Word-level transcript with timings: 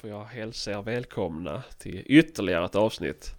Får 0.00 0.10
jag 0.10 0.24
hälsa 0.24 0.70
er 0.70 0.82
välkomna 0.82 1.62
till 1.78 2.02
ytterligare 2.06 2.64
ett 2.64 2.74
avsnitt. 2.74 3.34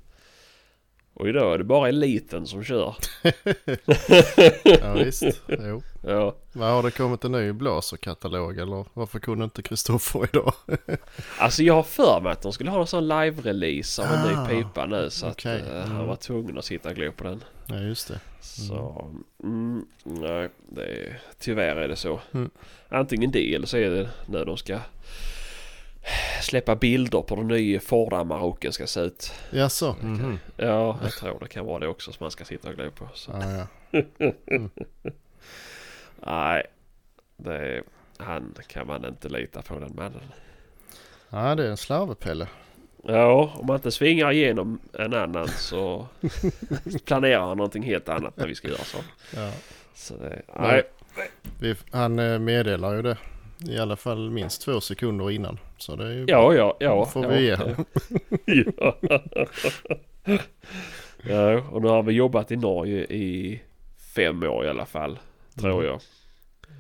Och 1.13 1.27
idag 1.29 1.53
är 1.53 1.57
det 1.57 1.63
bara 1.63 1.89
eliten 1.89 2.47
som 2.47 2.63
kör. 2.63 2.95
Ja 4.81 4.93
visst, 4.93 5.23
jo. 5.47 5.81
Ja, 6.03 6.35
Vad 6.53 6.69
har 6.69 6.83
det 6.83 6.91
kommit 6.91 7.23
en 7.23 7.31
ny 7.31 7.51
blåserkatalog 7.51 8.57
eller 8.59 8.85
varför 8.93 9.19
kunde 9.19 9.43
inte 9.43 9.61
Kristoffer 9.61 10.23
idag? 10.33 10.53
alltså 11.39 11.63
jag 11.63 11.73
har 11.73 11.83
för 11.83 12.21
mig 12.21 12.31
att 12.31 12.41
de 12.41 12.53
skulle 12.53 12.69
ha 12.71 12.81
en 12.81 12.87
sån 12.87 13.07
live-release 13.07 13.99
av 14.01 14.05
en 14.13 14.37
Ah, 14.37 14.47
ny 14.47 14.63
pipa 14.63 14.85
nu. 14.85 15.09
Så 15.09 15.29
okej. 15.29 15.61
att 15.61 15.67
eh, 15.67 15.79
han 15.81 15.91
Mm. 15.95 16.07
var 16.07 16.15
tvungen 16.15 16.57
att 16.57 16.65
sitta 16.65 16.89
och 16.89 16.95
glo 16.95 17.11
på 17.11 17.23
den. 17.23 17.43
Ja 17.65 17.75
just 17.79 18.07
det. 18.07 18.19
Så, 18.41 19.09
mm, 19.43 19.85
nej, 20.03 20.49
det 20.69 20.83
är, 20.83 21.19
tyvärr 21.39 21.75
är 21.75 21.87
det 21.87 21.95
så. 21.95 22.19
Mm. 22.33 22.49
Antingen 22.89 23.31
det 23.31 23.55
eller 23.55 23.67
så 23.67 23.77
är 23.77 23.89
det 23.89 24.09
när 24.27 24.45
de 24.45 24.57
ska 24.57 24.79
släppa 26.41 26.75
bilder 26.75 27.21
på 27.21 27.35
den 27.35 27.47
nya 27.47 27.79
Ford 27.79 28.13
Amarok'n 28.13 28.71
ska 28.71 28.87
se 28.87 28.99
ut. 28.99 29.33
Jaså? 29.51 29.95
Mhm. 30.01 30.39
Ja, 30.57 30.99
jag 31.03 31.11
tror 31.11 31.37
det 31.39 31.47
kan 31.47 31.65
vara 31.65 31.79
det 31.79 31.87
också 31.87 32.11
som 32.11 32.23
man 32.23 32.31
ska 32.31 32.45
sitta 32.45 32.69
och 32.69 32.75
glo 32.75 32.91
på. 32.91 33.07
Så. 33.13 33.31
Ja, 33.31 33.67
ja. 33.91 34.31
Nej, 36.25 36.63
det 37.37 37.55
är, 37.55 37.83
han 38.17 38.53
kan 38.67 38.87
man 38.87 39.05
inte 39.05 39.29
lita 39.29 39.61
på 39.61 39.79
den 39.79 39.95
mannen. 39.95 40.21
ja, 41.29 41.55
det 41.55 41.65
är 41.65 41.69
en 41.69 41.77
slarvepelle. 41.77 42.47
Ja, 43.03 43.53
om 43.55 43.65
man 43.65 43.75
inte 43.75 43.91
svingar 43.91 44.31
igenom 44.31 44.79
en 44.93 45.13
annan 45.13 45.47
så 45.47 46.07
planerar 47.05 47.47
han 47.47 47.57
någonting 47.57 47.83
helt 47.83 48.09
annat 48.09 48.37
när 48.37 48.47
vi 48.47 48.55
ska 48.55 48.67
göra 48.67 48.83
så. 48.83 48.97
Ja. 49.35 49.51
Så 49.93 50.13
det, 50.17 50.41
nej. 50.55 50.83
Vi, 51.59 51.75
han 51.91 52.19
eh, 52.19 52.39
meddelar 52.39 52.93
ju 52.95 53.01
det 53.01 53.17
i 53.67 53.77
alla 53.77 53.95
fall 53.95 54.29
minst 54.29 54.61
två 54.61 54.81
sekunder 54.81 55.31
innan. 55.31 55.59
Så 55.77 55.95
det 55.95 56.05
är 56.05 56.11
ju 56.11 56.25
Ja, 56.27 56.53
ja, 56.53 56.77
ja. 56.79 57.05
får 57.05 57.23
ja, 57.23 57.29
vi 57.29 57.41
ge 57.45 57.55
honom. 57.55 57.85
ja. 58.45 58.97
ja, 61.23 61.61
och 61.71 61.81
nu 61.81 61.87
har 61.87 62.03
vi 62.03 62.13
jobbat 62.13 62.51
i 62.51 62.55
Norge 62.55 63.03
i 63.03 63.61
fem 64.15 64.43
år 64.43 64.65
i 64.65 64.69
alla 64.69 64.85
fall. 64.85 65.19
Tror 65.59 65.73
Mm. 65.73 65.85
jag. 65.85 65.99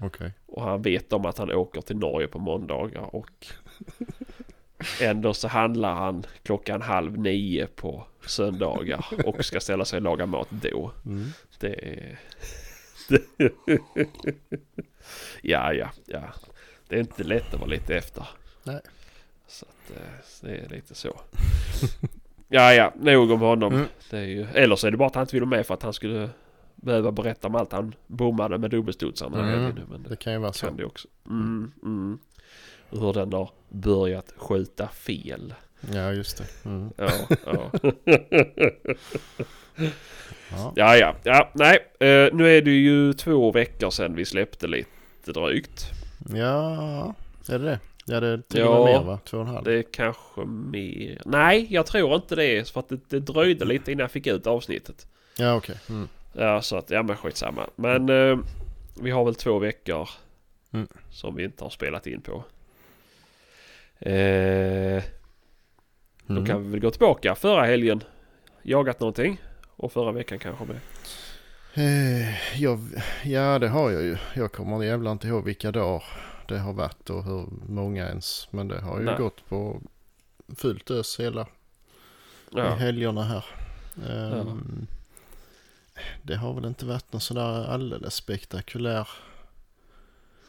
Okej. 0.01 0.33
Och 0.47 0.61
han 0.63 0.81
vet 0.81 1.13
om 1.13 1.25
att 1.25 1.37
han 1.37 1.51
åker 1.51 1.81
till 1.81 1.97
Norge 1.97 2.27
på 2.27 2.39
måndagar 2.39 3.15
och 3.15 3.47
ändå 5.01 5.33
så 5.33 5.47
handlar 5.47 5.93
han 5.93 6.23
klockan 6.43 6.81
halv 6.81 7.17
nio 7.19 7.67
på 7.67 8.03
söndagar 8.25 9.05
och 9.25 9.45
ska 9.45 9.59
ställa 9.59 9.85
sig 9.85 9.97
och 9.97 10.03
laga 10.03 10.25
mat 10.25 10.47
då. 10.51 10.91
Mm. 11.05 11.25
Det 11.59 11.73
är... 11.73 12.19
ja, 15.41 15.73
ja, 15.73 15.89
ja. 16.05 16.21
Det 16.89 16.95
är 16.95 16.99
inte 16.99 17.23
lätt 17.23 17.53
att 17.53 17.59
vara 17.59 17.69
lite 17.69 17.95
efter. 17.95 18.27
Nej. 18.63 18.79
Så 19.47 19.65
att 19.65 19.97
eh, 19.97 20.03
det 20.41 20.57
är 20.57 20.69
lite 20.69 20.95
så. 20.95 21.21
ja, 22.47 22.73
ja, 22.73 22.93
nog 22.99 23.31
om 23.31 23.39
honom. 23.39 23.73
Mm. 23.73 23.85
Det 24.09 24.17
är 24.17 24.23
ju, 24.25 24.47
eller 24.53 24.75
så 24.75 24.87
är 24.87 24.91
det 24.91 24.97
bara 24.97 25.07
att 25.07 25.15
han 25.15 25.21
inte 25.23 25.35
vill 25.35 25.41
vara 25.43 25.49
med 25.49 25.65
för 25.65 25.73
att 25.73 25.83
han 25.83 25.93
skulle 25.93 26.29
behöva 26.75 27.11
berätta 27.11 27.47
om 27.47 27.55
allt 27.55 27.71
han 27.71 27.95
bommade 28.07 28.57
med 28.57 28.71
dubbelstudsarna. 28.71 29.39
Mm. 29.53 29.75
Men 29.89 30.03
det 30.03 30.09
Det 30.09 30.15
kan 30.15 30.33
ju 30.33 30.39
vara 30.39 30.51
kan 30.51 30.69
så. 30.69 30.75
det 30.75 30.85
också. 30.85 31.07
Mm, 31.29 31.71
mm. 31.83 32.19
Hur 32.89 33.13
den 33.13 33.33
har 33.33 33.49
börjat 33.69 34.33
skjuta 34.37 34.87
fel. 34.87 35.53
Ja 35.93 36.11
just 36.11 36.37
det. 36.37 36.69
Mm. 36.69 36.89
Ja, 36.97 37.09
ja. 37.45 37.71
Ja. 40.51 40.73
ja, 40.75 40.95
ja, 40.97 41.15
ja, 41.23 41.51
nej. 41.55 41.77
Eh, 41.99 42.33
nu 42.33 42.57
är 42.57 42.61
det 42.61 42.71
ju 42.71 43.13
två 43.13 43.51
veckor 43.51 43.89
sedan 43.89 44.15
vi 44.15 44.25
släppte 44.25 44.67
lite 44.67 45.31
drygt. 45.31 45.91
Ja, 46.35 47.13
är 47.49 47.59
det 47.59 47.65
det? 47.65 47.79
Ja 48.05 48.19
det 48.19 48.27
är 48.27 48.37
till 48.37 48.59
Ja. 48.59 48.67
och 48.77 48.85
med 48.85 48.93
mer 48.99 49.05
va? 49.07 49.19
Två 49.25 49.37
och 49.37 49.43
en 49.47 49.49
halv? 49.53 49.63
Det 49.65 49.73
är 49.73 49.83
kanske 49.83 50.41
mer. 50.45 51.21
Nej, 51.25 51.67
jag 51.69 51.85
tror 51.85 52.15
inte 52.15 52.35
det. 52.35 52.69
För 52.69 52.79
att 52.79 52.89
det, 52.89 52.99
det 53.09 53.19
dröjde 53.19 53.65
lite 53.65 53.91
innan 53.91 54.01
jag 54.01 54.11
fick 54.11 54.27
ut 54.27 54.47
avsnittet. 54.47 55.07
Ja 55.37 55.55
okej. 55.55 55.75
Mm. 55.89 56.07
Ja, 56.33 56.61
så 56.61 56.75
att, 56.77 56.89
ja 56.89 57.03
men 57.03 57.17
skitsamma. 57.17 57.69
Men 57.75 58.09
eh, 58.09 58.37
vi 59.01 59.11
har 59.11 59.25
väl 59.25 59.35
två 59.35 59.59
veckor 59.59 60.09
Mm. 60.73 60.87
som 61.11 61.35
vi 61.35 61.43
inte 61.43 61.63
har 61.63 61.69
spelat 61.69 62.07
in 62.07 62.21
på. 62.21 62.43
Eh, 63.99 65.03
då 66.25 66.33
Mm. 66.33 66.45
kan 66.45 66.63
vi 66.63 66.69
väl 66.71 66.79
gå 66.79 66.91
tillbaka. 66.91 67.35
Förra 67.35 67.65
helgen 67.65 68.03
jagat 68.63 68.99
någonting. 68.99 69.41
Och 69.75 69.91
förra 69.91 70.11
veckan 70.11 70.39
kanske 70.39 70.65
med. 70.65 70.79
Eh, 71.73 72.57
jag, 72.61 72.79
ja 73.23 73.59
det 73.59 73.67
har 73.67 73.91
jag 73.91 74.01
ju. 74.03 74.17
Jag 74.35 74.51
kommer 74.51 74.83
jävla 74.83 75.11
inte 75.11 75.27
ihåg 75.27 75.45
vilka 75.45 75.71
dagar 75.71 76.03
det 76.47 76.59
har 76.59 76.73
varit 76.73 77.09
och 77.09 77.23
hur 77.23 77.47
många 77.67 78.07
ens. 78.07 78.47
Men 78.51 78.67
det 78.67 78.81
har 78.81 78.99
ju 78.99 79.05
Nej. 79.05 79.17
gått 79.17 79.45
på 79.49 79.81
fullt 80.57 80.91
ös 80.91 81.19
hela 81.19 81.47
Ja. 82.51 82.75
helgerna 82.75 83.23
här. 83.23 83.45
Ehm, 84.09 84.87
Det 86.23 86.35
har 86.35 86.53
väl 86.53 86.65
inte 86.65 86.85
varit 86.85 87.13
någon 87.13 87.21
sådär 87.21 87.65
alldeles 87.67 88.13
spektakulär 88.15 89.07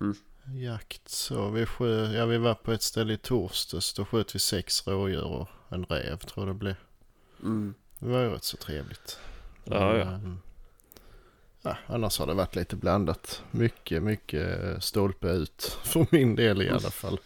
Mm. 0.00 0.16
jakt. 0.60 1.08
Så 1.08 1.48
vi, 1.50 1.66
skö, 1.66 2.12
ja, 2.12 2.26
vi 2.26 2.38
var 2.38 2.54
på 2.54 2.72
ett 2.72 2.82
ställe 2.82 3.12
i 3.12 3.16
torsdags. 3.18 3.92
Då 3.94 4.04
sköt 4.04 4.34
vi 4.34 4.38
sex 4.38 4.86
rådjur 4.86 5.24
och 5.24 5.48
en 5.68 5.84
räv 5.84 6.16
tror 6.16 6.46
jag 6.46 6.56
det 6.56 6.58
blev. 6.58 6.74
Mm. 7.42 7.74
Det 7.98 8.08
var 8.08 8.20
ju 8.20 8.28
rätt 8.30 8.44
så 8.44 8.56
trevligt. 8.56 9.18
Ja, 9.64 9.96
ja. 9.96 10.20
Ja, 11.62 11.76
annars 11.86 12.18
har 12.18 12.26
det 12.26 12.34
varit 12.34 12.56
lite 12.56 12.76
blandat. 12.76 13.42
Mycket, 13.50 14.02
mycket 14.02 14.48
stolpe 14.84 15.28
ut. 15.28 15.78
För 15.84 16.06
min 16.10 16.36
del 16.36 16.62
i 16.62 16.70
alla 16.70 16.90
fall. 16.90 17.18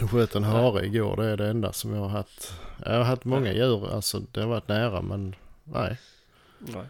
Jag 0.00 0.10
sköt 0.10 0.34
en 0.34 0.44
hare 0.44 0.86
igår. 0.86 1.16
Det 1.16 1.26
är 1.26 1.36
det 1.36 1.48
enda 1.48 1.72
som 1.72 1.94
jag 1.94 2.00
har 2.00 2.08
haft. 2.08 2.52
Jag 2.84 2.92
har 2.96 3.04
haft 3.04 3.24
många 3.24 3.52
djur. 3.52 3.94
Alltså 3.94 4.20
det 4.32 4.40
har 4.40 4.48
varit 4.48 4.68
nära 4.68 5.02
men 5.02 5.34
nej. 5.64 5.98
Nej. 6.58 6.84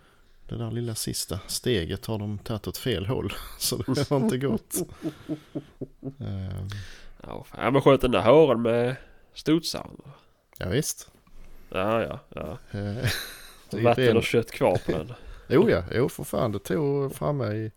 Det 0.48 0.56
där 0.56 0.70
lilla 0.70 0.94
sista 0.94 1.40
steget 1.46 2.06
har 2.06 2.18
de 2.18 2.38
tagit 2.38 2.66
åt 2.68 2.76
fel 2.78 3.06
håll. 3.06 3.32
Så 3.58 3.76
det 3.76 4.10
har 4.10 4.16
inte 4.16 4.38
gått. 4.46 4.74
Ehm, 6.20 6.68
Ja, 7.22 7.70
men 7.70 7.82
sköt 7.82 8.00
den 8.00 8.10
där 8.10 8.22
håren 8.22 8.62
med 8.62 8.96
studsaren. 9.34 9.96
ja 10.58 10.68
visst. 10.68 11.10
Ja, 11.70 12.02
ja, 12.02 12.20
ja. 12.28 12.78
Eh, 12.78 13.10
Vatten 13.84 14.16
och 14.16 14.22
kött 14.24 14.50
kvar 14.50 14.78
på 14.86 14.92
den. 14.92 15.12
Jo 15.50 15.70
ja, 15.70 15.82
jo 15.94 16.08
för 16.08 16.24
fan 16.24 16.52
det 16.52 16.58
tog 16.58 17.14
framme 17.14 17.52
i 17.54 17.70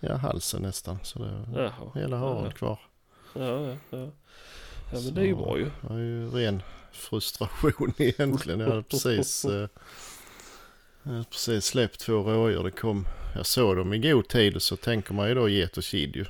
ja, 0.00 0.14
halsen 0.16 0.62
nästan. 0.62 0.98
Så 1.02 1.18
det 1.18 1.46
Jaha. 1.54 1.72
hela 1.94 2.16
haren 2.16 2.44
Ja, 2.44 2.50
kvar. 2.50 2.78
ja, 3.34 3.60
ja. 3.60 3.76
ja. 3.90 4.08
Ja 4.92 5.00
men 5.04 5.14
det 5.14 5.20
är 5.20 5.24
ju 5.24 5.34
Så- 5.34 5.44
bra 5.44 5.58
ju. 5.58 5.64
Det 5.64 5.88
var 5.88 5.98
ju 5.98 6.30
ren 6.30 6.62
frustration 6.92 7.92
egentligen. 7.98 8.60
Jag 8.60 8.68
hade 8.68 8.82
precis, 8.82 9.44
eh, 9.44 9.68
jag 11.02 11.12
hade 11.12 11.24
precis 11.24 11.64
släppt 11.64 12.00
två 12.00 12.12
rådjur. 12.22 12.62
Det 12.64 12.70
kom, 12.70 13.06
jag 13.34 13.46
såg 13.46 13.76
dem 13.76 13.92
i 13.92 13.98
god 13.98 14.28
tid 14.28 14.62
så 14.62 14.76
tänker 14.76 15.14
man 15.14 15.28
ju 15.28 15.34
då 15.34 15.48
get 15.48 15.76
och 15.76 15.84
kid 15.84 16.16
ju. 16.16 16.24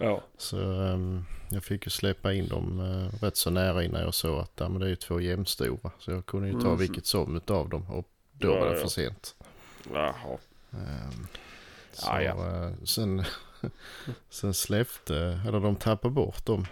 Ja. 0.00 0.22
Så 0.38 0.58
ehm, 0.82 1.24
jag 1.50 1.64
fick 1.64 1.86
ju 1.86 1.90
släppa 1.90 2.32
in 2.32 2.48
dem 2.48 2.80
eh, 2.80 3.24
rätt 3.24 3.36
så 3.36 3.50
nära 3.50 3.84
innan 3.84 4.00
jag 4.02 4.14
såg 4.14 4.38
att 4.40 4.52
ja, 4.56 4.68
men 4.68 4.80
det 4.80 4.86
är 4.86 4.90
ju 4.90 4.96
två 4.96 5.20
jämnstora. 5.20 5.90
Så 5.98 6.10
jag 6.10 6.26
kunde 6.26 6.48
ju 6.48 6.60
ta 6.60 6.68
Mhm. 6.68 6.78
vilket 6.78 7.06
som 7.06 7.36
utav 7.36 7.68
dem 7.68 7.90
och 7.90 8.08
då 8.32 8.48
Ja, 8.48 8.60
var 8.60 8.66
det 8.68 8.74
ja. 8.74 8.80
för 8.80 8.88
sent. 8.88 9.34
Jaha. 9.94 10.38
Ehm, 10.72 11.26
så 11.92 12.06
Ja, 12.06 12.22
ja. 12.22 12.64
eh, 12.66 12.72
sen, 12.84 13.24
sen 14.30 14.54
släppte, 14.54 15.40
eller 15.46 15.60
de 15.60 15.76
tappade 15.76 16.14
bort 16.14 16.46
dem. 16.46 16.66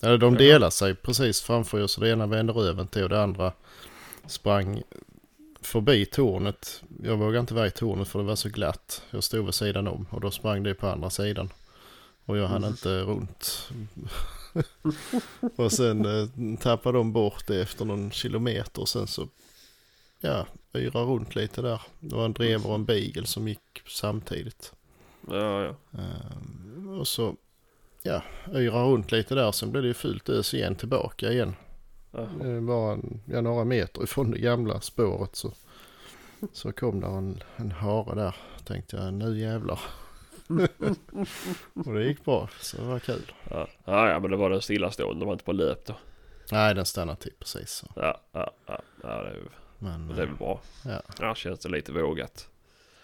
Eller 0.00 0.18
de 0.18 0.34
delar 0.34 0.70
sig 0.70 0.94
precis 0.94 1.40
framför 1.40 1.82
oss. 1.82 1.96
Det 1.96 2.08
ena 2.10 2.26
vände 2.26 2.52
röven 2.52 2.86
till 2.86 3.02
och 3.02 3.08
det 3.08 3.22
andra 3.22 3.52
sprang 4.26 4.82
förbi 5.62 6.06
tornet. 6.06 6.82
Jag 7.02 7.16
vågade 7.16 7.38
inte 7.38 7.54
vara 7.54 7.66
i 7.66 7.70
tornet 7.70 8.08
för 8.08 8.18
det 8.18 8.24
var 8.24 8.36
så 8.36 8.48
glatt. 8.48 9.02
Jag 9.10 9.24
stod 9.24 9.44
vid 9.44 9.54
sidan 9.54 9.88
om 9.88 10.06
och 10.10 10.20
då 10.20 10.30
sprang 10.30 10.62
det 10.62 10.74
på 10.74 10.86
andra 10.88 11.10
sidan. 11.10 11.52
Och 12.24 12.36
jag 12.38 12.48
hann 12.48 12.56
Mm. 12.64 12.70
inte 12.70 13.00
runt. 13.00 13.68
och 15.56 15.72
sen 15.72 16.04
eh, 16.06 16.58
tappade 16.58 16.98
de 16.98 17.12
bort 17.12 17.46
det 17.46 17.60
efter 17.62 17.84
någon 17.84 18.10
kilometer 18.10 18.80
och 18.82 18.88
sen 18.88 19.06
så 19.06 19.28
ja, 20.20 20.46
yra 20.74 21.02
runt 21.02 21.34
lite 21.34 21.62
där. 21.62 21.82
Det 22.00 22.14
var 22.14 22.24
en 22.24 22.32
drever 22.32 22.68
och 22.68 22.74
en 22.74 22.84
beagle 22.84 23.26
som 23.26 23.48
gick 23.48 23.82
samtidigt. 23.86 24.72
Ja, 25.28 25.62
ja. 25.62 25.74
Ehm, 25.98 26.98
och 27.00 27.08
så 27.08 27.36
ja, 28.02 28.22
yra 28.52 28.84
runt 28.84 29.12
lite 29.12 29.34
där. 29.34 29.52
Sen 29.52 29.70
blev 29.70 29.82
det 29.82 29.88
ju 29.88 29.94
fullt 29.94 30.28
ös 30.28 30.54
igen 30.54 30.74
tillbaka 30.74 31.32
igen. 31.32 31.54
Det 32.40 32.60
var 32.60 32.92
en, 32.92 33.20
ja, 33.24 33.40
några 33.40 33.64
meter 33.64 34.02
ifrån 34.02 34.30
det 34.30 34.38
gamla 34.38 34.80
spåret 34.80 35.36
så, 35.36 35.52
så 36.52 36.72
kom 36.72 37.00
där 37.00 37.18
en, 37.18 37.42
en 37.56 37.72
hare 37.72 38.14
där. 38.14 38.36
Tänkte 38.64 38.96
jag 38.96 39.14
nu 39.14 39.40
jävlar. 39.40 39.80
och 41.86 41.94
det 41.94 42.04
gick 42.04 42.24
bra 42.24 42.48
så 42.60 42.76
det 42.76 42.82
var 42.82 42.98
kul. 42.98 43.32
Ja, 43.50 43.68
ja, 43.84 44.10
ja 44.10 44.20
men 44.20 44.30
det 44.30 44.36
var 44.36 44.50
den 44.50 44.62
stillastående. 44.62 45.20
Det 45.20 45.26
var 45.26 45.32
inte 45.32 45.44
på 45.44 45.52
löp 45.52 45.86
då. 45.86 45.94
Nej 46.52 46.74
den 46.74 46.86
stannade 46.86 47.20
till 47.20 47.32
precis 47.38 47.70
så. 47.70 47.86
Ja, 47.96 48.20
ja, 48.32 48.50
ja. 48.66 48.80
ja 49.02 49.22
det, 49.22 49.28
är, 49.28 49.42
Men 49.82 50.08
det 50.08 50.22
är 50.22 50.26
väl 50.26 50.36
bra. 50.36 50.60
ja, 50.84 51.02
Ja, 51.20 51.34
känns 51.34 51.58
det 51.60 51.68
lite 51.68 51.92
vågat. 51.92 52.48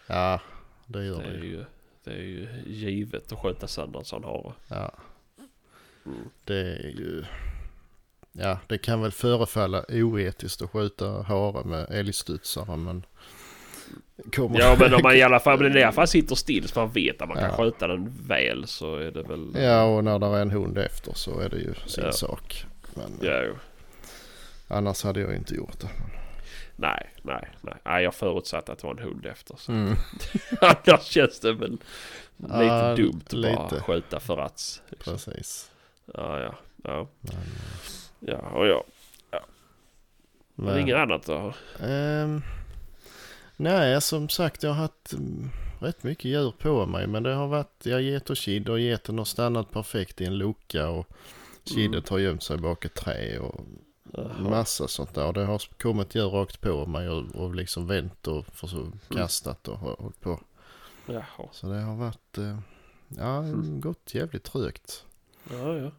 ja 0.07 0.41
det 0.87 1.05
gör 1.05 1.19
Det 1.19 1.25
är 1.29 1.31
det 1.33 1.39
ju. 1.47 1.51
ju, 1.51 1.65
det 2.05 2.11
är 2.11 2.23
ju 2.23 2.49
givet 2.67 3.33
att 3.33 3.39
sköta 3.39 3.67
sönder 3.69 3.99
en 3.99 4.05
sån 4.05 4.25
hare. 4.25 4.53
Ja. 4.69 4.93
Mm. 6.07 6.19
Det 6.45 6.59
är 6.61 6.89
ju... 6.97 7.25
Ja, 8.33 8.59
det 8.67 8.79
kan 8.79 9.01
väl 9.03 9.13
förefalla 9.13 9.85
oetiskt 9.89 10.63
att 10.63 10.71
skjuta 10.71 11.23
hare 11.23 11.65
med 11.65 11.87
älgstudsare 11.91 12.77
men... 12.77 13.05
Kommer 14.35 14.59
Ja 14.61 14.77
men 14.81 14.95
om 14.95 15.01
man 15.03 15.15
i 15.15 15.23
alla 15.23 15.41
fall, 15.41 15.59
men 15.63 15.77
i 15.77 15.83
alla 15.83 15.93
fall 15.93 16.09
sitter 16.09 16.35
still 16.35 16.69
så 16.69 16.81
man 16.81 16.91
vet 16.93 17.23
att 17.23 17.29
man 17.29 17.37
kan 17.39 17.51
Ja. 17.51 17.57
skjuta 17.57 17.87
den 17.87 18.13
väl 18.27 18.67
så 18.67 18.97
är 18.97 19.11
det 19.11 19.23
väl... 19.23 19.53
Ja, 19.57 19.83
och 19.85 20.05
när 20.05 20.19
det 20.19 20.27
är 20.27 20.43
en 20.43 20.51
hund 20.51 20.79
efter 20.79 21.13
så 21.15 21.39
är 21.41 21.49
det 21.49 21.57
ju 21.59 21.75
sin 21.87 22.05
Ja. 22.05 22.13
sak. 22.13 22.65
Men 22.95 23.19
Ja, 23.23 23.43
jo. 23.47 23.55
annars 24.69 25.03
hade 25.05 25.21
jag 25.21 25.37
inte 25.37 25.55
gjort 25.55 25.81
det. 25.81 25.89
Nej, 26.77 27.11
nej, 27.23 27.49
nej. 27.61 27.75
nej. 27.85 28.05
Jag 28.05 28.15
förutsatte 28.15 28.73
att 28.73 28.79
det 28.79 28.87
var 28.87 28.95
en 28.95 29.03
hund 29.03 29.27
efter. 29.27 29.57
Så. 29.57 29.73
Mm. 29.73 29.97
Annars 30.61 31.03
känns 31.05 31.41
det 31.41 31.53
väl 31.53 31.71
lite 32.37 32.55
Ja, 32.65 32.97
dumt 32.97 33.21
att 33.27 33.33
bara 33.43 33.65
lite. 33.65 33.81
skjuta 33.83 34.21
för 34.21 34.39
att. 34.39 34.83
Liksom. 34.89 35.13
Precis. 35.13 35.71
Ja, 36.15 36.41
ja, 36.41 36.55
ja. 36.85 37.09
Men, 37.21 37.35
Ja, 38.21 38.39
och 38.39 38.67
ja. 38.67 38.85
Men 40.55 40.67
men, 40.67 40.79
inget 40.81 40.97
annat 40.97 41.27
då? 41.27 41.53
ehm, 41.81 42.43
nej, 43.57 44.01
som 44.01 44.29
sagt 44.29 44.63
jag 44.63 44.71
har 44.71 44.83
haft 44.83 45.13
mm, 45.13 45.51
rätt 45.81 46.03
mycket 46.03 46.25
djur 46.25 46.53
på 46.59 46.87
mig. 46.87 47.07
Men 47.07 47.23
det 47.23 47.35
har 47.35 47.47
varit, 47.47 47.83
jag 47.87 48.03
get 48.03 48.31
och 48.31 48.37
kid 48.37 48.69
och 48.69 48.81
geten 48.81 49.19
har 49.19 49.25
stannat 49.25 49.71
perfekt 49.71 50.21
i 50.21 50.25
en 50.25 50.39
lucka 50.39 50.89
och 50.89 51.07
kidet 51.65 52.09
har 52.09 52.19
gömt 52.19 52.43
sig 52.43 52.59
bak 52.59 52.85
ett 52.85 52.95
träd 52.95 53.39
och 53.39 53.61
Jaha. 54.13 54.39
massa 54.51 54.89
sånt 54.89 55.15
där. 55.15 55.27
Och 55.27 55.33
det 55.35 55.45
har 55.45 55.63
kommit 55.79 56.15
djur 56.15 56.29
rakt 56.29 56.61
på 56.61 56.87
mig 56.87 57.09
och, 57.09 57.35
och 57.35 57.55
liksom 57.55 57.87
vänt 57.87 58.27
och 58.27 58.47
för, 58.47 58.69
kastat 59.09 59.69
och 59.69 59.79
hå- 59.79 60.03
hållit 60.03 60.21
på. 60.21 60.41
Jaha. 61.07 61.49
Så 61.53 61.67
det 61.69 61.81
har 61.81 61.97
varit, 61.97 62.39
eh, 62.39 62.59
ja, 63.09 63.37
Mm. 63.39 63.81
gått 63.81 64.15
jävligt 64.15 64.45
trögt. 64.45 65.05
Ja, 65.51 65.77
ja. 65.77 65.91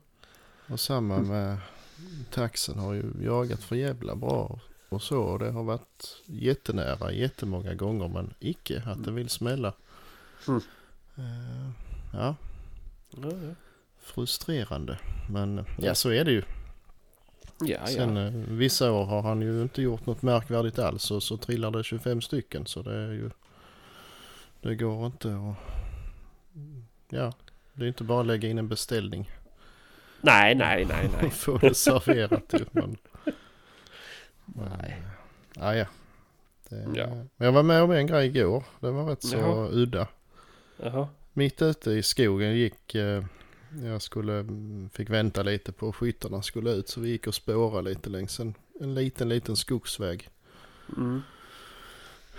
Och 0.69 0.79
samma 0.79 1.17
med 1.17 1.57
taxen 2.31 2.79
har 2.79 2.93
ju 2.93 3.11
jagat 3.21 3.63
för 3.63 3.75
jävla 3.75 4.15
bra 4.15 4.59
och 4.89 5.01
så. 5.01 5.19
Och 5.21 5.39
det 5.39 5.51
har 5.51 5.63
varit 5.63 6.21
jättenära 6.25 7.11
jättemånga 7.11 7.73
gånger 7.73 8.07
men 8.07 8.33
icke 8.39 8.83
att 8.85 9.03
det 9.03 9.11
vill 9.11 9.29
smälla. 9.29 9.73
Mm. 10.47 10.61
Eh, 11.15 11.69
ja, 12.13 12.35
Ja, 13.09 13.27
ja. 13.31 13.53
frustrerande. 13.99 14.99
Men 15.29 15.65
ja, 15.79 15.95
så 15.95 16.09
är 16.09 16.25
det 16.25 16.31
ju. 16.31 16.43
Ja, 17.59 17.85
Sen 17.87 18.15
ja. 18.15 18.25
eh, 18.25 18.31
vissa 18.33 18.91
år 18.91 19.05
har 19.05 19.21
han 19.21 19.41
ju 19.41 19.61
inte 19.61 19.81
gjort 19.81 20.05
något 20.05 20.21
märkvärdigt 20.21 20.79
alls 20.79 21.11
och 21.11 21.23
så 21.23 21.37
trillar 21.37 21.71
det 21.71 21.83
25 21.83 22.21
stycken. 22.21 22.65
Så 22.65 22.81
det 22.81 22.95
är 22.95 23.11
ju, 23.11 23.29
det 24.61 24.75
går 24.75 25.05
inte 25.05 25.27
att, 25.27 25.55
ja, 27.09 27.33
det 27.73 27.83
är 27.83 27.87
inte 27.87 28.03
bara 28.03 28.19
att 28.21 28.27
lägga 28.27 28.49
in 28.49 28.57
en 28.57 28.67
beställning. 28.67 29.31
Nej, 30.21 30.55
nej, 30.55 30.85
nej, 30.85 31.09
nej. 31.21 31.29
få 31.31 31.57
det 31.57 31.73
serverat 31.75 32.53
ju. 32.53 32.65
Men, 32.71 32.97
Nej. 34.45 35.01
Ja, 35.55 35.75
ja. 35.75 35.85
Det, 36.69 36.85
Ja. 36.95 37.07
Men 37.07 37.45
jag 37.45 37.51
var 37.51 37.63
med 37.63 37.81
om 37.81 37.91
en 37.91 38.07
grej 38.07 38.27
igår. 38.27 38.63
Det 38.79 38.91
var 38.91 39.05
rätt 39.05 39.23
så 39.23 39.37
Jaha. 39.37 39.67
udda. 39.71 40.07
Jaha. 40.83 41.07
Mitt 41.33 41.61
ute 41.61 41.91
i 41.91 42.03
skogen 42.03 42.55
gick, 42.55 42.95
eh, 42.95 43.23
jag 43.83 44.01
skulle, 44.01 44.33
mm, 44.33 44.89
fick 44.89 45.09
vänta 45.09 45.43
lite 45.43 45.71
på 45.71 45.93
skyttarna 45.93 46.41
skulle 46.41 46.71
ut. 46.71 46.89
Så 46.89 47.01
vi 47.01 47.09
gick 47.09 47.27
och 47.27 47.35
spårade 47.35 47.89
lite 47.89 48.09
längs 48.09 48.39
en, 48.39 48.53
en 48.79 48.95
liten, 48.95 49.29
liten 49.29 49.55
skogsväg. 49.55 50.29
Mm. 50.97 51.21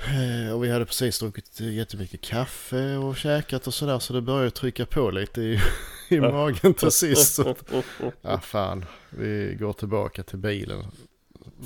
Eh, 0.07 0.55
och 0.55 0.65
vi 0.65 0.71
hade 0.71 0.87
precis 0.87 1.19
druckit 1.19 1.61
jättemycket 1.61 2.21
kaffe 2.21 2.97
och 2.97 3.17
käkat 3.17 3.67
och 3.67 3.75
sådär. 3.75 3.99
Så 3.99 4.13
det 4.13 4.21
började 4.21 4.51
trycka 4.51 4.87
på 4.87 5.11
lite 5.11 5.41
i, 5.41 5.61
i 6.09 6.21
magen 6.21 6.75
till 6.75 6.91
sist. 6.91 7.35
Så, 7.35 7.57
ja 8.23 8.41
fan, 8.41 8.85
vi 9.11 9.57
går 9.61 9.73
tillbaka 9.73 10.23
till 10.23 10.39
bilen. 10.39 10.85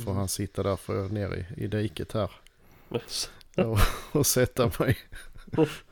Får 0.05 0.13
han 0.13 0.29
sitta 0.29 0.63
där 0.63 0.77
för 0.77 1.09
ner 1.09 1.35
i, 1.35 1.65
i 1.65 1.67
diket 1.67 2.13
här. 2.13 2.31
och, 3.57 3.79
och 4.13 4.27
sätta 4.27 4.71
mig. 4.79 4.99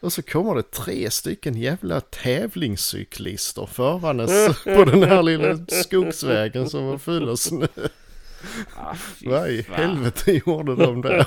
Och 0.00 0.12
så 0.12 0.22
kommer 0.22 0.54
det 0.54 0.70
tre 0.70 1.10
stycken 1.10 1.54
jävla 1.54 2.00
tävlingscyklister 2.00 3.66
farandes 3.66 4.64
på 4.64 4.84
den 4.84 5.02
här 5.02 5.22
lilla 5.22 5.58
skogsvägen 5.68 6.70
som 6.70 6.86
var 6.86 6.98
full 6.98 7.28
av 7.28 7.36
snö. 7.36 7.66
Ah, 8.76 8.94
Vad 9.24 9.50
i 9.50 9.66
helvete 9.72 10.32
gjorde 10.46 10.74
de 10.76 11.02
där? 11.02 11.26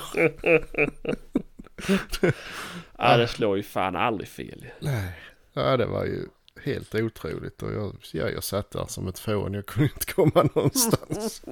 Ja, 2.98 3.16
det 3.16 3.28
slår 3.28 3.56
ju 3.56 3.62
fan 3.62 3.96
aldrig 3.96 4.28
fel. 4.28 4.66
Nej, 4.80 5.12
ja, 5.52 5.76
det 5.76 5.86
var 5.86 6.04
ju 6.04 6.26
helt 6.64 6.94
otroligt 6.94 7.62
och 7.62 7.72
jag, 7.72 7.96
ja, 8.12 8.28
jag 8.28 8.44
satt 8.44 8.70
där 8.70 8.86
som 8.88 9.08
ett 9.08 9.18
fån. 9.18 9.54
Jag 9.54 9.66
kunde 9.66 9.90
inte 9.94 10.12
komma 10.12 10.48
någonstans. 10.54 11.42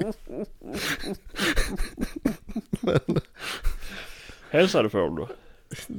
Men 2.81 3.21
Hälsade 4.51 4.85
du 4.85 4.91
på 4.91 4.99
dem 4.99 5.17
då? 5.17 5.29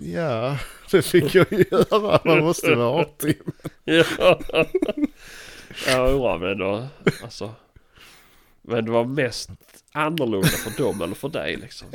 Ja, 0.02 0.58
det 0.92 1.02
fick 1.02 1.36
jag 1.36 1.52
ju 1.52 1.66
göra. 1.72 2.22
Man 2.26 2.40
måste 2.40 2.76
vara 2.76 3.02
artig. 3.02 3.40
Ja, 3.84 4.40
ja 5.88 6.08
undrar 6.08 6.38
men 6.38 6.58
då, 6.58 6.88
alltså. 7.24 7.54
Men 8.62 8.86
det 8.86 8.92
var 8.92 9.06
mest 9.06 9.50
annorlunda 9.92 10.48
för 10.48 10.84
dem 10.84 11.02
eller 11.02 11.16
för 11.16 11.30
dig 11.30 11.58
liksom. 11.58 11.88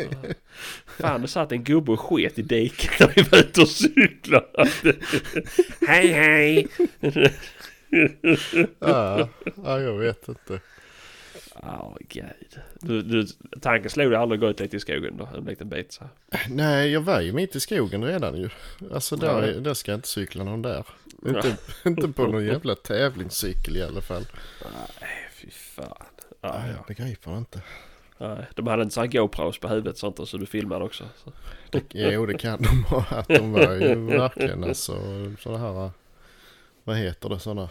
Fan 1.00 1.22
det 1.22 1.28
satt 1.28 1.52
en 1.52 1.64
gubbe 1.64 1.92
och 1.92 2.00
sket 2.00 2.38
i 2.38 2.42
diket 2.42 3.00
när 3.00 3.12
vi 3.16 3.22
var 3.22 3.38
ute 3.38 3.60
och 3.60 3.68
cyklade. 3.68 4.70
hej 5.88 6.08
hej! 6.08 6.68
Ja, 8.78 9.28
ja, 9.64 9.80
jag 9.80 9.98
vet 9.98 10.28
inte. 10.28 10.60
Ja 11.66 11.96
gud. 12.08 12.58
Du, 12.80 13.02
du, 13.02 13.26
tanken 13.60 13.90
slog 13.90 14.10
dig 14.10 14.18
aldrig 14.20 14.38
att 14.38 14.40
gå 14.40 14.50
ut 14.50 14.60
lite 14.60 14.76
i 14.76 14.80
skogen 14.80 15.16
då? 15.16 15.28
En 15.38 15.44
liten 15.44 15.68
bit 15.68 15.92
så. 15.92 16.04
Nej, 16.48 16.90
jag 16.90 17.00
var 17.00 17.20
ju 17.20 17.32
mitt 17.32 17.56
i 17.56 17.60
skogen 17.60 18.04
redan 18.04 18.36
ju. 18.36 18.50
Alltså 18.92 19.16
där, 19.16 19.52
Ja. 19.54 19.60
där 19.60 19.74
ska 19.74 19.92
jag 19.92 19.98
inte 19.98 20.08
cykla 20.08 20.44
någon 20.44 20.62
där. 20.62 20.86
Inte, 21.26 21.56
inte 21.88 22.08
på 22.08 22.26
någon 22.26 22.44
jävla 22.46 22.74
tävlingscykel 22.74 23.76
i 23.76 23.82
alla 23.82 24.00
fall. 24.00 24.26
Nej 25.00 25.10
fy 25.34 25.50
fan. 25.50 25.86
Ja, 26.40 26.58
Nej, 26.58 26.70
ja. 26.70 26.76
jag 26.76 26.86
begriper 26.86 27.38
inte. 27.38 27.62
Nej, 28.18 28.46
de 28.54 28.66
hade 28.66 28.82
inte 28.82 28.94
så 28.94 29.00
här 29.00 29.08
GoPros 29.08 29.58
på 29.58 29.68
huvudet 29.68 29.98
sånt 29.98 30.18
och 30.18 30.28
så 30.28 30.36
du 30.36 30.46
filmade 30.46 30.84
också. 30.84 31.04
Så. 31.24 31.32
Det, 31.70 31.82
jo, 31.92 32.26
det 32.26 32.38
kan 32.38 32.62
de 32.62 32.84
ha. 32.84 33.04
Att 33.10 33.28
de 33.28 33.52
var 33.52 33.72
ju 33.74 33.94
verkligen 33.94 34.64
alltså 34.64 34.92
sådana 35.40 35.58
här, 35.58 35.90
vad 36.84 36.96
heter 36.96 37.28
det, 37.28 37.38
sådana, 37.38 37.68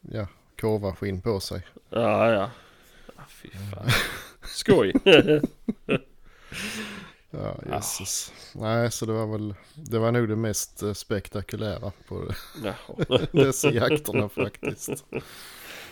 ja, 0.00 0.26
korvarskinn 0.60 1.20
på 1.20 1.40
sig. 1.40 1.62
Ja, 1.90 2.30
ja. 2.32 2.50
Fy 3.50 3.58
fan. 3.70 3.90
Skoj. 4.42 4.92
Ja, 7.30 7.54
jösses. 7.66 8.32
Nej, 8.54 8.90
så 8.90 9.06
det 9.06 9.12
var 9.12 9.26
väl, 9.26 9.54
det 9.74 9.98
var 9.98 10.12
nog 10.12 10.28
det 10.28 10.36
mest 10.36 10.82
eh, 10.82 10.92
spektakulära 10.92 11.92
på 12.08 12.30
dessa 13.32 13.70
jakterna 13.70 14.28
faktiskt. 14.28 15.04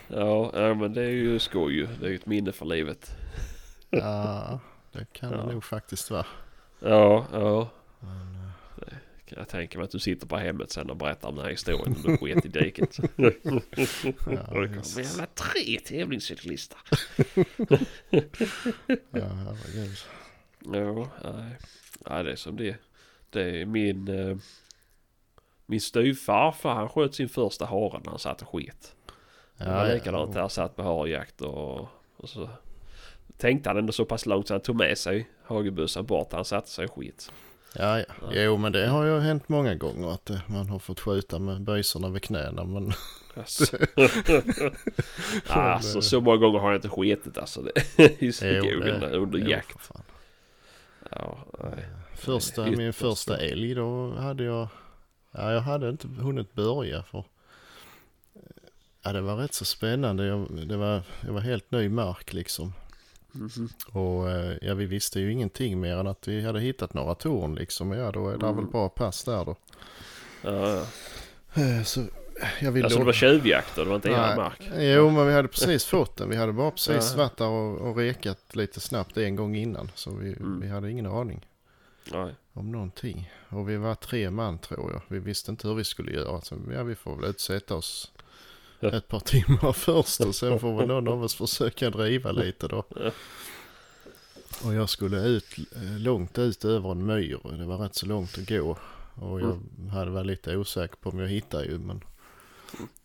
Ja, 0.09 0.51
ja, 0.55 0.75
men 0.75 0.93
det 0.93 1.03
är 1.03 1.11
ju 1.11 1.39
skoj. 1.39 1.89
Det 2.01 2.07
är 2.07 2.11
ju 2.11 2.17
ett 2.17 2.27
minne 2.27 2.53
för 2.53 2.65
livet. 2.67 3.17
Ja, 3.91 4.61
det 4.93 5.07
kan 5.13 5.31
Ja. 5.33 5.37
det 5.37 5.53
nog 5.53 5.65
faktiskt 5.65 6.11
vara. 6.11 6.27
Ja, 6.81 7.27
ja. 7.33 7.71
Men, 8.01 8.42
jag 9.37 9.49
tänka 9.49 9.79
mig 9.79 9.85
att 9.85 9.91
du 9.91 9.99
sitter 9.99 10.27
på 10.27 10.37
hemmet 10.37 10.71
sen 10.71 10.91
och 10.91 10.97
berättar 10.97 11.29
om 11.29 11.35
den 11.35 11.45
här 11.45 11.51
historien. 11.51 11.97
Du 12.05 12.17
sket 12.17 12.45
i 12.45 12.49
diket. 12.49 12.99
ja, 13.17 14.61
det 14.61 15.03
jävla 15.03 15.27
tre 15.27 15.79
tävlingscyklister. 15.85 16.79
ja, 19.11 19.29
herregud. 19.29 19.97
Ja, 20.65 21.09
nej. 21.25 21.57
nej, 22.11 22.25
det 22.25 22.33
är 22.33 22.37
som 22.37 22.57
det 22.57 22.77
Det 23.31 23.61
är 23.61 23.67
min... 23.67 24.09
Eh, 24.09 24.37
min 25.67 25.81
styvfarfar 25.81 26.75
han 26.75 26.89
sköt 26.89 27.15
sin 27.15 27.29
första 27.29 27.67
hare 27.67 28.01
när 28.05 28.11
han 28.11 28.19
satt 28.19 28.43
och 28.43 28.49
sket. 28.49 28.97
Det 29.59 29.65
var 29.65 29.89
Ja, 29.89 29.95
likadant 29.95 30.35
ja. 30.35 30.41
där, 30.41 30.49
satt 30.49 30.77
på 30.77 30.83
harejakt 30.83 31.41
och, 31.41 31.89
och 32.17 32.29
så 32.29 32.49
tänkte 33.37 33.71
han 33.71 33.79
ändå 33.79 33.93
så 33.93 34.05
pass 34.05 34.27
långt 34.27 34.49
så 34.49 34.55
han 34.55 34.61
tog 34.61 34.77
med 34.77 34.99
sig 34.99 35.29
hagelbössan 35.45 36.07
bort. 36.07 36.33
Han 36.33 36.45
satte 36.45 36.71
sig 36.71 36.85
och 36.85 36.93
skit. 36.93 37.33
Ja, 37.79 37.99
ja. 37.99 38.05
Jo, 38.33 38.57
men 38.57 38.73
det 38.73 38.87
har 38.87 39.05
ju 39.05 39.21
hänt 39.21 39.49
många 39.49 39.75
gånger 39.75 40.09
att 40.15 40.31
eh, 40.31 40.39
man 40.47 40.69
har 40.69 40.79
fått 40.79 41.01
skjuta 41.01 41.39
med 41.39 41.63
böjsorna 41.63 42.09
vid 42.09 42.23
knäna. 42.23 42.65
Men 42.65 42.93
Alltså, 43.35 43.77
alltså 45.47 46.03
så 46.03 46.21
många 46.21 46.37
gånger 46.37 46.59
har 46.59 46.71
jag 46.71 46.79
inte 46.79 46.89
skitit 46.89 47.39
alltså. 47.39 47.63
Det, 47.63 48.23
I 48.23 48.33
skogen 48.33 48.81
det- 49.01 49.17
under 49.17 49.39
jo, 49.39 49.49
jakt. 49.49 49.91
Ja, 51.11 51.39
nej. 51.63 51.85
Första, 52.15 52.67
min 52.67 52.93
första 52.93 53.39
älg 53.39 53.75
då 53.75 54.15
hade 54.15 54.45
jag, 54.45 54.69
ja 55.31 55.53
jag 55.53 55.61
hade 55.61 55.89
inte 55.89 56.09
hunnit 56.09 56.53
börja 56.53 57.03
för 57.03 57.25
Ja 59.03 59.13
det 59.13 59.21
var 59.21 59.37
rätt 59.37 59.55
så 59.55 59.65
spännande. 59.65 60.27
Jag, 60.27 60.69
det 60.69 60.77
var, 60.77 61.03
jag 61.27 61.33
var 61.33 61.41
helt 61.41 61.71
ny 61.71 61.89
mark 61.89 62.33
liksom. 62.33 62.73
Mhm. 63.33 63.69
Och 63.93 64.31
eh, 64.31 64.57
ja 64.63 64.75
vi 64.75 64.87
visste 64.87 65.21
ju 65.21 65.33
ingenting 65.33 65.81
mer 65.81 65.97
än 65.97 66.07
att 66.07 66.29
vi 66.29 66.45
hade 66.45 66.61
hittat 66.61 66.95
några 66.95 67.15
torn 67.15 67.55
liksom. 67.55 67.93
Ja 67.93 68.13
då 68.13 68.29
är 68.29 68.37
det 68.39 68.47
Mm. 68.47 68.57
väl 68.57 68.67
bra 68.67 68.89
pass 68.89 69.25
där 69.25 69.45
då. 69.45 69.57
Ja, 70.43 70.69
ja. 70.69 71.63
Eh, 71.63 71.83
Så 71.85 72.05
jag 72.61 72.73
vill 72.73 72.85
Alltså 72.85 72.99
det 72.99 73.05
var 73.05 73.13
tjuvjakt 73.13 73.75
det 73.77 73.85
var 73.85 73.95
inte 73.97 74.09
er 74.09 74.37
mark? 74.37 74.61
Jo, 74.79 75.11
men 75.11 75.27
vi 75.27 75.33
hade 75.33 75.49
precis 75.49 75.85
fått 75.85 76.17
den. 76.17 76.29
Vi 76.29 76.37
hade 76.37 76.53
bara 76.53 76.71
precis 76.71 77.15
varit 77.15 77.37
där 77.37 77.49
och, 77.49 77.79
och 77.91 77.97
rekat 77.97 78.57
lite 78.57 78.81
snabbt 78.81 79.17
en 79.19 79.37
gång 79.37 79.57
innan. 79.57 79.91
Så 79.95 80.11
vi, 80.11 80.33
Mm. 80.33 80.61
vi 80.61 80.69
hade 80.69 80.91
ingen 80.91 81.07
aning 81.07 81.47
Nej. 82.13 82.35
om 82.53 82.73
någonting. 82.73 83.33
Och 83.49 83.69
vi 83.69 83.77
var 83.77 83.95
tre 83.95 84.31
man 84.31 84.59
tror 84.59 84.93
jag. 84.93 85.03
Vi 85.09 85.19
visste 85.19 85.51
inte 85.51 85.69
hur 85.69 85.75
vi 85.75 85.85
skulle 85.85 86.13
göra. 86.13 86.41
Så 86.41 86.57
ja, 86.75 86.83
vi 86.83 86.95
får 86.95 87.17
väl 87.17 87.31
utsätta 87.31 87.75
oss. 87.75 88.13
ett 88.93 89.09
par 89.09 89.21
timmar 89.21 89.73
först 89.73 90.21
och 90.21 90.35
sen 90.35 90.59
får 90.59 90.79
väl 90.79 90.89
någon 90.89 91.09
av 91.09 91.23
oss 91.23 91.35
försöka 91.35 91.91
driva 91.91 92.33
lite 92.33 92.69
då. 92.69 92.85
Och 94.65 94.75
jag 94.75 94.89
skulle 94.89 95.21
ut 95.21 95.59
eh, 95.77 95.99
långt 95.99 96.39
ut 96.39 96.65
över 96.65 96.91
en 96.91 97.07
myr. 97.07 97.39
och 97.43 97.53
Det 97.53 97.65
var 97.65 97.79
rätt 97.79 97.95
så 97.95 98.07
långt 98.07 98.39
att 98.39 98.49
gå. 98.49 98.79
Och 99.15 99.41
jag 99.41 99.61
hade 99.91 100.11
varit 100.11 100.27
lite 100.27 100.57
osäker 100.57 100.97
på 100.97 101.11
om 101.11 101.19
jag 101.19 101.29
hittade 101.29 101.65
ju 101.65 101.79
men 101.79 102.05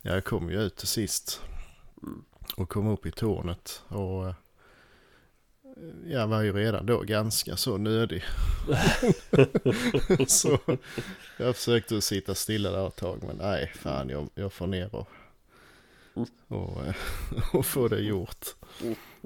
ja, 0.01 0.13
jag 0.13 0.25
kom 0.25 0.51
ju 0.51 0.61
ut 0.61 0.75
till 0.75 0.87
sist. 0.87 1.41
Mm. 2.03 2.23
Och 2.55 2.69
kom 2.69 2.87
upp 2.87 3.05
i 3.05 3.11
tornet. 3.11 3.83
Och 3.87 4.27
eh, 4.27 4.33
jag 6.05 6.27
var 6.27 6.41
ju 6.41 6.53
redan 6.53 6.85
då 6.85 6.99
ganska 6.99 7.57
så 7.57 7.77
nödig. 7.77 8.23
så 10.27 10.59
jag 11.37 11.55
försökte 11.55 12.01
sitta 12.01 12.35
stilla 12.35 12.71
där 12.71 12.87
ett 12.87 12.95
tag 12.95 13.23
men 13.27 13.35
nej 13.35 13.71
fan 13.75 14.09
jag, 14.09 14.29
jag 14.35 14.53
får 14.53 14.67
ner 14.67 14.95
och, 14.95 15.09
och, 16.47 16.85
eh, 16.85 16.95
och 17.53 17.65
få 17.65 17.87
det 17.87 17.99
gjort. 17.99 18.45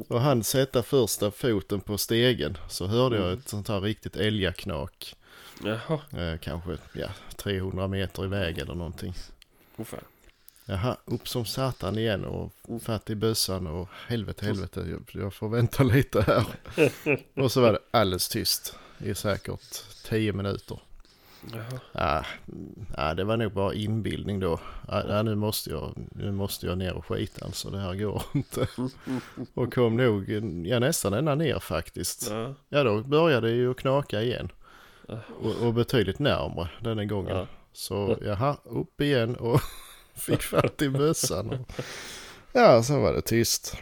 Och 0.08 0.22
han 0.22 0.44
sätta 0.44 0.84
första 0.84 1.32
foten 1.32 1.82
på 1.82 1.98
stegen 1.98 2.58
så 2.70 2.88
hörde 2.88 3.18
jag 3.18 3.34
ett 3.34 3.50
sånt 3.50 3.68
här 3.68 3.82
riktigt 3.82 4.16
älgaknak. 4.16 5.16
Jaha. 5.64 6.00
Eh, 6.22 6.40
kanske 6.40 6.78
ja, 6.94 7.08
300 7.36 7.88
meter 7.88 8.26
iväg 8.26 8.58
eller 8.58 8.76
någonting. 8.76 9.14
Oh, 9.78 9.86
fan. 9.86 10.00
Jaha, 10.66 10.98
upp 11.06 11.28
som 11.28 11.46
satan 11.46 11.98
igen 11.98 12.26
och 12.26 12.54
fatt 12.84 13.10
i 13.10 13.16
bössan 13.16 13.68
och 13.68 13.90
helvete, 14.08 14.46
helvete, 14.46 14.86
jag, 14.90 15.24
jag 15.24 15.34
får 15.34 15.50
vänta 15.50 15.84
lite 15.94 16.22
här. 16.22 16.46
och 17.44 17.52
så 17.52 17.62
var 17.62 17.72
det 17.72 17.80
alldeles 17.92 18.30
tyst 18.30 18.76
i 18.98 19.16
säkert 19.16 19.84
10 20.10 20.34
minuter. 20.34 20.80
Mm, 21.44 22.86
ja, 22.98 23.14
det 23.14 23.24
var 23.24 23.38
nog 23.38 23.52
bara 23.52 23.74
inbildning 23.74 24.40
då. 24.40 24.60
Ja, 24.88 25.24
nu, 25.24 25.36
måste 25.36 25.70
jag, 25.70 25.94
nu 26.12 26.32
måste 26.32 26.66
jag 26.66 26.78
ner 26.78 26.94
och 26.94 27.06
skita 27.06 27.46
alltså, 27.46 27.70
det 27.70 27.80
här 27.80 27.96
går 27.96 28.24
inte. 28.34 28.68
och 29.54 29.74
kom 29.74 29.98
nog 29.98 30.30
ja, 30.66 30.80
nästan 30.80 31.14
ända 31.14 31.36
ner 31.36 31.60
faktiskt. 31.60 32.30
Ja. 32.30 32.54
Ja, 32.70 32.84
då 32.84 33.02
började 33.02 33.48
det 33.48 33.56
ju 33.56 33.74
knaka 33.74 34.22
igen. 34.22 34.52
Och, 35.42 35.68
och 35.68 35.74
betydligt 35.74 36.20
närmare 36.20 36.70
denna 36.80 37.06
gången. 37.06 37.38
Ja. 37.38 37.48
Så 37.74 38.18
jaha, 38.22 38.58
upp 38.64 39.02
igen 39.02 39.36
och 39.36 39.62
fick 40.14 40.42
fatt 40.42 40.82
i 40.82 40.90
bössan. 40.90 41.50
Och, 41.50 41.72
ja, 42.54 42.84
så 42.84 43.00
var 43.00 43.14
det 43.14 43.22
tyst. 43.22 43.78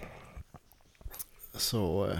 Så... 1.53 2.05
eh, 2.05 2.19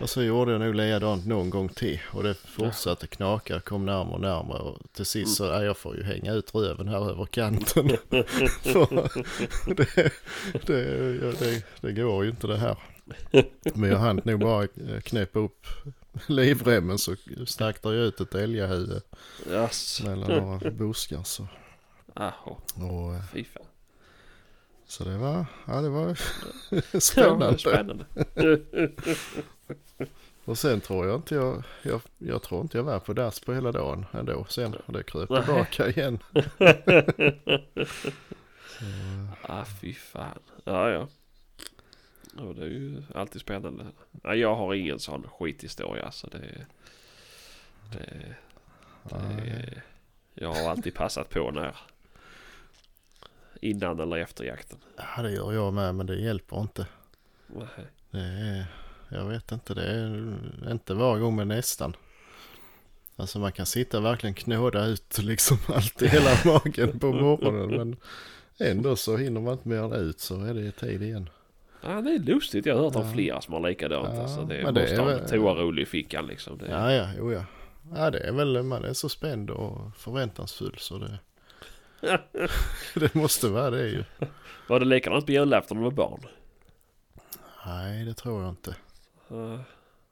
Och 0.00 0.10
så 0.10 0.22
gjorde 0.22 0.52
jag 0.52 0.60
nog 0.60 0.74
likadant 0.74 1.26
någon 1.26 1.50
gång 1.50 1.68
till. 1.68 2.00
Och 2.12 2.22
det 2.22 2.34
fortsatte 2.34 3.06
knaka, 3.06 3.60
kom 3.60 3.86
närmare 3.86 4.14
och 4.14 4.20
närmare. 4.20 4.58
Och 4.58 4.78
till 4.92 5.04
sist 5.06 5.36
så, 5.36 5.44
ja, 5.44 5.62
jag 5.64 5.76
får 5.76 5.96
ju 5.96 6.02
hänga 6.02 6.32
ut 6.32 6.54
röven 6.54 6.88
här 6.88 7.10
över 7.10 7.26
kanten. 7.26 7.88
Det, 9.76 10.10
det, 10.66 11.38
det, 11.38 11.62
det 11.80 11.92
går 11.92 12.24
ju 12.24 12.30
inte 12.30 12.46
det 12.46 12.56
här. 12.56 12.76
Men 13.74 13.90
jag 13.90 13.98
hann 13.98 14.20
nog 14.24 14.40
bara 14.40 14.62
eh, 14.62 15.00
knäppa 15.04 15.38
upp 15.38 15.66
livremmen 16.26 16.98
så 16.98 17.16
stack 17.46 17.82
det 17.82 17.88
ju 17.88 18.04
ut 18.04 18.20
ett 18.20 18.34
älgahuvud 18.34 19.02
Yes. 19.50 20.02
mellan 20.04 20.30
några 20.30 20.70
buskar. 20.70 21.22
Så, 21.24 21.46
och, 22.74 23.14
eh, 23.14 23.22
Fy 23.32 23.44
fan. 23.44 23.62
så 24.86 25.04
det 25.04 25.18
var, 25.18 25.46
ja 25.66 25.80
det 25.80 25.88
var 25.88 26.18
Ja, 26.92 27.00
spännande. 27.00 27.58
spännande. 27.58 28.04
Och 30.44 30.58
sen 30.58 30.80
tror 30.80 31.06
jag 31.06 31.16
inte 31.16 31.34
jag, 31.34 31.62
jag, 31.82 32.00
jag 32.18 32.42
tror 32.42 32.60
inte 32.60 32.78
jag 32.78 32.84
var 32.84 32.98
på 32.98 33.12
dass 33.12 33.40
på 33.40 33.54
hela 33.54 33.72
dagen 33.72 34.06
ändå. 34.12 34.44
Sen 34.48 34.74
och 34.74 34.92
det 34.92 35.02
kröp 35.02 35.30
Nej. 35.30 35.44
tillbaka 35.44 35.88
igen. 35.88 36.18
ah, 39.42 39.64
fy 39.64 39.94
fan. 39.94 40.38
Ja, 40.64 40.90
ja. 40.90 41.08
Ja, 42.36 42.42
det 42.42 42.62
är 42.62 42.66
ju 42.66 43.02
alltid 43.14 43.40
spännande. 43.40 43.86
Ja, 44.22 44.34
jag 44.34 44.56
har 44.56 44.74
ingen 44.74 44.98
sån 44.98 45.28
skithistoria. 45.28 46.04
Alltså 46.04 46.26
det, 46.26 46.66
det, 47.92 48.36
det, 49.02 49.82
jag 50.34 50.52
har 50.54 50.70
alltid 50.70 50.94
passat 50.94 51.30
på 51.30 51.50
när 51.50 51.76
innan 53.60 54.00
eller 54.00 54.16
efter 54.16 54.44
jakten. 54.44 54.78
Ja 54.96 55.22
det 55.22 55.30
gör 55.30 55.52
jag 55.52 55.74
med 55.74 55.94
men 55.94 56.06
det 56.06 56.16
hjälper 56.16 56.60
inte. 56.60 56.86
Nej. 57.46 57.86
Det 58.10 58.18
är, 58.18 58.66
jag 59.08 59.24
vet 59.24 59.52
inte, 59.52 59.74
det 59.74 59.82
är 59.86 60.70
inte 60.70 60.94
var 60.94 61.18
gång 61.18 61.36
men 61.36 61.48
nästan. 61.48 61.96
Alltså 63.16 63.38
man 63.38 63.52
kan 63.52 63.66
sitta 63.66 63.98
och 63.98 64.04
verkligen 64.04 64.34
knåda 64.34 64.86
ut 64.86 65.18
liksom 65.22 65.58
allt 65.68 66.02
i 66.02 66.08
hela 66.08 66.30
magen 66.44 66.98
på 66.98 67.12
morgonen. 67.12 67.68
Men 67.78 67.96
ändå 68.68 68.96
så 68.96 69.16
hinner 69.16 69.40
man 69.40 69.52
inte 69.52 69.68
mer 69.68 69.96
ut 69.96 70.20
så 70.20 70.40
är 70.40 70.54
det 70.54 70.70
tid 70.72 71.02
igen. 71.02 71.30
Ja, 71.82 72.00
det 72.00 72.10
är 72.14 72.18
lustigt. 72.18 72.66
Jag 72.66 72.76
har 72.76 72.82
hört 72.84 72.94
Ja. 72.94 73.12
flera 73.12 73.40
som 73.40 73.54
har 73.54 73.60
likadant. 73.60 74.08
Ja, 74.14 74.22
alltså, 74.22 74.40
det 74.44 74.62
men 74.64 74.74
det 74.74 74.80
måste 74.80 74.96
är 74.96 75.00
ha 75.00 75.12
en 75.12 75.26
toarulle 75.26 75.82
i 75.82 75.86
fickan 75.86 76.26
liksom. 76.26 76.58
Det, 76.58 76.66
Ja, 76.70 76.92
ja, 76.92 77.08
jo 77.18 77.32
ja. 77.32 77.44
Ja, 77.94 78.10
det 78.10 78.18
är 78.18 78.32
väl, 78.32 78.62
man 78.62 78.84
är 78.84 78.92
så 78.92 79.08
spänd 79.08 79.50
och 79.50 79.96
förväntansfull 79.96 80.74
så 80.78 80.98
det... 80.98 81.18
det 82.94 83.14
måste 83.14 83.48
vara 83.48 83.70
det 83.70 83.88
ju. 83.88 84.04
Var 84.68 84.80
det 84.80 84.86
likadant 84.86 85.26
på 85.26 85.32
julafton 85.32 85.76
när 85.76 85.84
du 85.84 85.90
var 85.90 86.08
barn? 86.08 86.20
Nej, 87.66 88.04
det 88.04 88.14
tror 88.14 88.42
jag 88.42 88.50
inte. 88.50 88.76
Ja, 89.28 89.58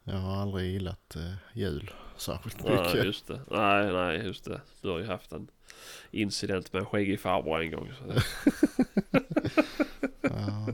Jag 0.04 0.14
har 0.18 0.36
aldrig 0.42 0.72
gillat 0.72 1.16
eh, 1.16 1.32
jul 1.52 1.90
särskilt 2.16 2.64
Nej, 2.64 2.76
mycket. 2.84 3.04
just 3.04 3.26
det. 3.26 3.40
Nej, 3.50 3.92
nej, 3.92 4.26
just 4.26 4.44
det. 4.44 4.60
Du 4.82 4.88
har 4.90 4.98
ju 4.98 5.06
haft 5.06 5.32
en 5.32 5.48
incident 6.10 6.72
med 6.72 6.80
en 6.80 6.86
skäggig 6.86 7.20
farbror 7.20 7.62
en 7.62 7.70
gång. 7.70 7.92
Ja, 10.20 10.66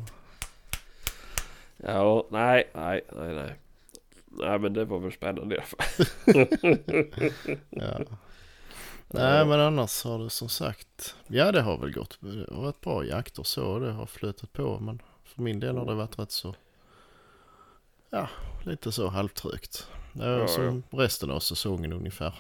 Ja, 1.77 2.27
nej, 2.31 2.71
nej, 2.75 3.01
nej, 3.17 3.35
nej. 3.35 3.59
Nej, 4.33 4.59
men 4.59 4.73
det 4.73 4.85
var 4.85 4.99
väl 4.99 5.13
spännande 5.13 5.55
i 5.55 5.59
alla 5.59 5.67
fall. 5.67 6.07
ja. 7.71 8.01
Nej, 9.09 9.47
men 9.47 9.61
annars 9.61 10.05
har 10.05 10.19
det 10.19 10.31
som 10.31 10.49
sagt... 10.49 11.17
Ja, 11.27 11.53
det 11.53 11.61
har 11.61 11.79
väl 11.79 11.93
gått. 11.93 12.19
Det 12.21 12.55
har 12.55 12.63
varit 12.63 12.81
bra 12.81 13.05
jakter 13.05 13.43
så. 13.43 13.79
Det 13.79 13.93
har 13.93 14.07
flutit 14.07 14.53
på. 14.53 14.79
Men 14.81 15.03
för 15.25 15.43
min 15.43 15.61
del 15.61 15.77
har 15.77 15.87
det 15.87 15.95
varit 15.95 16.19
rätt 16.19 16.31
så... 16.31 16.55
Ja, 18.11 18.29
lite 18.65 18.93
så 18.93 19.09
halvtrögt. 19.09 19.89
Det 20.13 20.25
är 20.25 20.39
Ja, 20.39 20.49
som 20.49 20.83
resten 20.91 21.31
av 21.31 21.41
säsongen 21.41 21.93
ungefär. 21.93 22.35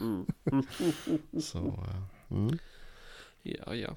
Mm. 0.00 0.26
Så, 1.42 1.58
eh, 1.58 2.02
mm. 2.30 2.58
Ja, 3.42 3.74
ja. 3.74 3.96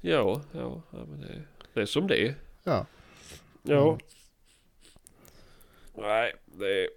Ja, 0.00 0.42
ja, 0.52 0.82
ja 0.90 1.04
men 1.06 1.20
det, 1.20 1.42
det 1.74 1.80
är 1.80 1.86
som 1.86 2.06
det 2.06 2.26
är. 2.28 2.34
Ja. 2.64 2.86
Ja. 3.62 3.88
Mm. 3.88 3.98
Nej, 5.94 6.34
det... 6.44 6.88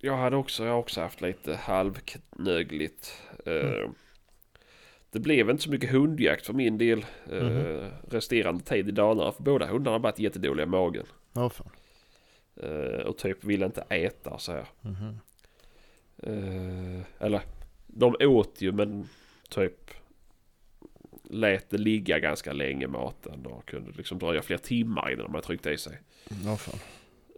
Jag 0.00 0.16
hade 0.16 0.36
också, 0.36 0.64
jag 0.64 0.72
har 0.72 0.78
också 0.78 1.00
haft 1.00 1.20
lite 1.20 1.54
halvknögligt. 1.56 3.12
Eh, 3.46 3.90
det 5.10 5.18
blev 5.20 5.50
inte 5.50 5.62
så 5.62 5.70
mycket 5.70 5.90
hundjakt 5.90 6.46
för 6.46 6.52
min 6.52 6.78
del 6.78 7.06
Mhm. 7.26 7.90
resterande 8.10 8.64
tid 8.64 8.88
i 8.88 8.92
Dalarna. 8.92 9.32
För 9.32 9.42
båda 9.42 9.66
hundarna 9.66 9.94
har 9.94 9.98
varit 10.02 10.18
jättedåliga 10.18 10.66
i 10.66 10.68
magen. 10.68 11.06
Ja, 11.32 11.50
fan. 11.50 11.70
Eh, 12.62 13.06
och 13.06 13.18
typ 13.18 13.44
ville 13.44 13.66
inte 13.66 13.80
äta 13.80 14.38
så 14.38 14.52
här. 14.52 14.66
Mhm. 14.80 15.20
Eh, 16.22 17.02
eller 17.18 17.40
de 17.86 18.16
åt 18.20 18.60
ju 18.60 18.72
men 18.72 19.08
typ 19.48 19.90
lät 21.22 21.70
det 21.70 21.78
ligga 21.78 22.18
ganska 22.18 22.52
länge 22.52 22.86
maten 22.86 23.46
och 23.46 23.68
kunde 23.68 23.92
liksom 23.96 24.18
dröja 24.18 24.42
flera 24.42 24.58
timmar 24.58 25.12
innan 25.12 25.32
man 25.32 25.42
tryckte 25.42 25.70
i 25.70 25.78
sig. 25.78 25.98
Fan. 26.58 26.80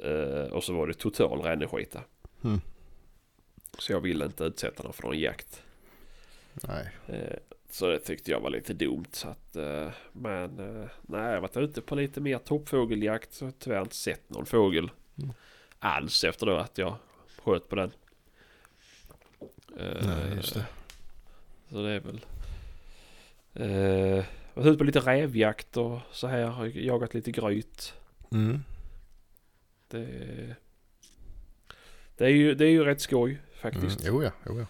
Eh, 0.02 0.52
och 0.52 0.64
så 0.64 0.74
var 0.74 0.86
det 0.86 0.94
total 0.94 1.42
ränneskita. 1.42 2.00
Mm. 2.44 2.60
Så 3.78 3.92
jag 3.92 4.00
ville 4.00 4.24
inte 4.24 4.44
utsätta 4.44 4.82
dem 4.82 4.92
för 4.92 5.02
någon 5.02 5.18
jakt. 5.18 5.62
Nej. 6.52 6.90
Så 7.70 7.86
det 7.86 7.98
tyckte 7.98 8.30
jag 8.30 8.40
var 8.40 8.50
lite 8.50 8.72
dumt. 8.72 9.04
Så 9.12 9.28
att, 9.28 9.56
men 10.12 10.56
nej, 11.02 11.20
jag 11.22 11.34
har 11.34 11.40
varit 11.40 11.56
ute 11.56 11.80
på 11.80 11.94
lite 11.94 12.20
mer 12.20 12.38
toppfågeljakt. 12.38 13.32
Så 13.32 13.44
har 13.44 13.48
jag 13.48 13.58
tyvärr 13.58 13.80
inte 13.80 13.96
sett 13.96 14.30
någon 14.30 14.46
fågel 14.46 14.90
Mm. 15.09 15.09
Alls 15.78 16.24
efter 16.24 16.46
då 16.46 16.56
att 16.56 16.78
jag 16.78 16.96
sköt 17.44 17.68
på 17.68 17.76
den. 17.76 17.92
Eh, 19.78 20.06
Nej, 20.06 20.34
just 20.36 20.54
det. 20.54 20.66
Så 21.70 21.82
det 21.82 21.90
är 21.90 22.00
väl... 22.00 22.20
Eh, 23.54 24.24
varit 24.54 24.66
ute 24.66 24.78
på 24.78 24.84
lite 24.84 25.00
rävjakt 25.00 25.76
och 25.76 25.98
så 26.12 26.26
här. 26.26 26.44
Har 26.46 26.66
jagat 26.66 27.14
lite 27.14 27.30
gryt. 27.30 27.94
Mm. 28.32 28.64
Det, 29.88 30.06
det, 32.16 32.24
är 32.24 32.28
ju, 32.30 32.54
det 32.54 32.64
är 32.64 32.70
ju 32.70 32.84
rätt 32.84 33.00
skoj 33.00 33.30
Mm. 33.30 33.72
faktiskt. 33.74 34.04
Jo, 34.06 34.22
ja. 34.22 34.30
Jo, 34.46 34.58
ja. 34.58 34.66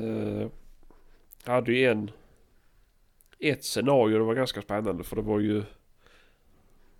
Eh, 0.00 0.48
jag 1.44 1.52
hade 1.52 1.72
ju 1.72 1.86
en, 1.86 2.10
ett 3.38 3.64
scenario 3.64 4.18
det 4.18 4.24
var 4.24 4.34
ganska 4.34 4.62
spännande 4.62 5.04
för 5.04 5.16
det 5.16 5.22
var 5.22 5.40
ju 5.40 5.64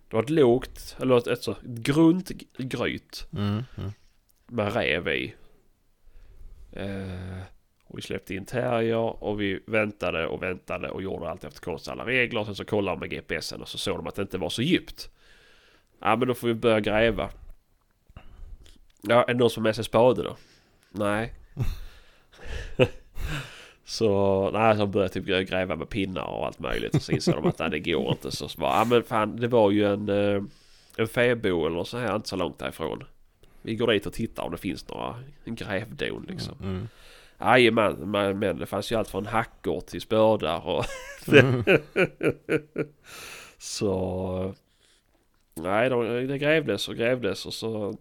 det 0.09 0.15
var 0.15 0.23
ett 0.23 0.29
lågt, 0.29 0.95
eller 1.01 1.17
ett, 1.17 1.27
ett, 1.27 1.43
så, 1.43 1.51
ett 1.51 1.57
grunt 1.63 2.31
gryt 2.57 3.27
Mm. 3.33 3.63
Mm. 3.77 3.91
med 4.47 4.73
räv 4.73 5.07
i. 5.07 5.33
Eh, 6.71 7.41
och 7.87 7.97
vi 7.97 8.01
släppte 8.01 8.35
in 8.35 8.45
terrier 8.45 9.23
och 9.23 9.41
vi 9.41 9.63
väntade 9.67 10.27
och 10.27 10.43
väntade 10.43 10.89
och 10.89 11.01
gjorde 11.01 11.29
allt 11.29 11.43
efter 11.43 11.61
konst 11.61 11.87
alla 11.87 12.05
regler. 12.05 12.43
Sen 12.43 12.55
så 12.55 12.65
kollade 12.65 12.95
de 12.95 12.99
med 12.99 13.09
GPSen 13.09 13.61
och 13.61 13.67
så 13.67 13.77
såg 13.77 13.97
de 13.97 14.07
att 14.07 14.15
det 14.15 14.21
inte 14.21 14.37
var 14.37 14.49
så 14.49 14.61
djupt. 14.61 15.09
Ja 15.99 16.15
men 16.15 16.27
då 16.27 16.33
får 16.33 16.47
vi 16.47 16.53
börja 16.53 16.79
gräva. 16.79 17.29
Ja, 19.01 19.23
är 19.23 19.27
det 19.33 19.39
någon 19.39 19.49
som 19.49 19.63
har 19.63 19.67
med 19.67 19.75
sig 19.75 19.83
spade 19.83 20.23
då? 20.23 20.37
Nej. 20.91 21.33
Så, 23.89 24.49
nej, 24.53 24.77
så 24.77 24.87
började 24.87 25.13
typ 25.13 25.25
gräva 25.49 25.75
med 25.75 25.89
pinnar 25.89 26.23
och 26.23 26.45
allt 26.45 26.59
möjligt. 26.59 26.95
Och 26.95 27.01
så 27.01 27.11
insåg 27.11 27.35
de 27.35 27.47
att 27.47 27.59
nej, 27.59 27.69
det 27.69 27.79
går 27.79 28.11
inte. 28.11 28.31
Så, 28.31 28.47
så 28.47 28.59
bara, 28.59 28.79
ja 28.79 28.85
men 28.85 29.03
fan 29.03 29.35
det 29.35 29.47
var 29.47 29.71
ju 29.71 29.85
en, 29.85 30.09
eh, 30.09 30.43
en 30.97 31.07
fäbo 31.07 31.67
eller 31.67 31.83
så 31.83 31.97
här 31.97 32.15
inte 32.15 32.29
så 32.29 32.35
långt 32.35 32.59
därifrån. 32.59 33.03
Vi 33.61 33.75
går 33.75 33.87
dit 33.87 34.05
och 34.05 34.13
tittar 34.13 34.43
om 34.43 34.51
det 34.51 34.57
finns 34.57 34.89
några 34.89 35.15
grävdon 35.45 36.25
liksom. 36.29 36.55
Mm. 36.63 36.87
Jajamän, 37.39 38.11
men, 38.39 38.57
det 38.57 38.65
fanns 38.65 38.91
ju 38.91 38.95
allt 38.95 39.09
från 39.09 39.25
hackor 39.25 39.81
till 39.81 40.01
spödar 40.01 40.67
och... 40.67 40.85
Mm. 41.27 41.63
så... 43.57 44.53
Nej, 45.55 45.89
de, 45.89 46.27
det 46.27 46.37
grävdes 46.37 46.87
och 46.87 46.95
grävdes 46.95 47.45
och 47.45 47.53
så... 47.53 47.97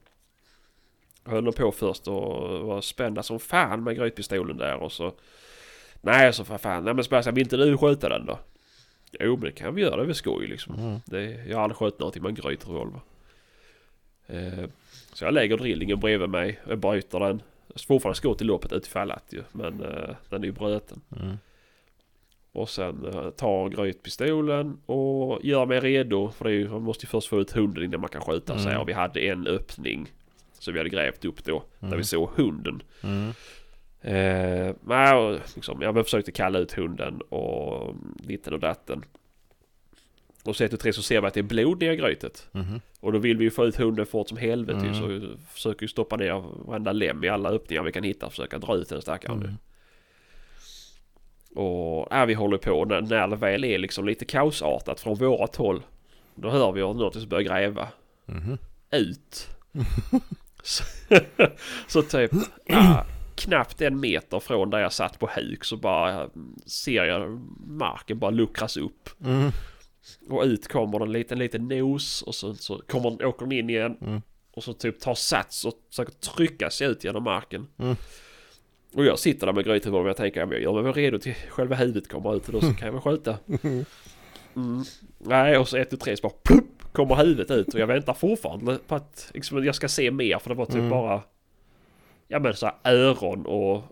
Höll 1.25 1.45
de 1.45 1.53
på 1.53 1.73
först 1.73 2.09
och 2.09 2.61
var 2.67 2.81
spända 2.81 3.23
som 3.23 3.41
fan 3.41 3.85
med 3.85 3.97
grytpistolen 3.97 4.57
där 4.57 4.77
och 4.77 4.93
så... 4.93 5.13
Nej, 6.07 6.33
så 6.33 6.45
för 6.45 6.59
fan. 6.59 6.85
Nej 6.85 6.95
men 6.95 7.05
Sebastian, 7.05 7.35
vill 7.35 7.45
inte 7.45 7.57
du 7.57 7.79
skjuta 7.79 8.09
den 8.09 8.27
då? 8.27 8.39
Jo, 9.21 9.33
men 9.37 9.41
det 9.45 9.53
kan 9.53 9.75
vi 9.75 9.83
göra. 9.83 9.97
Det 9.97 10.03
är 10.03 10.07
väl 10.07 10.15
skoj 10.15 10.47
liksom. 10.47 10.75
Mm. 10.75 10.99
Det, 11.05 11.23
jag 11.49 11.57
har 11.57 11.63
aldrig 11.65 11.77
skjutit 11.77 11.99
någonting 12.01 12.23
med 12.23 12.29
en 12.29 12.35
grytrevolver. 12.35 13.01
Eh, 14.27 14.65
så 15.13 15.25
jag 15.25 15.35
lägger 15.35 15.57
drillingen 15.57 16.01
bredvid 16.01 16.29
mig. 16.29 16.61
Jag 16.69 16.79
bryter 16.79 17.21
den. 17.21 17.43
Jag 17.75 17.81
fortfarande 17.81 18.17
skott 18.17 18.41
i 18.41 18.45
loppet 18.45 18.73
utifall 18.73 19.11
att 19.11 19.33
ju. 19.33 19.43
Men 19.53 19.83
eh, 19.83 20.15
den 20.29 20.43
är 20.43 20.47
ju 20.47 20.53
bruten. 20.53 21.01
Mm. 21.21 21.37
Och 22.53 22.69
sen 22.69 23.07
eh, 23.07 23.31
tar 23.31 23.69
grytpistolen 23.69 24.79
och 24.87 25.45
gör 25.45 25.67
mig 25.67 25.81
redo. 25.81 26.31
För 26.31 26.45
det 26.45 26.51
är 26.51 26.55
ju, 26.55 26.69
man 26.69 26.83
måste 26.83 27.05
ju 27.07 27.09
först 27.09 27.29
få 27.29 27.41
ut 27.41 27.53
hunden 27.53 27.85
innan 27.85 28.01
man 28.01 28.11
kan 28.11 28.21
skjuta 28.23 28.53
Mm. 28.53 28.65
sig. 28.65 28.77
Och 28.77 28.89
vi 28.89 28.93
hade 28.93 29.21
en 29.21 29.47
öppning. 29.47 30.13
Som 30.59 30.73
vi 30.75 30.81
hade 30.81 30.91
grävt 30.91 31.25
upp 31.25 31.45
då. 31.45 31.65
Där 31.79 31.87
Mm. 31.87 31.99
vi 31.99 32.05
såg 32.05 32.29
hunden. 32.37 32.83
Mm. 34.07 34.73
Eh, 34.91 35.13
och 35.17 35.39
liksom, 35.55 35.83
jag 35.83 36.05
försökte 36.05 36.33
kalla 36.33 36.59
ut 36.59 36.73
hunden 36.73 37.21
och 37.21 37.95
ditten 38.17 38.53
och 38.55 38.61
datten. 38.61 39.05
Och 40.45 40.57
så 40.57 40.65
ett 40.65 40.73
och 40.73 40.81
tre 40.81 40.93
så 40.93 41.03
ser 41.03 41.21
vi 41.21 41.27
att 41.27 41.35
det 41.35 41.41
är 41.41 41.45
blod 41.45 41.81
ner 41.83 41.93
i 41.93 41.97
grytet. 41.97 42.49
Mhm. 42.53 42.81
Och 43.01 43.13
då 43.13 43.19
vill 43.19 43.37
vi 43.37 43.45
ju 43.45 43.51
få 43.51 43.65
ut 43.67 43.77
hunden 43.77 44.07
fort 44.07 44.29
som 44.29 44.39
helvete 44.39 44.79
Mm. 44.79 44.95
så 44.95 45.07
vi 45.07 45.37
försöker 45.53 45.83
ju 45.83 45.89
stoppa 45.89 46.17
ner 46.17 46.45
varenda 46.67 46.93
lem 46.93 47.25
i 47.25 47.29
alla 47.29 47.49
öppningar 47.51 47.83
vi 47.83 47.93
kan 47.93 48.05
hitta 48.05 48.27
och 48.27 48.33
försöka 48.33 48.59
dra 48.59 48.77
ut 48.77 48.89
den 48.89 49.03
stackaren 49.03 49.39
nu. 49.39 49.45
Mm. 49.47 49.57
Och 51.55 52.09
ja, 52.11 52.25
vi 52.25 52.35
håller 52.35 52.59
på 52.59 52.85
när, 52.85 53.01
när 53.01 53.29
det 53.29 53.37
väl 53.37 53.65
är 53.65 53.79
liksom 53.79 54.07
lite 54.07 54.25
kaosartat 54.25 55.01
från 55.01 55.15
vårat 55.15 55.57
håll. 55.57 55.83
Då 56.35 56.51
hör 56.51 56.73
vi 56.73 56.83
att 56.83 56.97
något 56.97 57.15
som 57.15 57.29
börjar 57.29 57.43
gräva 57.43 57.89
Mhm. 58.27 58.59
ut. 58.91 59.49
så, 60.63 60.85
så 61.87 62.03
typ 62.03 62.31
ja, 62.65 63.07
knappt 63.37 63.81
en 63.81 64.01
meter 64.01 64.41
från 64.41 64.71
där 64.71 64.79
jag 64.79 64.93
satt 64.93 65.19
på 65.19 65.29
huk 65.37 65.65
så 65.65 65.77
bara 65.77 66.29
ser 66.67 67.05
jag 67.05 67.41
marken 67.67 68.19
bara 68.19 68.31
luckras 68.31 68.77
upp. 68.77 69.11
Mm. 69.25 69.51
Och 70.29 70.43
ut 70.43 70.69
kommer 70.69 71.01
en 71.01 71.13
liten 71.13 71.39
liten 71.39 71.69
nos 71.69 72.23
och 72.23 72.35
så, 72.35 72.55
så 72.55 72.79
kommer 72.89 73.11
den, 73.11 73.29
åker 73.29 73.47
den 73.47 73.53
in 73.53 73.71
igen. 73.71 73.97
Mm. 74.01 74.23
Och 74.53 74.65
så 74.65 74.73
typ 74.73 75.01
tar 75.01 75.15
sats 75.15 75.65
och 75.65 75.75
försöker 75.91 76.13
trycka 76.13 76.71
sig 76.71 76.87
ut 76.87 77.05
genom 77.05 77.23
marken. 77.23 77.67
Mm. 77.79 77.97
Och 78.95 79.05
jag 79.05 79.19
sitter 79.19 79.47
där 79.47 79.53
med 79.53 79.65
grytrevolvern 79.65 80.07
och 80.07 80.11
jag 80.11 80.17
tänker 80.17 80.43
att 80.43 80.51
jag 80.51 80.63
gör 80.63 80.73
mig 80.73 80.83
väl 80.83 80.93
redo 80.93 81.19
till 81.19 81.35
själva 81.35 81.77
huvudet 81.77 82.09
kommer 82.09 82.37
ut 82.37 82.47
och 82.47 82.53
då 82.53 82.61
så 82.61 82.75
kan 82.75 82.87
jag 82.87 82.93
väl 82.93 83.01
skjuta. 83.03 83.39
Mm. 84.57 84.85
Nej 85.19 85.59
och 85.59 85.69
så 85.69 85.77
ett 85.77 85.93
och 85.93 86.01
tre 86.01 86.17
så 86.17 86.23
bara 86.23 86.33
plupp, 86.43 86.93
kommer 86.93 87.17
huvudet 87.17 87.51
ut 87.51 87.75
och 87.75 87.81
jag 87.81 87.87
väntar 87.87 88.15
fortfarande 88.15 88.79
på 88.87 88.95
att 88.95 89.31
liksom, 89.35 89.65
jag 89.65 89.75
ska 89.75 89.89
se 89.89 90.11
mer 90.11 90.39
för 90.39 90.51
det 90.51 90.55
var 90.57 90.67
typ 90.67 90.75
Mm. 90.75 90.91
bara 90.91 91.23
Ja 92.29 92.39
men 92.39 92.55
så 92.55 92.71
öron 92.85 93.47
och 93.47 93.83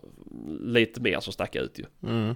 lite 0.59 1.01
mer 1.01 1.19
som 1.19 1.33
stack 1.33 1.55
ut 1.55 1.79
ju. 1.79 2.09
Mm. 2.09 2.35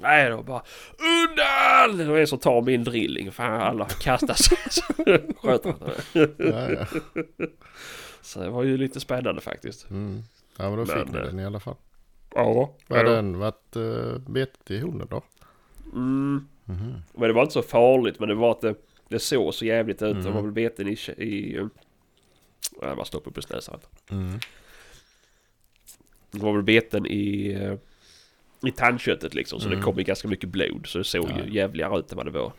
Nej 0.00 0.30
då 0.30 0.42
bara 0.42 0.62
undan! 0.98 1.98
Det 1.98 2.04
var 2.04 2.18
en 2.18 2.26
som 2.26 2.38
tar 2.38 2.62
min 2.62 2.84
drilling. 2.84 3.32
Fan 3.32 3.60
alla 3.60 3.84
kastar 3.86 4.34
sig. 4.34 4.58
Så 4.70 4.82
sköt 5.42 5.64
han 5.64 5.74
det. 5.78 6.30
Ja, 6.38 6.70
ja. 6.70 6.86
Så 8.22 8.40
det 8.40 8.50
var 8.50 8.62
ju 8.62 8.76
lite 8.76 9.00
spännande 9.00 9.40
faktiskt. 9.40 9.90
Mm. 9.90 10.22
ja, 10.56 10.70
men 10.70 10.78
då 10.78 10.86
fick 10.86 11.06
Men, 11.06 11.14
eh, 11.14 11.26
den 11.26 11.40
i 11.40 11.46
alla 11.46 11.60
fall. 11.60 11.76
Ja. 12.34 12.74
Har 12.88 13.04
den 13.04 13.38
varit 13.38 13.76
uh, 13.76 14.18
betet 14.18 14.70
i 14.70 14.78
hunden 14.78 15.08
då? 15.10 15.22
Mm. 15.92 16.48
Mhm. 16.64 16.94
Men 17.14 17.28
det 17.28 17.32
var 17.32 17.42
inte 17.42 17.52
så 17.52 17.62
farligt. 17.62 18.20
Men 18.20 18.28
det 18.28 18.34
var 18.34 18.50
att 18.50 18.60
det, 18.60 18.74
det 19.08 19.18
såg 19.18 19.54
så 19.54 19.64
jävligt 19.64 20.02
ut. 20.02 20.12
Mm. 20.12 20.24
De 20.24 20.34
var 20.34 20.42
väl 20.42 20.52
beten 20.52 20.88
i... 20.88 20.96
i 21.16 21.56
eh, 21.56 21.66
jag 22.80 22.96
bara 22.96 23.04
stoppade 23.04 23.30
upp 23.30 23.36
och 23.36 23.44
snäsa. 23.44 23.78
Mm. 24.10 24.38
Var 26.40 26.52
väl 26.52 26.62
beten 26.62 27.06
i... 27.06 27.52
eh, 27.60 27.74
I 28.68 28.72
tandköttet 28.72 29.34
liksom. 29.34 29.60
Så 29.60 29.66
Mm. 29.66 29.78
det 29.78 29.84
kom 29.84 29.98
ju 29.98 30.04
ganska 30.04 30.28
mycket 30.28 30.48
blod. 30.48 30.86
Så 30.86 30.98
det 30.98 31.04
såg 31.04 31.30
Ja. 31.30 31.44
ju 31.44 31.54
jävligare 31.54 31.98
ut 31.98 32.10
än 32.12 32.16
vad 32.16 32.26
det 32.26 32.30
var. 32.32 32.52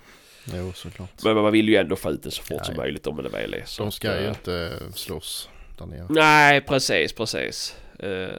Jo, 0.53 0.71
såklart. 0.73 1.23
Men 1.23 1.35
man 1.35 1.51
vill 1.51 1.69
ju 1.69 1.75
ändå 1.75 1.95
få 1.95 2.11
ut 2.11 2.23
det 2.23 2.31
så 2.31 2.41
fort 2.43 2.57
Ja, 2.57 2.63
som 2.63 2.75
möjligt 2.75 3.07
om 3.07 3.17
det 3.23 3.29
väl 3.29 3.53
är 3.53 3.63
så. 3.65 3.83
De 3.83 3.87
att, 3.87 3.93
ska 3.93 4.19
ju 4.19 4.25
eh, 4.25 4.29
inte 4.29 4.79
slåss 4.93 5.49
där 5.77 5.85
nere. 5.85 6.05
Nej, 6.09 6.61
precis, 6.61 7.13
precis. 7.13 7.75
Eh, 7.99 8.29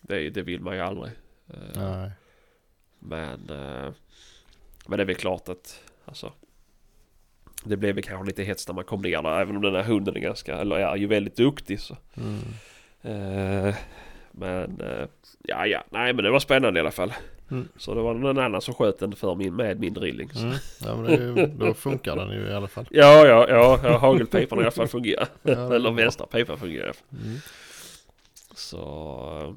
det, 0.00 0.30
det 0.30 0.42
vill 0.42 0.60
man 0.60 0.74
ju 0.74 0.80
aldrig. 0.80 1.12
Nej. 1.74 2.10
Men, 2.98 3.40
men 4.86 4.96
det 4.96 5.02
är 5.02 5.04
väl 5.04 5.14
klart 5.16 5.48
att 5.48 5.80
alltså, 6.04 6.32
det 7.64 7.76
blev 7.76 7.94
väl 7.94 8.04
kanske 8.04 8.26
lite 8.26 8.42
hets 8.42 8.68
när 8.68 8.74
man 8.74 8.84
kom 8.84 9.02
ner 9.02 9.22
där. 9.22 9.40
Även 9.40 9.56
om 9.56 9.62
den 9.62 9.74
här 9.74 9.82
hunden 9.82 10.16
är 10.16 10.20
ganska, 10.20 10.56
eller 10.58 10.76
är 10.76 10.96
ju 10.96 11.06
väldigt 11.06 11.36
duktig 11.36 11.80
så. 11.80 11.96
Mm. 13.04 13.72
Men 14.32 14.80
eh, 14.80 15.06
ja, 15.42 15.66
ja, 15.66 15.84
nej 15.90 16.12
men 16.12 16.24
det 16.24 16.30
var 16.30 16.40
spännande 16.40 16.78
i 16.78 16.80
alla 16.80 16.90
fall. 16.90 17.12
Mm. 17.50 17.68
Så 17.76 17.94
det 17.94 18.00
var 18.00 18.14
någon 18.14 18.38
annan 18.38 18.60
som 18.62 18.74
sköt 18.74 18.98
den 18.98 19.12
för 19.16 19.34
min 19.34 19.56
med 19.56 19.80
min 19.80 19.94
drilling. 19.94 20.30
Så. 20.32 20.38
Mm. 20.38 20.54
Ja, 20.84 20.96
men 20.96 21.10
ju, 21.12 21.46
då 21.46 21.74
funkar 21.74 22.16
den 22.16 22.30
ju 22.30 22.48
i 22.48 22.52
alla 22.54 22.68
fall. 22.68 22.86
Ja, 22.90 23.26
ja, 23.26 23.46
ja, 23.48 23.80
ja 23.84 23.98
hagelpipan 23.98 24.58
i 24.58 24.62
alla 24.62 24.70
fall 24.70 24.88
fungerar. 24.88 25.28
Ja, 25.42 25.74
eller 25.74 25.90
vänstra 25.90 26.26
pipan 26.26 26.58
fungerar. 26.58 26.94
Mm. 27.24 27.38
Så, 28.54 29.56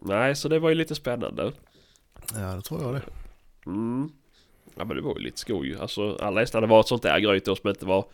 nej 0.00 0.36
så 0.36 0.48
det 0.48 0.58
var 0.58 0.68
ju 0.68 0.74
lite 0.74 0.94
spännande. 0.94 1.52
Ja, 2.34 2.40
det 2.56 2.62
tror 2.62 2.82
jag 2.82 2.94
det. 2.94 3.02
Mm. 3.66 4.10
Ja 4.74 4.84
men 4.84 4.96
det 4.96 5.02
var 5.02 5.14
ju 5.16 5.20
lite 5.24 5.38
skoj. 5.38 5.76
Alltså 5.80 6.16
alla 6.20 6.40
hästar 6.40 6.60
det 6.60 6.66
var 6.66 6.80
ett 6.80 6.88
sånt 6.88 7.02
där 7.02 7.18
gryt 7.18 7.44
då 7.44 7.56
som 7.56 7.68
inte 7.70 7.86
var 7.86 8.04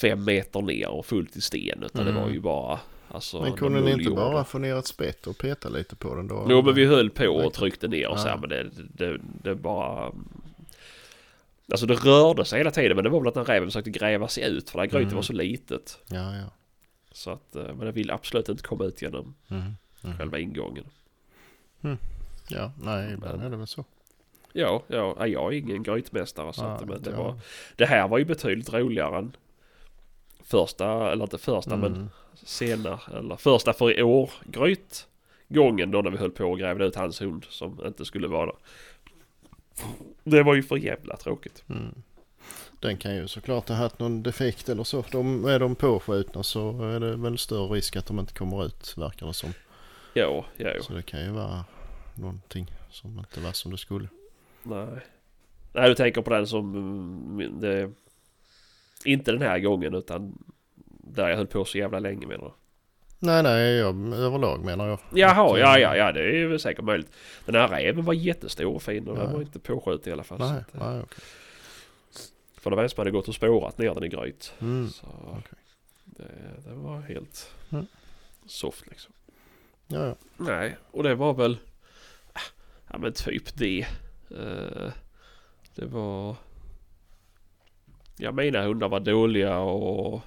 fem 0.00 0.24
meter 0.24 0.62
ner 0.62 0.88
och 0.88 1.06
fullt 1.06 1.36
i 1.36 1.40
sten. 1.40 1.82
Utan 1.82 2.02
Mm. 2.02 2.14
det 2.14 2.20
var 2.20 2.28
ju 2.28 2.40
bara 2.40 2.80
alltså, 3.08 3.42
Men 3.42 3.52
kunde 3.52 3.80
ni 3.80 3.90
inte 3.92 4.10
bara 4.10 4.44
få 4.44 4.58
ner 4.58 4.76
ett 4.76 4.86
spett 4.86 5.26
och 5.26 5.38
peta 5.38 5.68
lite 5.68 5.96
på 5.96 6.14
den 6.14 6.28
då? 6.28 6.46
Jo 6.50 6.62
men 6.62 6.74
vi 6.74 6.84
höll 6.86 7.10
på 7.10 7.26
och 7.26 7.52
tryckte 7.52 7.88
ner 7.88 8.08
och 8.08 8.18
så 8.18 8.28
här, 8.28 8.34
Ja. 8.34 8.40
men 8.40 8.48
det, 8.48 8.70
det, 8.94 9.18
det 9.42 9.54
bara... 9.54 10.12
Alltså 11.70 11.86
det 11.86 11.94
rörde 11.94 12.44
sig 12.44 12.58
hela 12.60 12.70
tiden 12.70 12.96
men 12.96 13.04
det 13.04 13.10
var 13.10 13.20
väl 13.20 13.28
att 13.28 13.34
den 13.34 13.44
räven 13.44 13.68
försökte 13.68 13.90
gräva 13.90 14.28
sig 14.28 14.44
ut 14.44 14.70
för 14.70 14.78
det 14.78 14.82
här 14.82 14.90
grytet 14.90 15.02
Mm. 15.06 15.14
var 15.16 15.22
så 15.22 15.32
litet. 15.32 15.98
Ja, 16.06 16.36
ja. 16.36 16.44
Så 17.12 17.30
att, 17.30 17.56
eh, 17.56 17.62
men 17.64 17.78
det 17.78 17.92
vill 17.92 18.10
absolut 18.10 18.48
inte 18.48 18.62
komma 18.62 18.84
ut 18.84 19.02
genom 19.02 19.34
Mm. 19.50 19.62
Mm. 20.04 20.16
själva 20.18 20.38
ingången. 20.38 20.84
Ja, 22.48 22.72
nej, 22.82 23.12
ibland 23.12 23.42
är 23.42 23.50
det 23.50 23.56
väl 23.56 23.66
så. 23.66 23.84
Ja, 24.52 24.82
ja, 24.88 25.16
ja, 25.18 25.26
jag 25.26 25.54
är 25.54 25.58
ingen 25.58 25.82
grytmästare 25.82 26.52
så 26.52 26.64
att, 26.64 26.80
Ja, 26.80 26.86
men 26.86 27.02
det, 27.02 27.10
ja. 27.10 27.22
var, 27.22 27.38
det 27.76 27.86
här 27.86 28.08
var 28.08 28.18
ju 28.18 28.24
betydligt 28.24 28.72
roligare 28.72 29.18
än 29.18 29.36
första, 30.44 31.12
eller 31.12 31.24
inte 31.24 31.38
första 31.38 31.76
men 31.76 31.94
Mm. 31.94 32.08
senare, 32.34 33.18
eller 33.18 33.36
första 33.36 33.72
för 33.72 33.98
i 33.98 34.02
år 34.02 34.30
gryt 34.44 35.06
gången 35.48 35.90
då 35.90 36.02
när 36.02 36.10
vi 36.10 36.16
höll 36.16 36.30
på 36.30 36.44
och 36.44 36.58
grävde 36.58 36.84
ut 36.84 36.96
hans 36.96 37.20
hund 37.20 37.46
som 37.48 37.80
inte 37.86 38.04
skulle 38.04 38.28
vara 38.28 38.46
där. 38.46 38.54
Det 40.24 40.42
var 40.42 40.54
ju 40.54 40.62
för 40.62 40.76
jävla 40.76 41.16
tråkigt. 41.16 41.64
Mm. 41.70 41.94
Den 42.80 42.96
kan 42.96 43.14
ju 43.16 43.28
såklart 43.28 43.68
ha 43.68 43.76
haft 43.76 43.98
någon 43.98 44.22
defekt 44.22 44.68
eller 44.68 44.84
så. 44.84 45.04
De, 45.10 45.44
är 45.44 45.58
de 45.58 45.74
påskjutna 45.74 46.42
så 46.42 46.82
är 46.82 47.00
det 47.00 47.16
väl 47.16 47.38
större 47.38 47.74
risk 47.74 47.96
att 47.96 48.06
de 48.06 48.18
inte 48.18 48.34
kommer 48.34 48.66
ut 48.66 48.94
verkar 48.98 49.26
det 49.26 49.34
som. 49.34 49.52
Ja, 50.14 50.44
ja, 50.56 50.68
ja. 50.76 50.82
Så 50.82 50.92
det 50.92 51.02
kan 51.02 51.20
ju 51.24 51.30
vara 51.30 51.64
någonting 52.14 52.66
som 52.90 53.18
inte 53.18 53.40
var 53.40 53.52
som 53.52 53.70
det 53.72 53.78
skulle. 53.78 54.08
Nej. 54.62 54.88
Nej, 55.72 55.88
du 55.88 55.94
tänker 55.94 56.22
på 56.22 56.30
den 56.30 56.46
som... 56.46 56.74
mm, 56.74 57.60
Det, 57.60 57.90
inte 59.04 59.32
den 59.32 59.42
här 59.42 59.58
gången 59.58 59.94
utan 59.94 60.38
där 61.00 61.28
jag 61.28 61.36
höll 61.36 61.46
på 61.46 61.64
så 61.64 61.78
jävla 61.78 61.98
länge 61.98 62.26
menar 62.26 62.44
du? 62.44 62.52
Nej, 63.18 63.42
nej, 63.42 63.74
jag, 63.74 64.12
överlag 64.14 64.64
menar 64.64 64.88
jag. 64.88 64.98
Jaha, 65.14 65.58
ja, 65.58 65.78
ja, 65.78 65.96
ja, 65.96 66.12
det 66.12 66.20
är 66.20 66.32
ju 66.32 66.58
säkert 66.58 66.84
möjligt. 66.84 67.10
Den 67.46 67.54
här 67.54 67.68
räven 67.68 68.04
var 68.04 68.14
jättestor 68.14 68.74
och 68.74 68.82
fin 68.82 69.08
och 69.08 69.16
den 69.16 69.32
var 69.32 69.40
inte 69.40 69.58
påskjuten 69.58 70.10
i 70.10 70.12
alla 70.12 70.24
fall. 70.24 70.38
Nej, 70.38 70.50
att, 70.50 70.74
eh, 70.74 70.90
nej, 70.90 71.00
okej. 71.02 71.24
För 72.60 72.70
det 72.70 72.76
var 72.76 72.82
en 72.82 72.88
som 72.90 73.00
hade 73.00 73.10
gått 73.10 73.28
och 73.28 73.34
spårat 73.34 73.78
ner 73.78 73.94
den 73.94 74.04
i 74.04 74.08
gryt. 74.08 74.52
Mm. 74.60 74.88
Så 74.88 75.06
okej. 75.26 75.58
det, 76.04 76.24
det 76.68 76.74
var 76.74 77.00
helt 77.00 77.50
Mm. 77.72 77.86
soft 78.46 78.86
liksom. 78.86 79.12
Ja, 79.86 80.06
ja. 80.06 80.14
Nej, 80.36 80.76
och 80.90 81.02
det 81.02 81.14
var 81.14 81.34
väl... 81.34 81.56
Ja 82.90 82.98
men 82.98 83.12
typ 83.12 83.56
det. 83.56 83.80
Eh, 84.30 84.92
det 85.74 85.86
var... 85.86 86.36
Ja 88.16 88.32
mina 88.32 88.62
hundar 88.62 88.88
var 88.88 89.00
dåliga 89.00 89.58
och... 89.58 90.22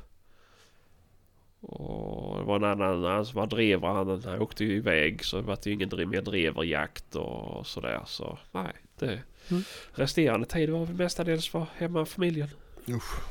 Och 1.61 2.37
det 2.37 2.43
var 2.43 2.55
en 2.55 2.63
annan 2.63 3.03
han 3.03 3.25
som 3.25 3.39
var 3.39 3.47
drevare. 3.47 3.93
Han, 3.93 4.23
han 4.23 4.41
åkte 4.41 4.63
ju 4.65 4.75
iväg 4.75 5.25
så 5.25 5.37
det 5.37 5.43
var 5.43 5.57
ju 5.63 5.73
ingen 5.73 6.09
mer 6.09 6.21
dreverjakt 6.21 7.15
och 7.15 7.67
sådär. 7.67 8.01
Så 8.05 8.37
nej, 8.51 8.73
det... 8.99 9.21
Mm. 9.49 9.63
Resterande 9.91 10.47
tid 10.47 10.69
var 10.69 10.85
väl 10.85 10.95
mestadels 10.95 11.49
för 11.49 11.65
hemma 11.77 12.01
och 12.01 12.07
familjen. 12.07 12.49
Usch, 12.89 13.21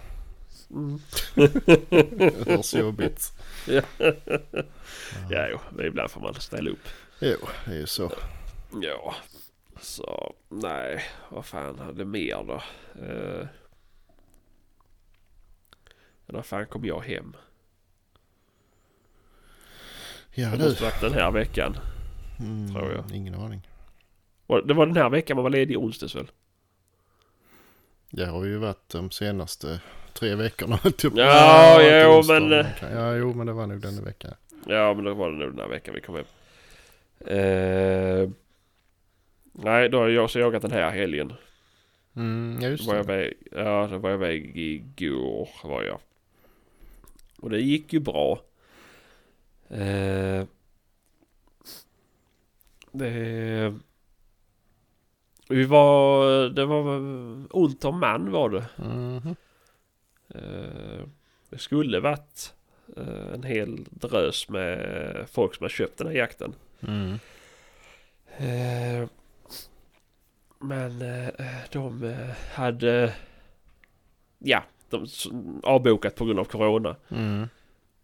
Mm. 0.71 1.01
det 2.19 2.47
hörs 2.47 2.75
jobbigt. 2.75 3.33
Ja, 5.31 5.49
jo, 5.51 5.59
men 5.71 5.87
ibland 5.87 6.11
får 6.11 6.21
man 6.21 6.35
ställa 6.35 6.71
upp. 6.71 6.89
Jo, 7.21 7.37
det 7.65 7.71
är 7.71 7.79
ju 7.79 7.87
så. 7.87 8.13
Ja, 8.83 9.15
så 9.81 10.35
nej, 10.49 11.05
vad 11.29 11.47
fan 11.47 11.79
hade 11.79 12.05
mer 12.05 12.45
då? 12.47 12.63
Uh, 13.03 13.47
när 16.33 16.43
fan 16.43 16.67
kom 16.67 16.85
jag 16.85 17.01
hem? 17.01 17.37
Ja 20.35 20.51
Det 20.51 20.59
måste 20.65 20.83
varit 20.85 21.01
den 21.01 21.13
här 21.13 21.31
veckan. 21.31 21.77
Mm, 22.41 22.75
tror 22.75 22.93
jag. 22.93 23.11
Ingen 23.17 23.35
aning. 23.35 23.69
Det 24.65 24.75
var 24.75 24.87
den 24.87 24.97
här 24.97 25.11
veckan 25.11 25.37
man 25.37 25.43
var 25.43 25.51
ledig 25.51 25.75
i 25.75 25.77
onsdags 25.77 26.15
väl? 26.15 26.31
Det 28.11 28.27
har 28.27 28.45
ju 28.45 28.57
varit 28.57 28.89
de 28.89 29.11
senaste 29.11 29.81
tre 30.13 30.35
veckorna. 30.35 30.77
Typ. 30.97 31.13
Ja, 31.17 31.83
jo, 32.03 32.23
men, 32.29 32.53
eh, 32.53 32.67
Ja, 32.93 33.15
jo, 33.17 33.35
men 33.35 33.47
det 33.47 33.53
var 33.53 33.67
nog 33.67 33.81
den 33.81 34.05
veckan. 34.05 34.35
Ja, 34.67 34.95
men 34.95 35.05
det 35.05 35.15
var 35.15 35.31
det 35.31 35.37
nog 35.37 35.51
den 35.51 35.59
här 35.61 35.69
veckan 35.69 35.95
vi 35.95 36.01
kom 36.01 36.15
hem. 36.15 36.25
Eh, 37.39 38.29
nej, 39.53 39.89
då 39.89 39.99
har 39.99 40.09
jag 40.09 40.25
också 40.25 40.39
jagat 40.39 40.63
den 40.63 40.71
här 40.73 40.91
helgen. 40.91 41.33
Mm, 42.17 42.59
ja, 42.61 42.67
Då 42.67 42.71
just 42.73 42.87
var 42.89 42.95
jag 42.97 43.07
det. 43.07 43.13
väg, 43.17 43.35
ja, 43.53 43.89
då 43.91 43.99
var 43.99 44.11
jag 44.11 44.19
väg 44.19 44.57
igår 44.59 45.49
var 45.65 45.83
jag. 45.83 46.01
Och 47.41 47.51
det 47.51 47.61
gick 47.61 47.93
ju 47.93 48.01
bra. 48.01 48.41
Eh, 49.69 50.45
det... 52.93 53.75
Vi 55.49 55.65
var... 55.65 56.49
Det 56.49 56.65
var 56.65 56.85
ont 57.51 57.85
om 57.85 58.01
man 58.01 58.31
var 58.31 58.51
det. 58.51 58.67
Mhm. 58.77 59.37
Eh, 60.29 61.07
det 61.51 61.59
skulle 61.59 62.01
varit 62.01 62.55
eh, 62.97 63.33
en 63.35 63.43
hel 63.43 63.87
drös 63.91 64.49
med 64.49 65.29
folk 65.31 65.55
som 65.55 65.65
har 65.65 65.69
köpt 65.69 65.99
den 65.99 66.07
här 66.07 66.15
jakten. 66.15 66.55
Mm. 66.81 67.19
Eh, 68.37 69.09
men 70.59 71.03
de 71.73 72.15
hade 72.55 73.15
ja, 74.39 74.63
de 74.91 75.07
avbokat 75.63 76.15
på 76.15 76.25
grund 76.25 76.39
av 76.39 76.45
corona. 76.45 76.97
Mm. 77.09 77.49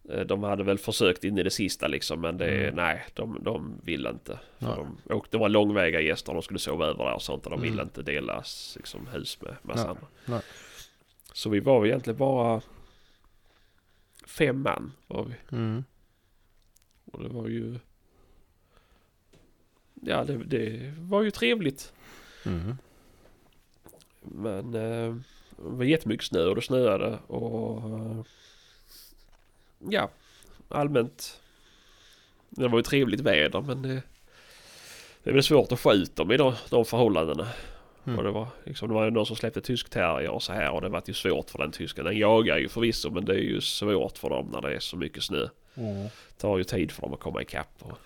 Eh, 0.09 0.21
De 0.21 0.43
hade 0.43 0.65
väl 0.65 0.79
försökt 0.79 1.25
in 1.25 1.39
i 1.39 1.43
det 1.43 1.51
sista 1.51 1.87
liksom 1.89 2.21
men 2.21 2.39
det, 2.39 2.63
Mm. 2.63 2.75
nej 2.75 3.05
de, 3.15 3.39
de 3.43 3.81
ville 3.85 4.11
inte. 4.11 4.39
De, 4.59 4.99
åkte, 5.11 5.31
de 5.37 5.41
var 5.41 5.49
långväga 5.49 6.01
gäster 6.01 6.33
de 6.33 6.43
skulle 6.43 6.59
sova 6.59 6.87
över 6.87 7.05
där 7.05 7.15
och 7.15 7.23
sånt 7.23 7.45
och 7.45 7.51
de 7.51 7.59
Mm. 7.61 7.71
ville 7.71 7.83
inte 7.83 8.03
dela 8.03 8.43
liksom, 8.77 9.07
hus 9.07 9.39
med 9.41 9.57
massa 9.63 9.89
andra. 9.89 10.07
Nej. 10.27 10.41
Så 11.33 11.51
vi 11.51 11.61
var 11.61 11.87
egentligen 11.87 12.19
bara 12.19 12.61
fem 14.27 14.63
man 14.63 14.93
var 15.07 15.25
vi. 15.25 15.57
Mm. 15.57 15.85
Och 17.13 17.23
det 17.23 17.29
var 17.29 17.49
ju 17.49 17.79
Ja 20.05 20.25
det, 20.25 20.37
det 20.45 20.95
var 20.99 21.23
ju 21.23 21.31
trevligt. 21.31 21.93
Mm. 22.47 22.77
Men 24.23 24.75
eh, 24.75 25.17
det 25.63 25.77
var 25.77 25.85
jättemycket 25.85 26.27
snö 26.27 26.45
och 26.45 26.55
det 26.55 26.63
snöade 26.63 27.19
och 27.27 27.91
eh, 27.91 28.25
ja, 29.89 30.11
allmänt. 30.69 31.41
Det 32.49 32.69
var 32.69 32.79
ju 32.79 32.83
trevligt 32.83 33.21
väder 33.21 33.61
men 33.61 33.83
det, 33.83 34.03
det 35.23 35.31
är 35.31 35.35
väl 35.35 35.43
svårt 35.43 35.73
att 35.73 35.81
få 35.81 35.93
ut 35.93 36.17
dem 36.17 36.33
i 36.33 36.37
de, 36.37 36.55
de 36.71 36.85
förhållandena. 36.85 37.49
Mm. 38.05 38.19
Och 38.19 38.25
det 38.25 38.31
var 38.31 38.49
liksom, 38.65 38.89
det 38.89 38.95
var 38.95 39.05
ju 39.05 39.11
någon 39.11 39.27
som 39.27 39.37
släppte 39.37 39.61
tysk 39.61 39.91
terrier 39.91 40.31
och 40.31 40.43
så 40.43 40.53
här 40.53 40.71
och 40.71 40.81
det 40.81 40.89
var 40.89 41.03
ju 41.07 41.15
svårt 41.15 41.51
för 41.51 41.59
den 41.59 41.73
tysken. 41.73 42.05
Den 42.05 42.19
jagar 42.19 42.59
ju 42.59 42.69
förvisso 42.69 43.11
men 43.11 43.25
det 43.25 43.35
är 43.35 43.39
ju 43.39 43.61
svårt 43.61 44.19
för 44.19 44.31
dem 44.31 44.49
när 44.53 44.61
det 44.61 44.75
är 44.75 44.81
så 44.81 44.97
mycket 44.97 45.23
snö. 45.23 45.49
Mm. 45.75 46.03
Det 46.03 46.39
tar 46.39 46.59
ju 46.59 46.65
tid 46.65 46.93
för 46.93 47.03
dem 47.03 47.15
att 47.15 47.21
komma 47.21 47.43
ikapp. 47.43 47.75
Och, 47.79 47.99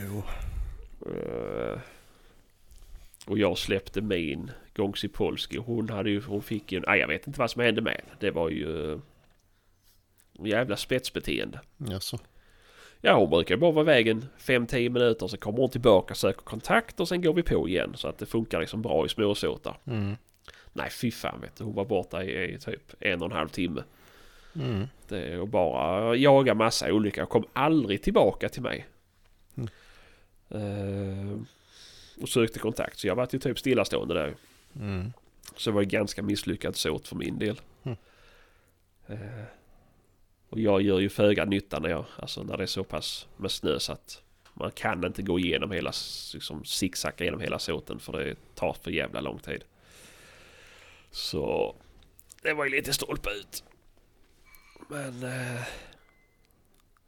Jo. 0.00 0.22
Eh, 1.12 1.78
och 3.26 3.38
jag 3.38 3.58
släppte 3.58 4.00
min 4.00 4.50
Gongsi 4.74 5.08
Polski. 5.08 5.56
Hon 5.56 5.88
hade 5.88 6.10
ju, 6.10 6.20
hon 6.20 6.42
fick 6.42 6.72
ju, 6.72 6.80
nej 6.80 7.00
jag 7.00 7.08
vet 7.08 7.26
inte 7.26 7.40
vad 7.40 7.50
som 7.50 7.62
hände 7.62 7.80
med. 7.80 8.02
Det 8.20 8.30
var 8.30 8.50
ju 8.50 8.92
eh, 8.92 8.98
jävla 10.38 10.76
spetsbeteende. 10.76 11.60
Jaså. 11.76 12.18
Ja 13.00 13.18
hon 13.18 13.30
brukar 13.30 13.56
bara 13.56 13.72
vara 13.72 13.84
vägen 13.84 14.26
5-10 14.38 14.88
minuter. 14.88 15.26
Så 15.26 15.36
kommer 15.36 15.58
hon 15.58 15.70
tillbaka, 15.70 16.14
söker 16.14 16.42
kontakt 16.42 17.00
och 17.00 17.08
sen 17.08 17.22
går 17.22 17.34
vi 17.34 17.42
på 17.42 17.68
igen. 17.68 17.92
Så 17.96 18.08
att 18.08 18.18
det 18.18 18.26
funkar 18.26 18.60
liksom 18.60 18.82
bra 18.82 19.06
i 19.06 19.08
småsåtar. 19.08 19.76
Mm. 19.86 20.16
Nej 20.72 20.90
fy 20.90 21.10
fan 21.10 21.40
vet 21.40 21.56
du. 21.56 21.64
Hon 21.64 21.74
var 21.74 21.84
borta 21.84 22.24
i, 22.24 22.54
i 22.54 22.58
typ 22.58 22.94
en 23.00 23.22
och 23.22 23.30
en 23.30 23.36
halv 23.36 23.48
timme. 23.48 23.82
Mm. 24.56 24.86
Det 25.08 25.18
är 25.18 25.42
att 25.42 25.48
bara 25.48 26.16
jaga 26.16 26.54
massa 26.54 26.92
olika 26.92 27.22
och 27.22 27.28
kom 27.28 27.44
aldrig 27.52 28.02
tillbaka 28.02 28.48
till 28.48 28.62
mig. 28.62 28.86
Mm. 29.56 29.68
Eh, 30.48 31.38
och 32.20 32.28
sökte 32.28 32.58
kontakt 32.58 32.98
så 32.98 33.06
jag 33.06 33.14
var 33.14 33.28
ju 33.32 33.38
typ 33.38 33.58
stillastående 33.58 34.14
där. 34.14 34.34
Mm. 34.76 35.12
Så 35.56 35.70
det 35.70 35.74
var 35.74 35.82
ganska 35.82 36.22
misslyckad 36.22 36.76
såt 36.76 37.08
för 37.08 37.16
min 37.16 37.38
del. 37.38 37.60
Mm. 37.82 37.96
Eh, 39.06 39.44
och 40.48 40.60
jag 40.60 40.82
gör 40.82 41.00
ju 41.00 41.08
föga 41.08 41.44
nytta 41.44 41.78
när, 41.78 41.88
jag, 41.88 42.04
alltså 42.16 42.42
när 42.42 42.56
det 42.56 42.62
är 42.62 42.66
så 42.66 42.84
pass 42.84 43.28
med 43.36 43.50
snö 43.50 43.78
så 43.78 43.92
att 43.92 44.22
man 44.54 44.70
kan 44.70 45.04
inte 45.04 45.22
gå 45.22 45.38
igenom 45.38 45.70
hela, 45.70 45.92
liksom 46.34 46.64
zigzacka 46.64 47.24
genom 47.24 47.40
hela 47.40 47.58
såten 47.58 47.98
för 47.98 48.12
det 48.12 48.36
tar 48.54 48.72
för 48.82 48.90
jävla 48.90 49.20
lång 49.20 49.38
tid. 49.38 49.64
Så 51.10 51.76
det 52.42 52.52
var 52.52 52.64
ju 52.64 52.70
lite 52.70 52.92
stolpe 52.92 53.30
ut. 53.30 53.64
Men 54.88 55.22
eh, 55.22 55.62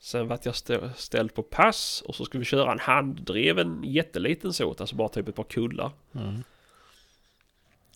sen 0.07 0.29
vart 0.29 0.47
jag 0.47 0.55
ställd 0.97 1.35
på 1.35 1.43
pass 1.43 2.03
och 2.07 2.15
så 2.15 2.25
skulle 2.25 2.39
vi 2.39 2.45
köra 2.45 2.73
en 2.73 2.79
handdriven 2.79 3.81
jätteliten 3.85 4.53
såt, 4.53 4.81
alltså 4.81 4.97
bara 4.97 5.09
typ 5.09 5.29
ett 5.29 5.35
par 5.35 5.45
kullar. 5.45 5.91
Mm. 6.15 6.43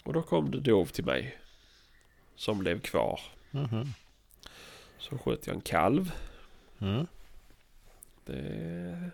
Och 0.05 0.13
då 0.13 0.23
kom 0.23 0.51
det 0.51 0.61
dov 0.61 0.87
till 0.87 1.05
mig. 1.05 1.39
Som 2.37 2.59
blev 2.59 2.81
kvar. 2.81 3.21
Mhm. 3.51 3.87
Så 4.99 5.19
sköt 5.19 5.47
jag 5.47 5.55
en 5.57 5.61
kalv. 5.61 6.13
Mm. 6.79 7.07
Det 8.25 8.39
är 8.39 9.11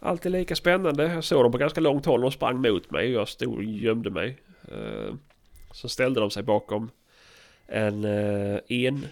alltid 0.00 0.32
lika 0.32 0.56
spännande. 0.56 1.04
Jag 1.04 1.24
såg 1.24 1.44
dem 1.44 1.52
på 1.52 1.58
ganska 1.58 1.80
långt 1.80 2.06
håll. 2.06 2.20
De 2.20 2.32
sprang 2.32 2.60
mot 2.60 2.90
mig 2.90 3.06
och 3.16 3.20
jag 3.20 3.28
stod 3.28 3.54
och 3.54 3.64
gömde 3.64 4.10
mig. 4.10 4.38
Eh, 4.68 5.14
Så 5.72 5.88
ställde 5.88 6.20
de 6.20 6.30
sig 6.30 6.42
bakom 6.42 6.90
en 7.66 8.04
eh, 8.04 8.58
en, 8.68 9.06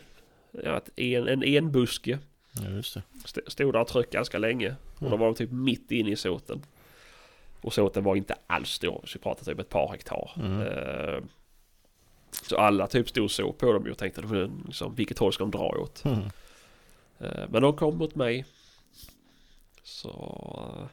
ja, 0.64 0.81
en, 0.96 1.29
en 1.29 1.42
enbuske. 1.42 2.18
Ja, 2.64 2.70
just 2.70 2.94
det. 2.94 3.03
St- 3.25 3.51
Stod 3.51 3.73
där 3.75 3.81
och 3.81 3.88
tryckte 3.88 4.16
ganska 4.16 4.38
länge. 4.38 4.75
Och 4.99 5.11
då 5.11 5.16
var 5.16 5.27
de 5.27 5.35
typ 5.35 5.51
mitt 5.51 5.90
inne 5.90 6.11
i 6.11 6.16
såten. 6.16 6.62
Och 7.61 7.73
såten 7.75 8.05
var 8.05 8.16
inte 8.16 8.35
alls 8.46 8.70
stor. 8.70 9.03
Så 9.07 9.18
vi 9.18 9.23
pratade 9.23 9.44
typ 9.51 9.59
ett 9.61 9.68
par 9.68 9.88
hektar. 9.88 10.31
Mm. 10.37 10.61
Eh, 10.61 11.20
Så 12.42 12.57
alla 12.57 12.87
typ 12.87 13.09
stod 13.09 13.25
och 13.25 13.31
såg 13.31 13.59
på 13.59 13.73
dem 13.73 13.87
och 13.90 13.99
tänkte 13.99 14.23
liksom, 14.66 14.94
vilket 14.94 15.18
håll 15.18 15.33
ska 15.33 15.44
de 15.44 15.51
dra 15.51 15.68
åt? 15.68 16.05
Mm. 16.05 16.20
Eh, 17.18 17.49
Men 17.49 17.62
de 17.62 17.77
kom 17.77 17.96
mot 17.99 18.14
mig. 18.14 18.44
Så 19.83 20.88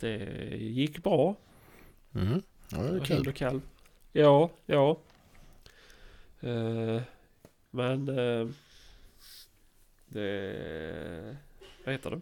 det 0.00 0.16
gick 0.56 1.02
bra. 1.02 1.34
Mm. 2.14 2.42
Ja, 2.70 2.78
det 2.78 2.88
är 2.88 2.94
Jag 2.94 3.04
kul. 3.06 3.32
kalv. 3.32 3.60
Ja, 4.12 4.50
ja. 4.66 4.96
Eh, 6.40 7.02
Men 7.70 8.08
det... 10.14 11.36
Vad 11.84 11.92
heter 11.94 12.10
det? 12.10 12.20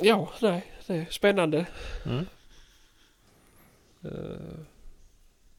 Ja, 0.00 0.32
nej, 0.42 0.72
det 0.86 0.94
är 0.94 1.06
spännande. 1.10 1.66
Mm. 2.06 2.26
Eh, 4.04 4.58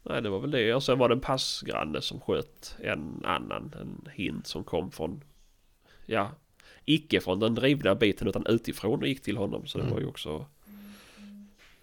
Nej 0.05 0.21
det 0.21 0.29
var 0.29 0.39
väl 0.39 0.51
det. 0.51 0.73
Och 0.73 0.83
sen 0.83 0.97
var 0.97 1.09
det 1.09 1.15
en 1.15 1.19
passgranne 1.21 2.01
som 2.01 2.19
sköt 2.21 2.75
en 2.79 3.21
annan. 3.25 3.73
En 3.81 4.09
hind 4.13 4.47
som 4.47 4.63
kom 4.63 4.91
från... 4.91 5.23
Ja. 6.05 6.31
Icke 6.85 7.21
från 7.21 7.39
den 7.39 7.55
drivna 7.55 7.95
biten 7.95 8.27
utan 8.27 8.45
utifrån 8.47 9.01
och 9.01 9.07
gick 9.07 9.21
till 9.23 9.37
honom. 9.37 9.67
Så 9.67 9.77
det 9.77 9.83
Mm. 9.83 9.93
var 9.93 10.01
ju 10.01 10.07
också... 10.07 10.45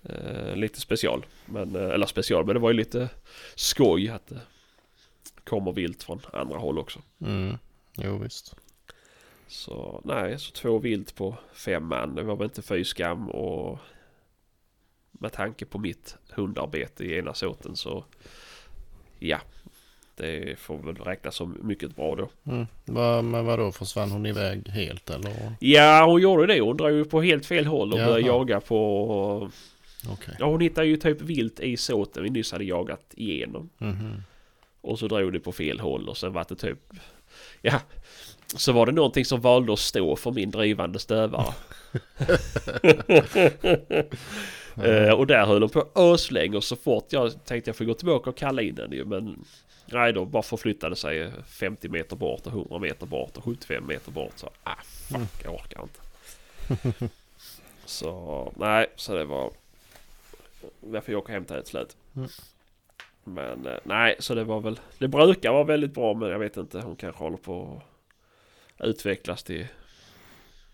Eh, 0.03 0.57
lite 0.57 0.81
special. 0.81 1.27
Men, 1.47 1.77
eh, 1.77 1.91
eller 1.91 2.07
special 2.07 2.47
men 2.47 2.55
det 2.55 2.61
var 2.61 2.71
ju 2.71 2.77
lite 2.77 3.09
skoj 3.55 4.09
att 4.09 4.33
kommer 5.51 5.73
vilt 5.73 6.03
från 6.03 6.21
andra 6.33 6.59
håll 6.59 6.79
också. 6.79 6.99
Mm. 7.21 7.59
Jo 7.97 8.19
visst. 8.19 8.57
Så 9.49 10.01
nej, 10.05 10.39
så 10.39 10.53
två 10.53 10.79
vilt 10.79 11.15
på 11.15 11.37
fem 11.53 11.87
man. 11.87 12.15
Det 12.15 12.23
var 12.23 12.37
väl 12.37 12.45
inte 12.45 12.63
fy 12.63 12.85
skam 12.85 13.31
och 13.31 13.79
med 15.11 15.33
tanke 15.33 15.65
på 15.67 15.79
mitt 15.79 16.17
hundarbete 16.31 17.05
i 17.05 17.19
ena 17.19 17.35
såten 17.35 17.77
så 17.77 18.05
ja, 19.19 19.41
det 20.17 20.59
får 20.59 20.79
väl 20.79 20.97
räknas 20.97 21.35
som 21.35 21.57
mycket 21.63 21.97
bra 21.97 22.17
då. 22.17 22.29
Mm. 22.53 22.67
Va, 22.85 23.23
men 23.23 23.45
vadå, 23.47 23.73
försvann 23.73 24.11
hon 24.11 24.27
iväg 24.27 24.69
helt 24.69 25.11
eller? 25.11 25.55
Ja, 25.61 26.05
hon 26.07 26.23
gjorde 26.23 26.47
det. 26.47 26.61
Hon 26.61 26.77
drog 26.77 26.93
ju 26.93 27.05
på 27.05 27.23
helt 27.23 27.47
fel 27.47 27.67
håll 27.67 27.93
och 27.93 27.99
Jaha. 27.99 28.07
började 28.07 28.27
jaga 28.27 28.61
på... 28.61 29.51
Okej. 30.11 30.37
Ja, 30.39 30.47
hon 30.47 30.61
hittade 30.61 30.87
ju 30.87 30.97
typ 30.97 31.21
vilt 31.21 31.61
i 31.61 31.77
såten 31.77 32.23
vi 32.23 32.31
nyss 32.31 32.53
hade 32.53 32.65
jagat 32.65 33.15
igenom. 33.17 33.71
Mhm. 33.79 34.23
Och 34.81 34.99
så 34.99 35.09
drog 35.09 35.33
det 35.33 35.41
på 35.41 35.53
fel 35.53 35.81
håll 35.81 36.09
och 36.09 36.17
sen 36.17 36.33
var 36.33 36.47
det 36.49 36.57
typ... 36.57 36.79
Ja, 37.63 37.81
så 38.57 38.73
var 38.73 38.87
det 38.87 38.93
någonting 38.93 39.25
som 39.25 39.41
valde 39.41 39.73
att 39.73 39.79
stå 39.79 40.17
för 40.17 40.31
min 40.31 40.51
drivande 40.51 40.99
stövare. 40.99 41.55
Eh, 44.77 45.13
och 45.13 45.27
där 45.27 45.47
höll 45.47 45.61
de 45.61 45.71
på 45.71 45.89
öslänge 45.95 46.57
och 46.57 46.65
så 46.65 46.77
fort 46.77 47.07
jag 47.09 47.45
tänkte 47.45 47.69
jag 47.69 47.77
får 47.77 47.85
gå 47.85 47.95
tillbaka 47.95 48.31
och 48.31 48.37
kalla 48.37 48.63
in 48.63 48.75
den 48.75 48.93
ju 48.93 49.05
men 49.05 49.45
Nej 49.87 50.13
då 50.13 50.25
bara 50.25 50.43
förflyttade 50.43 50.97
sig 50.97 51.33
50 51.47 51.89
meter 51.89 52.17
bort 52.17 52.47
och 52.47 52.53
100 52.53 52.79
meter 52.79 53.07
bort 53.07 53.37
och 53.37 53.45
75 53.45 53.87
meter 53.87 54.13
bort 54.13 54.33
så 54.37 54.51
ah 54.63 54.75
fuck 54.83 55.45
jag 55.45 55.55
orkar 55.55 55.83
inte. 55.83 56.01
så 57.85 58.53
nej 58.57 58.87
så 58.97 59.15
det 59.15 59.25
var 59.25 59.51
Jag 60.93 61.05
fick 61.05 61.17
åka 61.17 61.33
hem 61.33 61.45
till 61.45 61.57
ett 61.57 61.69
slut. 61.69 61.97
Mm. 62.17 62.29
Men 63.35 63.67
eh, 63.67 63.79
nej 63.85 64.17
så 64.19 64.35
det 64.35 64.45
var 64.45 64.61
väl 64.61 64.81
Det 64.99 65.09
brukar 65.09 65.53
vara 65.53 65.65
väldigt 65.65 65.95
bra 65.95 66.15
men 66.15 66.29
jag 66.31 66.39
vet 66.39 66.57
inte 66.57 66.81
hon 66.81 66.97
kanske 66.97 67.25
håller 67.25 67.37
på 67.37 67.83
att 68.79 68.89
utvecklas 68.89 69.43
till 69.43 69.67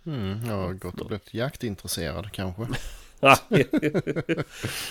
Mm. 0.07 0.47
Jag 0.47 0.55
har 0.57 0.73
gått 0.73 1.01
och 1.01 1.07
blivit 1.07 1.35
jaktintresserad 1.35 2.33
kanske. 2.33 2.63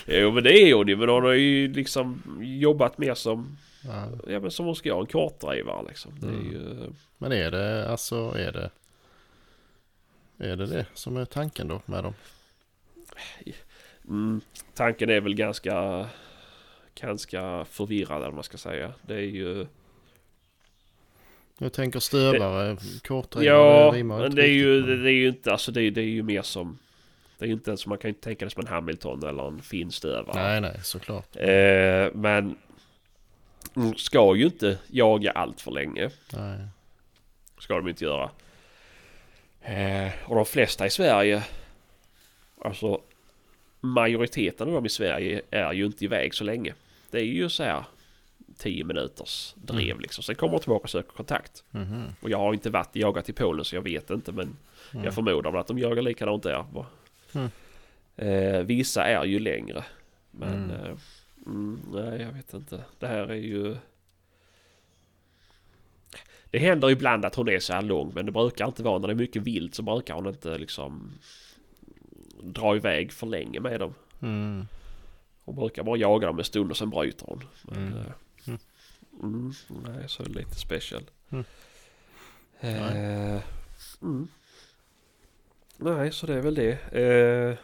jo 0.08 0.32
men 0.32 0.44
det 0.44 0.54
är 0.58 0.74
hon 0.74 0.88
ju 0.88 0.96
men 0.96 1.10
hon 1.10 1.24
har 1.24 1.32
ju 1.34 1.74
liksom 1.74 2.22
jobbat 2.42 2.98
mer 2.98 3.14
som 3.14 3.58
Ja. 3.88 4.08
Ja 4.28 4.40
men 4.40 4.52
som 4.52 4.66
hon 4.66 4.76
ska 4.76 4.90
göra, 4.90 5.00
en 5.00 5.06
kartdrivare 5.06 5.86
liksom. 5.88 6.20
Det 6.20 6.28
är 6.28 6.32
Mm. 6.32 6.52
ju... 6.52 6.90
Men 7.18 7.32
är 7.32 7.52
det 7.52 7.90
alltså, 7.92 8.16
är 8.38 8.52
det? 8.52 8.70
Är 10.38 10.56
det 10.56 10.66
det 10.66 10.86
som 10.94 11.18
är 11.18 11.26
tanken 11.26 11.68
då 11.68 11.82
med 11.86 12.04
dem? 12.04 12.14
Mm, 14.08 14.42
tanken 14.74 15.10
är 15.10 15.22
väl 15.22 15.36
ganska... 15.36 16.06
Ganska 17.02 17.66
förvirrad 17.66 18.22
eller 18.22 18.32
man 18.32 18.44
ska 18.44 18.58
säga. 18.58 18.94
Det 19.02 19.14
är 19.16 19.20
ju... 19.20 19.68
Jag 21.58 21.74
tänker 21.74 22.00
stövare, 22.00 22.78
kortdrivare, 23.08 23.58
Ja, 23.98 24.04
men 24.04 24.26
inte 24.26 24.36
det 24.36 24.48
är, 24.48 24.52
ju, 24.52 24.82
men- 24.84 25.04
det 25.04 25.10
är 25.12 25.14
ju 25.14 25.28
inte... 25.28 25.52
Alltså 25.52 25.72
det 25.72 25.82
är, 25.82 25.92
det 25.92 26.02
är 26.02 26.06
ju 26.06 26.24
mer 26.24 26.42
som... 26.42 26.80
Det 27.38 27.46
är 27.46 27.48
ju 27.48 27.54
inte 27.54 27.70
ens 27.70 27.82
som 27.82 27.90
man 27.90 27.98
kan 27.98 28.10
ju 28.10 28.14
tänka 28.14 28.46
det 28.46 28.52
som 28.52 28.62
en 28.62 28.68
Hamilton 28.68 29.24
eller 29.24 29.48
en 29.48 29.62
finstövare. 29.62 30.44
Nej, 30.44 30.62
nej, 30.62 30.80
såklart. 30.84 31.36
Eh, 31.36 32.12
men... 32.14 32.58
mm, 33.76 33.96
Ska 33.96 34.36
ju 34.36 34.46
inte 34.46 34.78
jaga 34.88 35.32
allt 35.32 35.62
för 35.62 35.72
länge. 35.72 36.10
Nej. 36.34 36.60
Ska 37.60 37.76
de 37.76 37.88
inte 37.88 38.04
göra. 38.04 38.30
Eh, 39.62 40.12
och 40.26 40.36
de 40.36 40.46
flesta 40.46 40.86
i 40.86 40.90
Sverige, 40.90 41.44
alltså 42.62 43.02
majoriteten 43.82 44.68
av 44.68 44.74
dem 44.74 44.86
i 44.86 44.90
Sverige 44.90 45.42
är 45.52 45.74
ju 45.74 45.86
inte 45.86 46.06
iväg 46.06 46.34
så 46.34 46.44
länge. 46.44 46.74
Det 47.16 47.22
är 47.22 47.26
ju 47.26 47.50
så 47.50 47.64
här 47.64 47.84
10 48.58 48.84
minuters 48.84 49.54
drev 49.58 49.80
Mm. 49.92 50.00
liksom. 50.00 50.24
Sen 50.24 50.36
kommer 50.36 50.54
de 50.54 50.60
tillbaka 50.60 50.84
och 50.84 50.90
söker 50.90 51.12
kontakt. 51.12 51.64
Mhm. 51.72 52.04
Och 52.22 52.30
jag 52.30 52.38
har 52.38 52.54
inte 52.54 52.70
varit 52.70 52.96
jagat 52.96 53.30
i 53.30 53.34
Polen 53.34 53.66
så 53.66 53.76
jag 53.76 53.82
vet 53.82 54.10
inte 54.10 54.32
men 54.32 54.58
Mm. 54.94 55.06
jag 55.06 55.14
förmodar 55.14 55.54
att 55.56 55.68
de 55.68 55.80
jagar 55.80 56.02
likadant 56.02 56.44
där. 56.44 56.66
Mm. 57.34 57.50
Eh, 58.16 58.62
vissa 58.66 59.04
är 59.06 59.26
ju 59.26 59.40
längre. 59.40 59.84
Men 60.32 60.54
Mm. 60.64 60.72
eh, 60.72 60.92
mm, 61.46 61.80
nej 61.94 62.22
jag 62.22 62.32
vet 62.32 62.54
inte. 62.54 62.84
Det 63.00 63.08
här 63.08 63.28
är 63.28 63.36
ju... 63.36 63.76
Det 66.52 66.60
händer 66.60 66.90
ibland 66.92 67.26
att 67.26 67.36
hon 67.36 67.50
är 67.50 67.60
så 67.60 67.74
här 67.74 67.82
lång 67.82 68.12
men 68.16 68.26
det 68.26 68.32
brukar 68.32 68.66
inte 68.68 68.84
vara 68.84 69.00
när 69.00 69.08
det 69.08 69.14
är 69.14 69.16
mycket 69.16 69.42
vilt 69.42 69.76
så 69.76 69.84
brukar 69.84 70.14
hon 70.14 70.28
inte 70.28 70.58
liksom 70.58 71.12
dra 72.44 72.76
iväg 72.76 73.12
för 73.12 73.28
länge 73.28 73.60
med 73.60 73.80
dem. 73.80 73.94
Hon 75.46 75.56
brukar 75.56 75.84
bara 75.84 75.98
jaga 75.98 76.28
dem 76.28 76.40
en 76.40 76.46
stund 76.46 76.72
och 76.72 76.78
sen 76.78 76.90
bryter 76.90 77.26
hon. 77.26 77.44
Men, 77.64 77.78
Mm. 77.88 77.98
eh, 77.98 78.06
Mm. 78.48 78.60
mm, 79.24 79.54
nej, 79.96 80.10
så 80.10 80.24
lite 80.24 80.56
special. 80.56 81.04
Mm. 81.30 81.44
Eh, 82.60 83.42
mm. 84.02 84.28
Nej, 85.78 86.12
så 86.12 86.26
det 86.28 86.34
är 86.34 86.42
väl 86.42 86.56
det. 86.56 86.72
Eh, 86.94 87.58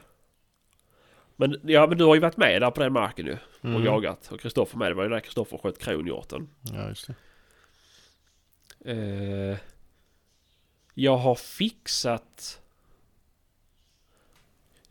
men, 1.36 1.60
ja, 1.64 1.88
men 1.88 1.98
du 1.98 2.04
har 2.04 2.16
ju 2.16 2.22
varit 2.22 2.38
med 2.38 2.62
där 2.62 2.72
på 2.72 2.82
den 2.82 2.94
marken 2.94 3.26
ju. 3.26 3.34
Och 3.62 3.66
Mm. 3.66 3.84
jagat. 3.86 4.32
Och 4.32 4.40
Kristoffer 4.40 4.78
med. 4.78 4.92
Det 4.92 4.96
var 4.96 5.04
ju 5.04 5.10
där 5.10 5.20
Kristoffer 5.20 5.58
sköt 5.58 5.78
kronhjorten. 5.80 6.50
Ja, 6.62 6.88
just 6.90 7.08
det. 7.08 7.16
Eh, 8.92 9.58
jag 10.94 11.18
har 11.18 11.36
fixat... 11.36 12.61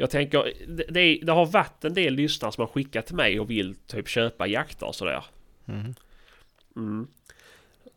Jag 0.01 0.11
tänker, 0.11 0.53
det, 0.69 0.85
det, 0.89 1.19
det 1.23 1.33
har 1.33 1.47
varit 1.47 1.85
en 1.85 1.95
del 1.95 2.15
lyssnare 2.15 2.53
som 2.53 2.63
har 2.63 2.69
skickat 2.69 3.07
till 3.07 3.17
mig 3.17 3.41
och 3.41 3.51
vill 3.51 3.75
typ 3.75 4.09
köpa 4.09 4.47
jakter 4.47 4.87
och 4.87 4.95
sådär. 4.95 5.25
Mhm. 5.65 5.95
Mm. 6.77 7.09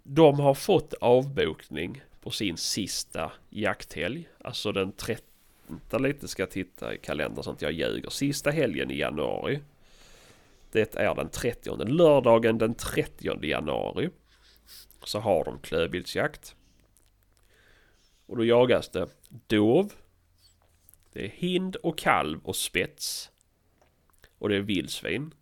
De 0.03 0.39
har 0.39 0.53
fått 0.53 0.93
avbokning 0.93 2.01
på 2.21 2.31
sin 2.31 2.57
sista 2.57 3.31
jakthelg. 3.49 4.29
Alltså 4.43 4.71
den 4.71 4.91
30... 4.91 5.23
Vänta 5.67 5.97
lite 5.97 6.27
ska 6.27 6.41
jag 6.41 6.51
titta 6.51 6.93
i 6.93 6.97
kalendern 6.97 7.43
så 7.43 7.51
att 7.51 7.61
jag 7.61 7.71
ljuger. 7.71 8.09
Sista 8.09 8.51
helgen 8.51 8.91
i 8.91 8.97
januari. 8.97 9.59
Det 10.71 10.95
är 10.95 11.15
den 11.15 11.29
30. 11.29 11.85
Lördagen 11.85 12.57
den 12.57 12.75
30 12.75 13.45
januari. 13.45 14.09
Så 15.03 15.19
har 15.19 15.45
de 15.45 15.59
klövviltsjakt. 15.59 16.55
Och 18.25 18.37
då 18.37 18.45
jagas 18.45 18.89
det 18.89 19.07
dov. 19.47 19.93
Det 21.13 21.25
är 21.25 21.29
hind 21.29 21.75
och 21.75 21.97
kalv 21.97 22.39
och 22.43 22.55
spets. 22.55 23.31
Och 24.37 24.49
det 24.49 24.55
är 24.55 24.61
vildsvin. 24.61 25.33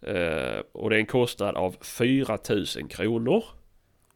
Eh, 0.00 0.58
och 0.72 0.90
det 0.90 0.96
är 0.96 1.00
en 1.00 1.06
kostnad 1.06 1.56
av 1.56 1.76
4000 1.80 2.88
kronor. 2.88 3.44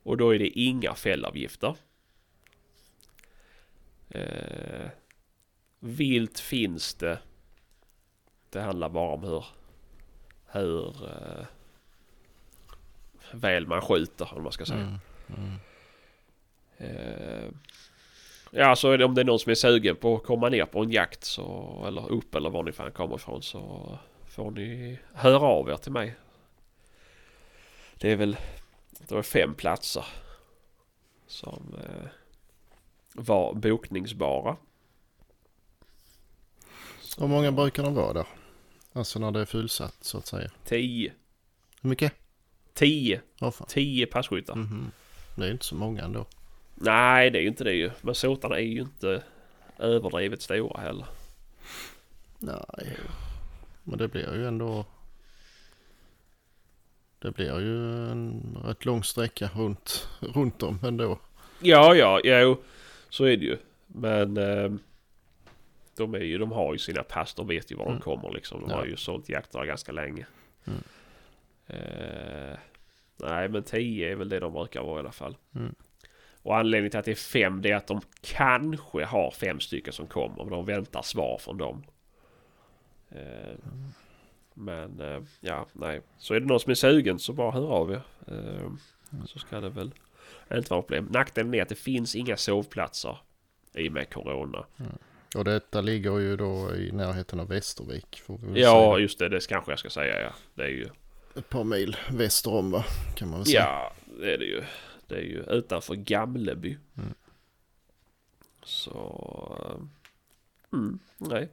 Och 0.02 0.16
då 0.16 0.34
är 0.34 0.38
det 0.38 0.48
inga 0.48 0.94
fällavgifter. 0.94 1.76
Eh, 4.08 4.88
vilt 5.80 6.40
finns 6.40 6.94
det. 6.94 7.18
Det 8.50 8.60
handlar 8.60 8.88
bara 8.88 9.14
om 9.14 9.24
hur, 9.24 9.44
hur 10.46 11.04
eh, 11.04 11.46
väl 13.32 13.66
man 13.66 13.80
skjuter 13.80 14.34
om 14.34 14.42
man 14.42 14.52
ska 14.52 14.66
säga. 14.66 14.98
Mm. 15.28 15.58
Mm. 16.78 17.58
Ja, 18.50 18.76
så 18.76 18.90
är 18.90 18.98
det, 18.98 19.04
om 19.04 19.14
det 19.14 19.20
är 19.20 19.24
någon 19.24 19.38
som 19.38 19.50
är 19.50 19.54
sugen 19.54 19.96
på 19.96 20.16
att 20.16 20.22
komma 20.24 20.48
ner 20.48 20.64
på 20.64 20.80
en 20.82 20.90
jakt 20.90 21.24
så, 21.24 21.84
eller 21.86 22.12
upp 22.12 22.34
eller 22.34 22.50
var 22.50 22.62
ni 22.62 22.72
fan 22.72 22.92
kommer 22.92 23.16
ifrån 23.16 23.42
så 23.42 23.98
får 24.28 24.50
ni 24.50 24.98
höra 25.14 25.46
av 25.46 25.68
er 25.70 25.76
till 25.76 25.92
mig. 25.92 26.14
Det 27.94 28.12
är 28.12 28.16
väl 28.16 28.36
det 28.98 29.14
var 29.14 29.22
fem 29.22 29.54
platser 29.54 30.04
som 31.26 31.74
eh, 31.78 32.08
var 33.12 33.54
bokningsbara. 33.54 34.56
Hur 37.18 37.26
många 37.26 37.52
brukar 37.52 37.82
de 37.82 37.94
vara 37.94 38.12
där? 38.12 38.26
Alltså 38.92 39.18
när 39.18 39.30
det 39.30 39.40
är 39.40 39.44
fullsatt 39.44 39.96
så 40.00 40.18
att 40.18 40.26
säga. 40.26 40.50
Tio. 40.64 41.12
Hur 41.82 41.90
mycket? 41.90 42.12
Tio. 42.74 43.20
Fan. 43.40 43.66
Tio 43.68 44.06
passkyttar. 44.06 44.54
Mhm. 44.54 44.90
Det 45.36 45.46
är 45.46 45.52
inte 45.52 45.64
så 45.64 45.74
många 45.74 46.02
ändå. 46.02 46.26
Nej, 46.82 47.30
det 47.30 47.38
är 47.38 47.42
ju 47.42 47.48
inte 47.48 47.64
det 47.64 47.72
ju. 47.74 47.90
Men 48.00 48.14
såtarna 48.14 48.56
är 48.56 48.60
ju 48.64 48.80
inte 48.80 49.22
överdrivet 49.78 50.42
stora 50.42 50.80
heller. 50.80 51.06
Nej. 52.38 52.96
Men 53.84 53.98
det 53.98 54.08
blir 54.08 54.34
ju 54.34 54.46
ändå... 54.46 54.84
Det 57.18 57.30
blir 57.30 57.60
ju 57.60 57.76
en 58.10 58.58
rätt 58.64 58.84
lång 58.84 59.04
sträcka 59.04 59.50
runt, 59.54 60.08
runt 60.20 60.58
dem 60.58 60.78
ändå. 60.84 61.18
Ja, 61.60 61.94
ja, 61.94 62.20
jo. 62.24 62.62
Så 63.08 63.24
är 63.24 63.36
det 63.36 63.44
ju. 63.44 63.56
Men... 63.86 64.36
Eh, 64.36 64.70
de, 65.96 66.14
är 66.14 66.18
ju, 66.18 66.38
de 66.38 66.52
har 66.52 66.72
ju 66.72 66.78
sina 66.78 67.02
pass, 67.02 67.34
de 67.34 67.46
vet 67.46 67.72
ju 67.72 67.76
var 67.76 67.84
Mm. 67.86 67.96
de 67.98 68.02
kommer 68.04 68.30
liksom. 68.30 68.60
De 68.60 68.70
Ja. 68.70 68.76
har 68.76 68.84
ju 68.84 68.96
sålt 68.96 69.28
jakter 69.28 69.64
ganska 69.64 69.92
länge. 69.92 70.26
Mm. 70.64 70.80
Eh, 71.66 72.58
nej 73.16 73.48
men 73.48 73.62
10 73.62 74.12
är 74.12 74.16
väl 74.16 74.28
det 74.28 74.40
de 74.40 74.52
brukar 74.52 74.82
vara 74.82 74.96
i 74.96 75.00
alla 75.00 75.12
fall. 75.12 75.36
Mm. 75.54 75.74
Och 76.42 76.58
anledningen 76.58 76.90
till 76.90 76.98
att 76.98 77.04
det 77.04 77.10
är 77.10 77.14
fem 77.14 77.62
det 77.62 77.70
är 77.70 77.76
att 77.76 77.86
de 77.86 78.00
kanske 78.20 79.04
har 79.04 79.30
fem 79.30 79.60
stycken 79.60 79.92
som 79.92 80.06
kommer. 80.06 80.36
Men 80.36 80.50
de 80.50 80.64
väntar 80.64 81.02
svar 81.02 81.38
från 81.38 81.58
dem. 81.58 81.84
Eh, 83.10 83.54
men 84.54 85.00
eh, 85.00 85.22
ja, 85.40 85.66
nej. 85.72 86.00
Så 86.18 86.34
är 86.34 86.40
det 86.40 86.46
någon 86.46 86.60
som 86.60 86.70
är 86.70 86.74
sugen 86.74 87.18
så 87.18 87.32
bara 87.32 87.50
hör 87.50 87.70
av 87.70 87.92
er. 87.92 88.02
Eh, 88.26 88.70
så 89.26 89.38
ska 89.38 89.60
det 89.60 89.70
väl 89.70 89.90
inte 90.54 90.70
vara 90.70 90.82
problem. 90.82 91.08
Nackdelen 91.10 91.54
är 91.54 91.62
att 91.62 91.68
det 91.68 91.74
finns 91.74 92.16
inga 92.16 92.36
sovplatser 92.36 93.18
i 93.74 93.88
och 93.88 93.92
med 93.92 94.10
Corona. 94.10 94.64
Och 95.36 95.44
detta 95.44 95.80
ligger 95.80 96.18
ju 96.18 96.36
då 96.36 96.74
i 96.74 96.92
närheten 96.92 97.40
av 97.40 97.48
Västervik. 97.48 98.22
Ja, 98.54 98.98
just 98.98 99.18
det. 99.18 99.28
Det 99.28 99.46
kanske 99.48 99.72
jag 99.72 99.78
ska 99.78 99.90
säga. 99.90 100.20
Ja. 100.20 100.30
Det 100.54 100.62
är 100.62 100.68
ju... 100.68 100.88
Ett 101.36 101.48
par 101.48 101.64
mil 101.64 101.96
väster 102.10 102.54
om 102.54 102.70
va? 102.70 102.84
Kan 103.14 103.28
man 103.28 103.38
väl 103.38 103.46
säga. 103.46 103.60
Ja, 103.60 103.92
det 104.20 104.34
är 104.34 104.38
det 104.38 104.44
ju. 104.44 104.62
Det 105.10 105.16
är 105.16 105.22
ju 105.22 105.42
utanför 105.48 105.94
Gamleby. 105.94 106.78
Mm. 106.96 107.14
Så... 108.62 109.56
eh, 109.64 109.86
Mm, 110.72 110.98
nej. 111.18 111.48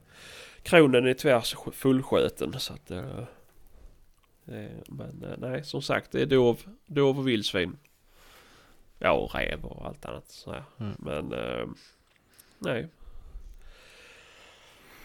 Kronen 0.62 1.06
är 1.06 1.14
tyvärr 1.14 1.70
fullskjuten 1.70 2.60
så 2.60 2.72
att... 2.72 2.90
eh, 2.90 3.24
men 4.88 5.24
eh, 5.24 5.38
nej, 5.38 5.64
som 5.64 5.82
sagt 5.82 6.12
det 6.12 6.22
är 6.22 6.26
dov, 6.26 6.60
dov 6.86 7.18
och 7.18 7.28
vildsvin. 7.28 7.76
Ja, 8.98 9.12
och 9.12 9.34
räv 9.34 9.64
och 9.64 9.86
allt 9.86 10.04
annat 10.06 10.28
så 10.30 10.52
här. 10.52 10.64
Mm. 10.78 10.92
Men... 10.98 11.32
eh, 11.32 11.66
nej. 12.58 12.88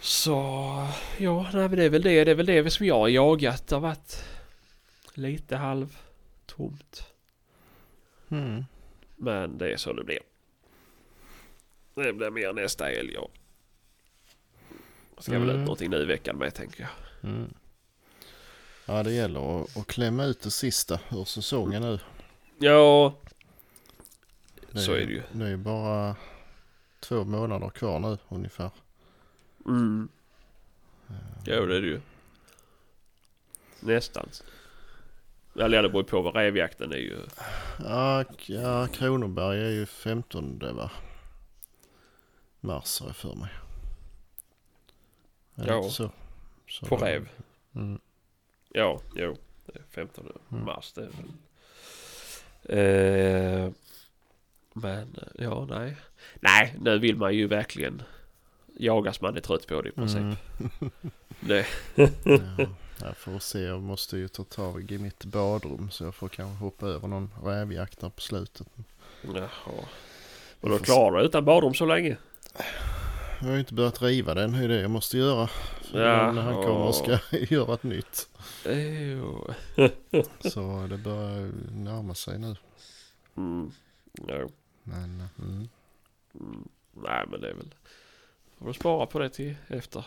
Så... 0.01 0.33
Ja, 1.17 1.49
nej 1.53 1.69
men 1.69 1.77
det 1.77 1.83
är 1.83 1.89
väl 1.89 2.01
det. 2.01 2.23
Det 2.23 2.31
är 2.31 2.35
väl 2.35 2.45
det 2.45 2.69
som 2.71 2.85
jag 2.85 2.99
har 2.99 3.07
jagat. 3.07 3.67
Det 3.67 3.75
har 3.75 3.81
varit 3.81 4.23
lite 5.13 5.55
halv 5.55 5.97
tomt. 6.45 7.12
Mm. 8.33 8.65
Men 9.15 9.57
det 9.57 9.73
är 9.73 9.77
så 9.77 9.93
det 9.93 10.03
blir. 10.03 10.19
Det 11.95 12.13
blir 12.13 12.29
mer 12.29 12.53
nästa 12.53 12.85
helg. 12.85 13.13
Ja. 13.13 13.29
Ska 15.17 15.31
väl 15.31 15.41
Mm. 15.43 15.55
ut 15.55 15.59
någonting 15.65 15.89
nu 15.89 15.97
i 15.97 16.05
veckan 16.05 16.37
med 16.37 16.53
tänker 16.53 16.81
jag. 16.81 17.29
Mm. 17.31 17.53
Ja, 18.85 19.03
det 19.03 19.11
gäller 19.13 19.61
att, 19.63 19.77
att 19.77 19.87
klämma 19.87 20.23
ut 20.25 20.41
det 20.41 20.51
sista 20.51 20.99
ur 21.11 21.23
säsongen 21.25 21.81
nu. 21.81 21.99
Ja, 22.59 23.15
så 24.73 24.91
är 24.91 25.05
det 25.05 25.11
ju. 25.13 25.23
Det 25.31 25.47
är 25.47 25.57
bara 25.57 26.15
två 26.99 27.23
månader 27.23 27.69
kvar 27.69 27.99
nu 27.99 28.17
ungefär. 28.29 28.71
Mm. 29.65 30.09
Jo, 31.45 31.65
det 31.65 31.77
är 31.77 31.81
det 31.81 31.87
ju. 31.87 32.01
Nästan. 33.79 34.29
Eller 35.55 35.75
ja, 35.77 35.81
det 35.81 35.89
beror 35.89 36.03
på 36.03 36.21
vad 36.21 36.35
rävjakten 36.35 36.91
är 36.91 36.97
ju. 36.97 37.17
Ja, 37.83 38.23
ja, 38.45 38.87
Kronoberg 38.87 39.59
är 39.61 39.69
ju 39.69 39.85
15 39.85 40.59
va? 40.75 40.91
Mars 42.59 42.99
har 42.99 43.07
jag 43.07 43.15
för 43.15 43.35
mig. 43.35 43.49
Är 45.55 45.63
det 45.65 45.69
Ja, 45.71 45.83
så? 45.83 46.11
så 46.69 46.85
På 46.85 46.95
räv. 46.95 47.29
Mm. 47.75 47.99
Ja, 48.69 49.01
jo. 49.15 49.37
Det 49.65 49.79
är 49.79 49.83
15 49.89 50.31
Mm. 50.51 50.65
mars 50.65 50.93
det 50.93 51.01
är 51.01 51.09
väl. 51.09 51.31
Eh, 52.65 53.71
men 54.73 55.15
ja, 55.35 55.65
nej. 55.69 55.95
Nej, 56.39 56.75
nu 56.81 56.99
vill 56.99 57.15
man 57.17 57.35
ju 57.35 57.47
verkligen 57.47 58.01
jagas 58.79 59.21
man 59.21 59.37
är 59.37 59.41
trött 59.41 59.67
på 59.67 59.81
det 59.81 59.89
i 59.89 59.91
princip. 59.91 60.19
Mm. 60.21 60.35
Det, 61.39 61.65
Ja, 62.25 62.67
jag 63.01 63.17
får 63.17 63.39
se. 63.39 63.61
Jag 63.61 63.81
måste 63.81 64.17
ju 64.17 64.27
ta 64.27 64.43
tag 64.43 64.91
i 64.91 64.97
mitt 64.97 65.25
badrum 65.25 65.91
så 65.91 66.03
jag 66.03 66.15
får 66.15 66.29
kanske 66.29 66.63
hoppa 66.63 66.87
över 66.87 67.07
någon 67.07 67.31
rävjakt 67.43 67.99
där 67.99 68.09
på 68.09 68.21
slutet. 68.21 68.67
Jaha. 69.21 69.85
Och 70.61 70.69
då 70.69 70.79
klarar 70.79 71.19
du 71.19 71.25
utan 71.25 71.45
badrum 71.45 71.73
så 71.73 71.85
länge? 71.85 72.17
Jag 73.39 73.47
har 73.47 73.53
ju 73.53 73.59
inte 73.59 73.73
börjat 73.73 74.01
riva 74.01 74.33
den. 74.33 74.51
Det 74.51 74.63
är 74.63 74.67
det 74.67 74.81
jag 74.81 74.91
måste 74.91 75.17
göra. 75.17 75.49
Ja, 75.93 76.31
när 76.31 76.41
han 76.41 76.53
kommer 76.53 76.87
och 76.87 76.95
ska 76.95 77.17
göra 77.31 77.73
ett 77.73 77.83
nytt. 77.83 78.29
Så 80.53 80.87
det 80.89 80.97
börjar 80.97 81.51
närma 81.71 82.15
sig 82.15 82.39
nu. 82.39 82.55
Mm. 83.37 83.71
Jo. 84.27 84.51
Men 84.83 85.29
mm. 85.39 85.69
Mm. 86.39 86.67
Nej 86.93 87.25
men 87.27 87.41
det 87.41 87.49
är 87.49 87.53
väl... 87.53 87.73
Får 88.57 88.67
du 88.67 88.73
spara 88.73 89.05
på 89.05 89.19
det 89.19 89.29
till 89.29 89.55
efter... 89.67 90.05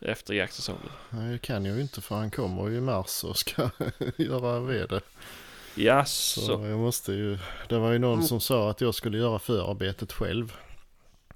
Efter 0.00 0.34
jaktsäsongen. 0.34 0.82
nej, 1.10 1.32
det 1.32 1.38
kan 1.38 1.64
jag 1.64 1.76
ju 1.76 1.82
inte 1.82 2.00
för 2.00 2.14
han 2.16 2.30
kommer 2.30 2.68
ju 2.68 2.76
i 2.76 2.80
mars 2.80 3.24
och 3.24 3.36
ska 3.36 3.62
göra. 4.16 4.88
Så 4.88 5.00
Jaså? 5.80 6.66
jag 6.66 6.78
måste 6.78 7.12
ju. 7.12 7.38
Det 7.68 7.78
var 7.78 7.92
ju 7.92 7.98
någon 7.98 8.22
som 8.22 8.40
sa 8.40 8.70
att 8.70 8.80
jag 8.80 8.94
skulle 8.94 9.18
göra 9.18 9.38
förarbetet 9.38 10.12
själv. 10.12 10.56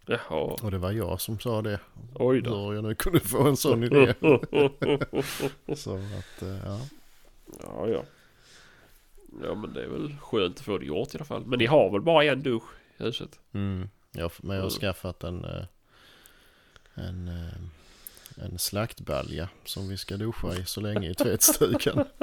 Jaha. 0.07 0.57
Och 0.63 0.71
det 0.71 0.79
var 0.79 0.93
jag 0.93 1.21
som 1.21 1.39
sa 1.39 1.63
det. 1.63 1.81
Oj 2.15 2.41
då. 2.41 2.67
Hur 2.67 2.75
jag 2.75 2.85
nu 2.85 2.95
kunde 2.95 3.21
få 3.21 3.49
en 3.49 3.57
sån 3.57 3.85
idé. 3.85 4.15
Så 5.77 5.95
att 5.95 6.43
eh, 6.43 6.57
ja. 6.65 6.81
Ja, 7.63 7.89
ja. 7.89 8.05
Ja, 9.45 9.55
men 9.55 9.73
det 9.73 9.83
är 9.85 9.89
väl 9.89 10.17
skönt 10.21 10.59
att 10.59 10.65
få 10.65 10.79
det 10.79 10.87
gjort 10.87 11.15
i 11.15 11.19
alla 11.19 11.25
fall. 11.25 11.45
Men 11.47 11.59
ni 11.59 11.67
har 11.67 11.91
väl 11.91 12.01
bara 12.01 12.25
en 12.25 12.43
dusch 12.43 12.63
i 12.99 13.03
huset? 13.05 13.41
Mm. 13.53 13.89
Jag, 14.13 14.31
men 14.43 14.57
jag 14.57 14.63
har 14.63 14.71
Mm. 14.71 14.81
skaffat 14.81 15.25
en, 15.25 15.45
eh, 15.45 15.65
en, 16.95 17.29
eh, 17.29 17.55
en 18.37 18.59
slaktbalja 18.59 19.49
som 19.65 19.89
vi 19.89 19.97
ska 19.97 20.17
duscha 20.17 20.55
i 20.55 20.65
så 20.65 20.81
länge 20.81 21.11
i 21.11 21.15
tvättstugan. 21.15 22.05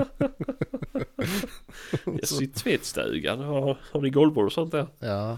Yes, 2.06 2.41
I 2.41 2.48
tvättstugan? 2.48 3.39
Har, 3.39 3.78
har 3.91 4.02
ni 4.02 4.10
golvbord 4.10 4.45
och 4.45 4.54
sånt 4.54 4.72
där? 4.72 4.88
Ja, 5.00 5.38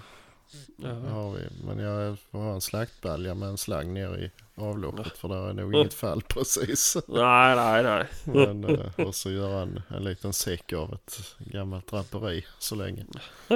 det 0.78 0.88
har 0.90 1.32
vi. 1.34 1.42
Men 1.66 1.80
jag 1.80 2.18
får 2.20 2.40
ha 2.40 2.54
en 2.54 2.62
slaktbalja 2.62 3.36
med 3.36 3.50
en 3.50 3.58
slang 3.58 3.94
ner 3.94 4.18
i 4.18 4.32
avloppet 4.56 5.18
för 5.18 5.28
där 5.28 5.50
är 5.50 5.54
nog 5.54 5.76
inget 5.76 5.94
fall 5.94 6.22
precis. 6.22 6.98
Nej, 7.08 7.56
nej, 7.56 7.84
nej. 7.84 8.08
Men, 8.24 8.64
eh, 8.64 9.00
och 9.08 9.16
så 9.16 9.32
göra 9.32 9.62
en, 9.62 9.82
en 9.88 10.04
liten 10.04 10.34
säck 10.34 10.74
av 10.74 10.94
ett 10.94 11.36
gammalt 11.40 11.88
draperi 11.88 12.46
så 12.60 12.76
länge. 12.76 13.06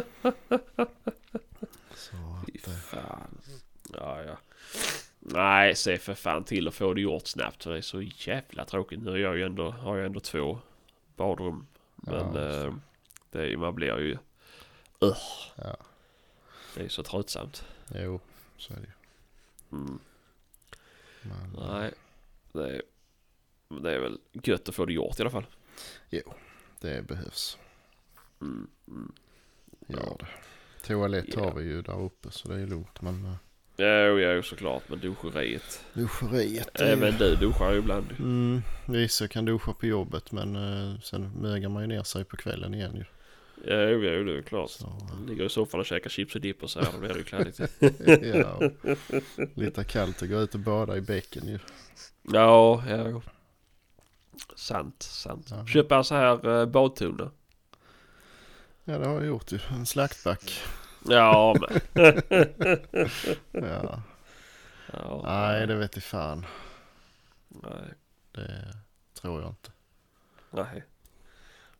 Så 1.95 2.15
Fy 2.45 2.59
att, 2.59 2.67
eh, 2.67 2.73
fan. 2.73 3.37
Ja, 3.93 4.21
ja. 4.23 4.37
Nej, 5.27 5.75
se 5.75 5.97
för 5.97 6.13
fan 6.13 6.43
till 6.43 6.67
att 6.67 6.73
få 6.75 6.93
det 6.93 7.01
gjort 7.01 7.27
snabbt. 7.27 7.63
För 7.63 7.71
det 7.71 7.77
är 7.77 7.81
så 7.81 8.01
jävla 8.01 8.65
tråkigt. 8.65 8.99
Nu 9.01 9.11
är 9.11 9.17
jag 9.17 9.37
ju 9.37 9.43
ändå, 9.43 9.71
har 9.71 9.97
jag 9.97 10.05
ändå 10.05 10.19
två 10.19 10.59
badrum. 11.15 11.67
Men 11.95 12.35
Ja, 12.35 12.41
just 12.41 12.75
det. 13.31 13.57
man 13.57 13.75
blir 13.75 13.99
ju... 13.99 14.17
ja, 14.99 15.77
Det 16.75 16.83
är 16.83 16.89
så 16.89 17.03
tröttsamt. 17.03 17.65
jo, 17.95 18.19
så 18.57 18.73
är 18.73 18.77
det 18.77 18.83
ju. 18.87 18.91
Mm. 19.77 19.99
Men, 21.21 21.55
eh, 21.63 21.73
Nej, 21.73 21.91
det 22.51 22.75
är, 22.75 22.81
det 23.81 23.91
är 23.93 23.99
väl 23.99 24.19
gött 24.43 24.69
att 24.69 24.75
få 24.75 24.85
det 24.85 24.93
gjort 24.93 25.19
i 25.19 25.21
alla 25.21 25.31
fall. 25.31 25.45
det 26.79 27.07
behövs. 27.07 27.57
Mm. 28.41 28.67
Mm. 28.87 29.13
Gör 29.87 30.17
det. 30.19 30.27
Toalett 30.87 31.25
Ja. 31.35 31.43
har 31.43 31.53
vi 31.53 31.63
ju 31.63 31.81
där 31.81 32.01
uppe 32.01 32.31
så 32.31 32.47
det 32.47 32.55
är 32.61 32.67
lugnt. 32.67 33.01
Men 33.01 33.25
eh, 33.25 33.35
Jo, 33.77 34.19
jo, 34.19 34.43
såklart. 34.43 34.83
Men 34.87 34.99
duscheriet. 34.99 35.79
duscheriet 35.93 36.69
är 36.73 36.85
ju- 36.85 36.91
Även 36.91 37.17
du 37.17 37.35
duschar 37.35 37.71
ju 37.71 37.77
ibland. 37.79 38.05
Mm, 38.19 38.61
vissa 38.85 39.27
kan 39.27 39.45
duscha 39.45 39.73
på 39.73 39.85
jobbet 39.85 40.31
men 40.31 40.55
eh, 40.55 40.99
sen 40.99 41.31
mögar 41.41 41.69
man 41.69 41.81
ju 41.83 41.87
ner 41.87 42.03
sig 42.03 42.23
på 42.23 42.37
kvällen 42.37 42.73
igen 42.73 42.95
ju. 42.95 43.05
Jo, 43.67 43.99
jo, 44.03 44.23
det 44.23 44.37
är 44.37 44.41
klart. 44.41 44.69
Så, 44.69 44.97
Ligger 45.27 45.45
i 45.45 45.49
soffan 45.49 45.79
och 45.79 45.85
käkar 45.85 46.09
chips 46.09 46.35
och 46.35 46.41
dipp 46.41 46.63
och 46.63 46.69
så 46.69 46.79
här. 46.81 46.91
Då 46.93 46.99
blir 46.99 47.09
det 47.09 47.17
ju 47.17 47.23
kladdigt. 47.23 47.59
ja, 48.35 48.69
lite 49.55 49.83
kallt 49.83 50.23
att 50.23 50.29
gå 50.29 50.41
ut 50.41 50.53
och 50.53 50.59
bada 50.59 50.97
i 50.97 51.01
bäcken 51.01 51.47
ju. 51.47 51.59
Ja, 52.21 52.83
ja. 52.89 53.21
Sant, 54.55 55.03
sant. 55.03 55.47
Ja. 55.51 55.65
Köpa 55.67 56.03
så 56.03 56.15
här 56.15 56.59
eh, 56.59 56.65
badtunna. 56.65 57.31
Ja 58.83 58.97
det 58.97 59.07
har 59.07 59.13
jag 59.15 59.25
gjort 59.25 59.51
ju. 59.51 59.59
En 59.69 59.85
slaktback. 59.85 60.59
Ja, 61.07 61.55
men. 61.59 61.81
Ja. 63.51 64.01
Ja, 64.93 65.21
Nej 65.23 65.67
det 65.67 65.75
vet 65.75 65.95
jag 65.95 66.03
fan. 66.03 66.45
Nej, 67.47 67.93
Det 68.31 68.73
tror 69.21 69.41
jag 69.41 69.49
inte. 69.49 69.71
nej. 70.51 70.83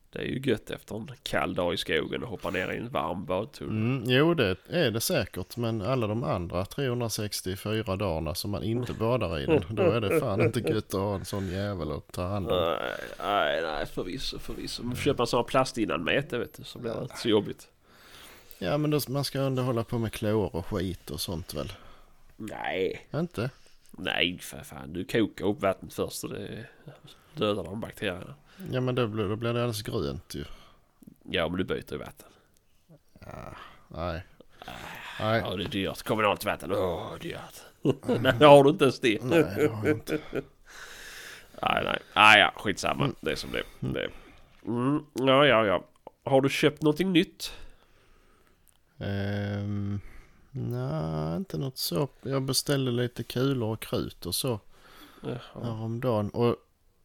Det 0.10 0.22
är 0.22 0.26
ju 0.26 0.40
gött 0.52 0.70
efter 0.70 0.96
en 0.96 1.10
kall 1.24 1.56
dag 1.56 1.74
i 1.74 1.78
skogen 1.78 2.24
och 2.24 2.30
hoppa 2.30 2.50
ner 2.50 2.72
i 2.72 2.78
en 2.78 2.90
varm 2.90 3.26
badtunna. 3.26 3.72
Mm, 3.72 4.04
jo 4.06 4.34
det 4.34 4.56
är 4.70 4.92
det 4.92 5.00
säkert 5.02 5.58
men 5.58 5.82
alla 5.82 6.08
de 6.08 6.24
andra 6.24 6.66
364 6.66 7.96
dagarna 7.96 8.36
som 8.36 8.52
man 8.52 8.64
inte 8.64 8.94
badar 8.94 9.40
i 9.40 9.46
den. 9.46 9.64
Då 9.70 9.84
är 9.84 10.02
det 10.02 10.20
fan 10.20 10.42
inte 10.42 10.60
gött 10.60 10.94
att 10.94 11.00
ha 11.00 11.16
en 11.16 11.26
sån 11.26 11.48
jävel 11.48 11.92
att 11.92 12.12
ta 12.12 12.28
hand 12.28 12.52
om. 12.52 12.58
Nej, 12.58 12.92
nej, 13.20 13.62
nej, 13.62 13.86
förvisso, 13.86 14.40
förvisso. 14.40 14.84
Man 14.84 14.96
får 14.96 15.04
köpa 15.04 15.24
en 15.24 15.28
sån 15.28 15.38
här 15.38 15.44
plastinnanmäte 15.44 16.38
vet 16.38 16.54
du, 16.58 16.64
så 16.64 16.80
blir 16.80 16.94
det 16.94 17.02
inte 17.02 17.18
så 17.18 17.30
jobbigt. 17.30 17.68
Ja 18.60 18.78
men 18.78 18.92
då, 18.92 19.00
man 19.08 19.24
ska 19.24 19.40
ändå 19.42 19.62
hålla 19.64 19.84
på 19.84 19.98
med 19.98 20.14
klor 20.14 20.56
och 20.56 20.66
skit 20.66 21.12
och 21.12 21.22
sånt 21.22 21.54
väl. 21.54 21.72
Nej, 22.38 23.08
Inte? 23.14 23.50
nej 23.92 24.40
för 24.40 24.64
fan. 24.64 24.94
Du 24.94 25.06
kokar 25.06 25.46
upp 25.46 25.62
vattnet 25.62 25.94
först 25.94 26.24
och 26.24 26.30
det 26.30 26.66
dödar 27.36 27.64
de 27.64 27.80
bakterierna. 27.80 28.36
Ja 28.72 28.82
men 28.82 28.96
då 28.96 29.08
blir, 29.08 29.24
då 29.24 29.36
blir 29.36 29.54
det 29.54 29.60
alldeles 29.60 29.82
grönt 29.82 30.36
ju. 30.36 30.46
Ja, 31.24 31.48
men 31.50 31.58
du 31.58 31.64
byter 31.64 31.92
ju 31.92 31.98
vatten. 31.98 32.28
Nej. 33.88 34.22
Nej. 35.20 35.42
Ja, 35.42 35.56
det 35.56 35.64
är 35.64 35.70
dyrt. 35.70 36.04
Kommunalt 36.04 36.46
vatten. 36.46 36.72
Åh, 36.72 37.16
dyrt. 37.22 37.64
nej, 38.22 38.34
har 38.48 38.64
du 38.64 38.70
inte 38.70 38.84
ens 38.86 39.00
det? 39.00 39.24
Nej, 39.24 39.40
det 39.58 39.68
har 39.68 39.88
jag 39.88 39.98
inte. 39.98 40.20
Nej, 41.62 41.84
nej. 41.84 42.00
Ah, 42.14 42.38
ja, 42.38 42.54
skitsamma. 42.56 43.12
Det 43.22 43.32
är 43.32 43.36
som 43.36 43.52
det. 43.52 44.00
är. 44.00 44.10
Mm, 44.66 45.06
ja, 45.14 45.46
ja, 45.46 45.66
ja. 45.66 45.84
Har 46.24 46.42
du 46.42 46.50
köpt 46.50 46.82
någonting 46.82 47.12
nytt? 47.12 47.54
Ehm, 49.00 50.00
nej, 50.52 51.38
inte 51.38 51.58
något 51.58 51.78
så. 51.78 52.08
Jag 52.22 52.42
beställde 52.42 52.92
lite 52.92 53.24
kulor 53.24 53.74
och 53.74 53.80
krut 53.80 54.26
och 54.26 54.36
så 54.36 54.60
Jaha. 55.22 55.40
häromdagen. 55.54 56.30
Och 56.30 56.56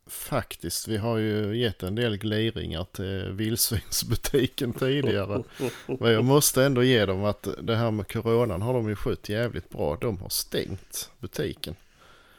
faktiskt, 0.07 0.88
vi 0.88 0.97
har 0.97 1.16
ju 1.18 1.57
gett 1.57 1.82
en 1.82 1.95
del 1.95 2.16
gliringar 2.16 2.86
till 2.93 3.28
vildsvinsbutiken 3.32 4.72
tidigare. 4.72 5.43
Men 5.86 6.12
jag 6.12 6.24
måste 6.24 6.64
ändå 6.64 6.82
ge 6.82 7.07
dem 7.07 7.24
att 7.24 7.49
det 7.62 7.76
här 7.76 7.91
med 7.91 8.12
coronan 8.12 8.62
har 8.62 8.74
de 8.74 8.88
ju 8.88 8.97
skött 8.97 9.28
jävligt 9.28 9.70
bra. 9.70 9.97
De 10.01 10.18
har 10.18 10.28
stängt 10.28 11.11
butiken. 11.18 11.74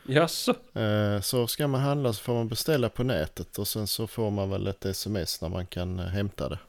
Jaså? 0.07 0.55
Eh, 0.73 1.21
Så 1.21 1.47
ska 1.47 1.67
man 1.67 1.81
handla 1.81 2.13
så 2.13 2.21
får 2.23 2.33
man 2.33 2.47
beställa 2.47 2.89
på 2.89 3.03
nätet 3.03 3.59
och 3.59 3.67
sen 3.67 3.87
så 3.87 4.07
får 4.07 4.31
man 4.31 4.49
väl 4.49 4.67
ett 4.67 4.85
sms 4.85 5.41
när 5.41 5.49
man 5.49 5.65
kan 5.65 5.99
hämta 5.99 6.49
det. 6.49 6.59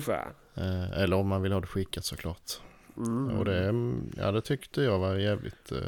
Fan. 0.00 0.34
Eh, 0.54 0.90
Eller 1.02 1.16
om 1.16 1.28
man 1.28 1.42
vill 1.42 1.52
ha 1.52 1.60
det 1.60 1.66
skickat 1.66 2.04
såklart. 2.04 2.52
Mm. 2.96 3.38
Och 3.38 3.44
det, 3.44 3.64
mm, 3.68 4.12
ja, 4.16 4.32
det 4.32 4.40
tyckte 4.42 4.82
jag 4.82 4.98
var 4.98 5.16
jävligt... 5.16 5.72
eh, 5.72 5.78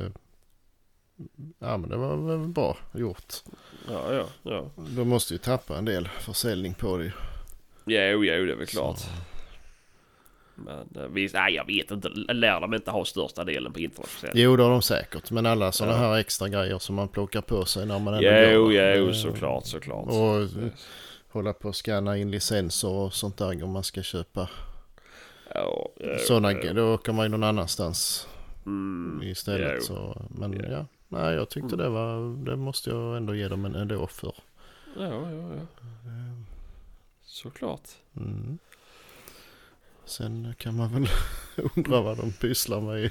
Ja 1.59 1.77
men 1.77 1.91
det 1.91 1.97
var 1.97 2.17
väl 2.17 2.49
bra 2.49 2.77
gjort. 2.95 3.35
Ja, 3.89 4.13
ja, 4.15 4.25
ja. 4.43 4.71
De 4.77 5.09
måste 5.09 5.35
ju 5.35 5.39
tappa 5.39 5.79
en 5.79 5.85
del 5.85 6.09
försäljning 6.09 6.75
på 6.75 6.97
det 6.99 7.05
ju. 7.05 7.11
Jo, 7.87 8.25
jo, 8.25 8.45
det 8.47 8.53
är 8.53 8.57
väl 8.57 8.67
klart. 8.67 8.99
Så, 8.99 9.09
Men 10.55 10.89
eh, 10.97 11.03
visst, 11.09 11.35
nej 11.35 11.55
jag 11.55 11.67
vet 11.67 11.91
inte. 11.91 12.09
Lär 12.33 12.61
de 12.61 12.75
inte 12.75 12.91
ha 12.91 13.05
största 13.05 13.45
delen 13.45 13.73
på 13.73 13.81
internet? 13.81 14.31
Jo 14.35 14.57
det 14.57 14.63
har 14.63 14.71
de 14.71 14.83
säkert. 14.83 15.31
Men 15.31 15.47
alla 15.47 15.73
sådana 15.73 15.97
Ja. 15.97 15.99
här 15.99 16.19
extra 16.19 16.49
grejer 16.49 16.79
som 16.79 16.95
man 16.97 17.09
plockar 17.09 17.41
på 17.41 17.65
sig 17.65 17.87
när 17.87 17.99
man 17.99 18.15
ändå 18.15 18.29
Jo, 18.29 18.63
går. 18.65 18.73
jo, 18.73 19.15
såklart, 19.15 19.67
såklart. 19.67 20.07
Och 20.07 20.41
eh, 20.41 20.49
hålla 21.37 21.53
på 21.53 21.69
och 21.69 21.77
scanna 21.77 22.17
in 22.17 22.31
licenser 22.31 22.89
och 22.89 23.15
sånt 23.15 23.37
där 23.37 23.63
om 23.65 23.71
man 23.71 23.85
ska 23.85 24.03
köpa. 24.03 24.49
Ja, 25.55 25.89
jo, 26.01 26.19
Sådana, 26.19 26.53
jo. 26.53 26.73
då 26.73 26.95
åker 26.95 27.13
man 27.13 27.25
ju 27.25 27.29
någon 27.29 27.43
annanstans 27.45 28.29
Mm, 28.67 29.23
istället. 29.23 29.73
jo. 29.77 29.81
Så, 29.85 30.23
men 30.31 30.53
Ja. 30.53 30.65
ja, 30.71 30.87
nej 31.09 31.35
jag 31.35 31.49
tyckte 31.49 31.75
Mm. 31.75 31.79
det 31.79 31.89
var, 31.89 32.45
det 32.45 32.57
måste 32.57 32.91
jag 32.91 33.17
ändå 33.17 33.35
ge 33.35 33.49
dem 33.49 33.65
en 33.65 33.75
eloge 33.75 34.13
för. 34.13 34.35
Ja, 34.97 35.03
ja, 35.31 35.55
ja. 35.55 35.67
Såklart. 37.25 37.89
Mm. 38.17 38.59
Sen 40.05 40.55
kan 40.59 40.77
man 40.77 40.93
väl 40.93 41.09
undra 41.77 42.01
vad 42.01 42.17
de 42.17 42.33
pysslar 42.33 42.81
med 42.81 43.01
i 43.05 43.11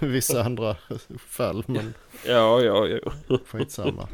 i 0.00 0.06
vissa 0.06 0.42
andra 0.44 0.76
fall. 1.18 1.64
Men 1.66 1.94
Ja, 2.26 2.60
ja, 2.62 2.88
ja. 2.88 3.38
skitsamma. 3.46 4.08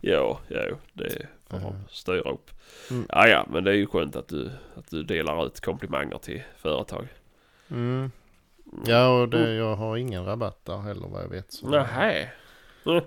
Ja, 0.00 0.40
ja, 0.48 0.76
det 0.92 1.26
Ja. 1.52 1.58
de 1.58 1.74
styra 1.90 2.30
upp. 2.30 2.50
Mm. 2.90 3.06
Ja, 3.08 3.28
ja, 3.28 3.46
men 3.50 3.64
det 3.64 3.70
är 3.70 3.74
ju 3.74 3.86
skönt 3.86 4.16
att 4.16 4.28
du, 4.28 4.50
att 4.76 4.90
du 4.90 5.02
delar 5.02 5.46
ut 5.46 5.60
komplimanger 5.60 6.18
till 6.18 6.42
företag. 6.56 7.08
Mm. 7.68 8.10
Ja 8.86 9.20
och 9.20 9.28
det, 9.28 9.54
jag 9.54 9.76
har 9.76 9.96
ingen 9.96 10.24
rabatt 10.24 10.64
där 10.64 10.78
heller 10.78 11.08
vad 11.08 11.22
jag 11.22 11.28
vet. 11.28 11.52
Så 11.52 11.68
Nähä. 11.68 12.30
det, 12.84 13.00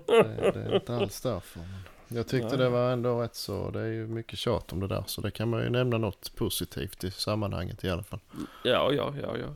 det 0.54 0.60
är 0.60 0.76
inte 0.76 0.96
alls 0.96 1.22
därför. 1.22 1.62
Jag 2.08 2.28
tyckte 2.28 2.48
Nej. 2.48 2.58
det 2.58 2.70
var 2.70 2.92
ändå 2.92 3.22
rätt 3.22 3.36
så. 3.36 3.72
Det 3.72 3.80
är 3.80 3.92
ju 3.92 4.08
mycket 4.08 4.40
tjat 4.40 4.74
om 4.74 4.80
det 4.80 4.88
där. 4.88 5.04
Så 5.08 5.22
det 5.22 5.32
kan 5.32 5.50
man 5.50 5.64
ju 5.64 5.70
nämna 5.70 5.98
något 5.98 6.36
positivt 6.36 7.04
i 7.04 7.12
sammanhanget 7.12 7.84
i 7.84 7.90
alla 7.90 8.04
fall. 8.04 8.20
Ja, 8.64 8.92
ja, 8.94 9.14
ja, 9.22 9.38
ja. 9.38 9.48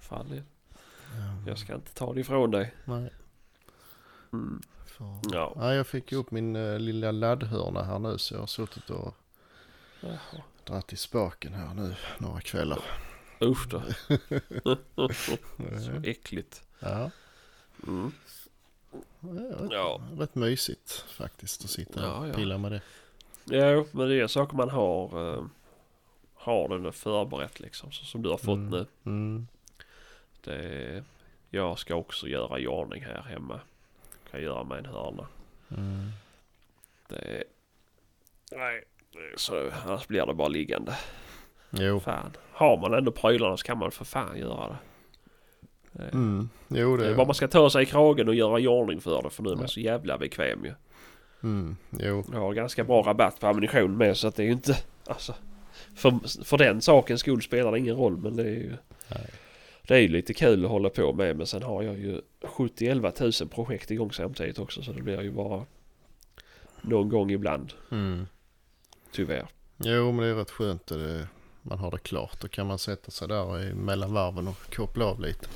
Fan, 0.00 0.42
jag 1.46 1.58
ska 1.58 1.74
inte 1.74 1.94
ta 1.94 2.12
det 2.12 2.20
ifrån 2.20 2.50
dig. 2.50 2.74
Nej. 2.84 3.10
Mm. 4.32 4.62
För... 5.00 5.34
Ja. 5.36 5.52
Ja, 5.56 5.74
jag 5.74 5.86
fick 5.86 6.12
ju 6.12 6.18
upp 6.18 6.30
min 6.30 6.56
uh, 6.56 6.78
lilla 6.78 7.10
laddhörna 7.10 7.82
här 7.82 7.98
nu 7.98 8.18
så 8.18 8.34
jag 8.34 8.40
har 8.40 8.46
suttit 8.46 8.90
och 8.90 9.14
Jaha. 10.00 10.42
dragit 10.64 10.92
i 10.92 10.96
spaken 10.96 11.52
här 11.54 11.74
nu 11.74 11.94
några 12.18 12.40
kvällar. 12.40 12.78
Usch 13.42 13.68
då. 13.68 13.82
Så 15.84 15.92
äckligt. 16.04 16.62
Ja, 16.80 17.10
Mm. 17.86 18.12
det 19.20 19.40
är 19.40 19.56
rätt, 19.58 19.70
Ja. 19.72 20.00
rätt 20.18 20.34
mysigt 20.34 20.90
faktiskt 21.08 21.64
att 21.64 21.70
sitta 21.70 22.02
Ja, 22.02 22.12
och 22.18 22.28
ja. 22.28 22.32
pilla 22.32 22.58
med 22.58 22.72
det. 22.72 22.80
Ja, 23.56 23.84
men 23.92 24.08
det 24.08 24.20
är 24.20 24.26
saker 24.26 24.56
man 24.56 24.70
har, 24.70 25.34
eh, 25.34 25.44
har 26.34 26.78
det 26.78 26.92
förberett 26.92 27.60
liksom. 27.60 27.92
Så, 27.92 28.04
som 28.04 28.22
du 28.22 28.28
har 28.30 28.36
fått 28.38 28.48
Mm. 28.56 28.70
nu. 28.70 28.86
Mm. 29.06 29.46
Det, 30.44 31.04
jag 31.50 31.78
ska 31.78 31.94
också 31.94 32.28
göra 32.28 32.58
i 32.58 32.66
ordning 32.66 33.04
här 33.04 33.22
hemma. 33.22 33.60
Kan 34.30 34.42
göra 34.42 34.64
mig 34.64 34.78
en 34.78 34.86
hörna. 34.86 35.26
Mm. 35.76 36.10
Det, 37.08 37.44
nej, 38.52 38.84
så 39.36 39.70
annars 39.86 40.06
blir 40.06 40.26
det 40.26 40.34
bara 40.34 40.48
liggande. 40.48 40.96
Jo. 41.70 42.00
Fan, 42.00 42.30
har 42.52 42.76
man 42.76 42.94
ändå 42.94 43.12
prylarna 43.12 43.56
så 43.56 43.64
kan 43.66 43.78
man 43.78 43.90
för 43.90 44.04
fan 44.04 44.38
göra 44.38 44.68
det. 44.68 44.76
Det, 45.92 46.10
Mm. 46.12 46.48
Jo, 46.68 46.96
det 46.96 47.02
det 47.04 47.10
är 47.10 47.14
bara 47.14 47.26
man 47.26 47.34
ska 47.34 47.48
ta 47.48 47.70
sig 47.70 47.82
i 47.82 47.86
kragen 47.86 48.28
och 48.28 48.34
göra 48.34 48.60
i 48.60 48.66
ordning 48.66 49.00
för 49.00 49.22
det. 49.22 49.30
För 49.30 49.42
nu 49.42 49.50
är 49.50 49.54
man 49.54 49.62
Ja. 49.62 49.68
så 49.68 49.80
jävla 49.80 50.18
bekväm 50.18 50.64
ju. 50.64 50.72
Mm. 51.42 51.76
Jo. 51.90 52.24
Jag 52.32 52.40
har 52.40 52.52
ganska 52.54 52.84
bra 52.84 53.02
rabatt 53.02 53.40
på 53.40 53.46
ammunition 53.46 53.96
med 53.96 54.16
så 54.16 54.28
att 54.28 54.36
det 54.36 54.42
är 54.42 54.46
ju 54.46 54.52
inte... 54.52 54.74
Alltså, 55.06 55.34
för, 55.96 56.44
för 56.44 56.58
den 56.58 56.80
sakens 56.82 57.20
skull 57.20 57.42
spelar 57.42 57.72
det 57.72 57.78
ingen 57.78 57.96
roll 57.96 58.16
men 58.16 58.36
det 58.36 58.42
är 58.42 58.46
ju... 58.46 58.72
Nej. 59.08 59.30
Det 59.90 59.96
är 59.96 60.00
ju 60.00 60.08
lite 60.08 60.34
kul 60.34 60.64
att 60.64 60.70
hålla 60.70 60.90
på 60.90 61.12
med 61.12 61.36
men 61.36 61.46
sen 61.46 61.62
har 61.62 61.82
jag 61.82 61.98
ju 61.98 62.20
70-11 62.40 63.42
000 63.42 63.48
projekt 63.50 63.90
igång 63.90 64.12
samtidigt 64.12 64.58
också 64.58 64.82
så 64.82 64.92
det 64.92 65.02
blir 65.02 65.22
ju 65.22 65.30
bara 65.30 65.64
någon 66.82 67.08
gång 67.08 67.30
ibland 67.30 67.72
Mm. 67.90 68.26
tyvärr. 69.12 69.46
Jo, 69.76 70.12
men 70.12 70.24
det 70.24 70.30
är 70.30 70.34
rätt 70.34 70.50
skönt. 70.50 70.86
Det, 70.86 71.28
man 71.62 71.78
har 71.78 71.90
det 71.90 71.98
klart. 71.98 72.40
Då 72.40 72.48
kan 72.48 72.66
man 72.66 72.78
sätta 72.78 73.10
sig 73.10 73.28
där 73.28 73.62
i 73.62 73.74
mellan 73.74 74.12
varven 74.12 74.48
och 74.48 74.74
koppla 74.74 75.04
av 75.04 75.20
lite. 75.20 75.46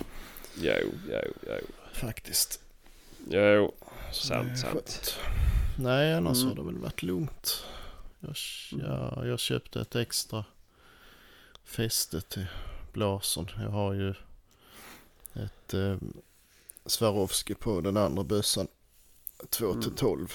Jo, 0.61 0.73
jo, 1.09 1.33
jo. 1.47 1.67
Faktiskt. 1.93 2.61
Jo, 3.29 3.73
Sant, 4.13 4.59
sant. 4.59 5.19
Nej, 5.79 6.15
annars 6.15 6.39
Mm. 6.43 6.49
har 6.49 6.57
det 6.57 6.63
väl 6.73 6.79
varit 6.83 7.03
lugnt. 7.03 7.65
Jag, 8.21 8.35
ja, 8.71 9.27
jag 9.27 9.39
köpte 9.39 9.81
ett 9.81 9.97
extra 9.97 10.45
fäste 11.65 12.21
till 12.21 12.47
blasen. 12.95 13.49
Jag 13.59 13.71
har 13.71 13.93
ju 13.93 14.15
ett 15.35 15.75
eh, 15.75 15.97
Swarovski 16.87 17.55
på 17.55 17.81
den 17.81 17.97
andra 17.97 18.25
bössan. 18.25 18.67
2 19.51 19.73
till 19.75 19.89
Mm. 19.89 19.97
12 19.97 20.33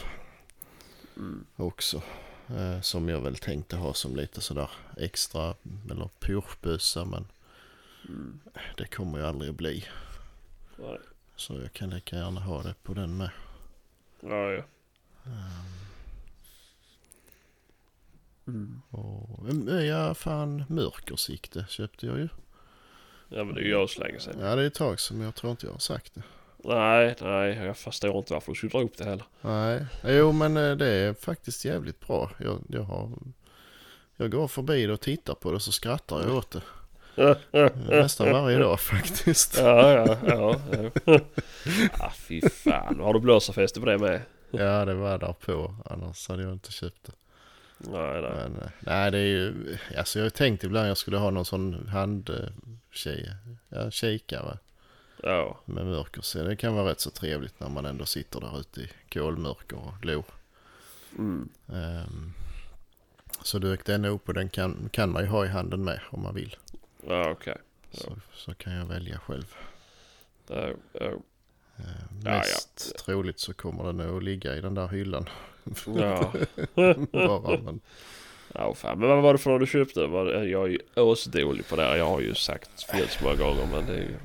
mm, 1.17 1.45
också. 1.55 2.01
Eh, 2.47 2.81
som 2.81 3.09
jag 3.09 3.21
väl 3.21 3.35
tänkte 3.35 3.75
ha 3.75 3.93
som 3.93 4.15
lite 4.15 4.41
sådär 4.41 4.69
extra 4.97 5.55
eller 5.91 6.09
pushbössa 6.19 7.05
men 7.05 7.27
mm. 8.07 8.39
det 8.77 8.85
kommer 8.85 9.17
ju 9.17 9.25
aldrig 9.25 9.49
att 9.49 9.55
bli. 9.55 9.85
Nej. 10.77 10.99
Så 11.35 11.53
jag 11.53 11.73
kan 11.73 11.89
lika 11.89 12.15
gärna 12.15 12.41
ha 12.41 12.63
det 12.63 12.75
på 12.83 12.93
den 12.93 13.17
med. 13.17 13.29
Ja, 14.21 14.51
ja. 14.51 14.63
Mm. 18.47 18.81
Och, 18.89 19.49
eh, 19.69 19.85
ja, 19.85 20.13
fan 20.13 20.63
mörkersikte 20.69 21.65
köpte 21.69 22.05
jag 22.05 22.17
ju. 22.17 22.29
Ja 23.29 23.43
men 23.43 23.55
det 23.55 23.61
är 23.61 23.63
ju 23.63 23.71
jag 23.71 23.89
så 23.89 24.01
länge 24.01 24.19
sedan. 24.19 24.35
Ja, 24.39 24.55
det 24.55 24.61
är 24.61 24.67
ett 24.67 24.73
tag 24.73 24.99
som 24.99 25.21
jag 25.21 25.35
tror 25.35 25.51
inte 25.51 25.65
jag 25.65 25.73
har 25.73 25.79
sagt 25.79 26.15
det. 26.15 26.21
Nej, 26.63 27.15
nej 27.21 27.65
jag 27.65 27.77
förstår 27.77 28.17
inte 28.17 28.33
varför 28.33 28.51
du 28.51 28.55
skulle 28.55 28.69
dra 28.69 28.81
upp 28.81 28.97
det 28.97 29.03
heller. 29.03 29.25
Nej, 29.41 29.85
jo 30.03 30.31
men 30.31 30.57
eh, 30.57 30.75
det 30.75 30.87
är 30.87 31.13
faktiskt 31.13 31.65
jävligt 31.65 32.07
bra. 32.07 32.31
Jag, 32.37 32.59
jag 32.69 32.83
har... 32.83 33.11
Jag 34.17 34.31
går 34.31 34.47
förbi 34.47 34.85
det 34.85 34.93
och 34.93 35.01
tittar 35.01 35.33
på 35.33 35.51
det 35.51 35.59
så 35.59 35.71
skrattar 35.71 36.21
jag 36.21 36.35
åt 36.35 36.51
det. 36.51 36.61
Eh, 37.51 37.69
Nästan 37.89 38.31
varje 38.31 38.57
dag 38.57 38.79
faktiskt. 38.91 39.57
Ja, 39.57 39.91
ja, 39.91 40.17
ja. 40.27 40.61
ja. 41.05 41.19
ah, 41.99 42.11
fy 42.11 42.41
fan. 42.41 42.99
Har 42.99 43.13
du 43.13 43.19
blåsarfäste 43.19 43.79
på 43.79 43.85
det 43.85 43.97
med? 43.97 44.21
Ja, 44.51 44.85
det 44.85 44.93
var 44.93 45.17
där 45.17 45.33
på. 45.33 45.75
Annars 45.85 46.29
hade 46.29 46.43
jag 46.43 46.53
inte 46.53 46.71
köpt 46.71 47.05
det. 47.05 47.11
Nej, 47.77 48.21
nej. 48.21 48.31
Men 48.35 48.61
eh, 48.61 48.69
nej, 48.79 49.11
det 49.11 49.17
är 49.17 49.25
ju... 49.25 49.77
Alltså 49.97 50.19
jag 50.19 50.25
har 50.25 50.29
tänkt 50.29 50.63
ibland 50.63 50.89
jag 50.89 50.97
skulle 50.97 51.17
ha 51.17 51.29
någon 51.29 51.45
sån 51.45 51.87
hand... 51.87 52.29
Tjej, 52.91 53.33
ja, 53.69 53.91
kikare 53.91 54.57
Ja, 55.23 55.59
med 55.65 55.85
mörker. 55.85 56.21
Så 56.21 56.43
det 56.43 56.55
kan 56.55 56.75
vara 56.75 56.89
rätt 56.91 56.99
så 56.99 57.09
trevligt 57.09 57.59
när 57.59 57.69
man 57.69 57.85
ändå 57.85 58.05
sitter 58.05 58.39
där 58.39 58.59
ute 58.59 58.81
i 58.81 58.89
kolmörker 59.13 59.77
och 59.77 59.93
glor. 60.01 60.25
mm. 61.17 61.49
Ehm, 61.67 62.33
så 63.43 63.59
dök 63.59 63.85
den 63.85 64.05
upp 64.05 64.27
och 64.27 64.33
den 64.33 64.49
kan, 64.49 64.89
kan 64.91 65.11
man 65.11 65.21
ju 65.23 65.27
ha 65.29 65.45
i 65.45 65.47
handen 65.47 65.83
med 65.83 65.99
om 66.09 66.21
man 66.23 66.35
vill. 66.35 66.55
ja 67.07 67.29
okej. 67.31 67.57
Så, 67.91 68.15
så 68.33 68.53
kan 68.53 68.73
jag 68.73 68.85
välja 68.85 69.19
själv. 69.19 69.55
Ja, 70.47 70.69
ja. 70.93 71.11
Ja, 72.23 72.31
Mest 72.31 72.97
troligt 73.05 73.39
så 73.39 73.53
kommer 73.53 73.83
den 73.83 73.97
nog 73.97 74.17
att 74.17 74.23
ligga 74.23 74.55
i 74.55 74.61
den 74.61 74.73
där 74.75 74.87
hyllan. 74.87 75.29
Ja. 75.85 76.33
Bara, 77.11 77.57
men, 77.61 77.79
Ja, 78.53 78.73
fan. 78.73 78.99
Men 78.99 79.09
vad 79.09 79.21
var 79.21 79.33
det 79.33 79.39
för 79.39 79.51
något 79.51 79.59
du 79.59 79.67
köpte? 79.67 79.99
Jag 79.99 80.65
är 80.65 80.67
ju 80.67 80.79
åsdålig 80.95 81.67
på 81.67 81.75
det 81.75 81.81
här. 81.83 81.95
Jag 81.95 82.05
har 82.05 82.19
ju 82.19 82.35
sagt 82.35 82.83
fel 82.83 83.07
så 83.07 83.23
många 83.23 83.35
gånger. 83.35 83.67
Men, 83.71 83.85
det 83.85 83.93
är 83.93 83.97
ju... 83.97 84.17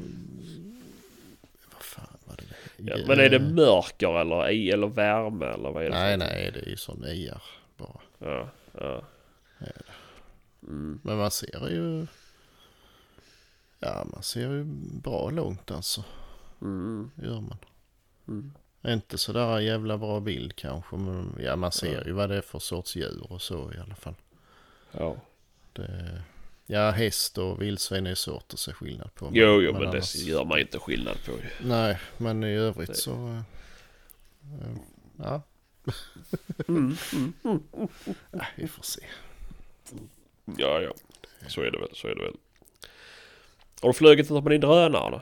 vad 1.72 1.83
fan 1.83 2.18
var 2.25 2.37
det? 2.37 2.45
ja, 2.77 2.97
men 3.07 3.20
är 3.20 3.29
det 3.29 3.39
mörker 3.39 4.20
eller, 4.20 4.51
i, 4.51 4.70
eller 4.70 4.87
värme 4.87 5.47
eller 5.47 5.70
vad 5.70 5.85
är 5.85 5.91
det? 5.91 5.97
Nej, 5.97 6.16
nej, 6.16 6.51
det 6.55 6.61
är 6.61 6.68
ju 6.68 6.77
sån 6.77 7.05
IR 7.05 7.43
bara. 7.77 8.01
Ja, 8.18 8.49
ja. 8.72 9.03
Mm. 10.62 11.01
Men 11.03 11.16
man 11.16 11.31
ser 11.31 11.68
ju... 11.68 12.07
Ja, 13.81 14.07
man 14.12 14.22
ser 14.22 14.41
ju 14.41 14.64
bra 15.03 15.31
långt 15.31 15.70
alltså. 15.70 16.05
Mm. 16.62 17.11
Gör 17.22 17.41
man. 17.41 17.59
Mm. 18.29 18.53
Inte 18.87 19.18
sådär 19.18 19.59
jävla 19.61 19.99
bra 19.99 20.20
bild 20.20 20.57
kanske. 20.57 20.97
Men 20.97 21.37
ja, 21.41 21.57
man 21.57 21.72
ser 21.72 22.05
ju 22.07 22.12
vad 22.12 22.28
det 22.30 22.37
är 22.37 22.41
för 22.41 22.59
sorts 22.59 22.97
djur 22.97 23.26
och 23.32 23.43
så 23.43 23.72
i 23.72 23.78
alla 23.78 23.95
fall. 23.95 24.14
Ja. 24.93 25.16
Det, 25.72 26.22
ja, 26.66 26.91
häst 26.91 27.39
och 27.39 27.62
vildsvin 27.62 28.07
är 28.07 28.14
svårt 28.14 28.53
att 28.53 28.59
se 28.59 28.72
skillnad 28.72 29.14
på. 29.14 29.30
Jo, 29.32 29.62
jo, 29.62 29.72
men, 29.72 29.82
det 29.82 29.89
annars- 29.89 30.14
gör 30.16 30.45
man 30.45 30.59
inte 30.59 30.78
skillnad 30.78 31.16
på. 31.26 31.32
Nej, 31.62 31.99
men 32.18 32.45
i 32.45 32.55
övrigt 32.55 32.89
Det- 32.89 32.95
så... 32.95 33.12
eh, 33.28 33.43
ja, 35.18 35.43
Mm. 36.68 36.97
Mm. 37.45 37.62
äh, 38.32 38.41
vi 38.57 38.68
får 38.68 38.82
se. 38.82 39.01
Ja, 40.59 40.80
ja. 40.80 40.93
Så 41.49 41.61
är 41.61 41.70
det 41.70 41.78
väl, 41.78 41.89
så 41.93 42.09
är 42.09 42.14
det 42.14 42.22
väl. 42.22 42.35
Har 43.82 43.89
du 43.89 43.93
flugit 43.95 44.30
ut 44.30 44.43
på 44.43 44.49
din 44.49 44.61
drönare? 44.61 45.20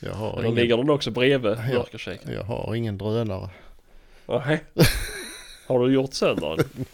Jag 0.00 0.12
har, 0.14 0.32
Eller 0.32 0.42
ingen, 0.44 0.54
ligger 0.54 0.76
den 0.76 0.90
också 0.90 1.10
bredvid 1.10 1.52
Ja. 1.52 1.74
mörkerkikaren? 1.74 2.34
jag 2.34 2.42
har 2.44 2.74
ingen 2.74 2.98
drönare. 2.98 3.50
Nej. 4.26 4.64
Har 5.66 5.86
du 5.86 5.94
gjort 5.94 6.14
sönder 6.14 6.56
den? 6.56 6.84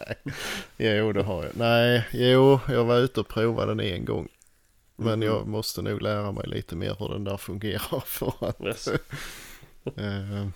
Jo, 0.96 1.12
det 1.12 1.22
har 1.22 1.44
jag. 1.44 1.52
Nej, 1.56 2.06
jo, 2.12 2.60
jag 2.68 2.84
var 2.84 2.98
ute 2.98 3.20
och 3.20 3.28
provade 3.28 3.70
den 3.74 3.80
en 3.80 4.04
gång. 4.04 4.28
Men 4.96 5.18
Mhm. 5.18 5.28
jag 5.28 5.46
måste 5.46 5.82
nog 5.82 6.02
lära 6.02 6.32
mig 6.32 6.46
lite 6.46 6.76
mer 6.76 6.96
hur 6.98 7.08
den 7.08 7.24
där 7.24 7.36
fungerar 7.36 8.00
för 8.06 8.34
att... 8.40 8.60
Yes. 8.64 8.88
Eh, 9.96 10.46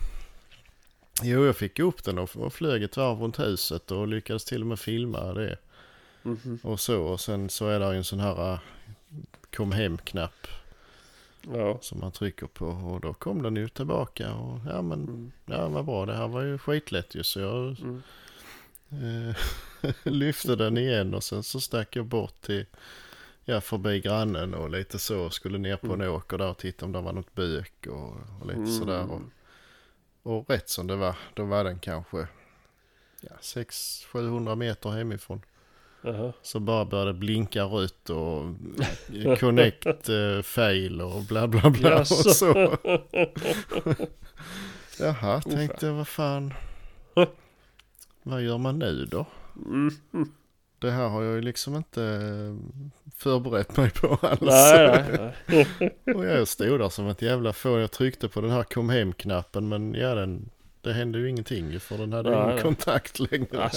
jo, 1.23 1.47
jag 1.47 1.57
fick 1.57 1.79
upp 1.79 2.05
den 2.05 2.19
och, 2.19 2.53
flög 2.53 2.83
ett 2.83 2.97
varv 2.97 3.19
runt 3.21 3.39
huset 3.39 3.91
och 3.91 4.09
lyckades 4.09 4.45
till 4.45 4.61
och 4.61 4.67
med 4.67 4.79
filma 4.79 5.33
det. 5.33 5.57
Mhm. 6.23 6.59
Och 6.63 6.81
så, 6.81 7.03
och 7.03 7.21
sen 7.21 7.51
så 7.51 7.69
är 7.69 7.81
det 7.81 7.91
ju 7.93 7.97
en 7.97 8.05
sån 8.05 8.21
här 8.21 8.53
eh, 8.53 8.59
kom 9.57 9.73
hem-knapp 9.73 10.47
Ja. 11.53 11.79
som 11.81 12.01
man 12.01 12.13
trycker 12.13 12.47
på 12.47 12.67
och 12.67 13.01
då 13.01 13.15
kom 13.15 13.43
den 13.43 13.57
ju 13.57 13.69
tillbaka 13.69 14.35
och 14.35 14.61
ja 14.67 14.83
men, 14.83 15.03
Mm. 15.05 15.33
ja 15.47 15.69
vad 15.69 15.85
bra, 15.85 16.07
det 16.07 16.15
här 16.17 16.29
var 16.29 16.43
ju 16.43 16.59
skitlätt 16.59 17.15
ju 17.15 17.23
så 17.25 17.41
jag 17.41 17.77
Mm. 17.81 18.03
eh, 18.91 19.37
lyfte 20.13 20.57
den 20.57 20.79
igen 20.79 21.15
och 21.15 21.25
sen 21.25 21.43
så 21.43 21.61
stack 21.61 21.97
jag 21.97 22.07
bort 22.07 22.41
till, 22.41 22.67
ja 23.45 23.61
förbi 23.61 24.01
grannen 24.01 24.55
och 24.55 24.71
lite 24.71 24.99
så, 24.99 25.31
skulle 25.31 25.59
ner 25.59 25.77
på 25.77 25.93
en 25.93 26.03
åker 26.03 26.39
där 26.39 26.49
och 26.51 26.59
titta 26.59 26.85
om 26.87 26.93
det 26.93 27.01
var 27.01 27.13
något 27.13 27.35
bök 27.35 27.87
och, 27.87 28.17
och 28.41 28.47
lite 28.47 28.59
Mm. 28.59 28.79
sådär. 28.79 29.11
Och, 29.11 29.21
och 30.23 30.51
rätt 30.51 30.69
som 30.69 30.87
det 30.87 30.97
var, 30.97 31.17
då 31.35 31.45
var 31.45 31.65
den 31.65 31.79
kanske 31.79 32.29
ja, 33.21 33.31
600-700 33.41 34.57
meter 34.57 34.91
hemifrån. 34.91 35.43
Jaha. 36.07 36.33
Så 36.43 36.61
bara 36.61 36.85
började 36.85 37.13
blinka 37.13 37.65
rött 37.65 38.11
och 38.11 38.45
connect 39.41 40.09
eh, 40.09 40.43
fail 40.43 41.01
och 41.01 41.23
bla 41.23 41.49
bla 41.49 41.71
bla 41.71 41.95
och 41.95 41.99
Jaså. 41.99 42.31
så. 42.31 42.77
Jaha, 44.99 45.41
tänkte 45.41 45.87
jag 45.87 45.93
vad 45.93 46.09
fan. 46.09 46.55
Vad 48.23 48.43
gör 48.43 48.59
man 48.59 48.79
nu 48.79 49.05
då? 49.11 49.27
Det 50.79 50.91
här 50.91 51.09
har 51.09 51.23
jag 51.23 51.35
ju 51.35 51.41
liksom 51.41 51.77
inte 51.77 52.03
eh, 52.03 52.81
förberett 53.17 53.77
mig 53.77 53.91
på 53.91 54.19
alls. 54.23 54.41
Nej, 54.41 55.05
nej, 55.47 55.67
nej. 56.05 56.15
Och 56.15 56.25
jag 56.25 56.49
stod 56.49 56.81
där 56.81 56.89
som 56.89 57.09
ett 57.09 57.23
jävla 57.23 57.53
fån. 57.53 57.81
Jag 57.81 57.91
tryckte 57.91 58.29
på 58.29 58.41
den 58.41 58.51
här 58.51 58.63
kom 58.63 58.91
hem-knappen 58.91 59.69
men 59.69 59.95
ja 59.95 60.15
den, 60.15 60.51
det 60.81 60.93
hände 60.93 61.19
ju 61.19 61.31
ingenting 61.31 61.81
för 61.81 61.99
den 61.99 62.13
hade 62.13 62.31
Nej, 62.31 62.43
ingen 62.51 62.63
kontakt 62.63 63.19
längre. 63.19 63.71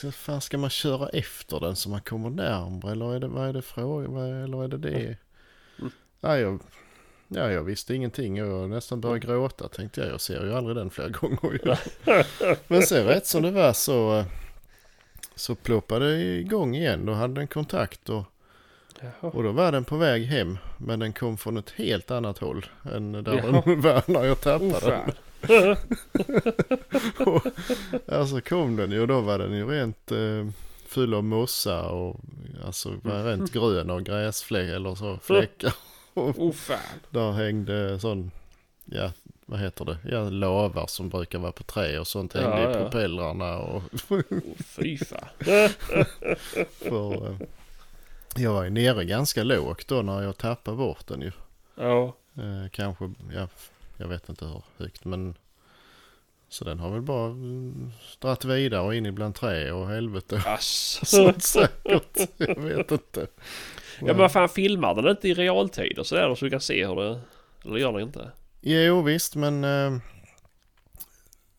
Så 0.00 0.12
fan 0.12 0.40
ska 0.40 0.58
man 0.58 0.70
köra 0.70 1.08
efter 1.08 1.60
den 1.60 1.76
så 1.76 1.88
man 1.90 2.00
kommer 2.00 2.30
närmare 2.30 2.92
eller 2.92 3.14
är 3.14 3.20
det, 3.20 3.28
vad 3.28 3.48
är 3.48 3.52
det 3.52 3.62
frågan, 3.62 4.16
eller 4.16 4.64
är 4.64 4.68
det 4.68 4.78
det? 4.78 5.16
Mm. 5.78 5.90
Nej, 6.20 6.40
jag, 6.40 6.60
ja, 7.28 7.50
jag 7.50 7.62
visste 7.64 7.94
ingenting 7.94 8.42
och 8.42 8.48
jag 8.48 8.70
nästan 8.70 9.00
började 9.00 9.26
gråta 9.26 9.68
tänkte 9.68 10.00
jag. 10.00 10.10
Jag 10.10 10.20
ser 10.20 10.44
ju 10.44 10.54
aldrig 10.54 10.76
den 10.76 10.90
flera 10.90 11.08
gånger. 11.20 11.78
Men 12.68 12.82
sen 12.82 13.06
rätt 13.06 13.26
som 13.26 13.42
det 13.42 13.50
var 13.50 13.72
så, 13.72 14.24
så 15.34 15.54
ploppade 15.54 16.16
det 16.16 16.22
igång 16.22 16.74
igen. 16.76 17.06
Då 17.06 17.12
hade 17.12 17.34
den 17.34 17.48
kontakt 17.48 18.08
och, 18.08 18.24
Jaha. 19.00 19.30
och 19.30 19.42
då 19.42 19.52
var 19.52 19.72
den 19.72 19.84
på 19.84 19.96
väg 19.96 20.24
hem. 20.24 20.58
Men 20.76 20.98
den 20.98 21.12
kom 21.12 21.38
från 21.38 21.56
ett 21.56 21.70
helt 21.70 22.10
annat 22.10 22.38
håll 22.38 22.66
än 22.92 23.12
där 23.12 23.36
Jaha. 23.36 23.62
den 23.64 23.80
var 23.80 24.02
när 24.06 24.24
jag 24.24 24.40
tappade 24.40 24.70
Oh, 24.70 24.80
den. 24.80 25.12
Och, 27.26 27.42
alltså 28.08 28.40
kom 28.40 28.76
den 28.76 28.90
ju 28.90 29.00
och 29.00 29.08
då 29.08 29.20
var 29.20 29.38
den 29.38 29.52
ju 29.52 29.66
rent 29.66 30.12
eh, 30.12 30.46
full 30.86 31.14
av 31.14 31.24
mossa 31.24 31.88
och 31.88 32.20
alltså 32.64 32.94
var 33.02 33.24
rent 33.24 33.52
grön 33.52 33.90
och 33.90 34.04
gräsfläck 34.04 34.68
eller 34.70 34.94
så 34.94 35.18
fläckar. 35.22 35.74
Oh 36.14 36.52
fan. 36.52 36.78
Där 37.10 37.32
hängde 37.32 38.00
sån, 38.00 38.30
ja 38.84 39.12
vad 39.46 39.60
heter 39.60 39.84
det, 39.84 39.98
ja 40.10 40.30
lavar 40.30 40.86
som 40.86 41.08
brukar 41.08 41.38
vara 41.38 41.52
på 41.52 41.62
trä 41.62 41.98
och 41.98 42.06
sånt 42.06 42.32
hängde 42.32 42.62
Ja, 42.62 42.70
i 42.70 42.72
ja. 42.72 42.80
propellrarna 42.82 43.58
och 43.58 43.82
Oh, 44.08 44.22
fy 44.66 44.98
fan. 44.98 45.28
för 46.78 47.26
eh, 47.30 47.36
jag 48.36 48.52
var 48.52 48.64
ju 48.64 48.70
nere 48.70 49.04
ganska 49.04 49.42
lågt 49.42 49.88
då 49.88 50.02
när 50.02 50.22
jag 50.22 50.36
tappade 50.36 50.76
bort 50.76 51.06
den 51.06 51.20
ju. 51.20 51.32
Ja. 51.74 52.16
Eh, 52.36 52.70
kanske, 52.70 53.12
ja, 53.34 53.48
jag 54.00 54.08
vet 54.08 54.28
inte 54.28 54.44
hur 54.44 54.62
högt 54.76 55.04
men 55.04 55.34
så 56.48 56.64
den 56.64 56.78
har 56.78 56.90
väl 56.90 57.02
bara 57.02 57.26
mm, 57.26 57.90
dratt 58.18 58.44
vidare 58.44 58.80
och 58.80 58.94
in 58.94 59.06
ibland 59.06 59.34
trä 59.34 59.72
och 59.72 59.88
helvete. 59.88 60.42
Ass. 60.46 61.00
Sånt 61.04 61.42
säkert. 61.42 62.18
Jag 62.36 62.60
vet 62.60 62.90
inte. 62.90 63.26
Ja 64.00 64.06
men 64.06 64.16
vad 64.16 64.32
fan 64.32 64.48
filmar 64.48 64.94
den 64.94 65.08
inte 65.08 65.28
i 65.28 65.34
realtid 65.34 65.98
och 65.98 66.06
sådär 66.06 66.34
så 66.34 66.44
du 66.44 66.50
kan 66.50 66.60
se 66.60 66.86
hur 66.86 66.96
det... 66.96 67.20
Eller 67.64 67.76
gör 67.76 67.92
den 67.92 68.02
inte? 68.02 68.30
Jo 68.60 69.02
visst 69.02 69.36
men 69.36 69.64
eh, 69.64 69.98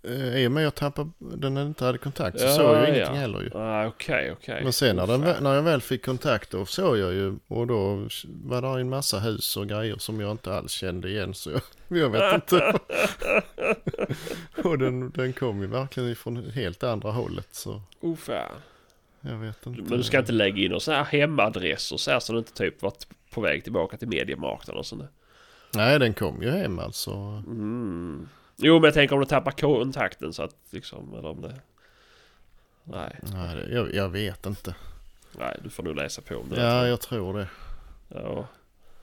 i 0.04 0.47
och 0.47 0.52
med 0.52 0.62
att 0.62 0.64
jag 0.64 0.76
tappade 0.76 1.10
den 1.20 1.58
inte 1.58 1.86
hade 1.86 1.97
kontakt 1.97 2.39
så 2.39 2.45
Ja, 2.45 2.52
såg 2.52 2.66
jag 2.76 2.84
ja. 2.84 2.88
ingenting 2.93 3.16
heller 3.16 3.41
ju. 3.41 3.52
Ah, 3.54 3.88
Okej, 3.88 4.32
okej. 4.32 4.64
Men 4.64 4.74
sen 4.74 4.95
när, 4.95 5.08
den, 5.08 5.43
när 5.43 5.54
jag 5.56 5.62
väl 5.64 5.82
fick 5.82 6.06
kontakt 6.06 6.52
då 6.52 6.66
såg 6.66 6.97
jag 6.97 7.14
ju 7.14 7.36
och 7.47 7.68
då 7.68 8.08
var 8.43 8.62
det 8.62 8.82
en 8.82 8.89
massa 8.89 9.20
hus 9.20 9.58
och 9.58 9.68
grejer 9.68 9.95
som 9.97 10.20
jag 10.20 10.32
inte 10.32 10.54
alls 10.54 10.72
kände 10.72 11.10
igen 11.10 11.34
så 11.34 11.52
jag, 11.52 11.62
jag 11.99 12.10
vet 12.10 12.34
inte. 12.34 12.74
och 14.64 14.78
den, 14.78 15.12
den 15.12 15.34
kom 15.34 15.62
ju 15.62 15.68
verkligen 15.68 16.10
ifrån 16.10 16.49
helt 16.49 16.84
andra 16.84 17.12
hållet 17.12 17.47
så 17.52 17.82
Oh 18.02 18.16
fan. 18.16 18.56
jag 19.22 19.38
vet 19.38 19.66
inte. 19.66 19.82
Men 19.82 19.97
du 19.97 20.04
ska 20.04 20.20
inte 20.20 20.32
lägga 20.32 20.64
in 20.64 20.72
någon 20.72 20.82
sån 20.82 20.93
här 20.93 21.04
hemadress 21.04 21.91
och 21.91 21.99
så 21.99 22.12
här 22.12 22.20
så 22.20 22.34
du 22.34 22.39
inte 22.39 22.54
typ 22.54 22.82
varit 22.82 23.08
på 23.34 23.41
väg 23.41 23.64
tillbaka 23.64 23.97
till 23.97 24.08
mediemarknaden 24.08 24.80
och 24.80 24.86
sånt 24.86 25.02
där. 25.02 25.10
Nej 25.76 25.99
den 25.99 26.14
kom 26.14 26.41
ju 26.43 26.49
hem 26.49 26.80
alltså. 26.80 27.12
Mm. 27.47 28.30
Jo 28.62 28.74
men 28.74 28.84
jag 28.84 28.93
tänker 28.93 29.16
om 29.16 29.20
du 29.22 29.26
tappar 29.28 29.51
kontakten 29.51 30.34
så 30.34 30.43
att 30.43 30.55
liksom, 30.70 31.14
eller 31.14 31.30
om 31.30 31.41
det... 31.41 31.55
Nej, 32.84 33.20
Nej, 33.22 33.55
det, 33.55 33.74
jag, 33.74 33.93
jag 33.93 34.09
vet 34.09 34.45
inte. 34.45 34.76
nej 35.38 35.57
du 35.64 35.70
får 35.70 35.84
nog 35.84 35.95
läsa 35.95 36.22
på 36.22 36.36
om 36.36 36.49
det. 36.49 36.62
Ja 36.62 36.88
jag 36.88 37.01
tror 37.01 37.38
det. 37.38 37.47
Ja, 38.07 38.47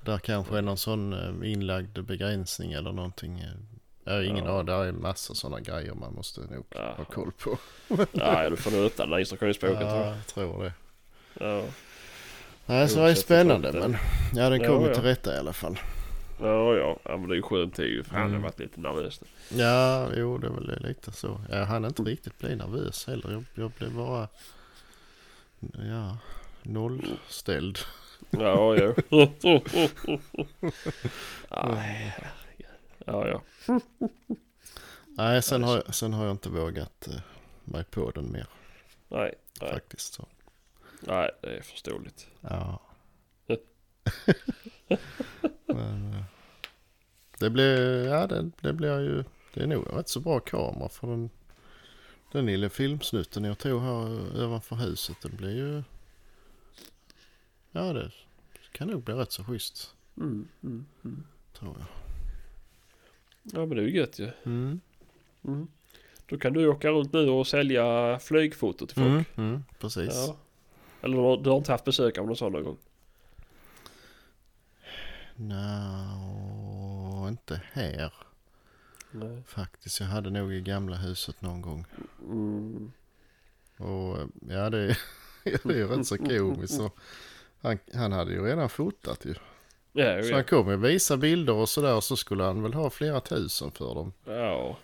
Där 0.01 0.19
kanske 0.19 0.59
är 0.59 0.63
någon 0.63 0.77
sån 0.79 1.13
eh, 1.13 1.53
inlagd 1.53 1.99
begränsning 2.05 2.73
eller 2.73 2.93
någonting. 2.93 3.41
eh. 3.41 3.47
Jag 4.05 4.13
har 4.13 4.23
ingen 4.23 4.45
Ja. 4.45 4.53
aning. 4.55 4.67
Där 4.67 4.85
är 4.85 4.93
massa 4.93 5.35
sådana 5.35 5.61
grejer 5.61 5.95
man 5.95 6.15
måste 6.15 6.41
nog 6.41 6.65
Ja. 6.75 6.95
ha 6.97 7.05
koll 7.05 7.33
på. 7.33 7.59
nej 8.13 8.51
du 8.51 8.57
får 8.57 8.71
nog 8.71 8.81
öppna 8.85 9.05
den 9.05 9.11
där 9.11 9.19
instruktionsboken 9.19 9.77
tror 9.79 9.89
Ja, 9.91 10.07
jag. 10.07 10.17
jag 10.17 10.27
tror 10.27 10.65
det. 10.65 10.73
Ja, 11.41 11.63
Nej, 12.67 12.89
så 12.89 12.97
det 12.97 13.03
Oavsett 13.03 13.25
spännande 13.25 13.73
men 13.73 13.97
ja 14.35 14.51
den 14.51 14.59
kom 14.59 14.75
Ja, 14.75 14.81
ju 14.83 14.89
ja. 14.89 14.95
till 14.95 15.03
rätta 15.03 15.35
i 15.35 15.39
alla 15.39 15.53
fall. 15.53 15.79
Ja, 16.41 16.75
ja. 16.77 16.99
ja 17.05 17.17
men 17.17 17.29
det 17.29 17.35
är 17.35 17.37
ju 17.37 17.43
skönt 17.43 17.75
det 17.77 17.83
är 17.83 17.87
ju. 17.87 18.05
Fan 18.05 18.15
jag 18.17 18.23
har 18.25 18.29
Mm. 18.29 18.43
varit 18.43 18.59
lite 18.59 18.81
nervös. 18.81 19.21
Ja, 19.51 20.11
jo 20.17 20.39
det 20.39 20.47
är 20.47 20.51
väl 20.51 20.83
lite 20.83 21.13
så. 21.13 21.41
Jag 21.51 21.67
hann 21.67 21.85
inte 21.85 22.03
riktigt 22.03 22.39
bli 22.39 22.57
nervös 22.57 23.07
heller. 23.07 23.31
Jag, 23.33 23.45
jag 23.55 23.71
blev 23.71 23.95
bara 23.95 24.29
ja, 25.89 26.19
nollställd. 26.63 27.79
Ja, 28.31 28.77
ja. 28.77 28.95
Aj, 31.49 32.17
ja, 33.07 33.29
ja. 33.29 33.43
Nej, 35.07 35.43
sen 35.43 35.63
har, 35.65 35.75
jag- 35.77 35.95
sen 35.95 36.13
har 36.13 36.25
jag 36.25 36.31
inte 36.35 36.49
vågat 36.49 37.09
eh, 37.09 37.21
mig 37.65 37.85
på 37.85 38.11
den 38.11 38.33
mer 38.33 38.47
Nej, 39.09 39.35
nej, 39.61 39.71
faktiskt. 39.73 40.15
Så. 40.15 40.27
nej, 41.01 41.31
det 41.43 41.57
är 41.57 41.63
förståeligt. 41.63 42.27
Ja. 42.41 42.81
Det 47.39 47.51
blir, 47.51 48.05
ja 48.07 48.27
det, 48.27 48.51
det 48.61 48.73
blir 48.73 49.01
ju, 49.01 49.25
det 49.55 49.63
är 49.63 49.67
nog 49.67 49.89
en 49.89 49.99
rätt 49.99 50.09
så 50.09 50.21
bra 50.21 50.41
kamera 50.41 50.89
för 50.89 51.07
den, 51.07 51.31
den 52.33 52.47
lilla 52.47 52.69
filmsnutten 52.69 53.45
jag 53.45 53.59
tog 53.59 53.83
här 53.83 54.43
ovanför 54.45 54.77
huset. 54.77 55.17
Den 55.23 55.37
blir 55.37 55.57
ju, 55.57 55.83
ja 57.73 57.93
det 57.93 58.11
kan 58.73 58.89
nog 58.89 59.03
bli 59.03 59.15
rätt 59.15 59.33
så 59.33 59.45
schysst 59.45 59.95
Mm, 60.17 60.49
mm, 60.63 60.87
mm. 61.05 61.25
tror 61.59 61.77
jag. 61.79 61.87
Ja 63.43 63.67
men 63.67 63.77
det 63.77 63.83
är 63.83 63.87
ju 63.87 63.97
gött 63.97 64.19
ju. 64.19 64.31
Mm. 64.45 64.81
Mm. 65.45 65.69
Då 66.27 66.39
kan 66.39 66.53
du 66.53 66.69
åka 66.69 66.91
runt 66.91 67.13
nu 67.13 67.29
och 67.31 67.47
sälja 67.47 68.19
flygfoto 68.19 68.87
till 68.87 68.97
folk. 68.97 69.07
Mm, 69.07 69.25
mm, 69.37 69.65
precis. 69.79 70.15
Ja. 70.15 70.37
Eller 71.03 71.37
du 71.37 71.51
har 71.51 71.57
inte 71.57 71.73
haft 71.73 71.85
besök 71.85 72.19
av 72.19 72.27
någon 72.27 72.37
sån 72.37 72.53
någon 72.53 72.65
gång? 72.65 72.77
No, 75.37 75.55
inte 77.29 77.61
här 77.73 78.13
Nej. 79.11 79.43
faktiskt. 79.47 80.01
Jag 80.01 80.07
hade 80.07 80.31
nog 80.31 80.53
i 80.55 80.61
gamla 80.61 80.97
huset 80.97 81.41
någon 81.43 81.63
gång. 81.63 81.85
Mm. 82.25 82.93
Och 83.77 84.19
eh, 84.19 84.27
ja, 84.49 84.71
det, 84.71 84.79
är- 85.45 85.61
det 85.69 85.75
är 85.75 85.77
ju 85.77 85.87
rätt 85.89 86.07
så 86.07 86.17
komiskt. 86.19 86.81
Han, 87.61 87.79
han 87.95 88.13
hade 88.13 88.33
ju 88.33 88.45
redan 88.45 88.69
fotat 88.69 89.25
ju. 89.25 89.35
Ja, 89.93 90.23
Så 90.23 90.35
han 90.35 90.45
kom 90.45 90.71
ju 90.71 90.77
visa 90.77 91.17
bilder 91.17 91.53
och 91.53 91.69
sådär 91.69 92.01
så 92.01 92.17
skulle 92.17 92.43
han 92.45 92.63
väl 92.63 92.75
ha 92.75 92.91
flera 92.91 93.21
tusen 93.21 93.71
för 93.71 93.95
dem. 93.95 94.13
ja. 94.25 94.77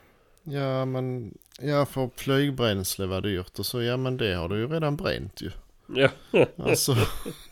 Ja 0.46 0.84
men, 0.84 1.38
ja 1.60 1.86
för 1.86 2.10
flygbränsle 2.16 3.06
var 3.06 3.20
dyrt 3.20 3.58
och 3.58 3.66
så 3.66 3.82
ja 3.82 3.96
men 3.96 4.16
det 4.16 4.34
har 4.34 4.48
du 4.48 4.56
ju 4.58 4.66
redan 4.68 4.96
bränt 4.96 5.40
ju. 5.40 5.50
Ja. 5.86 6.08
Alltså 6.56 6.96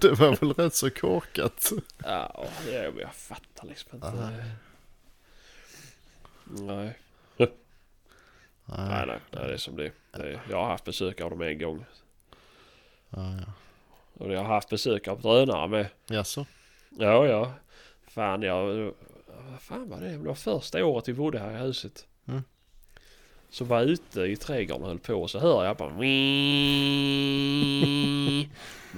det 0.01 0.11
var 0.11 0.36
väl 0.36 0.53
rätt 0.53 0.74
så 0.74 0.90
korkat. 0.90 1.72
Ja, 2.05 2.47
jag 2.99 3.14
fattar 3.14 3.68
liksom 3.68 3.90
inte. 3.95 4.12
Nej. 4.12 4.45
Nej. 6.45 6.99
Nej, 7.36 7.49
Nej, 8.66 9.07
nej, 9.07 9.18
nej, 9.30 9.47
det 9.49 9.53
är 9.53 9.57
som 9.57 9.76
det 9.76 9.84
är. 9.84 9.93
det 10.12 10.22
är. 10.22 10.40
Jag 10.51 10.57
har 10.57 10.66
haft 10.66 10.84
besök 10.84 11.20
av 11.20 11.30
dem 11.30 11.40
en 11.43 11.59
gång. 11.59 11.84
ja, 13.11 13.34
ja. 13.47 13.53
Och 14.14 14.32
jag 14.32 14.40
har 14.40 14.55
haft 14.55 14.68
besök 14.68 15.09
av 15.09 15.20
drönare 15.20 15.68
med. 15.68 15.86
Jaså? 16.07 16.47
Ja, 16.99 17.26
ja. 17.26 17.53
Fan, 18.07 18.43
jag... 18.43 18.93
Vad 19.51 19.61
fan 19.61 19.88
var 19.88 20.01
det? 20.01 20.09
Det 20.09 20.18
var 20.18 20.34
första 20.34 20.84
året 20.84 21.09
vi 21.09 21.12
bodde 21.12 21.38
här 21.38 21.55
i 21.55 21.57
huset. 21.57 22.07
Mm. 22.26 22.43
Så 23.51 23.64
var 23.64 23.80
jag 23.80 23.88
ute 23.88 24.20
i 24.20 24.36
trädgården 24.36 24.82
och 24.82 24.88
höll 24.88 24.99
på 24.99 25.14
och 25.14 25.30
så 25.30 25.38
hör 25.38 25.64
jag 25.64 25.76
bara... 25.76 25.88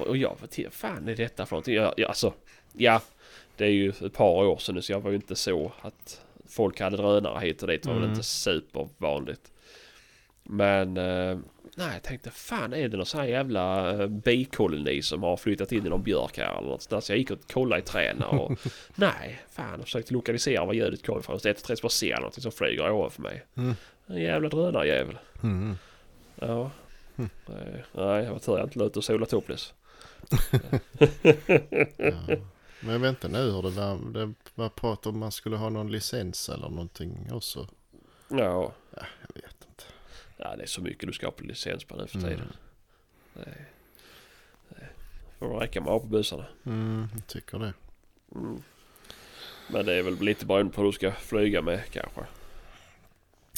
och 0.09 0.16
jag 0.16 0.36
var 0.40 0.47
till, 0.47 0.70
fan 0.70 1.09
är 1.09 1.16
detta 1.16 1.47
för 1.47 1.57
någonting? 1.57 1.74
Jag, 1.74 1.95
jag, 1.97 2.09
alltså, 2.09 2.32
ja. 2.72 3.01
Det 3.57 3.64
är 3.64 3.70
ju 3.70 3.90
ett 3.90 4.12
par 4.12 4.45
år 4.45 4.59
sedan 4.59 4.74
nu 4.74 4.82
så 4.82 4.92
jag 4.92 5.01
var 5.01 5.11
ju 5.11 5.16
inte 5.16 5.36
så 5.36 5.72
att 5.80 6.24
folk 6.49 6.80
hade 6.80 6.97
drönare 6.97 7.40
hit 7.47 7.62
och 7.62 7.68
dit. 7.68 7.82
Det 7.82 7.88
var 7.88 7.95
väl 7.95 8.03
Mm. 8.05 8.12
inte 8.14 8.22
supervanligt. 8.24 9.51
Men 10.47 10.97
eh, 10.97 11.38
nej, 11.76 11.92
jag 11.92 12.03
tänkte 12.03 12.30
fan 12.30 12.72
är 12.74 12.88
det 12.88 12.97
någon 12.97 13.07
sån 13.07 13.20
här 13.20 13.28
jävla 13.28 13.90
eh, 14.03 14.07
bikoloni 14.07 15.03
som 15.03 15.22
har 15.22 15.36
flyttat 15.36 15.72
in 15.72 15.86
i 15.86 15.88
någon 15.88 16.03
björk 16.03 16.38
här 16.38 16.59
eller 16.59 16.68
något 16.68 16.82
sånt 16.82 16.90
där. 16.90 17.01
Så 17.01 17.12
jag 17.12 17.18
gick 17.18 17.30
och 17.30 17.38
kollade 17.53 17.82
i 17.82 17.84
träna 17.84 18.28
och 18.28 18.59
nej, 18.95 19.40
fan 19.51 19.70
jag 19.70 19.82
försökte 19.82 20.12
lokalisera 20.12 20.64
var 20.64 20.72
ljudet 20.72 21.07
kom 21.07 21.18
ifrån. 21.20 21.40
Så 21.40 21.49
ett 21.49 21.64
tre 21.64 21.76
bara 21.82 21.88
ser 21.88 22.16
någonting 22.16 22.42
som 22.42 22.53
flyger 22.53 22.90
ovanför 22.90 23.22
mig. 23.22 23.45
Mm. 23.57 23.74
En 24.07 24.22
jävla 24.22 24.49
drönarjävel. 24.49 25.18
Mm. 25.42 25.74
Ja. 26.34 26.70
Nej, 27.16 27.84
nej, 27.92 28.24
jag 28.24 28.32
var 28.32 28.38
tur 28.38 28.59
jag 28.59 28.66
inte 28.66 28.78
la 28.78 28.84
ut 28.84 28.97
och 28.97 29.05
sola 29.05 29.26
topless. 29.26 29.74
Ja. 31.97 32.36
Men 32.81 32.93
jag 32.93 32.99
vet 33.01 33.09
inte 33.11 33.29
nu 33.29 33.47
det 33.62 33.70
var. 33.70 34.12
Det 34.12 34.35
var 34.55 34.68
prat 34.68 35.07
om 35.07 35.18
man 35.18 35.33
skulle 35.33 35.57
ha 35.57 35.68
någon 35.68 35.93
licens 35.93 36.49
eller 36.49 36.68
någonting 36.68 37.29
också. 37.33 37.68
Ja. 38.29 38.72
Jag 38.95 39.35
vet 39.43 39.57
inte. 39.68 39.85
ja, 40.37 40.57
det 40.57 40.62
är 40.62 40.66
så 40.66 40.81
mycket 40.81 41.07
du 41.09 41.12
ska 41.12 41.27
ha 41.27 41.31
på 41.33 41.45
licens 41.45 41.85
på 41.85 41.97
nu 41.97 42.07
för 42.07 42.18
Mm. 42.18 42.31
tiden. 42.31 42.53
Det, 43.35 43.55
det 44.68 44.87
får 45.39 45.61
räcka 45.61 45.81
med 45.81 45.87
att 45.89 45.93
ha 45.93 46.01
på 46.01 46.07
busarna. 46.07 46.47
Mm, 46.66 47.09
jag 47.14 47.27
tycker 47.27 47.59
det. 47.59 47.72
Mm. 48.35 48.62
Men 49.70 49.87
det 49.87 49.95
är 49.95 50.03
väl 50.03 50.20
lite 50.20 50.47
beroende 50.47 50.72
på 50.72 50.81
hur 50.81 50.89
du 50.89 50.93
ska 50.93 51.12
flyga 51.12 51.62
med 51.62 51.81
kanske. 51.93 52.20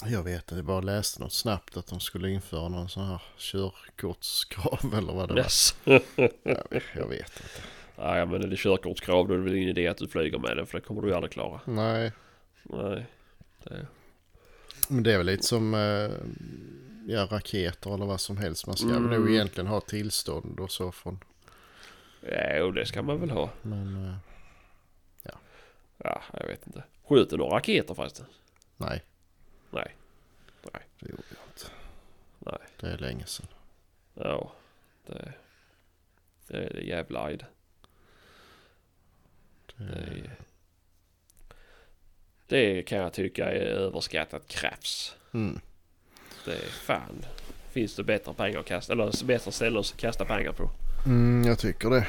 Jag 0.05 0.23
vet 0.23 0.43
inte, 0.43 0.55
jag 0.55 0.65
bara 0.65 0.81
läste 0.81 1.21
något 1.21 1.33
snabbt 1.33 1.77
att 1.77 1.87
de 1.87 2.01
skulle 2.01 2.31
införa 2.31 2.69
någon 2.69 2.89
sån 2.89 3.07
här 3.07 3.23
körkortskrav 3.39 4.95
eller 4.99 5.13
vad 5.13 5.29
det 5.29 5.35
var. 5.35 5.41
Yes. 5.41 5.77
Jag, 5.85 6.83
jag 6.95 7.09
vet 7.09 7.41
inte. 7.41 7.63
Ja, 7.97 8.25
men 8.27 8.43
är 8.43 8.47
det 8.47 8.57
körkortskrav 8.57 9.29
då 9.29 9.35
är 9.35 9.39
det 9.39 9.45
väl 9.45 9.55
ingen 9.55 9.69
idé 9.69 9.89
att 9.89 9.97
du 9.97 10.09
flyger 10.09 10.39
med 10.39 10.57
den 10.57 10.67
för 10.67 10.79
det 10.79 10.85
kommer 10.85 11.03
du 11.03 11.09
ju 11.09 11.15
aldrig 11.15 11.33
klara. 11.33 11.61
Nej, 11.65 12.13
Nej. 12.63 13.07
Det, 13.65 13.87
men 14.89 15.03
det 15.03 15.13
är 15.13 15.17
väl 15.19 15.27
lite 15.27 15.43
som 15.43 15.75
eh, 15.75 16.11
ja, 17.07 17.27
raketer 17.31 17.95
eller 17.95 18.07
vad 18.07 18.21
som 18.21 18.37
helst. 18.37 18.67
Man 18.67 18.77
ska 18.77 18.89
Mm. 18.89 19.11
nog 19.11 19.31
egentligen 19.31 19.67
ha 19.67 19.81
tillstånd 19.81 20.61
och 20.61 20.71
så 20.71 20.93
från. 20.93 21.19
ja, 22.21 22.63
och 22.65 22.75
det 22.75 22.87
ska 22.87 23.03
man 23.03 23.21
väl 23.21 23.31
ha. 23.31 23.51
Men 23.63 24.05
eh, 24.09 24.15
Ja, 26.05 26.23
jag 26.33 26.47
vet 26.47 26.67
inte. 26.67 26.83
Skjuter 27.09 27.37
några 27.37 27.57
raketer 27.57 27.95
förresten? 27.95 28.27
nej, 28.77 29.03
Nej. 29.71 29.93
det 31.01 31.09
gjorde 31.11 31.23
jag 31.29 31.39
inte. 31.53 31.67
Nej. 32.39 32.59
Det 32.81 32.87
är 32.95 32.99
länge 32.99 33.27
sedan. 33.27 33.47
Ja. 34.15 34.53
Det, 35.07 35.33
det 36.49 36.57
är 36.57 36.73
det 36.75 36.81
jävla 36.81 37.29
det. 37.31 37.47
Det, 39.77 40.23
Det, 42.49 42.75
det 42.75 42.83
kan 42.83 42.99
jag 42.99 43.13
tycka 43.13 43.45
är 43.53 43.61
överskattat 43.61 44.49
krafs. 44.49 45.17
mm, 45.35 45.61
Det 46.45 46.53
är 46.53 46.69
fan. 46.69 47.25
Finns 47.73 47.97
det 47.97 48.05
bättre 48.05 48.35
pengar 48.35 48.61
att 48.61 48.67
kasta, 48.67 48.93
eller 48.93 49.25
bättre 49.25 49.53
ställen 49.53 49.79
att 49.79 49.97
kasta 49.97 50.25
pengar 50.25 50.53
på? 50.53 50.71
mm, 51.07 51.45
jag 51.49 51.59
tycker 51.59 51.91
det. 51.91 52.07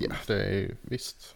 Ja, 0.00 0.14
det 0.26 0.44
är 0.44 0.76
visst. 0.82 1.34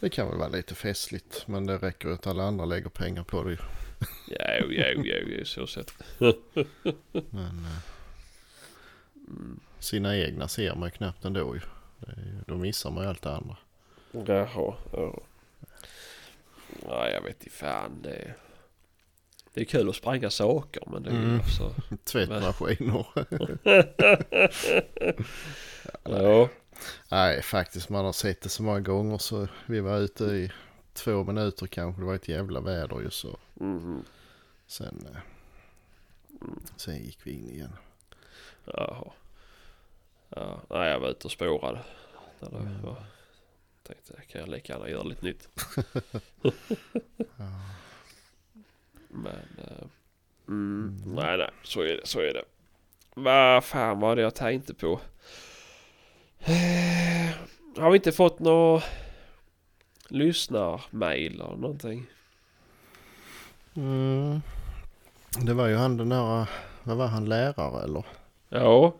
Det 0.00 0.10
kan 0.10 0.28
väl 0.28 0.38
vara 0.38 0.48
lite 0.48 0.74
festligt. 0.74 1.44
Men 1.48 1.66
det 1.66 1.78
räcker 1.78 2.08
ju 2.08 2.14
att 2.14 2.26
alla 2.26 2.42
andra 2.44 2.64
lägger 2.64 2.88
pengar 2.88 3.24
på 3.24 3.44
det 3.44 3.50
ju. 3.50 3.56
Ja, 4.28 4.58
jo, 4.60 4.66
jo, 4.70 5.02
jo, 5.04 5.28
jo, 5.38 5.44
så 5.44 5.66
sett. 5.66 5.92
Men 7.30 7.64
eh, 7.64 7.78
sina 9.78 10.16
egna 10.16 10.48
ser 10.48 10.74
man 10.74 10.86
ju 10.88 10.90
knappt 10.90 11.24
ändå 11.24 11.54
ju. 11.54 11.60
Då 12.46 12.56
missar 12.56 12.90
man 12.90 13.02
ju 13.04 13.08
allt 13.10 13.22
det 13.22 13.34
andra. 13.36 13.56
Jaha, 14.12 14.74
ja. 14.92 15.20
Ja, 16.86 17.08
jag 17.10 17.22
vet 17.22 17.44
inte 17.44 17.56
fan. 17.56 18.02
Det 18.02 18.10
är, 18.14 18.36
det 19.54 19.60
är 19.60 19.64
kul 19.64 19.88
att 19.88 19.96
spränga 19.96 20.30
saker 20.30 20.82
men 20.86 21.02
det 21.02 21.10
är 21.10 21.14
Mm. 21.14 21.40
också... 21.40 21.74
Tvättmaskiner. 22.04 23.06
Ja. 26.04 26.48
Nej, 27.10 27.42
faktiskt 27.42 27.88
man 27.88 28.04
har 28.04 28.12
sett 28.12 28.40
det 28.40 28.48
så 28.48 28.62
många 28.62 28.80
gånger 28.80 29.18
så 29.18 29.48
vi 29.66 29.80
var 29.80 29.98
ute 29.98 30.24
i 30.24 30.52
två 30.92 31.24
minuter 31.24 31.66
kanske. 31.66 32.02
Det 32.02 32.06
var 32.06 32.14
ett 32.14 32.28
jävla 32.28 32.60
väder 32.60 33.00
ju 33.00 33.10
så. 33.10 33.38
Mhm. 33.54 34.04
Sen, 34.66 35.06
eh, 35.14 35.20
sen 36.76 36.96
gick 37.04 37.18
vi 37.26 37.30
in 37.32 37.50
igen. 37.50 37.72
Jaha. 38.64 39.10
Ja, 40.28 40.60
nej, 40.70 40.90
jag 40.90 41.00
var 41.00 41.08
ute 41.08 41.24
och 41.26 41.32
spårade. 41.32 41.80
Det 42.40 42.46
Mm. 42.46 42.82
var, 42.82 42.96
tänkte, 43.88 44.22
kan 44.32 44.40
jag 44.40 44.50
lika 44.50 44.72
gärna 44.72 44.88
göra 44.88 45.02
lite 45.02 45.24
nytt. 45.24 45.48
Ja. 47.36 47.44
Men... 49.08 49.46
eh, 49.58 49.86
mm, 50.48 51.02
nej, 51.06 51.38
nej. 51.38 51.50
Så 51.62 51.80
är 51.80 51.96
det. 51.96 52.06
Så 52.06 52.20
är 52.20 52.32
det. 52.34 52.44
Vad 53.14 53.64
fan 53.64 54.00
var 54.00 54.16
det 54.16 54.22
jag 54.22 54.34
tänkte 54.34 54.74
på? 54.74 55.00
Eh, 56.40 57.30
Har 57.82 57.90
vi 57.90 57.96
inte 57.96 58.12
fått 58.12 58.38
några 58.38 58.82
lyssnarmail 60.08 61.34
eller 61.40 61.56
någonting? 61.56 62.06
Mm. 63.74 64.40
Det 65.46 65.54
var 65.54 65.66
ju 65.66 65.74
han 65.76 65.96
den 65.96 66.08
där, 66.08 66.48
vad 66.82 66.96
var 66.96 67.06
han, 67.06 67.24
lärare 67.28 67.84
eller? 67.84 68.04
Ja. 68.48 68.94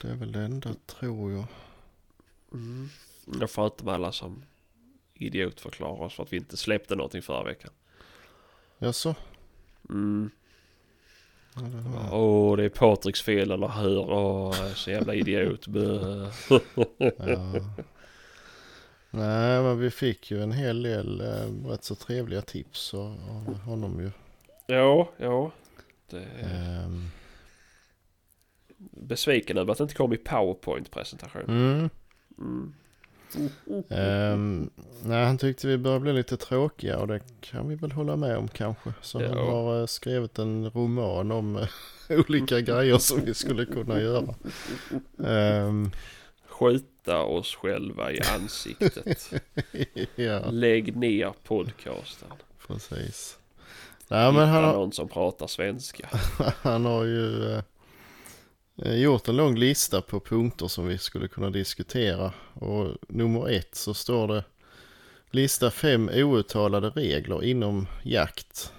Det 0.00 0.08
är 0.08 0.14
väl 0.14 0.32
det 0.32 0.40
enda 0.40 0.70
tror 0.86 1.32
jag. 1.32 1.44
Mm. 2.52 2.88
Jag 3.40 3.50
får 3.50 3.64
inte 3.66 3.84
med 3.84 3.94
alla 3.94 4.12
som 4.12 4.44
idiotförklarar 5.14 6.02
oss 6.04 6.14
för 6.14 6.22
att 6.22 6.32
vi 6.32 6.36
inte 6.36 6.56
släppte 6.56 6.96
någonting 6.96 7.22
förra 7.22 7.44
veckan. 7.44 7.70
Jaså? 8.78 9.14
Mm. 9.90 10.30
Ja. 11.94 12.16
Åh, 12.16 12.56
det 12.56 12.64
är 12.64 12.68
Patriks 12.68 13.22
fel 13.22 13.50
eller 13.50 13.68
hur? 13.68 13.98
Åh, 13.98 14.56
jag 14.58 14.70
är 14.70 14.74
så 14.74 14.90
jävla 14.90 15.14
idiot. 15.14 15.66
Ja. 17.18 17.52
Nej, 19.10 19.62
men 19.62 19.78
vi 19.78 19.90
fick 19.90 20.30
ju 20.30 20.42
en 20.42 20.52
hel 20.52 20.82
del 20.82 21.20
eh, 21.20 21.68
rätt 21.70 21.84
så 21.84 21.94
trevliga 21.94 22.42
tips 22.42 22.94
av 22.94 23.54
honom 23.64 24.00
ju. 24.00 24.10
ja, 24.66 25.08
ja. 25.16 25.50
Det 26.10 26.24
Ehm, 26.42 27.04
besviken 28.90 29.58
över 29.58 29.72
att 29.72 29.78
det 29.78 29.82
inte 29.84 29.94
kom 29.94 30.12
i 30.12 30.16
powerpoint-presentation. 30.16 31.44
mm. 31.48 31.90
Mm. 32.38 32.74
Ehm, 33.90 34.70
nej, 35.04 35.24
han 35.24 35.38
tyckte 35.38 35.66
vi 35.66 35.78
börjar 35.78 35.98
bli 35.98 36.12
lite 36.12 36.36
tråkiga 36.36 36.98
och 36.98 37.06
det 37.08 37.20
kan 37.40 37.68
vi 37.68 37.74
väl 37.74 37.92
hålla 37.92 38.16
med 38.16 38.36
om 38.36 38.48
kanske. 38.48 38.92
Så 39.02 39.20
Ja. 39.22 39.28
han 39.28 39.38
har 39.38 39.80
eh, 39.80 39.86
skrivit 39.86 40.38
en 40.38 40.70
roman 40.70 41.32
om 41.32 41.56
eh, 41.56 41.68
olika 42.28 42.60
grejer 42.60 42.98
som 42.98 43.24
vi 43.24 43.34
skulle 43.34 43.64
kunna 43.66 44.00
göra. 44.00 44.34
Ehm, 45.26 45.90
Skjuta 46.48 47.22
oss 47.22 47.54
själva 47.54 48.12
i 48.12 48.20
ansiktet. 48.34 49.32
ja, 50.16 50.50
Lägg 50.50 50.96
ner 50.96 51.32
podcasten. 51.44 52.28
precis. 52.66 53.38
Nej, 54.08 54.32
men 54.32 54.48
han 54.48 54.64
har, 54.64 54.72
någon 54.72 54.92
som 54.92 55.08
pratar 55.08 55.46
svenska. 55.46 56.08
han 56.62 56.84
har 56.84 57.04
ju 57.04 57.52
eh, 57.52 57.62
gjort 58.84 59.28
en 59.28 59.36
lång 59.36 59.56
lista 59.56 60.02
på 60.02 60.20
punkter 60.20 60.68
som 60.68 60.86
vi 60.86 60.98
skulle 60.98 61.28
kunna 61.28 61.50
diskutera. 61.50 62.32
Och 62.54 62.96
nummer 63.08 63.48
ett 63.48 63.74
så 63.74 63.94
står 63.94 64.28
det 64.28 64.44
Lista 65.30 65.70
fem 65.70 66.10
outtalade 66.14 66.90
regler 66.90 67.44
inom 67.44 67.86
jakt. 68.02 68.72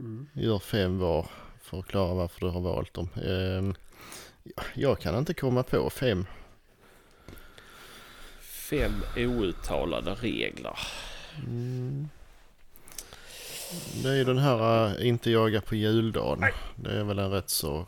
Mm. 0.00 0.28
Gör 0.32 0.58
fem 0.58 0.98
var. 0.98 1.26
Förklara 1.62 2.14
varför 2.14 2.40
du 2.40 2.48
har 2.48 2.60
valt 2.60 2.94
dem. 2.94 3.08
Ehm, 3.26 3.74
jag 4.74 5.00
kan 5.00 5.18
inte 5.18 5.34
komma 5.34 5.62
på 5.62 5.90
fem. 5.90 6.26
Fem 8.40 8.92
outtalade 9.16 10.14
regler. 10.14 10.78
Mm. 11.46 12.08
Det 14.02 14.08
är 14.08 14.14
ju 14.14 14.24
den 14.24 14.38
här 14.38 14.86
äh, 14.86 15.06
inte 15.08 15.30
jaga 15.30 15.60
på 15.60 15.74
juldagen. 15.74 16.44
Det 16.76 16.90
är 16.90 17.04
väl 17.04 17.18
en 17.18 17.30
rätt 17.30 17.50
så... 17.50 17.86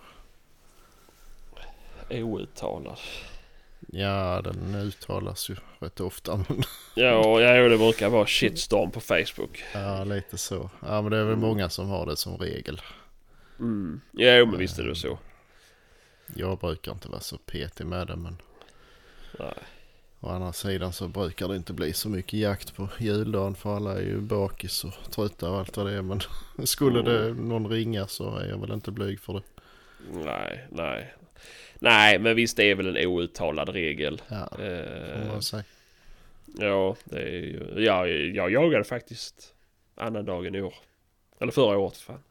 Outtalad. 2.13 2.99
Ja, 3.87 4.41
den 4.45 4.75
uttalas 4.75 5.51
ju 5.51 5.57
rätt 5.79 6.01
ofta. 6.01 6.37
Men 6.37 6.63
Ja, 6.95 7.41
ja 7.41 7.69
det 7.69 7.79
brukar 7.79 8.09
vara 8.09 8.27
shitstorm 8.27 8.91
på 8.91 9.01
Facebook. 9.01 9.65
ja, 9.75 10.05
lite 10.05 10.39
så. 10.39 10.71
Ja, 10.81 11.03
men 11.03 11.11
det 11.11 11.19
är 11.19 11.25
väl 11.25 11.37
många 11.37 11.69
som 11.69 11.89
har 11.89 12.07
det 12.07 12.17
som 12.17 12.37
regel. 12.39 12.81
Mm. 13.59 14.01
Ja, 14.13 14.47
men 14.47 14.59
visst 14.59 14.79
är 14.79 14.85
det 14.85 14.95
så. 14.97 15.19
Jag 16.35 16.59
brukar 16.59 16.93
inte 16.93 17.09
vara 17.09 17.21
så 17.21 17.39
petig 17.39 17.87
med 17.87 18.07
det, 18.07 18.17
men 18.17 18.37
Nej. 19.39 19.55
å 20.21 20.29
andra 20.29 20.53
sidan 20.53 20.93
så 20.93 21.09
brukar 21.09 21.49
det 21.49 21.57
inte 21.57 21.73
bli 21.73 21.93
så 21.93 22.09
mycket 22.09 22.33
jakt 22.41 22.77
på 22.77 22.89
juldagen 22.99 23.55
för 23.55 23.77
alla 23.77 23.93
är 23.93 24.03
ju 24.03 24.21
bakis 24.21 24.85
och 24.85 24.93
trötta 25.11 25.51
och 25.51 25.59
allt 25.59 25.77
vad 25.77 25.87
det 25.87 25.93
är. 25.93 26.03
Men 26.03 26.21
skulle 26.67 27.03
det 27.03 27.35
någon 27.35 27.69
ringa 27.69 28.07
så 28.07 28.37
är 28.37 28.49
jag 28.49 28.59
väl 28.59 28.73
inte 28.73 28.91
blyg 28.91 29.21
för 29.21 29.33
det. 29.33 29.43
Nej, 30.13 30.67
nej. 30.71 31.15
Nej, 31.83 32.18
men 32.18 32.37
visst 32.37 32.57
det 32.57 32.70
är 32.70 32.74
väl 32.74 32.97
en 32.97 33.07
outtalad 33.07 33.68
regel. 33.68 34.22
Ja, 34.28 34.49
Eh, 34.59 35.41
ja, 36.59 36.97
det 37.05 37.22
är 37.22 37.28
ju... 37.30 37.74
Ja, 37.76 38.07
jag 38.07 38.51
jagade 38.53 38.85
faktiskt 38.85 39.55
annandagen 39.95 40.55
i 40.55 40.62
år. 40.62 40.74
Eller 41.41 41.53
förra 41.53 41.78
året 41.78 41.97
fan. 41.97 42.22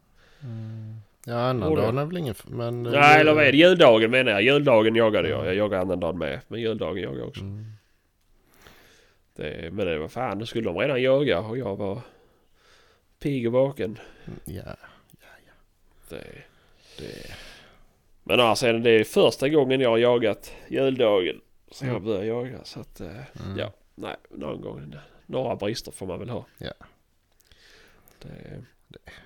Ja, 1.25 1.39
annandagen 1.39 1.97
är 1.97 2.05
väl 2.05 2.17
ingen... 2.17 2.35
Men, 2.47 2.85
eh, 2.85 2.91
Nej, 2.91 3.19
eller 3.19 3.33
vad 3.33 3.43
är 3.43 3.51
det? 3.51 3.57
Juldagen 3.57 4.11
menar 4.11 4.31
jag. 4.31 4.41
Juldagen 4.41 4.95
jagade 4.95 5.29
jag. 5.29 5.45
Jag 5.45 5.55
jagade 5.55 5.81
annandagen 5.81 6.17
med. 6.17 6.39
Men 6.47 6.61
juldagen 6.61 7.03
jagade 7.03 7.19
jag 7.19 7.27
också. 7.27 7.41
Mm. 7.41 7.65
Det, 9.35 9.73
men 9.73 9.85
det 9.85 9.97
var 9.97 10.07
fan, 10.07 10.39
då 10.39 10.45
skulle 10.45 10.69
de 10.69 10.77
redan 10.77 11.01
jaga 11.01 11.39
och 11.39 11.57
jag 11.57 11.75
var 11.75 12.01
pigg 13.19 13.47
och 13.47 13.53
vaken. 13.53 13.99
Ja, 14.45 14.75
Det, 16.09 16.23
det... 16.97 17.33
men 18.31 18.39
alltså 18.39 18.73
det 18.73 18.89
är 18.89 19.03
första 19.03 19.49
gången 19.49 19.81
jag 19.81 19.89
har 19.89 19.97
jagat 19.97 20.51
juldagen. 20.67 21.41
Så 21.71 21.85
jag 21.85 21.91
Mm. 21.91 22.03
började 22.03 22.25
jaga. 22.25 22.63
Så 22.63 22.79
att, 22.79 23.01
eh, 23.01 23.07
Mm. 23.45 23.57
ja, 23.57 23.71
nej, 23.95 24.15
någon 24.29 24.61
gång. 24.61 24.95
Några 25.25 25.55
brister 25.55 25.91
får 25.91 26.05
man 26.05 26.19
väl 26.19 26.29
ha. 26.29 26.45
Ja. 26.57 26.73
Det, 28.21 28.63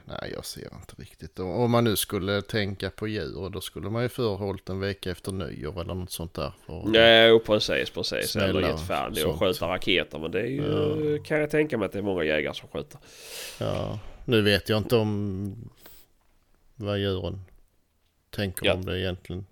Nej, 0.05 0.31
jag 0.33 0.45
ser 0.45 0.61
inte 0.75 0.95
riktigt. 0.97 1.39
Om 1.39 1.71
man 1.71 1.83
nu 1.83 1.95
skulle 1.95 2.41
tänka 2.41 2.89
på 2.89 3.07
djur, 3.07 3.49
då 3.49 3.61
skulle 3.61 3.89
man 3.89 4.03
ju 4.03 4.09
förr 4.09 4.35
hållit 4.35 4.69
en 4.69 4.79
vecka 4.79 5.11
efter 5.11 5.31
nyår 5.31 5.81
eller 5.81 5.93
något 5.93 6.11
sånt 6.11 6.33
där. 6.33 6.51
För... 6.65 6.83
nej, 6.85 7.39
precis, 7.39 7.89
precis. 7.89 8.35
Eller 8.35 8.61
gett 8.61 8.79
fan 8.87 9.17
i 9.17 9.23
att 9.23 9.39
skjuta 9.39 9.67
raketer. 9.67 10.19
Men 10.19 10.31
det 10.31 10.39
är 10.41 10.45
ju, 10.45 11.23
kan 11.23 11.39
jag 11.39 11.49
tänka 11.49 11.77
mig 11.77 11.85
att 11.85 11.91
det 11.91 11.97
är 11.99 12.03
många 12.03 12.23
jägare 12.23 12.53
som 12.53 12.69
skjuter. 12.69 12.99
Ja, 13.59 13.99
nu 14.25 14.41
vet 14.41 14.69
jag 14.69 14.77
inte 14.77 14.95
om 14.95 15.55
vad 16.75 16.99
djuren 16.99 17.41
tänker 18.35 18.65
Ja. 18.65 18.73
om 18.73 18.85
det 18.85 18.99
egentligen. 18.99 19.45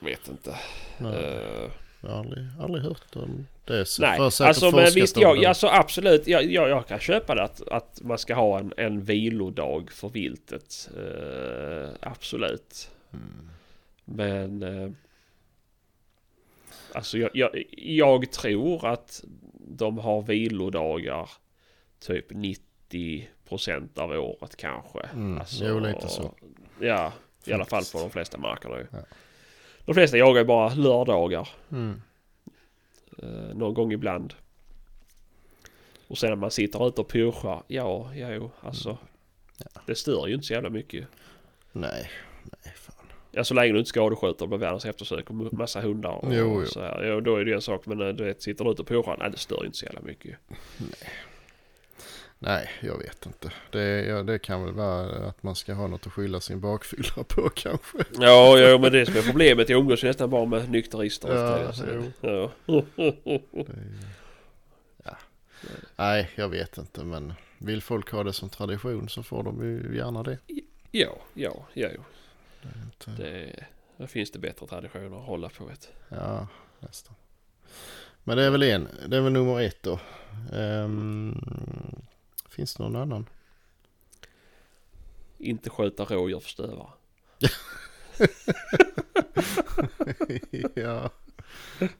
Vet 0.00 0.28
inte. 0.28 0.56
Nej, 0.98 1.14
Eh, 1.14 1.70
jag 2.00 2.10
har 2.10 2.18
aldrig, 2.18 2.46
aldrig 2.60 2.84
hört 2.84 3.16
om 3.16 3.46
det. 3.64 3.84
Så 3.84 4.02
Nej, 4.02 4.18
alltså 4.20 4.70
men 4.70 4.92
visst, 4.94 5.16
jag, 5.16 5.44
alltså 5.44 5.66
absolut. 5.66 6.26
Jag, 6.26 6.44
jag, 6.44 6.68
jag 6.68 6.86
kan 6.86 6.98
köpa 6.98 7.34
det 7.34 7.42
att, 7.42 7.68
att 7.68 8.00
man 8.02 8.18
ska 8.18 8.34
ha 8.34 8.58
en, 8.58 8.72
en 8.76 9.00
vilodag 9.04 9.90
för 9.90 10.08
viltet. 10.08 10.90
Eh, 10.96 11.90
absolut. 12.00 12.90
Mm. 13.12 13.48
Men... 14.04 14.62
Eh, 14.62 14.90
alltså 16.92 17.18
jag, 17.18 17.30
jag, 17.34 17.62
jag 17.76 18.32
tror 18.32 18.86
att 18.86 19.24
de 19.54 19.98
har 19.98 20.22
vilodagar 20.22 21.30
typ 22.00 22.32
90% 22.32 23.98
av 23.98 24.10
året 24.10 24.56
kanske. 24.56 25.00
Mm, 25.00 25.38
Alltså, 25.38 25.64
jo, 25.68 25.78
lite 25.78 26.08
så. 26.08 26.34
Ja, 26.80 27.12
i 27.44 27.52
alla 27.52 27.64
fall 27.64 27.84
på 27.92 27.98
de 27.98 28.10
flesta 28.10 28.38
markerna 28.38 28.78
ju. 28.78 28.86
Ja. 28.92 28.98
De 29.84 29.94
flesta 29.94 30.16
jagar 30.16 30.40
ju 30.40 30.46
bara 30.46 30.74
lördagar. 30.74 31.48
Mm. 31.72 32.02
Eh, 33.22 33.54
någon 33.54 33.74
gång 33.74 33.92
ibland. 33.92 34.34
Och 36.08 36.18
sen 36.18 36.28
när 36.30 36.36
man 36.36 36.50
sitter 36.50 36.88
ute 36.88 37.00
och 37.00 37.08
pyrschar. 37.08 37.62
Ja, 37.66 38.10
ja 38.14 38.30
jo, 38.30 38.50
alltså. 38.60 38.88
Mm. 38.88 39.02
Ja. 39.58 39.80
Det 39.86 39.94
stör 39.94 40.26
ju 40.26 40.34
inte 40.34 40.46
så 40.46 40.52
jävla 40.52 40.70
mycket. 40.70 41.06
Nej, 41.72 42.10
nej 42.64 42.74
fan. 42.76 43.06
Ja, 43.32 43.44
så 43.44 43.54
länge 43.54 43.72
du 43.72 43.78
inte 43.78 43.88
skadeskjuter 43.88 44.42
och 44.42 44.48
blir 44.48 44.58
världens 44.58 44.84
eftersök 44.84 45.30
och 45.30 45.52
massa 45.52 45.80
hundar 45.80 46.10
och 46.10 46.34
Jo, 46.34 46.60
jo. 46.60 46.66
så 46.66 46.80
här. 46.80 47.02
Ja, 47.02 47.20
då 47.20 47.36
är 47.36 47.44
det 47.44 47.52
en 47.52 47.62
sak. 47.62 47.86
Men 47.86 48.00
eh, 48.00 48.08
du 48.08 48.24
vet, 48.24 48.42
sitter 48.42 48.64
du 48.64 48.70
ute 48.70 48.82
och 48.82 48.88
pyrschar. 48.88 49.16
Nej, 49.18 49.30
det 49.30 49.38
stör 49.38 49.60
ju 49.60 49.66
inte 49.66 49.78
så 49.78 49.84
jävla 49.84 50.00
mycket. 50.00 50.36
Nej, 50.78 51.10
jag 52.80 52.98
vet 52.98 53.26
inte. 53.26 53.52
Det, 53.70 54.04
ja, 54.06 54.22
det 54.22 54.38
kan 54.38 54.64
väl 54.64 54.74
vara 54.74 55.26
att 55.28 55.42
man 55.42 55.56
ska 55.56 55.74
ha 55.74 55.86
något 55.86 56.06
att 56.06 56.12
skylla 56.12 56.40
sin 56.40 56.60
bakfylla 56.60 57.24
på 57.28 57.48
kanske. 57.54 57.98
Ja, 58.18 58.58
ja, 58.58 58.78
men 58.78 58.92
det 58.92 59.06
som 59.06 59.16
är 59.16 59.22
problemet. 59.22 59.68
Jag 59.68 59.80
umgås 59.80 60.02
nästan 60.02 60.30
bara 60.30 60.44
med 60.46 60.70
nykterister. 60.70 61.34
Ja, 61.34 61.58
Ja, 61.60 61.72
så, 61.72 61.84
jo. 61.94 62.50
ja. 62.66 62.82
Ja. 65.04 65.16
Nej, 65.96 66.30
jag 66.34 66.48
vet 66.48 66.78
inte. 66.78 67.04
Men 67.04 67.32
vill 67.58 67.82
folk 67.82 68.10
ha 68.12 68.24
det 68.24 68.32
som 68.32 68.48
tradition 68.48 69.08
så 69.08 69.22
får 69.22 69.42
de 69.42 69.62
ju 69.64 69.96
gärna 69.96 70.22
det. 70.22 70.38
ja, 70.90 71.16
ja, 71.34 71.66
ja, 71.74 71.88
jo. 71.94 72.02
det, 72.62 72.68
är 72.68 72.82
inte, 72.84 73.22
Det, 73.22 73.64
det 73.96 74.06
finns 74.06 74.30
det 74.30 74.38
bättre 74.38 74.66
traditioner 74.66 75.16
att 75.18 75.26
hålla 75.26 75.48
på. 75.48 75.64
Vet. 75.64 75.92
Ja, 76.08 76.46
nästan. 76.80 77.14
Men 78.24 78.36
det 78.36 78.42
är 78.44 78.50
väl 78.50 78.62
en. 78.62 78.88
Det 79.08 79.16
är 79.16 79.20
väl 79.20 79.32
nummer 79.32 79.60
ett 79.60 79.82
då. 79.82 79.98
Ehm, 80.52 81.40
finns 82.58 82.74
det 82.74 82.82
någon 82.82 82.96
annan? 82.96 83.28
Inte 85.38 85.70
skjuta 85.70 86.04
rådjur 86.04 86.40
för 86.40 86.48
stövare. 86.48 86.88
ja, 90.74 91.10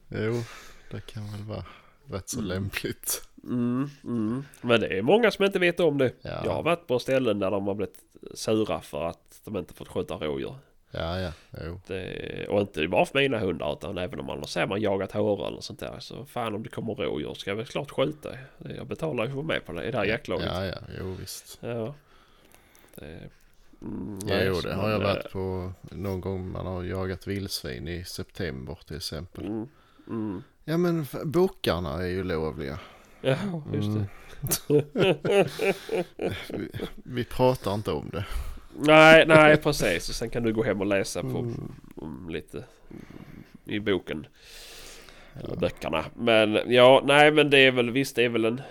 jo, 0.07 0.43
det 0.91 1.01
kan 1.01 1.31
väl 1.31 1.43
vara 1.43 1.65
rätt 2.05 2.29
så 2.29 2.41
lämpligt. 2.41 3.29
Mm, 3.43 3.89
mm. 4.03 4.43
Men 4.61 4.79
det 4.79 4.97
är 4.97 5.01
många 5.01 5.31
som 5.31 5.45
inte 5.45 5.59
vet 5.59 5.79
om 5.79 5.97
det. 5.97 6.13
Ja. 6.21 6.41
Jag 6.45 6.51
har 6.51 6.63
varit 6.63 6.87
på 6.87 6.99
ställen 6.99 7.39
där 7.39 7.51
de 7.51 7.67
har 7.67 7.75
blivit 7.75 7.99
sura 8.33 8.81
för 8.81 9.03
att 9.03 9.41
de 9.43 9.57
inte 9.57 9.73
fått 9.73 9.87
skjuta 9.87 10.15
rådjur. 10.15 10.55
Ja, 10.91 11.19
ja, 11.19 11.31
jo. 11.65 11.79
Det, 11.87 12.47
och 12.49 12.61
inte 12.61 12.87
bara 12.87 13.05
för 13.05 13.19
mina 13.19 13.39
hundar 13.39 13.73
utan 13.73 13.97
även 13.97 14.19
om 14.19 14.25
man 14.25 14.47
säger 14.47 14.67
man 14.67 14.81
jagat 14.81 15.11
hare 15.11 15.47
eller 15.47 15.61
sånt 15.61 15.79
där. 15.79 15.99
Så 15.99 16.25
fan 16.25 16.55
om 16.55 16.63
det 16.63 16.69
kommer 16.69 16.95
rådjur 16.95 17.33
ska 17.33 17.51
jag 17.51 17.55
väl 17.55 17.65
klart 17.65 17.91
skjuta. 17.91 18.29
Jag 18.57 18.87
betalar 18.87 19.25
ju 19.25 19.31
för 19.31 19.41
mig 19.41 19.59
på 19.59 19.73
det 19.73 19.83
i 19.83 19.91
det 19.91 19.97
här 19.97 20.05
jaktlaget. 20.05 20.47
Ja, 20.53 20.65
ja, 20.65 20.75
jo 20.99 21.15
visst. 21.19 21.57
Ja. 21.61 21.93
Det, 22.95 23.05
mm, 23.81 24.19
Ja, 24.27 24.35
nej, 24.35 24.45
jo, 24.47 24.59
det 24.63 24.73
har 24.73 24.89
jag 24.89 25.01
eh, 25.01 25.07
varit 25.07 25.31
på 25.31 25.71
någon 25.81 26.21
gång 26.21 26.51
man 26.51 26.65
har 26.65 26.83
jagat 26.83 27.27
vildsvin 27.27 27.87
i 27.87 28.03
september 28.03 28.77
till 28.87 28.97
exempel. 28.97 29.45
Mm, 29.45 29.67
mm. 30.07 30.43
Ja, 30.65 30.77
men 30.77 31.05
bockarna 31.23 31.93
är 31.93 32.07
ju 32.07 32.23
lovliga. 32.23 32.79
Ja, 33.21 33.35
just 33.73 33.87
Mm. 33.87 34.05
det. 34.67 35.47
Vi, 36.49 36.69
vi 36.95 37.25
pratar 37.25 37.73
inte 37.73 37.91
om 37.91 38.09
det. 38.09 38.25
Nej, 38.77 39.25
nej 39.27 39.57
precis. 39.57 40.09
Och 40.09 40.15
sen 40.15 40.29
kan 40.29 40.43
du 40.43 40.53
gå 40.53 40.63
hem 40.63 40.79
och 40.81 40.87
läsa 40.87 41.21
på 41.21 41.53
Mm. 42.01 42.29
lite 42.29 42.63
i 43.65 43.79
boken. 43.79 44.27
Eller 45.35 45.49
Ja. 45.49 45.55
böckerna. 45.55 46.05
Men 46.15 46.59
ja, 46.73 47.01
nej 47.05 47.31
men 47.31 47.49
det 47.49 47.57
är 47.59 47.71
väl 47.71 47.91
visst 47.91 48.15
det 48.15 48.23
är 48.25 48.29
väl 48.29 48.45
en... 48.45 48.61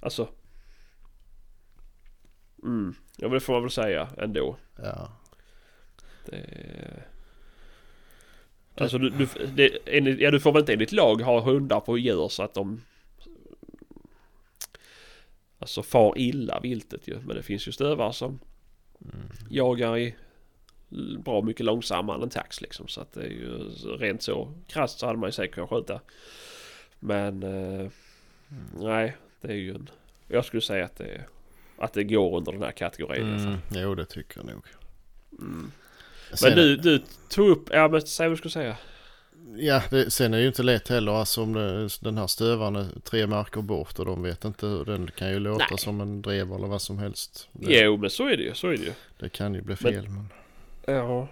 Alltså... 0.00 0.28
Mm. 2.62 2.94
Ja 3.16 3.26
men 3.28 3.34
det 3.34 3.40
får 3.40 3.52
man 3.52 3.62
väl 3.62 3.70
säga 3.70 4.08
ändå. 4.18 4.56
Ja. 4.82 5.12
Det, 6.26 6.44
Alltså 8.74 8.98
du, 8.98 9.10
du, 9.10 9.28
det, 9.54 9.78
enligt, 9.86 10.20
ja, 10.20 10.30
du 10.30 10.40
får 10.40 10.52
väl 10.52 10.60
inte 10.60 10.72
enligt 10.72 10.92
lag 10.92 11.20
ha 11.22 11.40
hundar 11.40 11.80
på 11.80 11.98
djur 11.98 12.28
så 12.28 12.42
att 12.42 12.54
de 12.54 12.80
Alltså 15.58 15.82
far 15.82 16.18
illa 16.18 16.60
viltet 16.60 17.08
ju. 17.08 17.18
Men 17.20 17.36
det 17.36 17.42
finns 17.42 17.68
ju 17.68 17.72
stövare 17.72 18.12
som 18.12 18.38
jagar 19.48 19.98
i 19.98 20.14
bra 21.24 21.42
mycket 21.42 21.66
långsammare 21.66 22.22
än 22.22 22.30
tax 22.30 22.60
liksom. 22.60 22.88
Så 22.88 23.00
att 23.00 23.12
det 23.12 23.20
är 23.20 23.28
ju 23.30 23.58
rent 23.98 24.22
så 24.22 24.52
krasst 24.66 24.98
så 24.98 25.06
hade 25.06 25.18
man 25.18 25.28
ju 25.28 25.32
säkert 25.32 25.54
kunnat 25.54 25.70
skjuta. 25.70 26.00
Men 26.98 27.42
eh, 27.42 27.90
nej, 28.72 29.16
det 29.40 29.48
är 29.48 29.56
ju 29.56 29.70
en... 29.70 29.90
Jag 30.28 30.44
skulle 30.44 30.60
säga 30.60 30.84
att 30.84 30.96
det, 30.96 31.24
att 31.78 31.92
det 31.92 32.04
går 32.04 32.36
under 32.36 32.52
den 32.52 32.62
här 32.62 32.72
kategorin. 32.72 33.26
i 33.26 33.30
alla 33.30 33.38
fall. 33.38 33.46
Mm, 33.46 33.60
jo 33.70 33.94
det 33.94 34.06
tycker 34.06 34.38
jag 34.38 34.46
nog. 34.46 34.64
Mm. 35.38 35.72
Men 36.42 36.54
du, 36.54 36.76
du 36.76 37.02
tog 37.28 37.48
upp, 37.48 37.68
ja 37.72 37.88
men 37.88 38.00
säg 38.00 38.28
vad 38.28 38.32
du 38.32 38.36
skulle 38.36 38.52
säga. 38.52 38.76
Ja, 39.56 39.82
det, 39.90 40.10
sen 40.10 40.32
är 40.34 40.36
det 40.36 40.42
ju 40.42 40.48
inte 40.48 40.62
lätt 40.62 40.88
heller. 40.88 41.12
Alltså 41.12 41.42
om 41.42 41.52
det, 41.52 41.88
den 42.00 42.18
här 42.18 42.26
stövaren 42.26 42.76
är 42.76 43.00
tre 43.04 43.26
marker 43.26 43.62
bort 43.62 43.98
och 43.98 44.04
de 44.06 44.22
vet 44.22 44.44
inte 44.44 44.66
hur 44.66 44.84
den 44.84 45.10
kan 45.10 45.30
ju 45.30 45.38
låta 45.38 45.66
Nej. 45.70 45.78
som 45.78 46.00
en 46.00 46.22
drev 46.22 46.52
eller 46.52 46.66
vad 46.66 46.82
som 46.82 46.98
helst. 46.98 47.48
Det, 47.52 47.80
Jo 47.80 47.96
men 47.96 48.10
så 48.10 48.28
är 48.28 48.36
det 48.36 48.42
ju, 48.42 48.54
så 48.54 48.66
är 48.66 48.70
det 48.76 48.82
ju. 48.84 48.92
det 49.18 49.28
kan 49.28 49.54
ju 49.54 49.60
bli 49.62 49.76
Men- 49.80 49.92
fel. 49.92 50.08
Men, 50.08 50.28
Ja. 50.86 51.28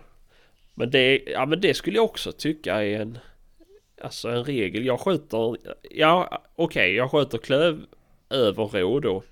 Men 0.75 0.91
det, 0.91 1.23
ja 1.27 1.47
men 1.47 1.61
det 1.61 1.75
skulle 1.75 1.97
jag 1.97 2.05
också 2.05 2.33
tycka 2.33 2.85
är 2.85 3.01
en... 3.01 3.19
Alltså 4.03 4.29
en 4.29 4.45
regel. 4.45 4.85
Jag 4.87 5.01
skjuter... 5.01 5.57
Ja 5.91 6.43
okej, 6.57 6.95
jag 6.95 7.11
skjuter 7.11 7.39
klöv 7.39 7.81
över 8.31 8.65
rå 8.69 9.01
då. 9.01 9.23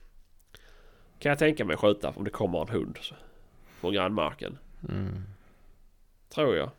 Kan 1.19 1.31
jag 1.31 1.39
tänka 1.39 1.65
mig 1.65 1.77
skjuta 1.77 2.11
om 2.17 2.25
det 2.25 2.31
kommer 2.31 2.61
en 2.63 2.69
hund 2.69 2.99
på 3.81 3.91
grannmarken. 3.91 4.59
mm. 4.89 5.23
Tror 6.35 6.57
jag. 6.57 6.71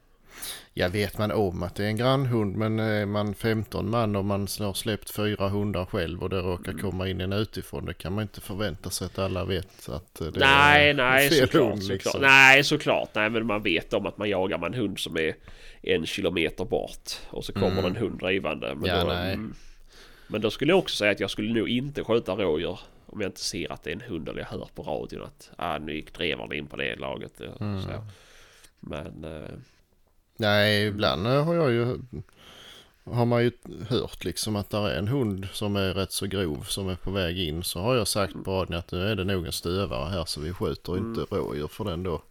Jag 0.73 0.89
vet 0.89 1.17
man 1.17 1.31
om 1.31 1.63
att 1.63 1.75
det 1.75 1.83
är 1.83 1.87
en 1.87 1.97
grannhund 1.97 2.55
men 2.55 2.79
är 2.79 3.05
man 3.05 3.33
15 3.35 3.89
man 3.89 4.15
och 4.15 4.25
man 4.25 4.41
har 4.59 4.73
släppt 4.73 5.09
fyra 5.15 5.47
hundar 5.49 5.85
själv 5.85 6.23
och 6.23 6.29
det 6.29 6.39
råkar 6.39 6.71
Mm. 6.71 6.81
komma 6.83 7.07
in 7.07 7.21
en 7.21 7.33
utifrån. 7.33 7.85
Det 7.85 7.93
kan 7.93 8.13
man 8.13 8.21
inte 8.21 8.41
förvänta 8.41 8.89
sig 8.89 9.05
att 9.05 9.19
alla 9.19 9.45
vet 9.45 9.89
att 9.89 10.21
eh, 10.21 10.27
det 10.27 10.39
nej, 10.39 10.89
är 10.89 10.93
nej 10.93 11.29
fel 11.29 11.39
såklart, 11.47 11.63
hund. 11.69 11.81
såklart. 11.83 11.93
Liksom. 12.03 12.21
Nej 12.21 12.63
såklart. 12.63 13.09
Nej 13.15 13.29
men 13.29 13.45
man 13.45 13.63
vet 13.63 13.93
om 13.93 14.05
att 14.05 14.17
man 14.17 14.29
jagar 14.29 14.57
med 14.57 14.67
en 14.67 14.73
hund 14.73 14.99
som 14.99 15.17
är 15.17 15.35
en 15.81 16.05
kilometer 16.05 16.65
bort. 16.65 17.11
Och 17.29 17.45
så 17.45 17.53
kommer 17.53 17.67
Mm. 17.71 17.85
en 17.85 17.95
hund 17.95 18.19
drivande. 18.19 18.75
Men, 18.75 18.89
Ja, 18.89 19.03
då, 19.03 19.11
mm, 19.11 19.53
men 20.27 20.41
då 20.41 20.49
skulle 20.51 20.71
jag 20.71 20.79
också 20.79 20.95
säga 20.95 21.11
att 21.11 21.19
jag 21.19 21.29
skulle 21.29 21.53
nog 21.53 21.69
inte 21.69 22.03
skjuta 22.03 22.35
rådjur. 22.35 22.79
Om 23.05 23.21
jag 23.21 23.29
inte 23.29 23.39
ser 23.43 23.71
att 23.71 23.83
det 23.83 23.89
är 23.89 23.95
en 23.95 24.01
hund 24.01 24.29
eller 24.29 24.39
jag 24.39 24.47
hör 24.47 24.67
på 24.75 24.83
radion 24.83 25.23
att 25.23 25.49
ah, 25.55 25.77
nu 25.77 25.93
gick 25.95 26.13
drevaren 26.13 26.53
in 26.53 26.67
på 26.67 26.75
det 26.75 26.95
laget. 26.95 27.33
ja, 27.37 27.65
Mm. 27.65 27.81
Så. 27.81 27.89
Men 28.79 29.23
eh, 29.23 29.49
Nej, 30.37 30.87
ibland 30.87 31.27
har 31.27 31.53
jag 31.55 31.71
ju 31.71 31.97
har 33.03 33.25
man 33.25 33.43
ju 33.43 33.51
hört 33.89 34.23
liksom 34.25 34.55
att 34.55 34.69
det 34.69 34.77
är 34.77 34.95
en 34.97 35.07
hund 35.07 35.47
som 35.53 35.75
är 35.75 35.93
rätt 35.93 36.11
så 36.11 36.25
grov 36.25 36.63
som 36.67 36.89
är 36.89 36.95
på 36.95 37.11
väg 37.11 37.39
in. 37.39 37.63
Så 37.63 37.79
har 37.81 37.95
jag 37.95 38.07
sagt 38.07 38.33
på 38.43 38.51
radion 38.51 38.77
att 38.77 38.91
nu 38.91 39.07
är 39.11 39.15
det 39.15 39.23
nog 39.23 39.45
en 39.45 39.51
stövare 39.51 40.09
här 40.09 40.25
så 40.25 40.41
vi 40.41 40.53
skjuter 40.53 40.93
Mm. 40.97 41.09
inte 41.09 41.35
rådjur 41.35 41.67
för 41.67 41.83
den 41.85 42.03
då. 42.03 42.21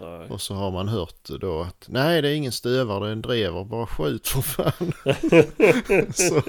nej. 0.00 0.28
Och 0.30 0.40
så 0.40 0.54
har 0.54 0.70
man 0.70 0.88
hört 0.88 1.28
då 1.40 1.60
att 1.62 1.86
nej 1.88 2.22
det 2.22 2.28
är 2.28 2.34
ingen 2.34 2.52
stövare 2.52 3.00
det 3.04 3.08
är 3.08 3.12
en 3.12 3.22
drever 3.22 3.64
bara 3.64 3.86
skjut 3.86 4.28
för 4.28 4.40
fan. 4.42 4.92
så. 6.14 6.40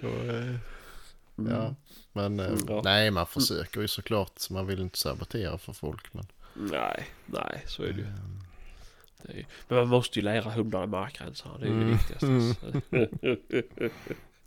så, 0.00 0.06
eh, 0.30 0.54
ja. 1.50 1.74
Men 2.12 2.40
eh, 2.40 2.46
Mm, 2.46 2.80
nej 2.84 3.10
man 3.10 3.26
försöker 3.26 3.80
ju 3.80 3.88
såklart. 3.88 4.32
så 4.36 4.52
Man 4.52 4.66
vill 4.66 4.80
inte 4.80 4.98
sabotera 4.98 5.58
för 5.58 5.72
folk. 5.72 6.14
Men, 6.14 6.26
nej, 6.54 7.06
nej 7.26 7.64
så 7.66 7.82
är 7.82 7.86
det 7.92 7.98
ju. 7.98 8.04
är, 8.06 8.45
ju- 9.34 9.44
men 9.68 9.78
man 9.78 9.88
måste 9.88 10.18
ju 10.18 10.24
lära 10.24 10.50
hundarna 10.50 10.86
markgränserna. 10.86 11.58
Det 11.58 11.66
är 11.66 11.70
ju 11.70 11.74
det 11.74 11.82
Mm. 11.82 11.92
viktigaste. 11.98 12.56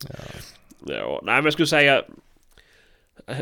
ja. 0.08 0.94
Ja, 0.96 1.22
nej 1.24 1.36
men 1.36 1.44
jag 1.44 1.54
skulle 1.54 1.68
säga 1.68 2.04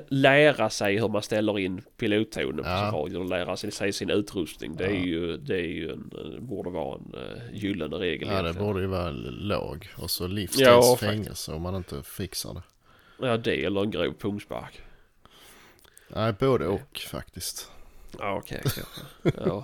lära 0.07 0.69
sig 0.69 0.99
hur 0.99 1.07
man 1.07 1.21
ställer 1.21 1.59
in 1.59 1.81
pilottonen 1.97 2.57
på 2.63 2.69
Ja. 2.69 2.77
sin 2.91 2.99
radio 2.99 3.17
och 3.17 3.25
lära 3.29 3.57
sig, 3.57 3.71
sig 3.71 3.93
sin 3.93 4.09
utrustning. 4.09 4.75
Det 4.75 4.85
är 4.85 4.89
Ja. 4.89 4.95
ju, 5.05 5.37
det 5.37 5.55
är 5.55 5.67
ju 5.67 5.91
en, 5.91 6.11
eh, 6.35 6.39
borde 6.41 6.69
vara 6.69 6.97
en 6.99 7.15
uh, 7.15 7.55
gyllene 7.57 7.95
regel 7.95 8.27
Ja 8.27 8.33
det 8.33 8.39
egentligen. 8.39 8.67
borde 8.67 8.81
ju 8.81 8.87
vara 8.87 9.09
lag 9.11 9.89
och 9.97 10.11
så 10.11 10.27
livstids 10.27 10.61
Ja, 10.67 10.97
fängelse 10.99 11.51
om 11.53 11.61
man 11.61 11.75
inte 11.75 12.03
fixar 12.03 12.53
det. 12.53 12.61
Ja 13.27 13.37
det 13.37 13.65
eller 13.65 13.81
en 13.81 13.91
grov 13.91 14.13
pungspark. 14.19 14.81
Nej 16.09 16.33
både 16.39 16.67
och 16.67 16.99
faktiskt. 17.11 17.71
Ja 18.19 18.33
okej 18.37 18.61
kanske. 18.63 18.81
Ja. 19.45 19.63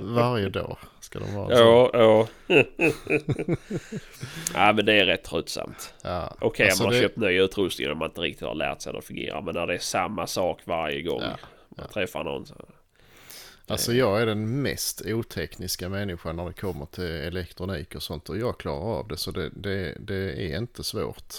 Varje 0.00 0.48
dag 0.48 0.76
ska 1.00 1.18
de 1.18 1.34
vara 1.34 1.56
så. 1.56 1.62
ja, 1.62 1.90
ja. 1.92 2.26
ja 4.54 4.72
men 4.72 4.84
det 4.86 4.92
är 4.92 5.06
rätt 5.06 5.24
tröttsamt. 5.24 5.94
Ja. 6.02 6.36
Okej 6.40 6.66
Alltså, 6.66 6.82
om 6.84 6.86
man 6.86 6.94
har 6.94 7.00
det- 7.02 7.08
köpt 7.08 7.16
ny 7.16 7.40
utrustning 7.40 7.90
och 7.90 7.96
man 7.96 8.08
inte 8.08 8.20
riktigt 8.20 8.46
har 8.48 8.54
lärt 8.54 8.80
sig 8.82 8.92
hur 8.92 9.00
det 9.00 9.06
fungerar. 9.06 9.42
Men 9.42 9.54
när 9.54 9.66
det 9.66 9.74
är 9.74 9.78
samma 9.78 10.26
sak 10.26 10.60
varje 10.64 11.02
gång 11.02 11.20
Ja, 11.22 11.36
man 11.76 11.88
träffar 11.88 12.24
någon. 12.24 12.46
Så. 12.46 12.54
Alltså 13.66 13.92
jag 13.92 14.22
är 14.22 14.26
den 14.26 14.62
mest 14.62 15.02
otekniska 15.06 15.88
människan 15.88 16.36
när 16.36 16.44
det 16.46 16.52
kommer 16.52 16.86
till 16.86 17.04
elektronik 17.04 17.94
och 17.94 18.02
sånt 18.02 18.28
och 18.28 18.38
jag 18.38 18.58
klarar 18.58 18.98
av 18.98 19.08
det 19.08 19.16
så 19.16 19.30
det, 19.30 19.50
det, 19.56 19.96
det 20.00 20.52
är 20.52 20.58
inte 20.58 20.84
svårt. 20.84 21.34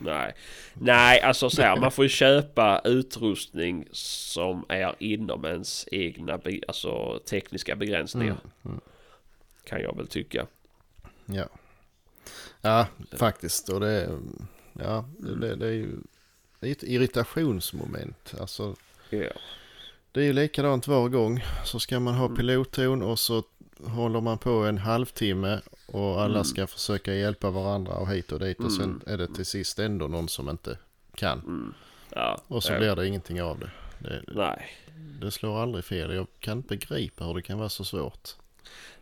Nej, 0.00 0.34
nej 0.74 1.20
alltså 1.20 1.50
så 1.50 1.62
här, 1.62 1.76
man 1.76 1.90
får 1.90 2.04
ju 2.04 2.08
köpa 2.08 2.80
utrustning 2.84 3.88
som 3.92 4.64
är 4.68 4.94
inom 4.98 5.44
ens 5.44 5.88
egna 5.92 6.40
alltså, 6.68 7.20
tekniska 7.26 7.76
begränsningar. 7.76 8.36
Mm, 8.44 8.50
mm. 8.64 8.80
Kan 9.64 9.80
jag 9.80 9.96
väl 9.96 10.06
tycka. 10.06 10.46
Ja. 11.26 11.48
ja, 12.60 12.86
faktiskt 13.12 13.68
och 13.68 13.80
det, 13.80 14.18
ja, 14.72 15.04
det, 15.18 15.56
det 15.56 15.66
är 15.66 15.72
ju 15.72 15.96
det 16.60 16.68
är 16.68 16.72
ett 16.72 16.82
irritationsmoment. 16.82 18.34
Alltså 18.40 18.76
Ja. 19.10 19.32
Det 20.12 20.20
är 20.20 20.24
ju 20.24 20.32
likadant 20.32 20.86
var 20.86 21.08
gång. 21.08 21.44
Så 21.64 21.80
ska 21.80 22.00
man 22.00 22.14
ha 22.14 22.24
Mm. 22.24 22.36
pilotton 22.36 23.02
och 23.02 23.18
så 23.18 23.42
håller 23.86 24.20
man 24.20 24.38
på 24.38 24.50
en 24.50 24.78
halvtimme 24.78 25.60
och 25.92 26.20
alla 26.22 26.34
Mm. 26.34 26.44
ska 26.44 26.66
försöka 26.66 27.14
hjälpa 27.14 27.50
varandra 27.50 27.92
och 27.92 28.08
hit 28.10 28.32
och 28.32 28.38
dit 28.40 28.60
och 28.60 28.72
sen 28.72 28.84
Mm. 28.84 29.00
är 29.06 29.18
det 29.18 29.34
till 29.34 29.46
sist 29.46 29.78
ändå 29.78 30.08
någon 30.08 30.28
som 30.28 30.48
inte 30.48 30.78
kan. 31.14 31.38
Mm. 31.40 31.74
ja. 32.14 32.42
Och 32.48 32.62
så 32.64 32.72
ja. 32.72 32.78
blir 32.78 32.96
det 32.96 33.06
ingenting 33.06 33.42
av 33.42 33.58
det. 33.58 33.70
det. 33.98 34.22
Nej. 34.34 34.66
Det 35.20 35.30
slår 35.30 35.62
aldrig 35.62 35.84
fel. 35.84 36.14
Jag 36.14 36.26
kan 36.40 36.56
inte 36.56 36.68
begripa 36.76 37.24
hur 37.24 37.34
det 37.34 37.42
kan 37.42 37.58
vara 37.58 37.68
så 37.68 37.84
svårt. 37.84 38.28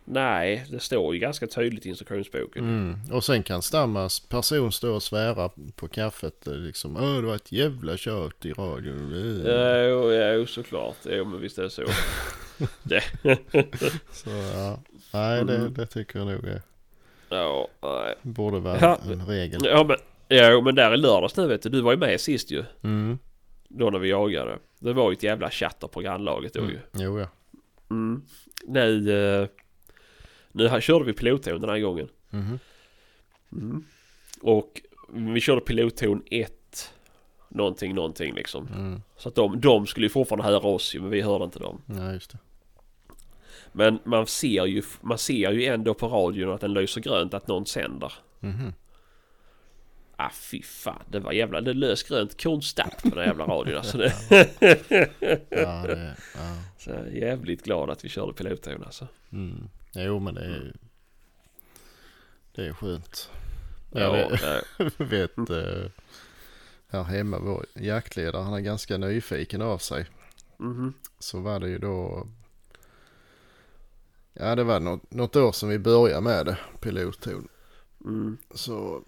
Nej, 0.05 0.65
det 0.69 0.79
står 0.79 1.13
ju 1.13 1.19
ganska 1.19 1.47
tydligt 1.47 1.85
i 1.85 1.89
instruktionsboken. 1.89 2.63
Mm. 2.63 2.99
Och 3.11 3.23
sen 3.23 3.43
kan 3.43 3.61
Stammas 3.61 4.19
person 4.19 4.71
stå 4.71 4.93
och 4.95 5.03
svära 5.03 5.49
på 5.75 5.87
kaffet 5.87 6.47
eh, 6.47 6.53
liksom. 6.53 6.97
Åh 6.97 7.15
det 7.15 7.21
var 7.27 7.35
ett 7.35 7.51
jävla 7.51 7.97
tjat 7.97 8.45
i 8.45 8.53
radion. 8.53 9.13
Eh. 9.45 9.51
Ja, 9.51 9.77
jo, 9.83 10.11
ja, 10.11 10.45
såklart. 10.47 10.97
Jo, 11.05 11.25
men 11.25 11.41
visst 11.41 11.57
är 11.57 11.63
det 11.63 11.69
så. 11.69 11.83
det. 12.83 13.03
Så 14.11 14.29
ja. 14.29 14.79
Nej 15.13 15.45
det, 15.45 15.69
det 15.69 15.85
tycker 15.85 16.19
jag 16.19 16.27
nog 16.27 16.45
är, 16.47 16.61
Ja, 17.31 17.67
nej. 17.81 18.15
borde 18.21 18.59
vara 18.59 18.77
Ja. 18.81 18.97
en 19.11 19.25
regel. 19.25 19.61
Ja, 19.65 19.83
men, 19.83 19.97
ja, 20.37 20.61
men 20.61 20.75
där 20.75 20.93
i 20.93 20.97
lördags 20.97 21.37
nu 21.37 21.47
vet 21.47 21.61
du. 21.63 21.69
Du 21.69 21.81
var 21.81 21.91
ju 21.91 21.97
med 21.97 22.21
sist 22.21 22.51
ju. 22.51 22.63
Mm. 22.83 23.19
Då 23.67 23.89
när 23.89 23.99
vi 23.99 24.09
jagade. 24.09 24.59
Det 24.79 24.93
var 24.93 25.11
ju 25.11 25.15
ett 25.15 25.23
jävla 25.23 25.49
chatter 25.49 25.87
på 25.87 26.01
grannlaget 26.01 26.53
då 26.53 26.59
ju. 26.59 26.65
Mm. 26.65 26.79
Jo 26.93 27.19
ja. 27.19 27.27
Mm. 27.89 28.21
Nu, 28.67 29.11
eh, 29.41 29.47
nu 30.51 30.67
här, 30.67 30.81
körde 30.81 31.05
vi 31.05 31.13
pilotton 31.13 31.61
den 31.61 31.69
här 31.69 31.79
gången. 31.79 32.09
Mhm. 32.29 32.59
Mm. 33.51 33.83
Och 34.41 34.81
vi 35.09 35.41
körde 35.41 35.61
pilotton 35.61 36.23
1 36.25 36.53
Någonting, 37.53 37.95
någonting 37.95 38.33
liksom. 38.33 38.67
Mm. 38.67 39.01
Så 39.17 39.29
att 39.29 39.35
de, 39.35 39.61
de 39.61 39.87
skulle 39.87 40.05
ju 40.05 40.09
fortfarande 40.09 40.45
höra 40.45 40.67
oss 40.67 40.95
ju, 40.95 41.01
men 41.01 41.09
vi 41.09 41.21
hörde 41.21 41.45
inte 41.45 41.59
dem. 41.59 41.81
Ja 41.85 42.13
just 42.13 42.31
det. 42.31 42.37
Men 43.71 43.99
man 44.03 44.27
ser 44.27 44.65
ju, 44.65 44.83
man 45.01 45.17
ser 45.17 45.51
ju 45.51 45.65
ändå 45.65 45.93
på 45.93 46.07
radion 46.07 46.51
att 46.53 46.61
den 46.61 46.73
lyser 46.73 47.01
grönt 47.01 47.33
att 47.33 47.47
någon 47.47 47.65
sänder. 47.65 48.13
Mhm. 48.39 48.73
Ah 50.15 50.29
fy 50.33 50.61
fan, 50.63 51.03
det 51.09 51.19
var 51.19 51.31
jävla, 51.31 51.61
det 51.61 51.73
lös 51.73 52.03
grönt 52.03 52.43
konstant 52.43 53.03
på 53.03 53.09
den 53.15 53.25
jävla 53.25 53.45
radion 53.45 53.77
alltså. 53.77 53.97
Det, 54.29 55.09
Ja, 55.49 55.83
det, 55.87 56.15
ja. 56.35 56.57
så 56.77 56.89
jag 56.89 56.99
är 56.99 57.11
jävligt 57.11 57.63
glad 57.63 57.89
att 57.89 58.05
vi 58.05 58.09
körde 58.09 58.33
pilotton 58.33 58.83
alltså. 58.83 59.07
Mm. 59.31 59.69
Jo 59.93 60.19
men 60.19 60.33
det 60.35 60.41
är 60.45 60.73
Det 62.55 62.65
är 62.65 62.73
skönt. 62.73 63.29
Ja, 63.91 63.99
Jag 64.17 64.29
vet, 64.29 64.41
ja, 64.77 64.89
vet 65.05 65.37
eh, 65.49 65.91
här 66.87 67.03
hemma 67.03 67.39
vår 67.39 67.65
jaktledare 67.75 68.43
han 68.43 68.53
är 68.53 68.59
ganska 68.59 68.97
nyfiken 68.97 69.61
av 69.61 69.77
sig. 69.77 70.05
mhm. 70.57 70.93
Så 71.19 71.39
var 71.39 71.59
det 71.59 71.69
ju 71.69 71.77
då 71.77 72.27
Ja 74.33 74.55
det 74.55 74.63
var 74.63 74.79
något, 74.79 75.11
något 75.11 75.35
år 75.35 75.51
som 75.51 75.69
vi 75.69 75.79
började 75.79 76.21
med 76.21 76.45
det, 76.45 76.57
pilotton. 76.79 77.47
mm, 78.05 78.37
Så 78.55 79.03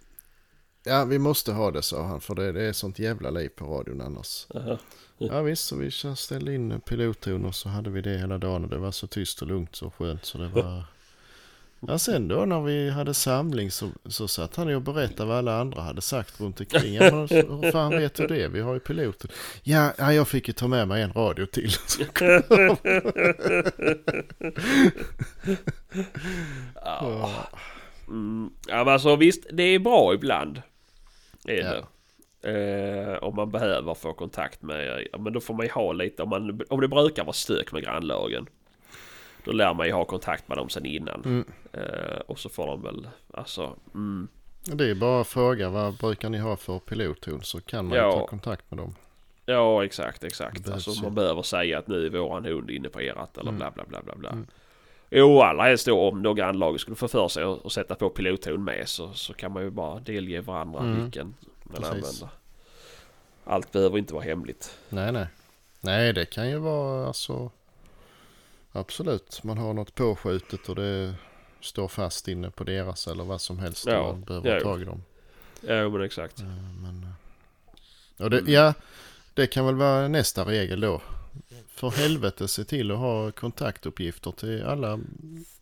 Ja, 0.86 1.06
vi 1.06 1.20
måste 1.20 1.52
ha 1.54 1.72
det 1.72 1.82
sa 1.82 2.04
han 2.06 2.22
för 2.22 2.36
det, 2.36 2.52
det 2.52 2.64
är 2.64 2.74
sånt 2.74 3.00
jävla 3.00 3.30
liv 3.30 3.50
på 3.50 3.66
radion 3.66 4.02
annars. 4.02 4.48
Aha. 4.56 4.78
Ja 5.18 5.42
visst, 5.42 5.66
så 5.66 5.76
vi 5.76 5.92
ställde 6.16 6.56
in 6.56 6.82
pilotton 6.82 7.46
och 7.46 7.56
så 7.56 7.70
hade 7.70 7.90
vi 7.90 8.02
det 8.02 8.18
hela 8.18 8.38
dagen 8.38 8.64
och 8.64 8.70
det 8.70 8.78
var 8.78 8.92
så 8.92 9.08
tyst 9.08 9.42
och 9.42 9.48
lugnt 9.48 9.76
så 9.76 9.92
skönt 9.92 10.26
så 10.26 10.38
det 10.38 10.48
var... 10.48 10.84
Ja 11.88 11.98
sen 12.00 12.28
då 12.28 12.46
när 12.46 12.62
vi 12.62 12.90
hade 12.90 13.14
samling 13.14 13.72
så, 13.72 13.90
så 14.06 14.28
satt 14.28 14.56
han 14.56 14.76
och 14.76 14.82
berättade 14.82 15.30
vad 15.30 15.38
alla 15.38 15.60
andra 15.60 15.82
hade 15.82 16.02
sagt 16.02 16.42
runt 16.42 16.60
omkring. 16.60 16.94
Ja, 16.94 17.04
men 17.12 17.28
hur 17.28 17.72
fan 17.72 17.92
vet 17.92 18.16
du 18.16 18.28
det? 18.28 18.48
Vi 18.48 18.62
har 18.62 18.74
ju 18.74 18.80
piloten. 18.80 19.30
Ja, 19.64 19.92
ja 19.98 20.14
jag 20.14 20.28
fick 20.28 20.48
ju 20.48 20.54
ta 20.54 20.68
med 20.68 20.88
mig 20.88 21.02
en 21.02 21.14
radio 21.14 21.46
till. 21.46 21.72
Ja. 26.76 27.30
Mm. 28.08 28.50
ja 28.68 28.84
men 28.84 28.94
alltså 28.94 29.16
visst, 29.16 29.44
det 29.52 29.64
är 29.64 29.80
bra 29.80 30.14
ibland. 30.14 30.62
Är 31.48 31.54
Ja. 31.54 31.74
det. 31.74 31.84
Eh, 32.46 33.24
om 33.24 33.36
man 33.36 33.52
behöver 33.52 33.94
få 33.94 34.14
kontakt 34.14 34.62
med, 34.62 35.08
ja, 35.12 35.18
men 35.18 35.34
då 35.34 35.40
får 35.40 35.54
man 35.54 35.66
ju 35.66 35.72
ha 35.72 35.94
lite, 35.94 36.24
om, 36.24 36.30
man, 36.30 36.62
om 36.70 36.82
det 36.82 36.88
brukar 36.88 37.24
vara 37.24 37.34
stök 37.34 37.72
med 37.72 37.84
grannlagen. 37.84 38.46
Då 39.46 39.52
lär 39.52 39.74
man 39.74 39.86
ju 39.88 39.94
ha 39.94 40.06
kontakt 40.06 40.48
med 40.48 40.58
dem 40.58 40.70
sen 40.70 40.86
innan. 40.86 41.22
Mm. 41.26 41.46
Eh, 41.74 42.18
och 42.28 42.40
så 42.40 42.50
får 42.50 42.68
de 42.68 42.82
väl, 42.82 43.08
alltså, 43.34 43.76
mm, 43.94 44.28
Det 44.64 44.90
är 44.90 44.96
bara 44.96 45.22
att 45.22 45.28
fråga 45.28 45.70
vad 45.70 45.94
brukar 45.94 46.30
ni 46.30 46.38
ha 46.38 46.56
för 46.56 46.80
pilotton 46.80 47.42
så 47.44 47.62
kan 47.62 47.86
man 47.88 47.98
Ja. 47.98 48.12
ta 48.12 48.28
kontakt 48.28 48.72
med 48.72 48.78
dem. 48.80 48.96
Ja 49.46 49.86
exakt 49.86 50.24
exakt. 50.24 50.70
Alltså 50.70 51.04
man 51.04 51.16
behöver 51.16 51.42
säga 51.42 51.80
att 51.80 51.88
nu 51.88 52.06
är 52.06 52.10
våran 52.10 52.46
hund 52.46 52.70
inne 52.72 52.90
på 52.90 53.02
erat 53.02 53.38
eller 53.38 53.50
Mm. 53.50 53.60
bla 53.60 53.72
bla 53.72 53.84
bla 53.88 54.02
bla 54.04 54.16
bla. 54.16 54.30
Mm. 54.30 54.48
Jo 55.10 55.42
allra 55.42 55.64
helst 55.64 55.86
då 55.86 56.08
om 56.10 56.24
då 56.24 56.34
grannlaget 56.34 56.82
skulle 56.82 56.96
få 56.96 57.08
för 57.08 57.28
sig 57.28 57.44
att 57.44 57.72
sätta 57.72 57.96
på 57.96 58.10
pilotton 58.10 58.64
med 58.64 58.90
så, 58.90 59.14
så 59.14 59.34
kan 59.34 59.52
man 59.52 59.64
ju 59.64 59.70
bara 59.70 60.00
delge 60.00 60.42
varandra 60.42 60.80
Mm. 60.80 61.02
vilken 61.04 61.36
man 61.64 61.76
Precis. 61.76 61.88
använder. 61.92 62.30
Allt 63.46 63.72
behöver 63.72 63.98
inte 63.98 64.14
vara 64.14 64.24
hemligt. 64.24 64.78
Nej, 64.90 65.12
nej. 65.12 65.28
Nej, 65.82 66.14
det 66.14 66.26
kan 66.26 66.50
ju 66.50 66.58
vara 66.58 67.08
alltså... 67.08 67.52
Absolut, 68.76 69.44
man 69.44 69.58
har 69.58 69.74
något 69.74 69.96
påskjutet 69.96 70.70
och 70.70 70.76
det 70.76 71.16
står 71.62 71.88
fast 71.88 72.28
inne 72.28 72.50
på 72.50 72.64
deras 72.64 73.08
eller 73.08 73.24
vad 73.24 73.42
som 73.42 73.60
helst. 73.60 73.86
Ja, 73.88 74.04
man 74.12 74.22
behöver 74.22 74.54
ja, 74.56 74.60
tag 74.62 74.82
i 74.82 74.86
dem. 74.86 75.04
Ja 75.62 75.90
men 75.90 76.02
exakt. 76.02 76.40
Eh, 76.40 76.46
Men, 76.82 77.04
eh, 78.18 78.24
och 78.24 78.30
det, 78.30 78.52
ja, 78.52 78.74
det 79.34 79.48
kan 79.48 79.66
väl 79.66 79.76
vara 79.76 80.08
nästa 80.08 80.46
regel 80.46 80.80
då. 80.82 81.02
För 81.68 81.90
helvete 81.90 82.48
se 82.48 82.64
till 82.64 82.92
att 82.92 82.98
ha 82.98 83.32
kontaktuppgifter 83.32 84.32
till 84.32 84.64
alla 84.64 85.00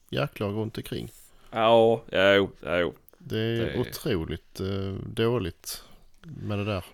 jaktlag 0.09 0.53
runt 0.55 0.77
omkring. 0.77 1.11
Ja, 1.51 2.03
ja, 2.09 2.33
jo, 2.33 2.49
ja, 2.61 2.77
jo. 2.79 2.93
Det 3.17 3.39
är 3.39 3.57
Det- 3.65 3.79
otroligt 3.79 4.59
eh, 4.59 4.93
dåligt 5.05 5.83
med 6.21 6.57
det 6.59 6.65
där. 6.65 6.85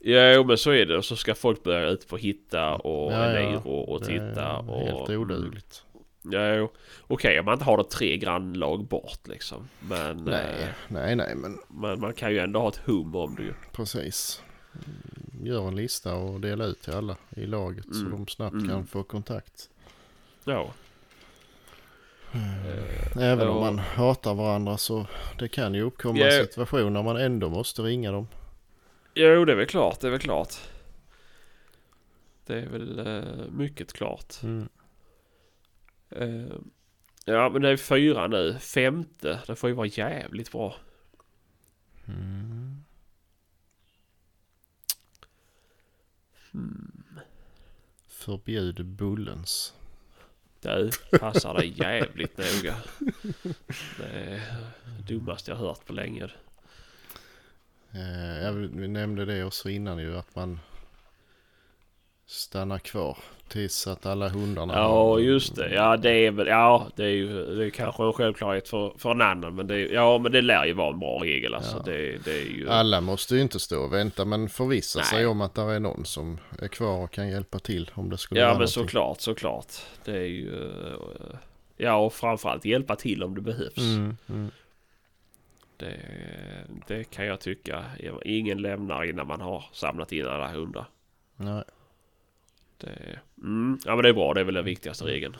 Ja, 0.00 0.32
jo, 0.32 0.44
men 0.44 0.58
så 0.58 0.70
är 0.70 0.86
det. 0.86 0.96
Och 0.96 1.04
så 1.04 1.16
ska 1.16 1.34
folk 1.34 1.62
börja 1.62 1.88
ut 1.88 2.08
på 2.08 2.16
hitta 2.16 2.74
och 2.74 3.12
Ja, 3.12 3.40
ja. 3.40 3.58
Och 3.58 4.00
Det 4.00 4.06
titta. 4.06 4.56
Och, 4.58 4.80
helt 4.86 5.10
odugligt. 5.10 5.82
Ja, 6.22 6.54
jo. 6.54 6.72
Okej 7.06 7.38
om 7.38 7.44
man 7.44 7.54
inte 7.54 7.64
har 7.64 7.76
det 7.76 7.84
tre 7.84 8.16
grannlag 8.16 8.84
bort 8.84 9.20
liksom. 9.28 9.68
Men, 9.80 10.16
Nej, 10.24 10.44
eh, 10.62 10.68
nej, 10.88 11.16
nej, 11.16 11.34
men 11.34 11.58
men 11.68 12.00
man 12.00 12.12
kan 12.12 12.30
ju 12.32 12.38
ändå 12.38 12.60
ha 12.60 12.68
ett 12.68 12.80
hum 12.84 13.14
om 13.16 13.34
det 13.34 13.42
ju. 13.42 13.54
precis. 13.72 14.42
Gör 15.42 15.68
en 15.68 15.76
lista 15.76 16.14
och 16.14 16.40
dela 16.40 16.64
ut 16.64 16.82
till 16.82 16.94
alla 16.94 17.16
i 17.36 17.46
laget 17.46 17.84
så 17.92 18.00
Mm. 18.00 18.10
de 18.10 18.26
snabbt 18.26 18.54
Mm. 18.54 18.68
kan 18.68 18.86
få 18.86 19.02
kontakt. 19.02 19.68
Ja. 20.44 20.70
Även 23.20 23.48
om 23.48 23.56
ja. 23.56 23.60
man 23.60 23.78
hatar 23.78 24.34
varandra 24.34 24.76
så 24.76 25.06
det 25.38 25.48
kan 25.48 25.74
ju 25.74 25.82
uppkomma 25.82 26.18
Ja. 26.18 26.30
situationer 26.30 27.02
man 27.02 27.16
ändå 27.16 27.48
måste 27.48 27.82
ringa 27.82 28.12
dem. 28.12 28.28
Jo, 29.20 29.44
det 29.44 29.52
är 29.52 29.56
väl 29.56 29.66
klart. 29.66 30.00
Det 30.00 30.06
är 30.06 30.10
väl 30.10 30.20
klart. 30.20 30.54
Det 32.46 32.54
är 32.54 32.66
väl 32.66 32.98
eh, 32.98 33.50
mycket 33.50 33.92
klart. 33.92 34.42
Mm. 34.42 34.68
Eh, 36.10 36.56
ja, 37.24 37.48
men 37.48 37.62
det 37.62 37.68
är 37.68 37.76
fyra 37.76 38.26
nu. 38.26 38.58
Femte, 38.58 39.40
det 39.46 39.56
får 39.56 39.70
ju 39.70 39.76
vara 39.76 39.86
jävligt 39.86 40.52
bra. 40.52 40.76
Mm. 42.06 42.84
Förbjud 48.08 48.84
bullens. 48.84 49.74
Du, 50.60 50.90
passar 51.18 51.54
dig 51.54 51.74
jävligt 51.76 52.38
noga. 52.38 52.76
Det 53.98 54.06
är 54.06 54.40
det 54.84 55.14
dummaste 55.14 55.50
jag 55.50 55.58
hört 55.58 55.86
på 55.86 55.92
länge. 55.92 56.30
Eh, 57.94 58.42
jag, 58.44 58.52
vi 58.52 58.88
nämnde 58.88 59.24
det 59.24 59.44
också 59.44 59.68
innan 59.70 59.98
ju 59.98 60.16
att 60.18 60.34
man 60.36 60.60
stannar 62.26 62.78
kvar 62.78 63.18
tills 63.48 63.86
att 63.86 64.06
alla 64.06 64.28
hundarna 64.28 64.74
Ja, 64.74 65.18
just 65.18 65.56
det. 65.56 65.74
Ja, 65.74 65.96
det 65.96 66.10
är 66.10 66.30
väl... 66.30 66.46
Ja, 66.46 66.86
det 66.96 67.04
är 67.04 67.08
ju 67.08 67.54
det 67.56 67.66
är 67.66 67.70
kanske 67.70 68.02
en 68.04 68.12
självklarhet 68.12 68.68
för, 68.68 68.92
för 68.98 69.10
en 69.10 69.20
annan. 69.22 69.54
Men 69.54 69.66
det, 69.66 69.78
ja, 69.80 70.18
men 70.18 70.32
det 70.32 70.40
lär 70.42 70.64
ju 70.66 70.72
vara 70.72 70.92
en 70.92 70.98
bra 70.98 71.18
regel 71.22 71.54
alltså. 71.54 71.76
Ja. 71.76 71.82
Det, 71.92 72.24
det 72.24 72.40
är 72.40 72.44
ju... 72.44 72.68
Alla 72.70 73.00
måste 73.00 73.34
ju 73.34 73.40
inte 73.42 73.58
stå 73.60 73.80
och 73.84 73.92
vänta 73.92 74.24
men 74.24 74.48
förvissa 74.48 75.02
sig 75.02 75.18
Nej. 75.18 75.26
om 75.26 75.40
att 75.40 75.54
det 75.54 75.62
är 75.62 75.80
någon 75.80 76.04
som 76.04 76.38
är 76.62 76.68
kvar 76.68 77.04
och 77.04 77.10
kan 77.12 77.28
hjälpa 77.28 77.58
till 77.58 77.90
om 77.94 78.10
det 78.10 78.18
skulle 78.18 78.40
Ja, 78.40 78.46
men 78.46 78.52
någonting. 78.52 78.72
såklart, 78.72 79.20
såklart. 79.20 79.72
Det 80.04 80.12
är 80.16 80.26
ju... 80.26 80.72
eh, 80.72 81.36
Ja, 81.80 81.96
och 81.96 82.12
framförallt 82.12 82.64
hjälpa 82.64 82.96
till 82.96 83.22
om 83.22 83.34
det 83.34 83.40
behövs. 83.40 83.76
Mm, 83.78 84.16
mm. 84.28 84.50
Det, 85.78 86.00
det 86.86 87.04
kan 87.10 87.26
jag 87.26 87.40
tycka. 87.40 87.84
Ingen 88.24 88.62
lämnar 88.62 89.04
innan 89.04 89.26
man 89.26 89.40
har 89.40 89.64
samlat 89.72 90.12
in 90.12 90.26
alla 90.26 90.48
hundar. 90.52 90.86
Nej. 91.36 91.64
Det, 92.78 93.18
mm, 93.42 93.78
ja 93.84 93.94
men 93.96 94.02
det 94.02 94.08
är 94.08 94.12
bra, 94.12 94.34
det 94.34 94.40
är 94.40 94.44
väl 94.44 94.54
den 94.54 94.64
viktigaste 94.64 95.04
regeln. 95.04 95.36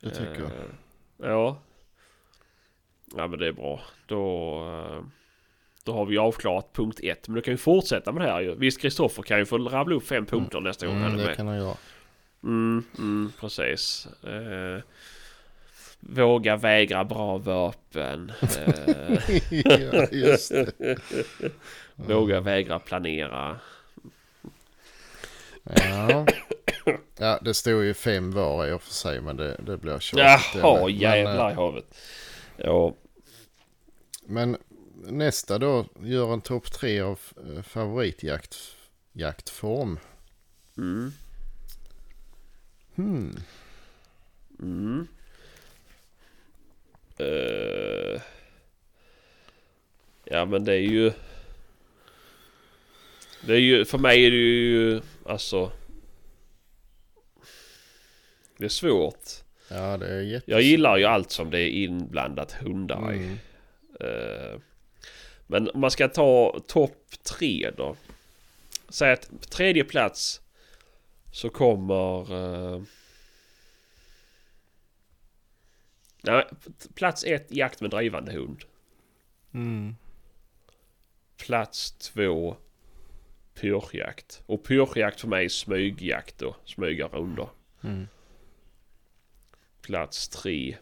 Det 0.00 0.10
tycker 0.10 0.40
jag. 0.40 0.50
Eh, 0.50 1.30
Ja. 1.30 1.58
Ja 3.16 3.26
men 3.26 3.38
det 3.38 3.46
är 3.46 3.52
bra. 3.52 3.80
Då, 4.06 4.54
eh, 4.68 5.04
då 5.84 5.92
har 5.92 6.06
vi 6.06 6.18
avklarat 6.18 6.72
punkt 6.72 7.00
ett. 7.02 7.28
Men 7.28 7.34
du 7.34 7.40
kan 7.42 7.54
ju 7.54 7.58
fortsätta 7.58 8.12
med 8.12 8.22
det 8.26 8.30
här 8.32 8.40
ju. 8.40 8.54
Visst 8.54 8.80
Kristoffer 8.80 9.22
kan 9.22 9.38
ju 9.38 9.44
få 9.44 9.58
rabbla 9.58 9.94
upp 9.94 10.06
fem 10.06 10.26
punkter 10.26 10.60
nästa 10.60 10.86
gång 10.86 10.96
Mm, 10.96 11.16
det 11.16 11.24
med. 11.24 11.36
kan 11.36 11.46
han 11.46 11.56
göra. 11.56 11.76
Mm, 12.42 12.84
mm, 12.98 13.32
precis. 13.40 14.06
Eh, 14.24 14.82
våga 16.02 16.56
vägra 16.56 17.04
bra 17.04 17.38
vapen. 17.38 18.32
Eh, 18.40 19.18
ja, 19.50 20.06
just 20.12 20.50
det. 20.50 20.98
våga 21.96 22.40
vägra 22.40 22.78
planera. 22.78 23.60
Ja. 25.62 26.26
ja, 27.18 27.38
det 27.42 27.54
står 27.54 27.82
ju 27.82 27.94
fem 27.94 28.30
var 28.30 28.66
i 28.66 28.72
och 28.72 28.82
för 28.82 28.92
sig 28.92 29.20
men 29.20 29.36
det, 29.36 29.56
det 29.66 29.76
blir 29.78 29.98
tjatigt. 29.98 30.52
det 30.52 30.58
Jaha, 30.58 30.90
jävlar 30.90 31.46
eh, 31.46 31.52
i 31.52 31.54
havet. 31.54 31.84
Ja, 32.56 32.94
Men 34.26 34.56
nästa 34.94 35.58
då, 35.58 35.86
gör 36.00 36.32
en 36.32 36.40
topp 36.40 36.72
tre 36.72 37.00
av 37.00 37.20
eh, 37.36 37.62
favoritjakt 37.62 38.56
jaktform. 39.12 39.98
mm, 40.76 41.12
Hmm. 42.94 43.36
mm. 44.60 45.06
Eh, 47.18 48.20
ja 50.24 50.44
men 50.44 50.64
det 50.64 50.72
är 50.72 50.80
ju... 50.80 51.12
Det 53.46 53.52
är 53.54 53.58
ju, 53.60 53.84
för 53.84 53.98
mig 53.98 54.26
är 54.26 54.30
det 54.30 54.36
ju 54.36 55.00
alltså... 55.26 55.72
Det 58.56 58.64
är 58.64 58.68
svårt. 58.68 59.28
Ja, 59.68 59.96
det 59.96 60.06
är 60.08 60.20
jätte... 60.20 60.50
Jag 60.50 60.62
gillar 60.62 60.96
ju 60.96 61.04
allt 61.04 61.30
som 61.30 61.50
det 61.50 61.60
är 61.60 61.68
inblandat 61.68 62.52
hundar 62.52 63.12
i. 63.12 63.16
Mm. 63.16 63.38
Eh, 64.00 64.60
Men 65.46 65.70
om 65.70 65.80
man 65.80 65.90
ska 65.90 66.08
ta 66.08 66.60
topp 66.66 67.10
tre 67.22 67.70
då. 67.76 67.96
Säg 68.88 69.12
att 69.12 69.30
på 69.30 69.46
tredje 69.48 69.84
plats 69.84 70.40
så 71.32 71.48
kommer... 71.48 72.32
eh, 72.32 72.82
Nej, 76.22 76.44
plats 76.94 77.24
ett 77.24 77.52
jakt 77.52 77.80
med 77.80 77.90
drivande 77.90 78.32
hund. 78.32 78.64
Mm. 79.52 79.96
Plats 81.36 81.92
två 81.92 82.56
pyrschjakt. 83.54 84.42
Och 84.46 84.64
pyrschjakt 84.64 85.20
för 85.20 85.28
mig 85.28 85.44
är 85.44 85.48
smygjakt 85.48 86.38
då. 86.38 86.56
Smyga 86.64 87.06
rundor. 87.06 87.50
Mm. 87.82 88.08
Plats 89.82 90.28
tre. 90.28 90.76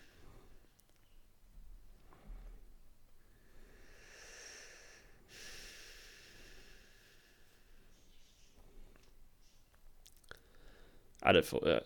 Ja, 11.22 11.32
det 11.32 11.42
får... 11.42 11.68
Ja, 11.68 11.80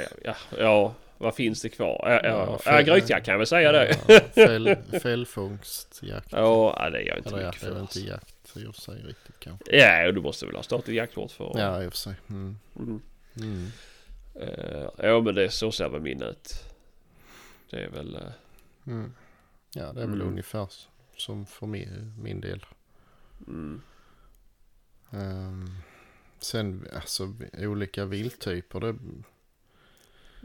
ja, 0.00 0.06
ja, 0.24 0.36
ja, 0.58 0.94
vad 1.22 1.34
finns 1.34 1.62
det 1.62 1.68
kvar? 1.68 2.20
Ja, 2.24 2.28
ja, 2.28 2.58
fel- 2.58 2.84
grytjakt 2.84 3.26
kan 3.26 3.32
jag 3.32 3.38
väl 3.38 3.46
säga 3.46 3.72
det. 3.72 3.96
Ja, 4.08 4.20
fäll, 4.34 4.76
fällfångstjakt. 5.02 6.32
Ja, 6.32 6.76
ja, 6.78 6.90
det 6.90 6.98
är 7.02 7.06
jag 7.08 7.18
inte 7.18 7.28
Eller 7.28 7.46
mycket 7.46 7.62
är 7.62 7.66
för. 7.66 7.72
väl 7.74 7.80
inte 7.82 8.00
jakt 8.00 8.56
i 8.56 8.66
och 8.66 8.74
för 8.74 8.82
sig 8.82 8.94
riktigt 9.02 9.38
kanske. 9.40 9.76
Ja, 9.76 10.06
och 10.06 10.14
du 10.14 10.20
måste 10.20 10.46
väl 10.46 10.56
ha 10.56 10.62
statligt 10.62 10.96
jaktkort 10.96 11.30
för. 11.30 11.52
Ja, 11.54 11.82
i 11.82 11.86
och 11.86 11.92
för 11.92 11.98
sig. 11.98 12.14
Mm. 12.30 12.58
Mm. 12.78 13.00
Mm. 13.36 13.66
Eh, 14.34 14.88
ja, 14.98 15.20
men 15.20 15.34
det 15.34 15.50
så 15.50 15.72
ser 15.72 15.88
väl 15.88 16.00
min 16.00 16.22
ut. 16.22 16.52
Det 17.70 17.84
är 17.84 17.88
väl... 17.90 18.14
eh, 18.14 18.22
Mm. 18.86 19.12
Ja, 19.74 19.92
det 19.92 20.02
är 20.02 20.06
väl 20.06 20.14
Mm. 20.20 20.28
ungefär 20.28 20.68
som 21.16 21.46
för 21.46 21.66
min, 21.66 22.14
min 22.22 22.40
del. 22.40 22.64
mm. 23.46 23.82
Ehm, 25.12 25.70
sen 26.38 26.88
alltså 26.94 27.32
olika 27.58 28.04
vilttyper. 28.04 28.80
Det, 28.80 28.94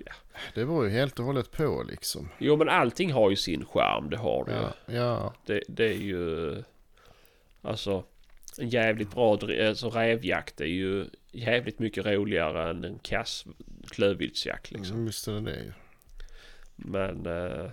Ja. 0.05 0.11
det 0.53 0.65
beror 0.65 0.85
ju 0.85 0.91
helt 0.91 1.19
och 1.19 1.25
hållet 1.25 1.51
på 1.51 1.85
liksom. 1.89 2.29
Jo, 2.37 2.55
men 2.55 2.69
allting 2.69 3.11
har 3.11 3.29
ju 3.29 3.35
sin 3.35 3.65
charm. 3.65 4.09
Det 4.09 4.17
har 4.17 4.45
det. 4.45 4.53
Ja, 4.53 4.93
ja, 4.95 5.33
Det, 5.45 5.63
det 5.67 5.85
är 5.85 5.97
ju... 5.97 6.55
Alltså... 7.61 8.03
En 8.59 8.69
jävligt 8.69 9.11
bra 9.11 9.33
alltså, 9.33 9.89
rävjakt 9.89 10.61
är 10.61 10.65
ju 10.65 11.05
jävligt 11.31 11.79
mycket 11.79 12.05
roligare 12.05 12.69
än 12.69 12.83
en 12.83 12.99
kass 12.99 13.45
klövviltsjakt 13.89 14.71
liksom. 14.71 14.93
mm, 14.93 15.05
visst 15.05 15.27
är 15.27 15.31
det 15.31 15.41
det 15.41 15.63
ju. 15.63 15.71
Men... 16.75 17.25
eh, 17.25 17.69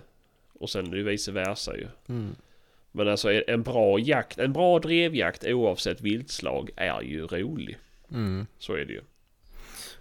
och 0.59 0.69
sen 0.69 0.87
är 0.87 0.91
det 0.91 0.97
ju 0.97 1.03
vice 1.03 1.31
versa 1.31 1.77
ju. 1.77 1.87
Mm. 2.09 2.35
Men 2.91 3.07
alltså 3.07 3.31
en 3.47 3.63
bra 3.63 3.99
jakt, 3.99 4.37
en 4.37 4.53
bra 4.53 4.79
drevjakt 4.79 5.43
oavsett 5.43 6.01
viltslag 6.01 6.69
är 6.75 7.01
ju 7.01 7.27
rolig. 7.27 7.77
Mm. 8.11 8.47
Så 8.57 8.73
är 8.73 8.85
det 8.85 8.93
ju. 8.93 9.01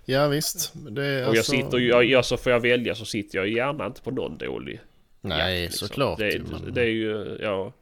Ja 0.05 0.29
visst. 0.29 0.73
Det 0.91 1.05
är 1.07 1.29
Och 1.29 1.35
jag 1.35 1.39
alltså, 1.39 1.53
sitter 1.53 1.79
ju, 1.79 1.89
jag, 1.89 2.05
jag, 2.05 2.25
så 2.25 2.37
får 2.37 2.53
jag 2.53 2.61
välja 2.61 2.95
så 2.95 3.05
sitter 3.05 3.39
jag 3.39 3.49
gärna 3.49 3.87
inte 3.87 4.03
på 4.03 4.11
någon 4.11 4.39
dålig 4.39 4.81
Nej, 5.21 5.61
jakt, 5.63 5.73
liksom. 5.73 5.89
såklart. 5.89 6.19
Det, 6.19 6.43
men 6.51 6.75
det 6.75 6.83
är 6.83 6.87
ju, 6.87 7.39
ja. 7.43 7.73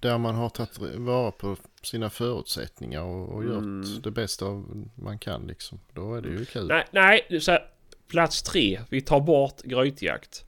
Där 0.00 0.18
man 0.18 0.34
har 0.34 0.48
tagit 0.48 0.78
vara 0.94 1.30
på 1.30 1.56
sina 1.82 2.10
förutsättningar 2.10 3.02
och, 3.02 3.28
och 3.28 3.44
gjort 3.44 3.52
Mm. 3.52 4.02
det 4.02 4.10
bästa 4.10 4.44
av 4.44 4.88
man 4.94 5.18
kan 5.18 5.46
liksom. 5.46 5.80
Då 5.92 6.14
är 6.14 6.20
det 6.22 6.28
ju 6.28 6.44
kul. 6.44 6.66
Nej, 6.66 6.84
nej, 6.90 7.40
så 7.40 7.50
här, 7.50 7.68
plats 8.08 8.42
tre. 8.42 8.80
Vi 8.90 9.00
tar 9.00 9.20
bort 9.20 9.62
grytjakt. 9.62 10.44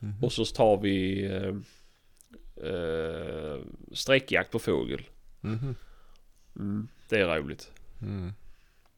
Mhm. 0.00 0.24
Och 0.24 0.32
så 0.32 0.44
tar 0.44 0.76
vi 0.80 1.24
eh, 1.24 1.54
eh, 2.70 3.58
sträckjakt 3.92 4.50
på 4.50 4.58
fågel. 4.58 5.02
Mhm. 5.40 5.74
Mm, 6.56 6.88
det 7.08 7.20
är 7.20 7.26
roligt. 7.40 7.70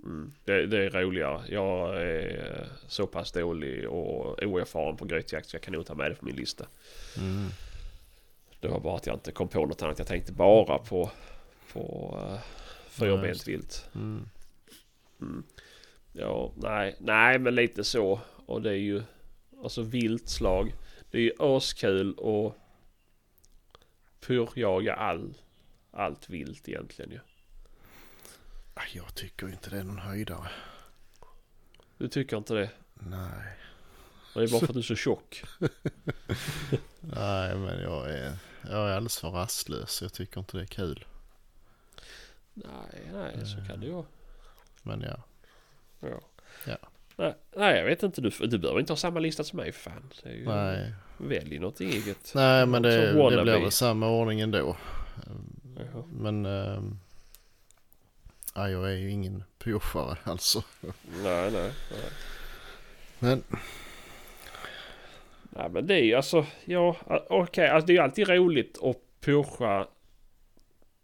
Mm. 0.05 0.33
Det, 0.45 0.67
det 0.67 0.85
är 0.85 0.91
roligare. 0.91 1.43
Jag 1.49 2.03
är 2.03 2.67
så 2.89 3.07
pass 3.07 3.33
dålig 3.33 3.89
och 3.89 4.43
oerfaren 4.43 4.97
på 4.97 5.05
grytjakt 5.05 5.49
så 5.49 5.55
jag 5.57 5.63
kan 5.63 5.73
nog 5.73 5.87
ta 5.87 5.95
med 5.95 6.11
det 6.11 6.15
på 6.15 6.25
min 6.25 6.37
lista. 6.37 6.67
Mm. 7.19 7.49
Det 8.61 8.69
var 8.69 8.81
bara 8.81 8.97
att 8.97 9.07
jag 9.07 9.17
inte 9.17 9.33
kom 9.33 9.49
på 9.49 9.67
något 9.67 9.83
annat. 9.83 9.99
Jag 9.99 10.09
tänkte 10.09 10.33
bara 10.33 10.79
på, 10.79 11.11
på 11.73 12.17
uh, 12.19 12.39
Ja, 13.01 13.07
fyrbent 13.07 13.49
vilt. 13.49 13.89
Mm. 13.95 14.29
Mm. 15.21 15.43
Ja, 16.13 16.53
nej, 16.57 16.97
nej 16.99 17.39
men 17.39 17.55
lite 17.55 17.85
så. 17.85 18.21
Och 18.47 18.63
det 18.63 18.71
är 18.71 18.75
ju 18.75 19.03
alltså 19.63 19.83
viltslag. 19.83 20.75
Det 21.11 21.19
är 21.19 21.23
ju 21.23 21.33
askul 21.39 22.15
och 22.15 22.57
pyrjaga 24.21 24.95
all, 24.95 25.35
allt 25.91 26.31
vilt 26.31 26.69
egentligen 26.69 27.11
ju. 27.11 27.19
Ah, 27.19 27.30
Jag 28.93 29.15
tycker 29.15 29.49
inte 29.49 29.71
det 29.71 29.79
är 29.79 29.85
någon 29.85 29.99
höjdare. 29.99 30.49
Du 31.99 32.09
tycker 32.09 32.37
inte 32.37 32.55
det? 32.55 32.71
Nej. 32.95 33.57
Det 34.35 34.41
är 34.43 34.49
bara 34.49 34.61
för 34.61 34.67
att 34.69 34.73
du 34.73 34.79
är 34.79 34.83
så 34.83 34.95
tjock. 34.95 35.43
Nej, 37.01 37.57
men 37.57 37.81
jag 37.81 38.11
är, 38.11 38.33
jag 38.63 38.91
är 38.91 38.93
alldeles 38.93 39.19
för 39.19 39.31
rastlös. 39.31 40.03
Jag 40.03 40.13
tycker 40.13 40.41
inte 40.41 40.57
det 40.57 40.63
är 40.63 40.67
kul. 40.67 41.05
Nej, 42.55 43.11
nej, 43.13 43.47
så 43.47 43.57
kan 43.69 43.81
det 43.81 43.87
ju 43.87 43.93
vara. 43.93 44.07
Men 44.83 45.01
ja. 45.01 45.23
Ja. 46.01 46.21
Ja. 46.67 46.77
Nej, 47.17 47.35
nej, 47.57 47.79
jag 47.79 47.85
vet 47.85 48.03
inte. 48.03 48.21
Du, 48.21 48.31
du 48.31 48.59
behöver 48.59 48.81
inte 48.81 48.93
ha 48.93 48.97
samma 48.97 49.21
lista 49.21 49.45
som 49.45 49.57
mig 49.57 49.73
fan. 49.73 50.13
Ju, 50.25 50.45
Nej, 50.47 50.95
Välj 51.19 51.59
något 51.59 51.81
eget. 51.81 52.33
Nej 52.35 52.67
men 52.67 52.83
det, 52.83 53.13
det 53.13 53.43
blir 53.43 53.61
väl 53.61 53.71
samma 53.71 54.09
ordning 54.09 54.41
ändå. 54.41 54.77
Jaha. 55.77 56.05
Men 56.13 56.47
ähm, 56.47 56.99
ja, 58.55 58.71
jag 58.71 58.93
är 58.93 58.97
ju 58.97 59.11
ingen 59.11 59.45
pushare 59.59 60.19
alltså. 60.25 60.63
Nej, 61.23 61.51
nej, 61.53 61.73
nej. 61.91 62.11
Men 63.19 63.43
Nej 65.53 65.69
men 65.71 65.87
det 65.87 65.95
är 65.95 66.03
ju 66.03 66.15
alltså, 66.15 66.47
ja 66.65 66.97
okej, 67.29 67.69
alltså 67.69 67.87
det 67.87 67.93
är 67.93 67.95
ju 67.95 68.01
alltid 68.01 68.29
roligt 68.29 68.79
att 68.83 68.97
pusha 69.21 69.89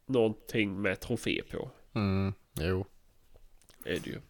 någonting 0.07 0.83
med 0.83 1.01
trofé 1.01 1.43
på. 1.51 1.71
mm, 1.95 2.35
jo. 2.55 2.87
Är 3.85 4.01
det 4.01 4.07
ju. 4.07 4.21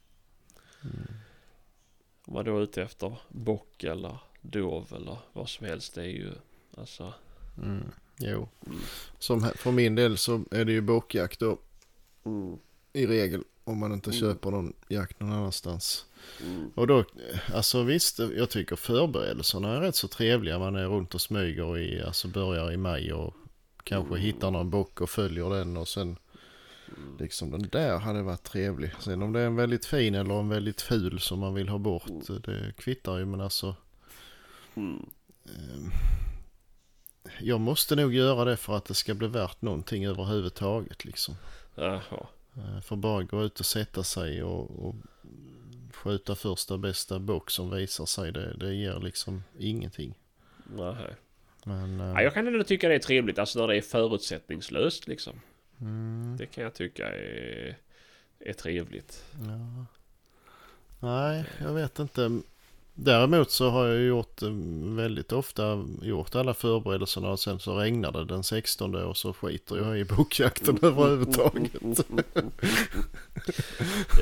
Om 2.26 2.34
man 2.34 2.44
då 2.44 2.58
är 2.58 2.62
ute 2.62 2.82
efter 2.82 3.18
bock 3.28 3.84
eller 3.84 4.18
dov 4.40 4.92
eller 4.96 5.18
vad 5.32 5.48
som 5.48 5.66
helst. 5.66 5.94
Det 5.94 6.02
är 6.02 6.06
ju 6.06 6.32
alltså. 6.76 7.14
Mm, 7.62 7.90
jo. 8.18 8.48
Mm. 8.66 8.78
Som 9.18 9.40
för 9.40 9.72
min 9.72 9.94
del 9.94 10.18
så 10.18 10.44
är 10.50 10.64
det 10.64 10.72
ju 10.72 10.80
bockjakt 10.80 11.40
då 11.40 11.58
Mm, 12.24 12.58
i 12.96 13.06
regel. 13.06 13.42
Om 13.64 13.78
man 13.78 13.92
inte 13.92 14.10
Mm. 14.10 14.20
köper 14.20 14.50
någon 14.50 14.72
jakt 14.88 15.20
någon 15.20 15.32
annanstans. 15.32 16.04
mm, 16.42 16.70
Och 16.74 16.86
då, 16.86 17.04
alltså 17.54 17.82
visst, 17.82 18.18
jag 18.18 18.50
tycker 18.50 18.76
förberedelserna 18.76 19.76
är 19.76 19.80
rätt 19.80 19.94
så 19.96 20.08
trevliga. 20.08 20.58
Man 20.58 20.76
är 20.76 20.86
runt 20.86 21.14
och 21.14 21.20
smyger 21.20 21.78
i, 21.78 22.02
alltså 22.02 22.28
börjar 22.28 22.72
i 22.72 22.76
maj 22.76 23.12
och 23.12 23.34
kanske 23.84 24.14
Mm. 24.14 24.20
hittar 24.26 24.50
någon 24.50 24.70
bock 24.70 25.00
och 25.00 25.10
följer 25.10 25.50
den 25.50 25.76
och 25.76 25.88
sen 25.88 26.16
mm. 26.96 27.16
liksom 27.18 27.50
den 27.50 27.68
där 27.72 27.98
hade 27.98 28.22
varit 28.22 28.42
trevlig. 28.42 28.90
Sen 29.00 29.22
om 29.22 29.32
det 29.32 29.40
är 29.40 29.46
en 29.46 29.56
väldigt 29.56 29.84
fin 29.86 30.14
eller 30.14 30.34
en 30.40 30.48
väldigt 30.48 30.80
ful 30.82 31.20
som 31.20 31.38
man 31.38 31.54
vill 31.54 31.68
ha 31.68 31.78
bort, 31.78 32.08
Mm. 32.28 32.40
det 32.44 32.72
kvittar 32.76 33.18
ju 33.18 33.24
men 33.26 33.40
alltså 33.40 33.74
ehm, 34.74 35.06
jag 37.40 37.60
måste 37.60 37.96
nog 37.96 38.14
göra 38.14 38.44
det 38.44 38.56
för 38.56 38.76
att 38.76 38.84
det 38.84 38.94
ska 38.94 39.14
bli 39.14 39.28
värt 39.28 39.62
någonting 39.62 40.06
överhuvudtaget 40.06 41.04
liksom. 41.04 41.34
Jaha. 41.74 42.26
Eh, 42.56 42.80
För 42.80 42.96
bara 42.96 43.22
gå 43.22 43.44
ut 43.44 43.60
och 43.60 43.66
sätta 43.66 44.02
sig 44.04 44.42
och, 44.42 44.86
och 44.88 44.94
skjuta 45.92 46.34
första 46.34 46.78
bästa 46.78 47.18
bock 47.18 47.50
som 47.50 47.70
visar 47.70 48.06
sig, 48.06 48.32
det, 48.32 48.56
det 48.56 48.74
ger 48.74 49.00
liksom 49.00 49.42
ingenting. 49.58 50.14
Nej. 50.76 51.14
Men... 51.64 52.00
eh, 52.00 52.06
Ja, 52.06 52.22
jag 52.22 52.34
kan 52.34 52.46
ändå 52.46 52.64
tycka 52.64 52.88
det 52.88 52.94
är 52.94 52.98
trevligt 52.98 53.38
alltså 53.38 53.58
när 53.60 53.68
det 53.68 53.76
är 53.76 53.82
förutsättningslöst 53.82 55.08
liksom. 55.08 55.40
mm, 55.80 56.36
Det 56.38 56.46
kan 56.46 56.64
jag 56.64 56.74
tycka 56.74 57.08
är, 57.08 57.76
är 58.38 58.52
trevligt. 58.52 59.24
ja. 59.46 59.86
Nej, 61.00 61.44
jag 61.60 61.74
vet 61.74 61.98
inte. 61.98 62.40
Däremot 62.98 63.50
så 63.50 63.70
har 63.70 63.86
jag 63.86 64.02
gjort 64.02 64.42
eh, 64.42 64.48
väldigt 64.96 65.32
ofta 65.32 65.84
gjort 66.02 66.34
alla 66.34 66.54
förberedelserna 66.54 67.30
och 67.30 67.40
sen 67.40 67.58
så 67.58 67.78
regnar 67.78 68.12
det 68.12 68.24
den 68.24 68.42
16 68.42 68.94
och 68.94 69.16
så 69.16 69.32
skiter 69.32 69.76
jag 69.76 69.98
i 69.98 70.04
bokjakten 70.04 70.78
överhuvudtaget. 70.82 71.72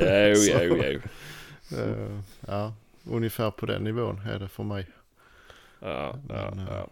Jo, 0.00 0.34
jo, 0.62 0.82
jo. 0.84 1.00
Eh, 1.78 2.20
Ja, 2.46 2.72
ungefär 3.10 3.50
på 3.50 3.66
den 3.66 3.84
nivån 3.84 4.20
är 4.26 4.38
det 4.38 4.48
för 4.48 4.62
mig. 4.62 4.86
Ja, 5.80 6.18
ja, 6.28 6.50
Men, 6.54 6.66
eh, 6.66 6.74
ja. 6.74 6.88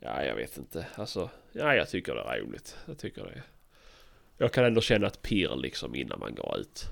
Ja, 0.00 0.24
jag 0.24 0.34
vet 0.34 0.56
inte. 0.56 0.86
Alltså, 0.94 1.30
ja, 1.52 1.74
jag 1.74 1.88
tycker 1.88 2.14
det 2.14 2.20
är 2.20 2.40
roligt. 2.40 2.76
Jag 2.86 2.98
tycker 2.98 3.22
det. 3.24 3.42
Jag 4.38 4.52
kan 4.52 4.64
ändå 4.64 4.80
känna 4.80 5.06
ett 5.06 5.22
pirr 5.22 5.56
liksom 5.56 5.94
innan 5.94 6.18
man 6.20 6.34
går 6.34 6.58
ut. 6.58 6.86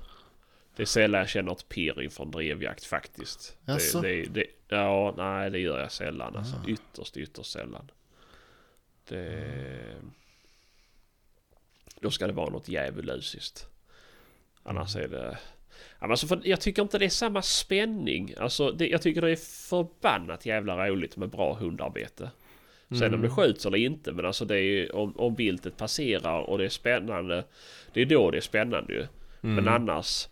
Det 0.77 0.83
är 0.83 0.85
sällan 0.85 1.19
jag 1.19 1.29
känner 1.29 1.51
ett 1.51 1.69
pirr 1.69 2.01
inför 2.01 2.23
en 2.23 2.31
drevjakt 2.31 2.83
faktiskt. 2.85 3.57
Jaså? 3.65 4.01
Det, 4.01 4.21
det, 4.21 4.29
det, 4.33 4.45
ja, 4.75 5.13
nej 5.17 5.49
det 5.51 5.59
gör 5.59 5.79
jag 5.79 5.91
sällan. 5.91 6.35
Alltså, 6.35 6.55
Ah. 6.55 6.67
ytterst, 6.69 7.17
ytterst 7.17 7.51
sällan. 7.51 7.91
Det... 9.09 9.95
Då 12.01 12.11
ska 12.11 12.27
det 12.27 12.33
vara 12.33 12.49
något 12.49 12.69
djävulusiskt. 12.69 13.67
Annars 14.63 14.95
Mm. 14.95 15.13
är 15.13 15.17
det... 15.17 15.37
Men 15.99 16.11
alltså 16.11 16.27
för 16.27 16.41
jag 16.43 16.61
tycker 16.61 16.81
inte 16.81 16.97
det 16.99 17.05
är 17.05 17.09
samma 17.09 17.41
spänning. 17.41 18.33
Alltså, 18.37 18.71
det, 18.71 18.87
jag 18.87 19.01
tycker 19.01 19.21
det 19.21 19.31
är 19.31 19.67
förbannat 19.69 20.45
jävla 20.45 20.87
roligt 20.89 21.17
med 21.17 21.29
bra 21.29 21.53
hundarbete. 21.53 22.31
Sen 22.89 23.13
om 23.13 23.21
det 23.21 23.27
Mm. 23.27 23.35
skjuts 23.35 23.65
eller 23.65 23.77
inte, 23.77 24.11
men 24.11 24.25
alltså 24.25 24.45
det 24.45 24.55
är 24.55 24.61
ju 24.61 24.89
om, 24.89 25.17
om 25.17 25.35
viltet 25.35 25.77
passerar 25.77 26.39
och 26.41 26.57
det 26.57 26.65
är 26.65 26.69
spännande. 26.69 27.43
Det 27.93 28.01
är 28.01 28.05
då 28.05 28.31
det 28.31 28.37
är 28.37 28.41
spännande 28.41 28.93
ju. 28.93 29.07
Men 29.41 29.59
Mm. 29.59 29.67
annars... 29.73 30.27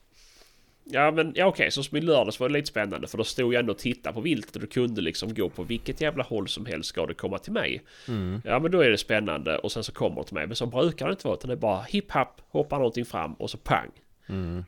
Ja 0.88 1.12
men 1.12 1.34
ja, 1.36 1.46
okej, 1.46 1.72
så 1.72 1.84
som 1.84 1.98
i 1.98 2.02
lördags 2.02 2.40
var 2.40 2.50
det 2.50 2.54
lite 2.54 2.68
spännande 2.68 3.08
för 3.08 3.18
då 3.18 3.24
stod 3.24 3.54
jag 3.54 3.60
ändå 3.60 3.74
och 3.74 3.78
tittade 3.80 4.14
på 4.14 4.22
viltet 4.22 4.56
och 4.56 4.62
du 4.62 4.68
kunde 4.68 5.02
liksom 5.02 5.34
gå 5.34 5.50
på 5.50 5.64
vilket 5.64 6.02
jävla 6.02 6.24
håll 6.24 6.48
som 6.48 6.66
helst 6.66 6.90
ska 6.90 7.06
det 7.06 7.14
komma 7.14 7.38
till 7.38 7.54
mig. 7.54 7.82
Mm. 8.08 8.42
Ja 8.46 8.60
men 8.60 8.72
då 8.72 8.82
är 8.82 8.90
det 8.90 8.98
spännande 8.98 9.58
och 9.58 9.72
sen 9.72 9.84
så 9.84 9.92
kommer 9.92 10.22
det 10.22 10.24
till 10.24 10.34
mig. 10.34 10.48
Men 10.48 10.56
så 10.56 10.66
brukar 10.66 11.06
det 11.06 11.12
inte 11.12 11.28
vara 11.28 11.38
utan 11.38 11.48
det 11.48 11.54
är 11.54 11.58
bara 11.58 11.82
hipp 11.82 12.12
happ, 12.12 12.42
hoppar 12.50 12.78
någonting 12.78 13.06
fram 13.06 13.34
och 13.34 13.50
så 13.50 13.58
pang. 13.58 13.90
Mm. 14.28 14.66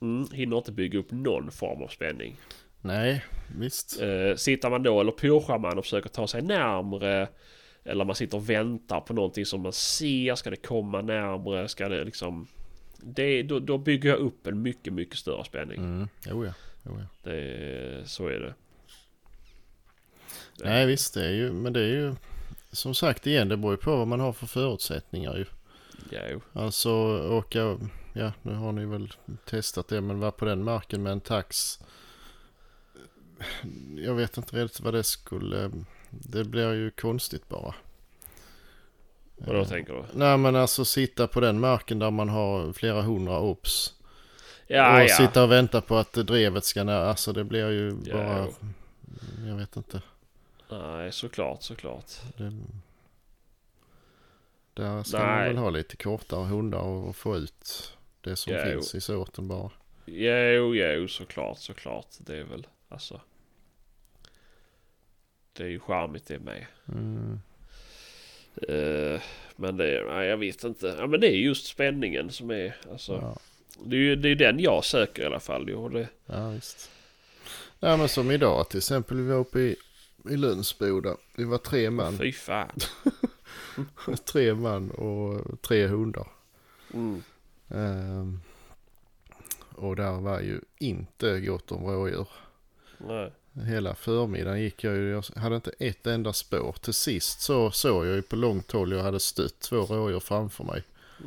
Mm, 0.00 0.26
hinner 0.32 0.56
inte 0.56 0.72
bygga 0.72 0.98
upp 0.98 1.10
någon 1.10 1.50
form 1.50 1.82
av 1.82 1.88
spänning. 1.88 2.36
Nej, 2.80 3.24
visst. 3.58 4.00
Eh, 4.00 4.36
sitter 4.36 4.70
man 4.70 4.82
då 4.82 5.00
eller 5.00 5.12
pushar 5.12 5.58
man 5.58 5.78
och 5.78 5.84
försöker 5.84 6.08
ta 6.08 6.26
sig 6.26 6.42
närmre 6.42 7.28
eller 7.84 8.04
man 8.04 8.14
sitter 8.14 8.36
och 8.36 8.50
väntar 8.50 9.00
på 9.00 9.12
någonting 9.12 9.46
som 9.46 9.60
man 9.60 9.72
ser. 9.72 10.34
Ska 10.34 10.50
det 10.50 10.56
komma 10.56 11.02
närmre? 11.02 11.68
Ska 11.68 11.88
det 11.88 12.04
liksom... 12.04 12.46
Det, 13.02 13.42
då, 13.42 13.58
då 13.58 13.78
bygger 13.78 14.10
jag 14.10 14.18
upp 14.18 14.46
en 14.46 14.62
mycket, 14.62 14.92
mycket 14.92 15.18
större 15.18 15.44
spänning. 15.44 15.78
Mm. 15.78 16.08
Jo, 16.26 16.44
ja. 16.44 16.52
Jo, 16.82 16.98
ja. 16.98 17.30
Det, 17.30 18.02
så 18.08 18.26
är 18.26 18.40
det. 18.40 18.54
Nej 20.64 20.86
visst, 20.86 21.14
det 21.14 21.26
är 21.26 21.32
ju, 21.32 21.52
men 21.52 21.72
det 21.72 21.80
är 21.80 21.88
ju 21.88 22.14
som 22.72 22.94
sagt 22.94 23.26
igen, 23.26 23.48
det 23.48 23.56
beror 23.56 23.72
ju 23.72 23.76
på 23.76 23.96
vad 23.96 24.08
man 24.08 24.20
har 24.20 24.32
för 24.32 24.46
förutsättningar 24.46 25.36
ju. 25.36 25.44
Ja, 26.10 26.20
jo. 26.30 26.40
Alltså 26.52 26.90
åka, 27.30 27.78
ja 28.12 28.32
nu 28.42 28.54
har 28.54 28.72
ni 28.72 28.86
väl 28.86 29.12
testat 29.44 29.88
det, 29.88 30.00
men 30.00 30.20
vara 30.20 30.30
på 30.30 30.44
den 30.44 30.64
marken 30.64 31.02
med 31.02 31.12
en 31.12 31.20
tax. 31.20 31.78
Jag 33.96 34.14
vet 34.14 34.36
inte 34.36 34.64
riktigt 34.64 34.80
vad 34.80 34.94
det 34.94 35.04
skulle, 35.04 35.70
det 36.10 36.44
blir 36.44 36.72
ju 36.72 36.90
konstigt 36.90 37.48
bara. 37.48 37.74
Vad 39.46 39.56
då 39.56 39.64
tänker 39.64 39.92
du? 39.92 40.04
Nej 40.14 40.36
men 40.36 40.56
alltså 40.56 40.84
sitta 40.84 41.26
på 41.26 41.40
den 41.40 41.60
marken 41.60 41.98
där 41.98 42.10
man 42.10 42.28
har 42.28 42.72
flera 42.72 43.02
hundra 43.02 43.38
obs. 43.38 43.94
Ja, 44.66 44.96
och 44.96 45.08
ja. 45.08 45.16
sitta 45.16 45.42
och 45.42 45.50
vänta 45.50 45.80
på 45.80 45.96
att 45.96 46.12
drevet 46.12 46.64
ska 46.64 46.84
ner. 46.84 46.92
Alltså 46.92 47.32
det 47.32 47.44
blir 47.44 47.70
ju 47.70 47.96
Ja, 48.04 48.14
bara... 48.16 48.46
jo. 48.60 48.68
Jag 49.46 49.56
vet 49.56 49.76
inte. 49.76 50.02
Nej, 50.70 51.12
såklart, 51.12 51.62
såklart. 51.62 52.10
Det, 52.36 52.52
där 54.74 55.02
ska 55.02 55.18
Nej. 55.18 55.26
man 55.26 55.44
väl 55.44 55.56
ha 55.56 55.70
lite 55.70 55.96
kortare 55.96 56.44
hundar 56.44 56.80
och, 56.80 57.16
få 57.16 57.36
ut 57.36 57.92
det 58.20 58.36
som 58.36 58.52
Ja, 58.52 58.64
finns 58.64 58.94
i 58.94 59.00
såten 59.00 59.48
bara. 59.48 59.70
Jo, 60.06 60.74
jo, 60.74 61.08
såklart, 61.08 61.58
såklart. 61.58 62.06
Det 62.18 62.36
är 62.36 62.44
väl 62.44 62.66
alltså. 62.88 63.20
Det 65.52 65.62
är 65.62 65.68
ju 65.68 65.80
charmigt 65.80 66.26
det 66.26 66.38
med. 66.38 66.66
Mm. 66.88 67.40
Eh, 68.68 69.20
men 69.56 69.76
det 69.76 70.04
nej, 70.08 70.28
jag 70.28 70.36
vet 70.36 70.64
inte. 70.64 70.96
Ja, 70.98 71.06
men 71.06 71.20
det 71.20 71.26
är 71.26 71.36
just 71.36 71.66
spänningen 71.66 72.30
som 72.30 72.50
är, 72.50 72.76
alltså. 72.92 73.12
Ja, 73.12 73.36
Det 73.84 73.96
är 73.96 74.00
ju 74.00 74.16
det 74.16 74.28
är 74.28 74.34
den 74.34 74.60
jag 74.60 74.84
söker 74.84 75.22
i 75.22 75.26
alla 75.26 75.40
fall. 75.40 75.64
Jo, 75.68 75.88
det, 75.88 76.08
ja 76.26 76.48
visst. 76.48 76.90
Nej 77.80 77.98
men 77.98 78.08
som 78.08 78.30
idag 78.30 78.68
till 78.68 78.78
exempel. 78.78 79.16
Vi 79.16 79.28
var 79.28 79.38
uppe 79.38 79.60
i, 79.60 79.76
i 80.30 80.36
Lönsboda. 80.36 81.16
Vi 81.34 81.44
var 81.44 81.58
tre 81.58 81.90
man. 81.90 82.18
fy 82.18 82.32
fan. 82.32 82.78
tre 84.24 84.54
man 84.54 84.90
och 84.90 85.62
tre 85.62 85.86
hundar. 85.86 86.28
Mm. 86.94 87.22
Ehm, 87.68 88.40
och 89.74 89.96
där 89.96 90.12
var 90.12 90.40
ju 90.40 90.60
inte 90.78 91.40
gott 91.40 91.72
om 91.72 91.84
rådjur. 91.86 92.28
Nej. 92.98 93.32
Hela 93.64 93.94
förmiddagen 93.94 94.60
gick 94.62 94.84
jag 94.84 94.96
ju, 94.96 95.10
jag 95.10 95.40
hade 95.42 95.54
inte 95.56 95.70
ett 95.78 96.06
enda 96.06 96.32
spår. 96.32 96.76
Till 96.80 96.94
sist 96.94 97.40
så 97.40 97.70
såg 97.70 98.06
jag 98.06 98.14
ju 98.14 98.22
på 98.22 98.36
långt 98.36 98.72
håll, 98.72 98.92
jag 98.92 99.02
hade 99.02 99.20
stött 99.20 99.60
två 99.60 99.76
rådjur 99.76 100.20
framför 100.20 100.64
mig. 100.64 100.82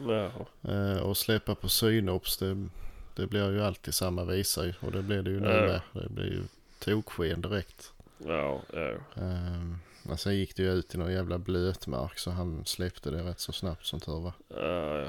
Ja. 0.08 0.32
Eh, 0.72 0.98
och 0.98 1.18
släppa 1.18 1.56
på 1.56 1.70
synops, 1.70 2.38
det, 2.38 2.68
det 3.16 3.28
blir 3.28 3.52
ju 3.52 3.64
alltid 3.64 3.94
samma 3.94 4.24
visa 4.26 4.66
ju. 4.66 4.74
Och 4.80 4.92
det 4.92 5.02
blev 5.02 5.24
det 5.24 5.30
ju 5.32 5.40
nu 5.40 5.48
Ja. 5.50 5.62
med. 5.62 5.82
Det 6.04 6.10
blir 6.10 6.26
ju 6.26 6.44
toksken 6.80 7.42
direkt. 7.42 7.92
Ja, 8.18 8.62
ja. 8.74 8.90
Eh, 9.16 9.64
men 10.04 10.18
sen 10.18 10.36
gick 10.36 10.56
det 10.56 10.64
ju 10.64 10.72
ut 10.74 10.96
i 10.96 10.98
någon 10.98 11.12
jävla 11.14 11.38
blötmark 11.38 12.20
så 12.20 12.32
han 12.32 12.66
släppte 12.66 13.12
det 13.12 13.24
rätt 13.24 13.40
så 13.40 13.52
snabbt 13.52 13.86
som 13.86 14.00
tur 14.00 14.20
var. 14.20 14.34
Ja, 14.48 14.98
ja. 15.00 15.06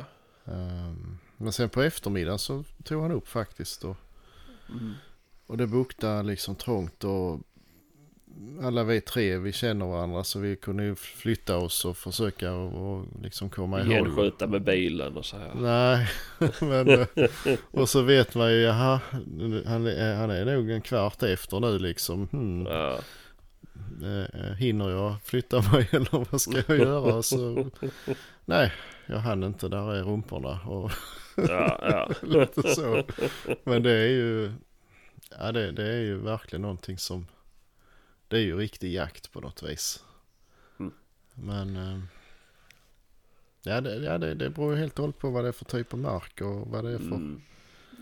Eh, 0.53 0.93
men 1.37 1.53
sen 1.53 1.69
på 1.69 1.83
eftermiddagen 1.83 2.39
så 2.39 2.65
tog 2.85 3.03
han 3.03 3.13
upp 3.13 3.29
faktiskt. 3.29 3.85
Och, 3.85 3.97
Mm. 4.71 4.95
Och 5.47 5.57
det 5.57 5.67
buktade 5.67 6.23
liksom 6.23 6.55
trångt 6.55 7.05
och 7.05 7.41
alla 8.63 8.85
vi 8.85 9.01
tre 9.01 9.39
vi 9.39 9.53
känner 9.53 9.87
varandra 9.87 10.25
så 10.25 10.39
vi 10.39 10.57
kunde 10.57 10.85
ju 10.85 10.95
flytta 10.95 11.57
oss 11.57 11.85
och 11.85 11.97
försöka 11.97 12.53
och, 12.53 12.93
och 12.99 13.07
liksom 13.23 13.51
komma 13.51 13.81
ihåg. 13.81 13.89
Genskjuta 13.93 14.47
med 14.47 14.63
bilen 14.65 15.17
och 15.17 15.25
så 15.25 15.37
här. 15.37 15.51
Nej, 15.55 16.09
men 16.61 16.89
eh, 16.89 17.07
och 17.71 17.89
så 17.89 18.03
vet 18.03 18.35
man 18.35 18.53
ju, 18.53 18.61
jaha, 18.61 19.01
han 19.67 19.87
är, 19.87 20.15
han 20.15 20.31
är 20.31 20.45
nog 20.45 20.71
en 20.71 20.81
kvart 20.83 21.23
efter 21.23 21.61
nu 21.61 21.79
liksom. 21.79 22.29
Hmm, 22.33 22.67
Ja. 22.67 22.99
eh, 24.03 24.55
hinner 24.59 24.91
jag 24.91 25.15
flytta 25.25 25.63
mig 25.73 25.89
eller 25.93 26.31
vad 26.31 26.41
ska 26.41 26.63
jag 26.67 26.79
göra? 26.79 27.23
Så, 27.23 27.71
nej, 28.45 28.73
jag 29.07 29.19
hann 29.19 29.43
inte, 29.45 29.69
där 29.69 29.93
är 29.95 30.03
rumporna 30.03 30.61
och 30.67 30.91
Ja, 31.37 31.79
ja. 31.83 32.09
lite 32.23 32.63
så. 32.75 33.03
Men 33.65 33.83
det 33.83 33.91
är 33.91 34.09
ju, 34.09 34.53
ja 35.39 35.53
det, 35.53 35.73
det 35.73 35.87
är 35.87 36.01
ju 36.01 36.17
verkligen 36.17 36.63
någonting 36.63 36.99
som, 36.99 37.27
det 38.29 38.37
är 38.37 38.41
ju 38.41 38.59
riktig 38.59 38.93
jakt 38.93 39.33
på 39.33 39.41
något 39.41 39.63
vis. 39.63 40.05
Mm. 40.79 40.93
Men, 41.35 41.77
eh, 41.77 42.01
ja, 43.63 43.81
det, 43.81 43.95
ja 43.95 44.19
det, 44.19 44.35
det 44.35 44.51
beror 44.51 44.75
ju 44.75 44.81
helt 44.81 44.99
och 44.99 45.03
hållet 45.03 45.19
på 45.19 45.31
vad 45.31 45.45
det 45.45 45.49
är 45.49 45.53
för 45.53 45.65
typ 45.65 45.93
av 45.93 45.99
mark 45.99 46.41
och 46.41 46.67
vad 46.67 46.85
det 46.85 46.91
är 46.91 46.99
för. 46.99 47.07
Mm. 47.07 47.43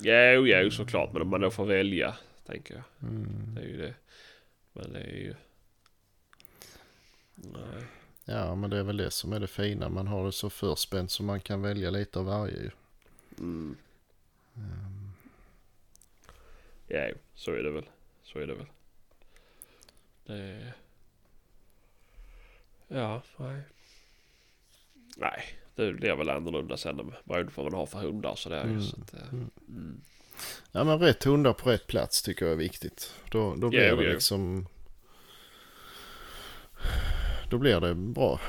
Jo, 0.01 0.47
jo, 0.47 0.71
såklart. 0.71 1.13
Men 1.13 1.23
om 1.23 1.29
man 1.29 1.41
då 1.41 1.51
får 1.51 1.67
välja, 1.67 2.17
tänker 2.47 2.75
jag. 2.75 3.11
Mm. 3.11 3.55
Det 3.55 3.61
är 3.61 3.67
ju 3.67 3.77
det. 3.77 3.95
Men 4.73 4.93
det 4.93 5.01
är 5.01 5.17
ju... 5.17 5.35
Nej. 7.35 7.87
Ja, 8.25 8.55
men 8.55 8.71
det 8.71 8.79
är 8.79 8.83
väl 8.83 8.97
det 8.97 9.11
som 9.11 9.33
är 9.33 9.41
det 9.41 9.47
fina. 9.47 9.89
Man 9.89 10.07
har 10.07 10.27
det 10.27 10.33
så 10.33 10.51
förspänt 10.51 11.11
så 11.11 11.23
man 11.23 11.41
kan 11.41 11.63
välja 11.63 11.91
lite 11.91 12.19
av 12.19 12.25
varje 12.25 12.57
ju. 12.57 12.71
Mm. 13.39 13.77
Ja, 16.93 17.09
så 17.35 17.51
är 17.53 17.63
det 17.63 17.71
väl. 17.71 17.85
Så 18.23 18.39
är 18.39 18.47
det 18.47 18.55
väl. 18.55 18.67
Det... 20.27 20.73
Ja, 22.89 23.23
nej. 23.37 23.63
Nej, 25.17 25.43
det 25.75 25.93
blir 25.93 26.17
väl 26.17 26.31
annorlunda 26.31 26.77
sen 26.77 27.13
beroende 27.25 27.53
på 27.53 27.63
vad 27.63 27.73
man 27.73 27.79
har 27.79 27.87
för 27.87 27.99
hundar 27.99 28.35
så 28.35 28.49
där. 28.49 28.63
Mm. 28.65 28.83
Så 28.83 28.97
att, 29.01 29.15
eh, 29.15 29.29
Mm. 29.33 29.51
mm. 29.69 30.01
Ja, 30.73 30.85
men 30.85 30.99
rätt 30.99 31.25
hundar 31.25 31.53
på 31.53 31.71
rätt 31.71 31.87
plats 31.87 32.23
tycker 32.23 32.45
jag 32.47 32.53
är 32.53 32.57
viktigt. 32.57 33.15
Då, 33.31 33.55
då 33.55 33.69
blir 33.69 33.89
Jo, 33.91 33.97
det 33.97 34.05
jo. 34.05 34.13
liksom... 34.13 34.67
Då 37.51 37.59
blir 37.59 37.81
det 37.81 37.95
bra. 37.95 38.41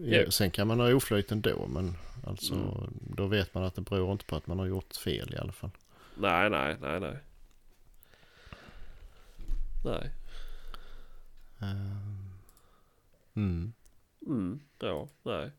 Jo. 0.00 0.30
Sen 0.30 0.50
kan 0.50 0.66
man 0.66 0.80
ha 0.80 0.92
oflyt 0.94 1.32
ändå, 1.32 1.66
men 1.66 1.94
alltså 2.26 2.54
Mm. 2.54 2.90
då 3.16 3.26
vet 3.26 3.54
man 3.54 3.64
att 3.64 3.74
det 3.74 3.80
beror 3.82 4.12
inte 4.12 4.24
på 4.24 4.36
att 4.36 4.46
man 4.46 4.58
har 4.58 4.66
gjort 4.66 4.96
fel 4.96 5.34
i 5.34 5.36
alla 5.38 5.52
fall. 5.52 5.70
Nej, 6.14 6.50
nej, 6.50 6.76
nej, 6.80 7.00
nej. 7.00 7.16
Nej. 9.84 10.10
Ehm. 11.62 12.30
Mm. 13.36 13.72
Mm, 14.26 14.60
ja, 14.78 15.08
nej. 15.22 15.50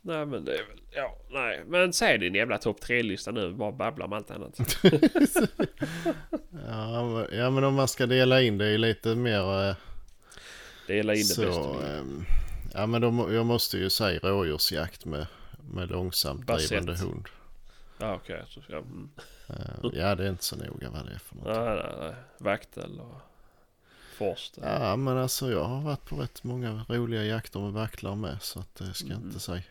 Nej 0.00 0.26
men 0.26 0.44
det 0.44 0.52
är 0.58 0.66
väl, 0.68 0.80
ja, 0.90 1.18
nej. 1.30 1.64
Men 1.66 1.92
säg 1.92 2.18
din 2.18 2.34
jävla 2.34 2.58
topp 2.58 2.80
tre-lista 2.80 3.30
nu, 3.30 3.52
bara 3.54 3.72
babbla 3.72 4.04
om 4.04 4.12
allt 4.12 4.30
annat. 4.30 4.58
Ja, 6.68 7.26
ja, 7.32 7.50
men 7.50 7.64
om 7.64 7.74
man 7.74 7.88
ska 7.88 8.06
dela 8.06 8.42
in 8.42 8.58
det 8.58 8.70
i 8.70 8.78
lite 8.78 9.14
mer... 9.14 9.68
eh, 9.68 9.76
Dela 10.86 11.12
in 11.14 11.18
det 11.18 11.24
så, 11.24 11.72
vill. 11.72 11.90
ehm, 11.90 12.24
ja, 12.74 12.86
men 12.86 13.00
då, 13.00 13.32
jag 13.32 13.46
måste 13.46 13.78
ju 13.78 13.90
säga 13.90 14.20
rådjursjakt 14.22 15.04
med, 15.04 15.26
med 15.72 15.90
långsamt 15.90 16.46
Basett. 16.46 16.68
drivande 16.68 16.96
hund. 16.96 17.28
Ja 17.98 18.14
okej, 18.14 18.44
så 18.48 18.60
ska 18.62 18.72
jag... 18.72 18.82
Mm. 18.82 19.08
Eh, 19.48 19.90
ja, 19.92 20.14
det 20.14 20.24
är 20.24 20.30
inte 20.30 20.44
så 20.44 20.56
noga 20.56 20.90
vad 20.90 21.06
det 21.06 21.12
är 21.14 21.18
för 21.18 21.36
något. 21.36 21.44
Nej, 21.44 21.76
nej, 21.76 21.94
nej. 22.00 22.14
Vaktel 22.38 23.00
och 23.00 23.20
Forst. 24.16 24.58
Ja, 24.62 24.96
men 24.96 25.18
alltså 25.18 25.50
jag 25.50 25.64
har 25.64 25.80
varit 25.82 26.04
på 26.04 26.16
rätt 26.16 26.44
många 26.44 26.84
roliga 26.88 27.24
jakter 27.24 27.60
med 27.60 27.72
vaktlar 27.72 28.14
med 28.14 28.42
så 28.42 28.60
att 28.60 28.74
det 28.74 28.94
ska 28.94 29.06
jag 29.08 29.16
Mm. 29.16 29.28
inte 29.28 29.40
säga. 29.40 29.62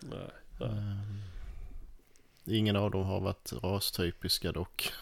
Nej, 0.00 0.18
nej. 0.60 0.68
Ehm, 0.68 1.22
ingen 2.44 2.76
av 2.76 2.90
dem 2.90 3.04
har 3.04 3.20
varit 3.20 3.52
rastypiska 3.62 4.52
dock. 4.52 4.92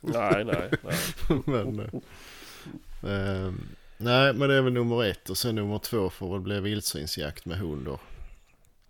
nej, 0.00 0.44
nej, 0.44 0.70
nej. 0.82 1.42
men, 1.46 1.80
eh, 1.80 3.44
ehm, 3.46 3.68
nej, 3.96 4.32
men 4.34 4.48
det 4.48 4.54
är 4.54 4.62
väl 4.62 4.72
nummer 4.72 5.04
ett 5.04 5.30
och 5.30 5.38
sen 5.38 5.54
nummer 5.54 5.78
två 5.78 6.10
får 6.10 6.32
väl 6.32 6.40
bli 6.40 6.60
vildsvinsjakt 6.60 7.44
med 7.46 7.58
hund 7.58 7.84
då. 7.84 8.00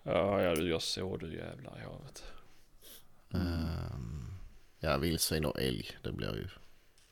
Ja, 0.02 0.42
ja, 0.42 0.54
du 0.54 0.68
gör 0.68 0.78
så 0.78 1.16
du 1.16 1.36
jävlar 1.36 1.78
i 1.78 1.82
havet. 1.84 2.24
Ehm, 3.34 4.26
ja, 4.78 4.96
vildsvin 4.98 5.44
och 5.44 5.60
älg, 5.60 5.90
det 6.02 6.12
blir 6.12 6.34
ju 6.36 6.48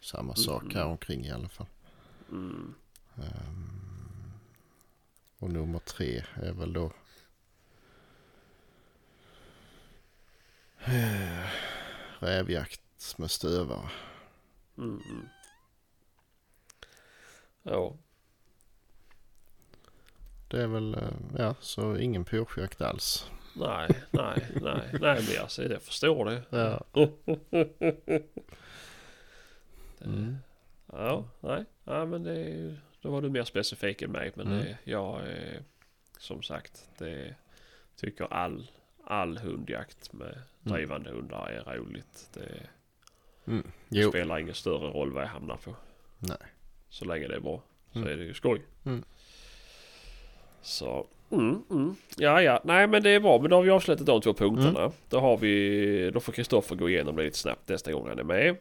samma 0.01 0.35
sak 0.35 0.63
Mm. 0.63 0.77
här 0.77 0.85
omkring 0.85 1.25
i 1.27 1.31
alla 1.31 1.49
fall. 1.49 1.67
Mm. 2.31 2.75
Ehm, 3.17 4.33
och 5.39 5.51
nummer 5.51 5.79
tre 5.79 6.25
är 6.35 6.53
väl 6.53 6.73
då 6.73 6.93
eh, 10.85 11.47
rävjakt 12.19 13.19
med 13.19 13.31
stövare. 13.31 13.91
Mm. 14.79 15.03
mm. 15.11 15.29
Ja, 17.63 17.97
Det 20.51 20.63
är 20.63 20.67
väl, 20.67 20.95
eh, 20.95 21.11
ja, 21.39 21.55
så 21.61 21.97
ingen 21.97 22.25
pyrschjakt 22.25 22.81
alls. 22.81 23.31
Nej, 23.59 23.89
nej, 24.11 24.47
nej, 24.63 24.89
nej, 25.01 25.23
men 25.27 25.35
jag 25.35 25.51
säger 25.51 25.69
det, 25.69 25.81
förstår 25.81 26.25
det. 26.25 26.43
Ja. 26.51 26.85
Mm. 30.01 30.37
Ja, 30.93 31.25
nej. 31.41 31.65
Ja, 31.85 32.05
men 32.05 32.23
det 32.23 32.39
är 32.41 32.81
då 33.03 33.11
var 33.11 33.23
du 33.23 33.31
mer 33.31 33.45
specifik 33.45 34.03
än 34.03 34.11
mig. 34.13 34.33
Men 34.35 34.47
Mm. 34.47 34.59
det, 34.59 34.79
jag 34.85 35.21
är 35.27 35.63
som 36.19 36.43
sagt, 36.43 36.89
det 36.99 37.35
tycker 37.97 38.33
all, 38.33 38.71
all 39.05 39.39
hundjakt 39.39 40.13
med 40.13 40.39
drivande 40.63 41.11
hundar 41.11 41.47
är 41.49 41.77
roligt. 41.77 42.31
Det 42.35 42.61
Mm. 43.47 43.71
Spelar 44.11 44.39
ingen 44.39 44.55
större 44.55 44.91
roll 44.91 45.13
vad 45.13 45.23
jag 45.23 45.29
hamnar 45.29 45.57
på. 45.57 45.77
Nej. 46.19 46.39
Så 46.89 47.05
länge 47.05 47.29
det 47.29 47.35
är 47.37 47.41
bra 47.41 47.63
så 47.93 47.99
Mm. 47.99 48.11
är 48.13 48.17
det 48.17 48.25
ju 48.25 48.35
skoj. 48.35 48.63
Mm. 48.85 49.05
Så, 50.63 51.07
mm, 51.31 51.63
mm. 51.71 51.95
Ja, 52.17 52.43
ja. 52.43 52.61
Nej, 52.65 52.87
men 52.87 53.03
det 53.03 53.11
är 53.11 53.21
bra. 53.21 53.39
Men 53.39 53.51
då 53.51 53.57
har 53.57 53.63
vi 53.63 53.71
avslutat 53.71 54.07
de 54.07 54.21
två 54.21 54.35
punkterna. 54.35 54.81
Mm. 54.81 54.93
Då 55.09 55.21
har 55.21 55.37
vi... 55.37 56.11
Då 56.15 56.21
får 56.21 56.33
Kristoffer 56.33 56.77
gå 56.77 56.89
igenom 56.89 57.17
det 57.17 57.23
lite 57.23 57.39
snabbt 57.39 57.69
nästa 57.69 57.93
gång 57.93 58.09
han 58.09 58.19
är 58.19 58.25
med. 58.25 58.57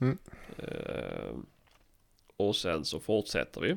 Mm. 0.00 0.18
Eh, 0.58 1.34
och 2.36 2.56
sen 2.56 2.84
så 2.84 3.00
fortsätter 3.00 3.60
vi. 3.60 3.76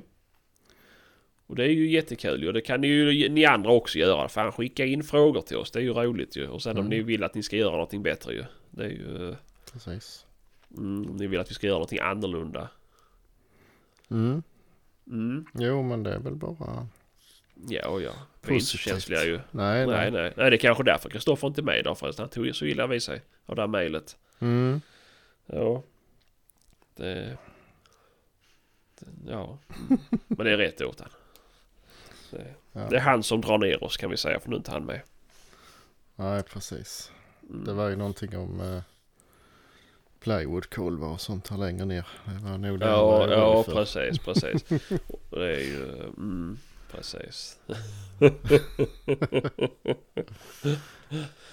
Och 1.48 1.56
det 1.56 1.64
är 1.64 1.70
ju 1.70 1.90
jättekul. 1.90 2.48
Och 2.48 2.54
det 2.54 2.62
kan 2.62 2.84
ju 2.84 3.30
ni 3.30 3.46
andra 3.46 3.72
också 3.72 4.00
göra. 4.00 4.30
Fan 4.30 4.52
skicka 4.52 4.86
in 4.86 5.04
frågor 5.04 5.42
till 5.42 5.58
oss. 5.58 5.72
Det 5.72 5.80
är 5.80 5.84
ju 5.84 5.94
roligt 5.94 6.36
ju. 6.38 6.48
Och 6.48 6.62
sen 6.62 6.72
om 6.78 6.86
Mm. 6.86 6.90
ni 6.90 7.04
vill 7.04 7.24
att 7.24 7.36
ni 7.36 7.44
ska 7.44 7.56
göra 7.56 7.72
någonting 7.72 8.04
bättre 8.04 8.34
ju. 8.34 8.44
Det 8.72 8.84
är 8.84 8.90
ju... 8.90 9.36
Precis. 9.74 10.26
Mm, 10.78 11.10
om 11.10 11.16
ni 11.18 11.28
vill 11.28 11.40
att 11.40 11.50
vi 11.52 11.54
ska 11.54 11.68
göra 11.68 11.76
någonting 11.76 12.00
annorlunda. 12.00 12.70
Mm. 14.12 14.44
Mm. 15.08 15.46
Jo 15.54 15.82
men 15.84 16.04
det 16.04 16.14
är 16.14 16.20
väl 16.20 16.36
bara... 16.36 16.88
Ja, 17.68 17.88
och 17.88 18.02
ja. 18.02 18.12
Vi 18.42 18.50
är 18.50 18.54
inte 18.54 18.66
så 18.66 18.78
Positivt. 18.78 18.82
känsliga 18.94 19.24
ju. 19.24 19.40
Nej 19.52 19.88
Nej, 19.88 19.88
nej. 19.88 20.12
nej. 20.12 20.34
Nej, 20.38 20.50
det 20.50 20.56
är 20.56 20.58
kanske 20.58 20.84
därför 20.84 21.10
Kristoffer 21.10 21.48
inte 21.48 21.62
är 21.62 21.64
med 21.64 21.80
idag 21.80 21.98
förresten. 21.98 22.24
Han 22.24 22.30
tog 22.30 22.56
så 22.56 22.66
illa 22.66 22.88
vid 22.88 23.04
sig 23.04 23.22
av 23.46 23.56
det 23.56 23.62
här 23.62 23.68
mejlet. 23.68 24.18
Mm. 24.40 24.82
Ja. 25.46 25.84
Det... 26.96 27.38
ja. 29.28 29.58
Men 30.28 30.46
det 30.46 30.52
är 30.52 30.58
rätt 30.58 30.82
åt 30.82 31.00
han. 31.00 31.10
Det, 32.32 32.54
Ja. 32.72 32.88
det 32.90 32.96
är 32.96 33.00
han 33.02 33.24
som 33.24 33.42
drar 33.42 33.58
ner 33.58 33.84
oss 33.84 33.98
kan 33.98 34.10
vi 34.10 34.18
säga 34.18 34.40
för 34.40 34.50
nu 34.50 34.56
är 34.56 34.58
inte 34.58 34.72
han 34.72 34.86
med. 34.86 35.02
Nej 36.16 36.44
precis. 36.44 37.12
Mm. 37.50 37.64
Det 37.66 37.74
var 37.74 37.90
ju 37.90 37.96
någonting 37.96 38.38
om 38.38 38.62
eh, 38.62 38.82
plywoodkolvar 40.20 41.08
och 41.08 41.22
sånt 41.22 41.48
här 41.48 41.58
längre 41.58 41.86
ner. 41.86 42.08
Det 42.26 42.50
var 42.50 42.58
nog 42.58 42.80
det 42.80 42.86
jag 42.86 43.30
Ja, 43.30 43.32
ja 43.32 43.64
för. 43.64 43.74
precis, 43.74 44.20
precis. 44.20 44.64
Det 45.30 45.56
är 45.56 45.60
ju... 45.60 45.94
Mm, 46.04 46.58
precis. 46.96 47.60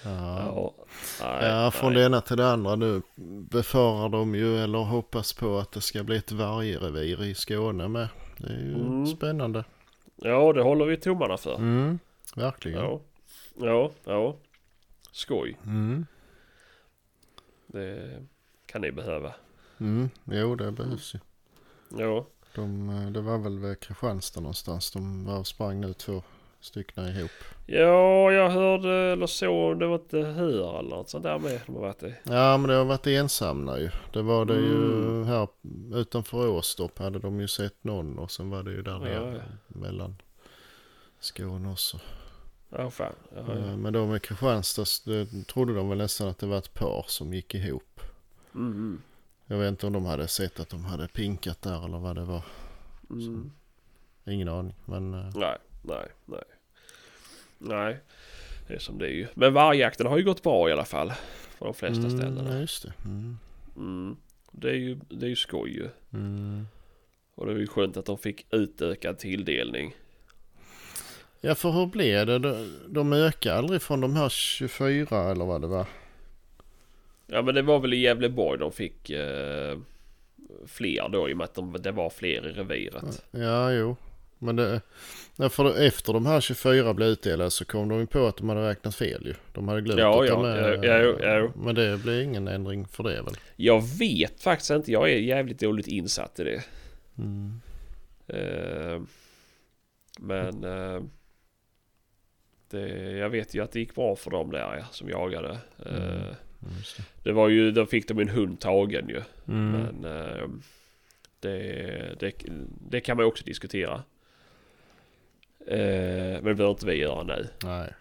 Ja. 0.03 0.73
Ja, 1.19 1.45
Ja, 1.47 1.71
från 1.71 1.93
nej. 1.93 1.99
det 2.01 2.05
ena 2.05 2.21
till 2.21 2.37
det 2.37 2.51
andra 2.51 2.75
nu 2.75 3.01
befarar 3.49 4.09
de 4.09 4.35
ju 4.35 4.57
eller 4.57 4.79
hoppas 4.79 5.33
på 5.33 5.57
att 5.57 5.71
det 5.71 5.81
ska 5.81 6.03
bli 6.03 6.17
ett 6.17 6.31
vargrevir 6.31 7.23
i 7.23 7.35
Skåne 7.35 7.87
med. 7.87 8.07
Det 8.37 8.47
är 8.53 8.59
ju 8.59 8.73
Mm. 8.75 9.07
spännande. 9.07 9.63
Ja, 10.15 10.53
det 10.53 10.61
håller 10.61 10.85
vi 10.85 10.97
tummarna 10.97 11.37
för. 11.37 11.55
Mm, 11.55 11.99
verkligen. 12.35 12.79
Ja, 12.79 12.99
ja, 13.55 13.91
ja. 14.03 14.35
Skoj. 15.11 15.57
Mm. 15.65 16.05
Det 17.67 18.23
kan 18.65 18.81
ni 18.81 18.91
behöva. 18.91 19.33
Mm. 19.79 20.09
Jo, 20.25 20.55
det 20.55 20.71
behövs 20.71 21.15
ju. 21.15 21.19
Ja, 21.99 22.25
De, 22.55 22.89
eh, 22.89 23.11
det 23.11 23.21
var 23.21 23.37
väl 23.37 23.59
vid 23.59 23.79
Kristianstad 23.79 24.41
någonstans. 24.41 24.91
De 24.91 25.25
var 25.25 25.39
och 25.39 25.47
sprang 25.47 25.81
nu 25.81 25.93
två 25.93 26.23
stycken 26.59 27.07
ihop. 27.07 27.31
ja 27.65 28.31
jag 28.31 28.49
hörde 28.49 28.89
eller 28.93 29.27
så. 29.27 29.73
Det 29.73 29.87
var 29.87 29.95
inte 29.95 30.17
hör 30.19 30.79
eller 30.79 30.89
något 30.89 31.09
sånt 31.09 31.23
där 31.23 31.39
med. 31.39 31.61
De 31.65 31.75
har 31.75 31.81
varit 31.81 32.03
i. 32.03 32.15
Ja, 32.23 32.57
men 32.57 32.69
det 32.69 32.75
har 32.75 32.85
varit 32.85 33.07
ensamma 33.07 33.79
ju. 33.79 33.89
Det 34.13 34.21
var 34.21 34.45
det 34.45 34.53
ju 34.55 34.75
Mm. 35.07 35.23
här 35.27 35.47
utanför 35.93 36.47
Åstorp 36.47 36.99
hade 36.99 37.19
de 37.19 37.39
ju 37.39 37.47
sett 37.47 37.83
någon 37.83 38.19
och 38.19 38.31
sen 38.31 38.49
var 38.49 38.63
det 38.63 38.71
ju 38.71 38.81
där 38.81 38.91
Ja, 38.91 38.99
nere 38.99 39.35
ja. 39.35 39.79
mellan 39.79 40.15
Skåne 41.19 41.71
också. 41.71 41.99
Ja, 42.69 42.89
fan. 42.89 43.13
Ja, 43.35 43.43
ja. 43.47 43.53
Eh, 43.53 43.77
Men 43.77 43.93
de 43.93 44.15
i 44.15 44.19
Kristianstad 44.19 44.85
det 45.05 45.47
trodde 45.47 45.75
de 45.75 45.89
väl 45.89 45.97
nästan 45.97 46.27
att 46.27 46.37
det 46.39 46.45
var 46.45 46.57
ett 46.57 46.73
par 46.73 47.05
som 47.07 47.33
gick 47.33 47.55
ihop. 47.55 47.99
Mm, 48.55 49.01
Jag 49.47 49.57
vet 49.57 49.69
inte 49.69 49.87
om 49.87 49.93
de 49.93 50.05
hade 50.05 50.27
sett 50.27 50.59
att 50.59 50.69
de 50.69 50.85
hade 50.85 51.07
pinkat 51.07 51.61
där 51.61 51.85
eller 51.85 51.97
vad 51.97 52.15
det 52.15 52.23
var. 52.23 52.41
mm. 53.09 53.51
Ingen 54.25 54.49
aning. 54.49 54.75
Men 54.85 55.13
eh, 55.13 55.29
Nej, 55.35 55.57
nej, 55.81 56.07
nej. 56.25 56.43
Nej, 57.57 57.99
det 58.67 58.73
är 58.73 58.79
som 58.79 58.97
det 58.97 59.05
är 59.07 59.11
ju. 59.11 59.27
Men 59.33 59.53
vargjakten 59.53 60.07
har 60.07 60.17
ju 60.17 60.23
gått 60.23 60.43
bra 60.43 60.69
i 60.69 60.71
alla 60.71 60.85
fall. 60.85 61.13
På 61.59 61.65
de 61.65 61.73
flesta 61.73 62.05
mm, 62.07 62.17
ställena. 62.19 62.53
ja, 62.53 62.59
just 62.59 62.83
det. 62.83 62.93
Mm, 63.05 63.37
Mm. 63.77 64.17
Det 64.51 64.69
är 64.69 64.75
ju, 64.75 64.99
det 65.09 65.25
är 65.25 65.29
ju 65.29 65.35
skoj 65.35 65.69
ju. 65.75 65.89
mm. 66.13 66.67
Och 67.35 67.45
det 67.45 67.51
är 67.51 67.57
ju 67.57 67.67
skönt 67.67 67.97
att 67.97 68.05
de 68.05 68.17
fick 68.17 68.45
utökad 68.53 69.17
tilldelning. 69.19 69.95
Ja 71.41 71.55
för 71.55 71.71
hur 71.71 71.85
blev 71.85 72.25
det? 72.25 72.39
De, 72.39 72.77
de 72.87 73.13
ökade 73.13 73.57
aldrig 73.57 73.81
från 73.81 74.01
de 74.01 74.15
här 74.15 74.29
24 74.29 75.31
eller 75.31 75.45
vad 75.45 75.61
det 75.61 75.67
var. 75.67 75.85
Ja 77.27 77.41
men 77.41 77.55
det 77.55 77.61
var 77.61 77.79
väl 77.79 77.93
i 77.93 77.97
Gävleborg 77.97 78.59
de 78.59 78.71
fick 78.71 79.09
eh, 79.09 79.77
fler 80.65 81.09
då 81.09 81.29
i 81.29 81.33
och 81.33 81.37
med 81.37 81.45
att 81.45 81.55
de, 81.55 81.75
det 81.81 81.91
var 81.91 82.09
fler 82.09 82.47
i 82.47 82.51
reviret. 82.51 83.25
Ja 83.31 83.71
jo. 83.71 83.95
Men 84.39 84.55
det, 84.55 84.81
för 85.49 85.81
efter 85.85 86.13
de 86.13 86.25
här 86.25 86.41
24 86.41 86.93
blev 86.93 87.09
utdelade 87.09 87.51
så 87.51 87.65
kom 87.65 87.89
de 87.89 87.99
ju 87.99 88.05
på 88.07 88.25
att 88.27 88.37
de 88.37 88.49
hade 88.49 88.69
räknat 88.69 88.95
fel 88.95 89.21
ju. 89.25 89.33
De 89.53 89.67
hade 89.67 89.81
glömt 89.81 89.99
Ja, 89.99 90.21
att 90.23 90.29
ja, 90.29 90.35
ta 90.35 90.41
med. 90.41 90.79
ja, 90.83 90.97
ja, 90.97 91.15
ja. 91.19 91.51
Men 91.55 91.75
det 91.75 91.97
blir 92.03 92.21
ingen 92.21 92.47
ändring 92.47 92.87
för 92.87 93.03
det 93.03 93.21
väl? 93.21 93.33
Jag 93.55 93.83
vet 93.99 94.41
faktiskt 94.41 94.71
inte. 94.71 94.91
Jag 94.91 95.09
är 95.11 95.17
jävligt 95.17 95.59
dåligt 95.59 95.87
insatt 95.87 96.39
i 96.39 96.43
det. 96.43 96.63
Mm. 97.17 97.61
Eh, 98.27 99.01
men 100.19 100.63
eh, 100.63 101.01
det, 102.69 102.87
jag 103.11 103.29
vet 103.29 103.53
ju 103.55 103.63
att 103.63 103.71
det 103.71 103.79
gick 103.79 103.95
bra 103.95 104.15
för 104.15 104.31
dem 104.31 104.51
där 104.51 104.85
som 104.91 105.09
jagade. 105.09 105.57
Eh, 105.85 105.95
Mm. 105.95 106.35
Ja, 106.97 107.03
det. 107.23 107.31
Var 107.31 107.49
ju, 107.49 107.71
då 107.71 107.85
fick 107.85 108.07
de 108.07 108.19
en 108.19 108.29
hund 108.29 108.59
tagen 108.59 109.09
ju. 109.09 109.21
Mm. 109.47 109.71
Men 109.71 110.05
eh, 110.17 110.49
det, 111.39 112.19
det, 112.19 112.33
det 112.89 113.01
kan 113.01 113.17
man 113.17 113.25
också 113.25 113.43
diskutera. 113.43 114.03
Eh, 115.67 116.33
men 116.33 116.43
det 116.45 116.55
behöver 116.55 116.69
inte 116.71 116.85
vi 116.85 116.93
göra 116.95 117.23
nu. 117.23 117.47
Nej. 117.63 117.93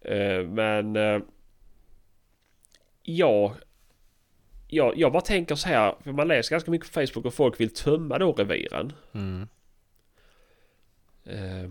Eh, 0.00 0.44
men 0.46 0.96
eh, 0.96 1.20
ja, 3.02 3.54
ja, 4.68 4.92
jag 4.96 5.12
bara 5.12 5.22
tänker 5.22 5.54
så 5.54 5.68
här. 5.68 5.94
För 6.04 6.12
man 6.12 6.28
läser 6.28 6.50
ganska 6.50 6.70
mycket 6.70 6.92
på 6.92 7.00
Facebook 7.00 7.26
och 7.26 7.34
folk 7.34 7.60
vill 7.60 7.74
tömma 7.74 8.18
då 8.18 8.32
reviren. 8.32 8.92
Mm. 9.12 9.48
Eh, 11.24 11.70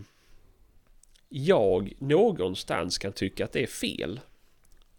jag 1.30 1.94
någonstans 2.00 2.98
kan 2.98 3.12
tycka 3.12 3.46
att 3.46 3.52
det 3.52 3.64
är 3.64 3.68
fel 3.68 4.20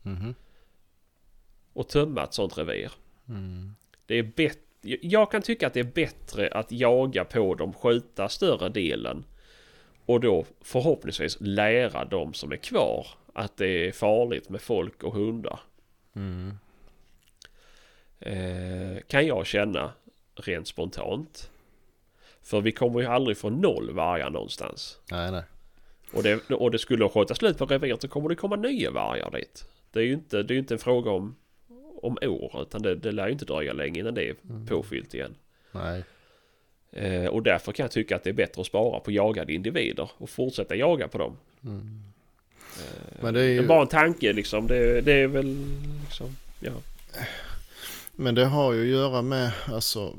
Mhm. 0.02 0.34
Att 1.80 1.88
tömma 1.88 2.24
ett 2.24 2.34
sånt 2.34 2.58
revir. 2.58 2.92
Mm. 3.28 3.74
Det 4.06 4.14
är 4.14 4.22
bättre. 4.22 4.60
Jag 4.82 5.30
kan 5.30 5.42
tycka 5.42 5.66
att 5.66 5.74
det 5.74 5.80
är 5.80 5.84
bättre 5.84 6.48
att 6.48 6.72
jaga 6.72 7.24
på 7.24 7.54
dem, 7.54 7.72
skjuta 7.72 8.28
större 8.28 8.68
delen 8.68 9.24
och 10.06 10.20
då 10.20 10.44
förhoppningsvis 10.60 11.36
lära 11.40 12.04
de 12.04 12.34
som 12.34 12.52
är 12.52 12.56
kvar 12.56 13.06
att 13.34 13.56
det 13.56 13.88
är 13.88 13.92
farligt 13.92 14.48
med 14.48 14.60
folk 14.60 15.02
och 15.02 15.14
hundar. 15.14 15.60
Mm. 16.14 16.58
Eh, 18.20 19.02
kan 19.06 19.26
jag 19.26 19.46
känna 19.46 19.92
rent 20.34 20.68
spontant. 20.68 21.50
För 22.42 22.60
vi 22.60 22.72
kommer 22.72 23.00
ju 23.00 23.06
aldrig 23.06 23.36
få 23.36 23.50
noll 23.50 23.90
vargar 23.90 24.30
någonstans. 24.30 24.98
Nej 25.10 25.30
nej. 25.30 25.42
Och 26.12 26.22
det, 26.22 26.50
och 26.50 26.70
det 26.70 26.78
skulle 26.78 27.08
skjuta 27.08 27.34
slut 27.34 27.58
på 27.58 27.66
reviret 27.66 28.02
så 28.02 28.08
kommer 28.08 28.28
det 28.28 28.34
komma 28.34 28.56
nya 28.56 28.90
vargar 28.90 29.30
dit. 29.30 29.64
Det 29.92 30.00
är 30.00 30.04
ju 30.04 30.12
inte, 30.12 30.42
det 30.42 30.54
är 30.54 30.58
inte 30.58 30.74
en 30.74 30.78
fråga 30.78 31.10
om, 31.10 31.36
om 32.02 32.18
år 32.22 32.62
utan 32.62 32.82
det, 32.82 32.94
det 32.94 33.12
lär 33.12 33.26
ju 33.26 33.32
inte 33.32 33.44
dröja 33.44 33.72
länge 33.72 34.00
innan 34.00 34.14
det 34.14 34.28
är 34.28 34.34
påfyllt 34.68 35.14
igen. 35.14 35.34
Nej. 35.72 36.04
Eh, 36.92 37.26
och 37.26 37.42
därför 37.42 37.72
kan 37.72 37.84
jag 37.84 37.90
tycka 37.90 38.16
att 38.16 38.24
det 38.24 38.30
är 38.30 38.34
bättre 38.34 38.60
att 38.60 38.66
spara 38.66 39.00
på 39.00 39.10
jagade 39.10 39.52
individer 39.52 40.10
och 40.16 40.30
fortsätta 40.30 40.74
jaga 40.76 41.08
på 41.08 41.18
dem. 41.18 41.36
Mm. 41.64 42.02
Eh, 42.78 43.22
Men 43.22 43.34
det 43.34 43.40
är 43.40 43.44
Det 43.44 43.52
ju... 43.52 43.58
är 43.58 43.66
bara 43.66 43.82
en 43.82 43.88
tanke 43.88 44.32
liksom. 44.32 44.66
Det, 44.66 45.00
det 45.00 45.12
är 45.12 45.26
väl 45.26 45.56
liksom, 46.04 46.36
ja. 46.60 46.72
Men 48.12 48.34
det 48.34 48.44
har 48.44 48.72
ju 48.72 48.80
att 48.82 48.88
göra 48.88 49.22
med, 49.22 49.52
alltså. 49.66 50.16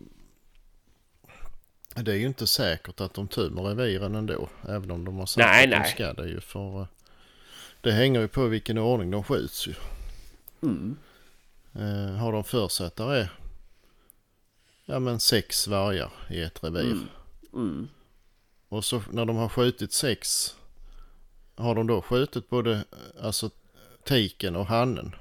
Det 1.96 2.12
är 2.12 2.16
ju 2.16 2.28
inte 2.28 2.48
säkert 2.48 3.02
att 3.02 3.14
de 3.14 3.28
tömmer 3.28 3.62
reviren 3.62 4.16
ändå. 4.16 4.50
Även 4.70 4.92
om 4.92 5.06
de 5.06 5.18
har 5.18 5.26
sagt 5.26 5.48
Nej, 5.48 5.64
att 5.66 5.72
de 5.72 5.78
nej. 5.78 5.90
ska 5.92 6.14
det 6.14 6.28
ju. 6.30 6.40
För 6.40 6.80
eh, 6.82 6.88
det 7.82 7.92
hänger 7.92 8.22
ju 8.22 8.28
på 8.28 8.46
vilken 8.48 8.78
ordning 8.78 9.12
de 9.12 9.24
skjuts 9.24 9.68
ju. 9.68 9.74
Mm. 10.64 10.98
Eh, 11.74 12.16
har 12.16 12.32
de 12.32 12.44
för 12.44 12.68
sig 12.68 12.88
att 12.88 12.96
det 12.96 13.04
är 13.04 13.32
ja, 14.86 15.00
men 15.00 15.20
sex 15.20 15.68
vargar 15.68 16.12
i 16.30 16.42
ett 16.42 16.64
revir. 16.64 16.82
Mm. 16.82 17.08
Mm. 17.54 17.88
Och 18.70 18.86
så 18.86 19.02
när 19.12 19.26
de 19.26 19.36
har 19.36 19.50
skjutit 19.50 19.94
sex. 19.94 20.56
Har 21.56 21.76
de 21.76 21.88
då 21.88 22.02
skjutit 22.02 22.50
både 22.50 22.84
alltså 23.22 23.50
tiken 24.04 24.56
och 24.56 24.66
hannen. 24.66 25.16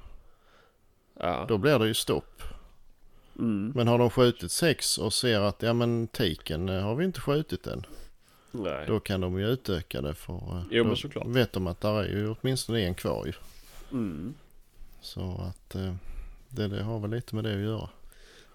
Ja. 1.19 1.45
Då 1.47 1.57
blir 1.57 1.79
det 1.79 1.87
ju 1.87 1.93
stopp. 1.93 2.41
Mm. 3.39 3.71
Men 3.75 3.87
har 3.87 3.97
de 3.97 4.09
skjutit 4.09 4.51
sex 4.51 4.97
och 4.97 5.13
ser 5.13 5.39
att 5.39 5.61
ja 5.61 5.73
men 5.73 6.07
tiken 6.07 6.69
eh, 6.69 6.81
har 6.81 6.95
vi 6.95 7.05
inte 7.05 7.21
skjutit 7.21 7.67
än. 7.67 7.85
Nej. 8.51 8.87
Då 8.87 8.99
kan 8.99 9.21
de 9.21 9.39
ju 9.39 9.47
utöka 9.47 10.01
det 10.01 10.13
för 10.13 10.33
eh, 10.57 10.63
Jo, 10.71 10.83
då 10.83 10.95
såklart. 10.95 11.27
vet 11.27 11.53
de 11.53 11.67
att 11.67 11.81
där 11.81 12.03
är 12.03 12.07
ju 12.07 12.35
åtminstone 12.41 12.81
en 12.81 12.95
kvar 12.95 13.25
ju. 13.25 13.33
Mm. 13.91 14.33
Så 15.01 15.41
att 15.49 15.75
eh, 15.75 15.95
det, 16.51 16.67
det 16.67 16.83
har 16.83 16.99
väl 16.99 17.11
lite 17.11 17.35
med 17.35 17.43
det 17.43 17.53
att 17.53 17.61
göra. 17.61 17.89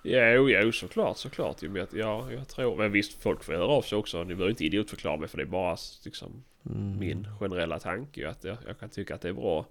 Jo, 0.02 0.48
jo, 0.50 0.72
såklart, 0.72 1.16
såklart. 1.18 1.62
Jag- 1.62 1.88
Ja, 1.92 2.32
jag 2.32 2.48
tror. 2.48 2.76
Men 2.76 2.92
visst, 2.92 3.22
folk 3.22 3.44
får 3.44 3.52
höra 3.52 3.64
av 3.66 3.82
sig 3.82 3.98
också. 3.98 4.18
Ni 4.24 4.34
behöver 4.34 4.50
inte 4.50 4.64
idiotförklara 4.64 5.16
mig 5.16 5.28
för 5.28 5.36
det 5.36 5.42
är 5.42 5.46
bara 5.46 5.76
liksom 6.04 6.42
Mm. 6.70 6.98
min 6.98 7.26
generella 7.40 7.78
tanke. 7.78 8.28
Att 8.28 8.44
jag, 8.44 8.56
jag 8.66 8.78
kan 8.78 8.88
tycka 8.88 9.14
att 9.14 9.20
det 9.20 9.28
är 9.28 9.32
bra. 9.32 9.66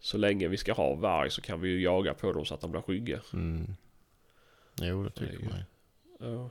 Så 0.00 0.18
länge 0.18 0.48
vi 0.48 0.56
ska 0.56 0.72
ha 0.72 0.94
varg 0.94 1.30
så 1.30 1.40
kan 1.40 1.60
vi 1.60 1.68
ju 1.68 1.82
jaga 1.82 2.14
på 2.14 2.32
dem 2.32 2.44
så 2.44 2.54
att 2.54 2.60
de 2.60 2.70
blir 2.70 2.80
skygga. 2.82 3.20
Mm. 3.32 3.66
Jo 4.82 5.04
det 5.04 5.10
tycker 5.10 5.38
Det 5.38 5.44
man. 5.44 6.32
Ja. 6.34 6.50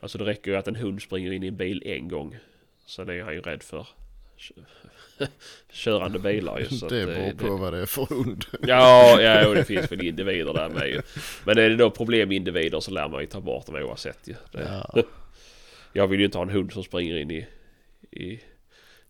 Alltså 0.00 0.18
det 0.18 0.24
räcker 0.24 0.50
ju 0.50 0.56
att 0.56 0.68
en 0.68 0.76
hund 0.76 1.02
springer 1.02 1.32
in 1.32 1.42
i 1.42 1.46
en 1.46 1.56
bil 1.56 1.82
en 1.86 2.08
gång. 2.08 2.36
Sen 2.86 3.08
är 3.08 3.22
han 3.22 3.34
ju 3.34 3.40
rädd 3.40 3.62
för 3.62 3.86
körande 5.70 6.18
bilar 6.18 6.58
ju. 6.58 6.64
Så 6.78 6.88
det 6.88 7.06
beror 7.06 7.32
på 7.32 7.56
vad 7.56 7.72
det 7.72 7.78
är 7.78 7.86
för 7.86 8.06
hund. 8.06 8.44
Ja, 8.62 9.20
ja 9.20 9.42
jo, 9.44 9.54
det 9.54 9.64
finns 9.64 9.92
väl 9.92 10.04
individer 10.04 10.52
där 10.52 10.68
med 10.68 10.88
ju. 10.88 11.02
Men 11.44 11.58
är 11.58 11.68
det 11.68 11.76
då 11.76 11.90
problem 11.90 12.28
med 12.28 12.36
individer 12.36 12.80
så 12.80 12.90
lär 12.90 13.08
man 13.08 13.20
ju 13.20 13.26
ta 13.26 13.40
bort 13.40 13.66
dem 13.66 13.74
oavsett 13.74 14.28
ju. 14.28 14.34
Det, 14.52 14.82
Ja. 14.94 15.02
Jag 15.92 16.06
vill 16.06 16.20
ju 16.20 16.26
inte 16.26 16.38
ha 16.38 16.42
en 16.42 16.50
hund 16.50 16.72
som 16.72 16.84
springer 16.84 17.16
in 17.16 17.30
i, 17.30 17.46
i, 18.10 18.40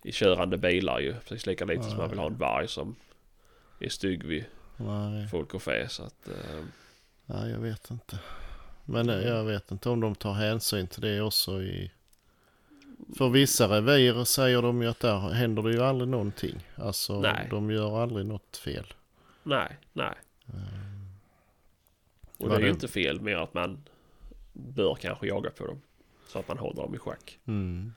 i 0.03 0.13
körande 0.13 0.57
bilar 0.59 1.01
ju. 1.01 1.15
Precis 1.15 1.47
lika 1.47 1.65
lite 1.65 1.83
som 1.83 1.97
man 1.97 2.11
vill 2.11 2.19
ha 2.19 2.27
en 2.27 2.39
varg 2.39 2.69
som 2.69 2.97
är 3.81 3.89
stygg 3.89 4.25
vid 4.25 4.45
Nej, 4.77 5.29
folk 5.29 5.55
och 5.55 5.63
fä. 5.63 5.89
Så 5.89 6.03
att, 6.03 6.29
eh, 6.29 6.65
nej, 7.27 7.51
jag 7.51 7.59
vet 7.59 7.91
inte. 7.91 8.19
Men 8.85 9.11
eh, 9.11 9.29
jag 9.29 9.45
vet 9.45 9.71
inte 9.71 9.89
om 9.89 10.01
de 10.01 10.15
tar 10.15 10.33
hänsyn 10.33 10.87
till 10.87 11.01
det 11.01 11.21
också 11.21 11.63
i... 11.63 11.91
För 13.17 13.29
vissa 13.29 13.69
revir 13.69 14.25
säger 14.25 14.63
de 14.63 14.83
ju 14.83 14.89
att 14.89 15.01
där 15.01 15.19
händer 15.19 15.63
det 15.63 15.73
ju 15.73 15.83
aldrig 15.83 16.09
någonting. 16.09 16.67
Alltså 16.77 17.21
Nej. 17.21 17.47
de 17.51 17.71
gör 17.71 18.03
aldrig 18.03 18.27
något 18.27 18.57
fel. 18.57 18.87
nej, 19.43 19.79
nej. 19.93 20.15
Och 22.39 22.49
det 22.49 22.55
är 22.55 22.59
ju 22.59 22.65
det- 22.65 22.71
inte 22.71 22.89
fel 22.89 23.21
mer 23.21 23.37
att 23.37 23.55
man 23.55 23.85
bör 24.53 24.95
kanske 24.95 25.27
jaga 25.27 25.51
på 25.51 25.67
dem. 25.67 25.81
Så 26.29 26.39
att 26.39 26.49
man 26.49 26.59
håller 26.59 26.83
dem 26.83 26.95
i 26.95 26.99
schack. 26.99 27.39
Mm. 27.47 27.93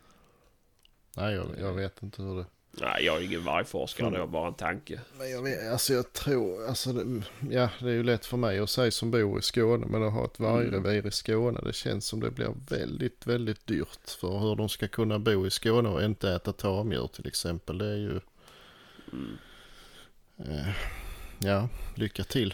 Nej, 1.17 1.33
jag, 1.35 1.45
jag 1.59 1.73
vet 1.73 2.03
inte 2.03 2.21
hur 2.21 2.37
det... 2.37 2.45
Nej, 2.81 3.05
jag 3.05 3.17
är 3.17 3.21
ingen 3.25 3.43
vargforskare. 3.43 4.07
Mm. 4.07 4.13
Det 4.13 4.25
var 4.25 4.27
bara 4.27 4.47
en 4.47 4.53
tanke. 4.53 4.99
Men 5.17 5.31
jag 5.31 5.41
vet, 5.43 5.71
alltså 5.71 5.93
jag 5.93 6.13
tror, 6.13 6.67
alltså 6.67 6.93
det, 6.93 7.21
ja 7.51 7.69
det 7.79 7.85
är 7.89 7.93
ju 7.93 8.03
lätt 8.03 8.25
för 8.25 8.37
mig 8.37 8.59
att 8.59 8.69
säga 8.69 8.91
som 8.91 9.11
bor 9.11 9.39
i 9.39 9.41
Skåne 9.41 9.85
men 9.89 10.03
att 10.03 10.13
ha 10.13 10.25
ett 10.25 10.39
vargrevir 10.39 11.07
i 11.07 11.11
Skåne 11.11 11.59
det 11.65 11.73
känns 11.75 12.05
som 12.05 12.19
det 12.19 12.31
blir 12.31 12.53
väldigt, 12.69 13.27
väldigt 13.27 13.67
dyrt 13.67 14.09
för 14.19 14.39
hur 14.39 14.55
de 14.55 14.69
ska 14.69 14.87
kunna 14.87 15.19
bo 15.19 15.47
i 15.47 15.49
Skåne 15.49 15.89
och 15.89 16.03
inte 16.03 16.29
äta 16.31 16.53
tamdjur 16.53 17.07
till 17.07 17.27
exempel. 17.27 17.77
Det 17.77 17.85
är 17.85 17.97
ju, 17.97 18.19
Mm. 19.13 19.37
eh, 20.39 20.67
ja, 21.39 21.69
lycka 21.95 22.23
till. 22.23 22.53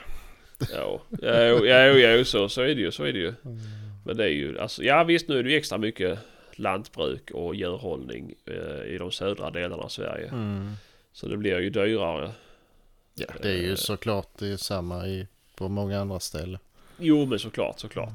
Ja, 0.71 1.01
ja, 1.21 1.65
ja, 1.65 1.85
ja, 1.85 2.25
så, 2.25 2.49
så 2.49 2.61
är 2.61 2.67
det 2.75 2.81
ju. 2.81 2.91
Så 2.91 3.03
är 3.03 3.13
det 3.13 3.19
ju. 3.19 3.33
Men 4.05 4.17
det 4.17 4.23
är 4.23 4.29
ju, 4.29 4.59
alltså, 4.59 4.83
ja 4.83 5.03
visst 5.03 5.27
nu 5.27 5.39
är 5.39 5.43
det 5.43 5.49
ju 5.51 5.57
extra 5.57 5.77
mycket 5.77 6.19
lantbruk 6.59 7.31
och 7.31 7.55
djurhållning 7.55 8.33
eh, 8.45 8.83
i 8.93 8.97
de 8.97 9.11
södra 9.11 9.49
delarna 9.49 9.83
av 9.83 9.87
Sverige. 9.89 10.27
Mm. 10.27 10.73
Så 11.11 11.27
det 11.27 11.37
blir 11.37 11.59
ju 11.59 11.69
dyrare. 11.69 12.31
Ja, 13.13 13.27
det 13.41 13.49
är 13.49 13.57
ju 13.57 13.69
Eh. 13.71 13.75
såklart 13.75 14.27
det 14.37 14.47
är 14.47 14.57
samma 14.57 15.07
i, 15.07 15.27
på 15.55 15.69
många 15.69 15.99
andra 16.01 16.19
ställen. 16.19 16.59
Jo 16.97 17.25
men 17.25 17.39
såklart, 17.39 17.79
såklart. 17.79 18.13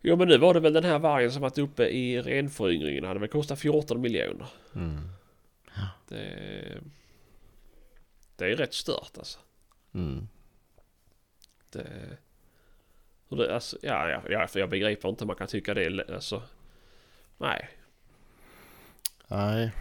Jo 0.00 0.16
men 0.16 0.28
nu 0.28 0.38
var 0.38 0.54
det 0.54 0.60
väl 0.60 0.72
den 0.72 0.84
här 0.84 0.98
vargen 0.98 1.32
som 1.32 1.42
varit 1.42 1.58
uppe 1.58 1.84
i 1.88 2.22
renföryngringen. 2.22 3.04
Hade 3.04 3.20
väl 3.20 3.28
kostat 3.28 3.58
14 3.60 4.00
miljoner. 4.00 4.46
Mm. 4.74 5.00
Det, 6.08 6.78
det 8.36 8.44
är 8.52 8.56
rätt 8.56 8.74
stört 8.74 9.12
alltså. 9.18 9.38
Mm. 9.94 10.28
Det, 11.72 11.86
det, 13.28 13.54
alltså 13.54 13.78
ja, 13.82 14.08
ja, 14.10 14.22
ja, 14.30 14.46
för 14.46 14.60
jag 14.60 14.70
begriper 14.70 15.08
inte 15.08 15.24
hur 15.24 15.26
man 15.26 15.36
kan 15.36 15.46
tycka 15.48 15.74
det. 15.74 15.84
är- 15.84 16.14
Alltså, 16.14 16.42
nej. 17.38 17.68
Nej. 19.28 19.72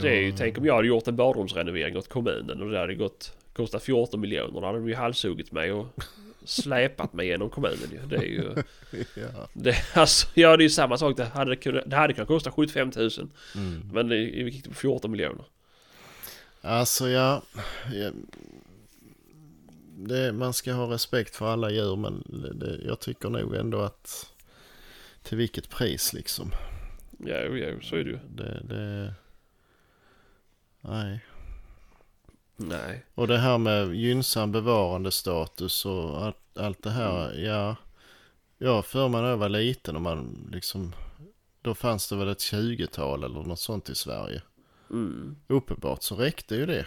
Det 0.00 0.08
är 0.08 0.20
ju, 0.20 0.32
tänk 0.32 0.58
om 0.58 0.64
jag 0.64 0.74
hade 0.74 0.88
gjort 0.88 1.08
en 1.08 1.16
badrumsrenovering 1.16 1.96
åt 1.96 2.08
kommunen 2.08 2.62
och 2.62 2.70
det 2.70 2.78
hade 2.78 2.94
gått, 2.94 3.36
kostat 3.52 3.82
14 3.82 4.20
miljoner. 4.20 4.60
Då 4.60 4.66
hade 4.66 4.78
de 4.78 4.88
ju 4.88 4.94
halshuggit 4.94 5.52
mig 5.52 5.72
och 5.72 5.86
släpat 6.44 7.12
mig 7.12 7.26
genom 7.26 7.50
kommunen 7.50 7.90
ju. 7.92 7.98
Det 8.06 8.16
är 8.16 8.22
ju... 8.22 8.54
Ja. 9.14 9.48
Det, 9.52 9.76
alltså, 9.94 10.26
ja 10.34 10.56
det 10.56 10.62
är 10.62 10.64
ju 10.64 10.70
samma 10.70 10.98
sak. 10.98 11.16
Det 11.16 11.24
hade 11.24 11.56
kunnat, 11.56 11.84
det 11.86 11.96
hade 11.96 12.12
kunnat 12.12 12.28
kosta 12.28 12.50
75 12.50 12.92
000. 12.96 13.10
Mm. 13.54 13.90
Men 13.92 14.08
det 14.08 14.16
gick 14.16 14.68
på 14.68 14.74
14 14.74 15.10
miljoner. 15.10 15.44
Alltså 16.60 17.08
ja, 17.08 17.42
ja 17.92 18.10
det, 19.96 20.32
man 20.32 20.52
ska 20.52 20.72
ha 20.72 20.92
respekt 20.94 21.36
för 21.36 21.46
alla 21.46 21.70
djur 21.70 21.96
men 21.96 22.22
det, 22.54 22.80
jag 22.86 23.00
tycker 23.00 23.30
nog 23.30 23.54
ändå 23.54 23.80
att 23.80 24.33
till 25.24 25.38
vilket 25.38 25.68
pris 25.70 26.12
liksom. 26.12 26.50
Ja, 27.18 27.36
ja, 27.36 27.80
så 27.82 27.96
är 27.96 28.04
det 28.04 28.10
ju. 28.10 28.18
Det, 28.28 28.60
det, 28.64 29.14
nej. 30.80 31.20
Nej. 32.56 33.04
Och 33.14 33.28
det 33.28 33.38
här 33.38 33.58
med 33.58 33.94
gynnsam 33.94 34.52
bevarandestatus 34.52 35.86
och 35.86 36.22
allt, 36.22 36.58
allt 36.58 36.82
det 36.82 36.90
här, 36.90 37.34
ja. 37.38 37.76
Jag 38.58 38.86
för 38.86 39.08
mig 39.08 39.22
när 39.22 39.28
jag 39.28 39.36
var 39.36 39.48
liten 39.48 39.96
och 39.96 40.02
man 40.02 40.48
liksom, 40.52 40.92
då 41.62 41.74
fanns 41.74 42.08
det 42.08 42.16
väl 42.16 42.28
ett 42.28 42.38
20-tal 42.38 43.24
eller 43.24 43.42
något 43.42 43.60
sånt 43.60 43.88
i 43.88 43.94
Sverige. 43.94 44.42
Mm. 44.90 45.36
Uppenbart 45.46 46.02
så 46.02 46.16
räckte 46.16 46.54
ju 46.54 46.66
det. 46.66 46.86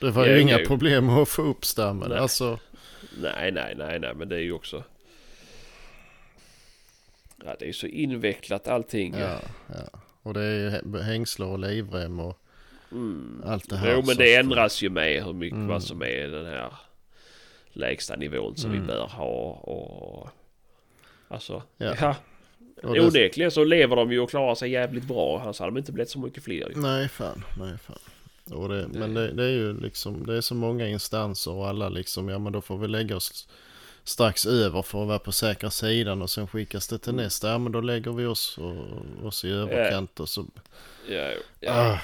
Det 0.00 0.10
var 0.10 0.26
Ja, 0.26 0.32
ju 0.32 0.40
inga 0.40 0.58
ja. 0.60 0.66
problem 0.66 1.10
att 1.10 1.28
få 1.28 1.42
upp 1.42 1.64
stammen. 1.64 2.08
Nej. 2.08 2.18
Alltså, 2.18 2.58
Nej, 3.22 3.52
nej, 3.52 3.74
nej, 3.78 3.98
nej, 4.00 4.14
men 4.14 4.28
det 4.28 4.36
är 4.36 4.40
ju 4.40 4.52
också... 4.52 4.84
Ja, 7.44 7.56
det 7.58 7.68
är 7.68 7.72
så 7.72 7.86
invecklat 7.86 8.68
allting. 8.68 9.14
Ja, 9.18 9.38
ja. 9.66 9.98
Och 10.22 10.34
det 10.34 10.42
är 10.42 10.58
ju 10.58 10.70
hä- 10.70 11.02
hängslar 11.02 11.46
och 11.46 11.58
livrem 11.58 12.20
och 12.20 12.38
Mm. 12.92 13.42
allt 13.46 13.68
det 13.70 13.76
här. 13.76 13.92
Jo, 13.94 14.02
men 14.06 14.16
det 14.16 14.34
ändras 14.34 14.82
ju 14.82 14.90
med 14.90 15.24
hur 15.24 15.32
mycket 15.32 15.56
Mm. 15.56 15.68
vad 15.68 15.82
som 15.82 16.02
är 16.02 16.28
den 16.28 16.46
här 16.46 16.72
lägsta 17.72 18.16
nivån 18.16 18.56
som 18.56 18.70
Mm. 18.70 18.82
vi 18.82 18.86
bör 18.86 19.06
ha 19.06 19.24
och... 19.52 20.28
Alltså, 21.28 21.62
Ja. 21.76 21.94
ja. 22.00 22.16
Och 22.82 22.94
det- 22.94 23.00
Onekligen 23.06 23.50
så 23.50 23.64
lever 23.64 23.96
de 23.96 24.12
ju 24.12 24.20
och 24.20 24.30
klarar 24.30 24.54
sig 24.54 24.70
jävligt 24.70 25.04
bra. 25.04 25.40
Annars 25.42 25.58
hade 25.60 25.70
de 25.70 25.78
inte 25.78 25.92
blivit 25.92 26.10
så 26.10 26.18
mycket 26.18 26.44
fler 26.44 26.68
ju. 26.74 26.80
Nej, 26.80 27.08
fan. 27.08 27.44
Nej, 27.58 27.78
fan. 27.78 27.98
Och 28.58 28.68
Det- 28.68 28.88
Men 28.88 29.14
det, 29.14 29.32
det 29.32 29.44
är 29.44 29.50
ju 29.50 29.80
liksom, 29.80 30.26
det 30.26 30.36
är 30.36 30.40
så 30.40 30.54
många 30.54 30.88
instanser 30.88 31.50
och 31.52 31.68
alla 31.68 31.88
liksom, 31.88 32.28
ja 32.28 32.38
men 32.38 32.52
då 32.52 32.60
får 32.60 32.78
vi 32.78 32.88
lägga 32.88 33.16
oss 33.16 33.48
strax 34.08 34.46
över 34.46 34.82
för 34.82 35.02
att 35.02 35.08
vara 35.08 35.18
på 35.18 35.32
säkra 35.32 35.70
sidan 35.70 36.22
och 36.22 36.30
sen 36.30 36.46
skickas 36.46 36.88
det 36.88 36.98
till 36.98 37.14
nästa. 37.14 37.48
Ja 37.48 37.58
men 37.58 37.72
då 37.72 37.80
lägger 37.80 38.12
vi 38.12 38.26
oss, 38.26 38.58
och, 38.58 39.26
oss 39.26 39.44
i 39.44 39.50
överkant 39.50 40.20
och 40.20 40.28
så. 40.28 40.46
Ja, 41.08 41.30
ja. 41.60 41.72
Ah, 41.72 42.00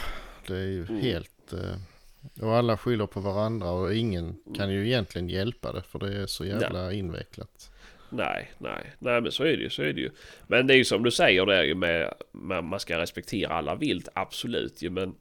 det 0.47 0.57
är 0.57 0.67
ju 0.67 0.87
Mm. 0.87 1.01
helt... 1.01 1.53
Eh, 1.53 2.45
och 2.45 2.57
alla 2.57 2.77
skyller 2.77 3.07
på 3.07 3.21
varandra 3.21 3.71
och 3.71 3.95
ingen 3.95 4.37
kan 4.57 4.73
ju 4.73 4.87
egentligen 4.87 5.29
hjälpa 5.29 5.73
det 5.73 5.83
för 5.83 5.99
det 5.99 6.17
är 6.17 6.27
så 6.27 6.45
jävla 6.45 6.93
invecklat. 6.93 7.71
Nej, 8.11 8.53
nej, 8.59 8.95
nej 8.99 9.21
men 9.21 9.33
så 9.33 9.43
är 9.43 9.57
det 9.57 9.63
ju, 9.63 9.71
så 9.71 9.83
är 9.83 9.93
det 9.93 10.01
ju. 10.01 10.11
Men 10.47 10.67
det 10.67 10.75
är 10.75 10.77
ju 10.79 10.85
som 10.85 11.03
du 11.03 11.11
säger 11.11 11.47
det 11.47 11.57
är 11.57 11.63
ju 11.63 11.75
med, 11.75 12.15
med 12.33 12.65
man 12.65 12.81
ska 12.81 12.99
respektera 12.99 13.55
alla 13.55 13.75
vilt, 13.75 14.09
absolut 14.15 14.83
ju. 14.83 14.91
Men 14.91 15.15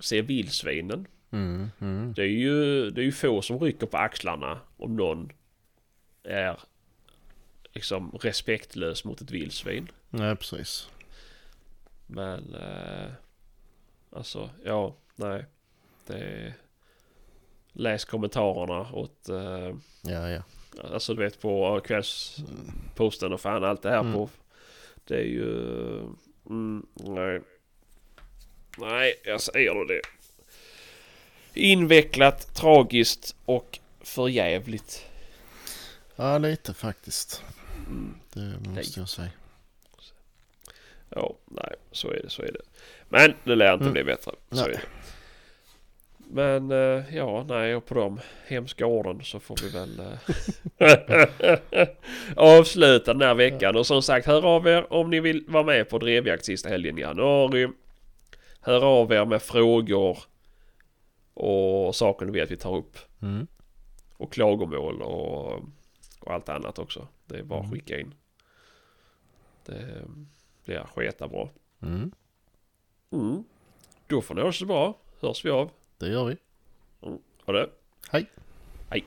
se 0.00 0.22
vildsvinen. 0.22 1.06
Mm, 1.30 1.70
mm. 1.80 2.12
Det 2.16 2.22
är 2.22 2.26
ju, 2.26 2.90
det 2.90 3.00
är 3.00 3.04
ju 3.04 3.12
få 3.12 3.42
som 3.42 3.60
rycker 3.60 3.86
på 3.86 3.96
axlarna 3.96 4.60
om 4.76 4.96
någon 4.96 5.32
är 6.26 6.60
liksom 7.72 8.18
respektlös 8.22 9.04
mot 9.04 9.20
ett 9.20 9.30
vildsvin. 9.30 9.88
Nej, 10.10 10.36
precis. 10.36 10.88
Men 12.06 12.54
eh, 12.54 13.10
alltså, 14.10 14.50
ja, 14.64 14.96
nej. 15.16 15.44
Det 16.06 16.54
Läs 17.72 18.04
kommentarerna 18.04 18.92
åt 18.92 19.28
eh, 19.28 19.74
Ja, 20.02 20.28
ja. 20.30 20.42
Alltså 20.92 21.14
du 21.14 21.22
vet 21.24 21.40
på 21.40 21.80
kvällsposten 21.84 23.32
och 23.32 23.40
fan 23.40 23.64
allt 23.64 23.82
det 23.82 23.90
här 23.90 24.00
Mm. 24.00 24.12
på. 24.12 24.30
Det 25.04 25.14
är 25.14 25.24
ju... 25.24 25.98
Mm, 26.46 26.86
nej. 26.94 27.40
Nej, 28.78 29.14
jag 29.24 29.40
säger 29.40 29.84
det. 29.88 30.00
Invecklat, 31.54 32.54
tragiskt 32.54 33.36
och 33.44 33.78
förjävligt. 34.00 35.05
Ja, 36.16 36.38
lite 36.38 36.74
faktiskt. 36.74 37.42
Det 38.32 38.70
måste 38.70 39.00
jag 39.00 39.08
säga. 39.08 39.28
Ja, 41.08 41.34
nej, 41.44 41.74
så 41.92 42.10
är 42.10 42.20
det, 42.22 42.30
så 42.30 42.42
är 42.42 42.52
det. 42.52 42.60
Men 43.08 43.34
det 43.44 43.54
lär 43.54 43.72
inte 43.72 43.82
Mm. 43.84 43.92
bli 43.92 44.04
bättre. 44.04 44.32
Så 44.50 44.56
Nej. 44.56 44.64
är 44.64 44.68
det. 44.68 44.80
Men 46.28 46.70
eh, 46.70 47.16
ja, 47.16 47.44
nej 47.48 47.74
och 47.76 47.86
på 47.86 47.94
de 47.94 48.20
hemska 48.46 48.86
orden 48.86 49.20
så 49.24 49.40
får 49.40 49.56
vi 49.62 49.68
väl 49.68 50.00
eh, 50.00 51.88
avsluta 52.36 53.12
den 53.12 53.22
här 53.22 53.34
veckan. 53.34 53.76
Och 53.76 53.86
som 53.86 54.02
sagt, 54.02 54.26
hör 54.26 54.44
av 54.46 54.66
er 54.66 54.92
om 54.92 55.10
ni 55.10 55.20
vill 55.20 55.44
vara 55.48 55.62
med 55.64 55.88
på 55.88 55.98
drevjakt 55.98 56.44
sista 56.44 56.68
helgen 56.68 56.98
i 56.98 57.00
januari. 57.00 57.68
Hör 58.60 58.84
av 58.84 59.12
er 59.12 59.24
med 59.24 59.42
frågor 59.42 60.18
och 61.34 61.96
saker 61.96 62.26
ni 62.26 62.32
vet 62.32 62.50
vi 62.50 62.56
tar 62.56 62.76
upp. 62.76 62.98
Mm. 63.22 63.46
Och 64.16 64.32
klagomål 64.32 65.02
och, 65.02 65.60
och 66.26 66.32
allt 66.34 66.48
annat 66.48 66.78
också. 66.78 67.08
Det 67.26 67.38
är 67.38 67.42
bara 67.42 67.60
att 67.60 67.66
Mm. 67.66 67.78
skicka 67.78 68.00
in. 68.00 68.14
Det 69.64 70.04
blir 70.64 70.84
sketa 70.94 71.28
bra. 71.28 71.50
Mm. 71.82 72.12
Mm. 73.10 73.44
Då 74.06 74.22
får 74.22 74.34
ni 74.34 74.40
ha 74.40 74.46
det 74.48 74.52
så 74.52 74.66
bra. 74.66 74.98
Hörs 75.20 75.44
vi 75.44 75.50
av. 75.50 75.70
Det 75.98 76.08
gör 76.08 76.24
vi. 76.24 76.36
Ha 77.44 77.52
det. 77.52 77.70
Hej. 78.10 78.30
Hej. 78.90 79.04